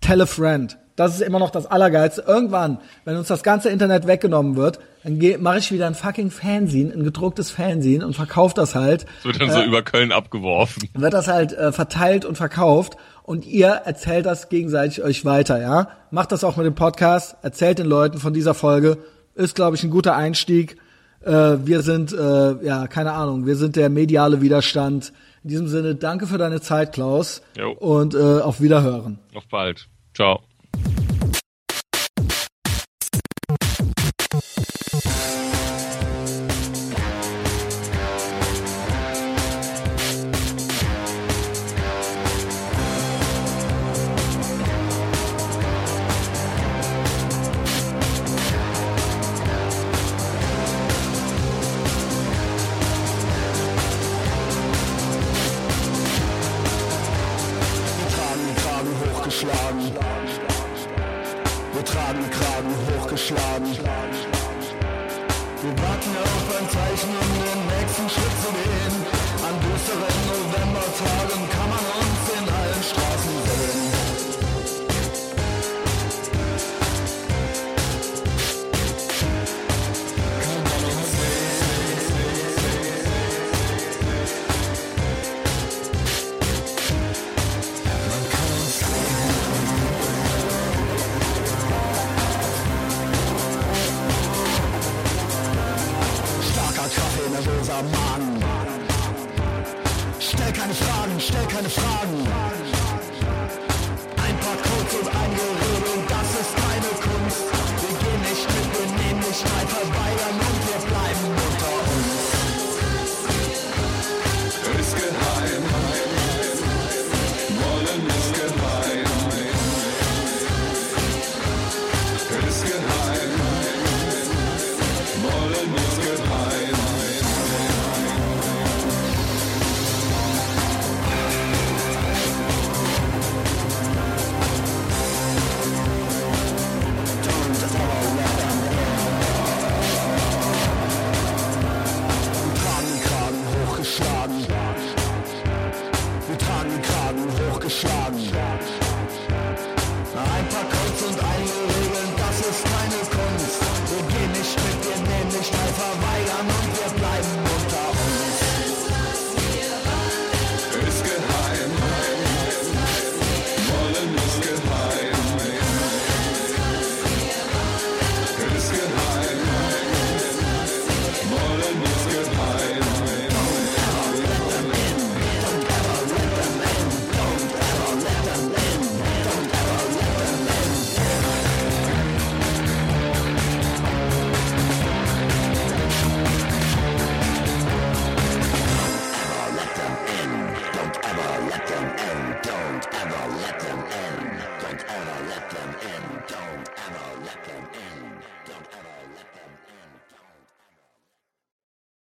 tell 0.00 0.20
a 0.20 0.26
friend. 0.26 0.76
Das 0.98 1.14
ist 1.14 1.20
immer 1.20 1.38
noch 1.38 1.50
das 1.50 1.66
Allergeilste. 1.66 2.24
Irgendwann, 2.26 2.78
wenn 3.04 3.16
uns 3.16 3.28
das 3.28 3.44
ganze 3.44 3.70
Internet 3.70 4.08
weggenommen 4.08 4.56
wird, 4.56 4.80
dann 5.04 5.20
mache 5.40 5.58
ich 5.58 5.70
wieder 5.70 5.86
ein 5.86 5.94
fucking 5.94 6.32
Fanzine, 6.32 6.92
ein 6.92 7.04
gedrucktes 7.04 7.52
Fanzine 7.52 8.04
und 8.04 8.16
verkaufe 8.16 8.52
das 8.56 8.74
halt. 8.74 9.06
Das 9.18 9.26
wird 9.26 9.40
dann 9.40 9.48
äh, 9.48 9.52
so 9.52 9.62
über 9.62 9.82
Köln 9.82 10.10
abgeworfen. 10.10 10.88
Wird 10.94 11.14
das 11.14 11.28
halt 11.28 11.52
äh, 11.52 11.70
verteilt 11.70 12.24
und 12.24 12.34
verkauft 12.34 12.96
und 13.22 13.46
ihr 13.46 13.68
erzählt 13.68 14.26
das 14.26 14.48
gegenseitig 14.48 15.00
euch 15.04 15.24
weiter, 15.24 15.60
ja? 15.60 15.88
Macht 16.10 16.32
das 16.32 16.42
auch 16.42 16.56
mit 16.56 16.66
dem 16.66 16.74
Podcast, 16.74 17.36
erzählt 17.42 17.78
den 17.78 17.86
Leuten 17.86 18.18
von 18.18 18.34
dieser 18.34 18.54
Folge. 18.54 18.98
Ist, 19.36 19.54
glaube 19.54 19.76
ich, 19.76 19.84
ein 19.84 19.90
guter 19.90 20.16
Einstieg. 20.16 20.78
Äh, 21.24 21.30
wir 21.30 21.82
sind, 21.82 22.12
äh, 22.12 22.64
ja, 22.66 22.88
keine 22.88 23.12
Ahnung, 23.12 23.46
wir 23.46 23.54
sind 23.54 23.76
der 23.76 23.88
mediale 23.88 24.40
Widerstand. 24.40 25.12
In 25.44 25.50
diesem 25.50 25.68
Sinne, 25.68 25.94
danke 25.94 26.26
für 26.26 26.38
deine 26.38 26.60
Zeit, 26.60 26.92
Klaus. 26.92 27.40
Jo. 27.56 27.70
Und 27.70 28.16
äh, 28.16 28.40
auf 28.40 28.60
Wiederhören. 28.60 29.20
Auf 29.32 29.46
bald. 29.46 29.86
Ciao. 30.12 30.40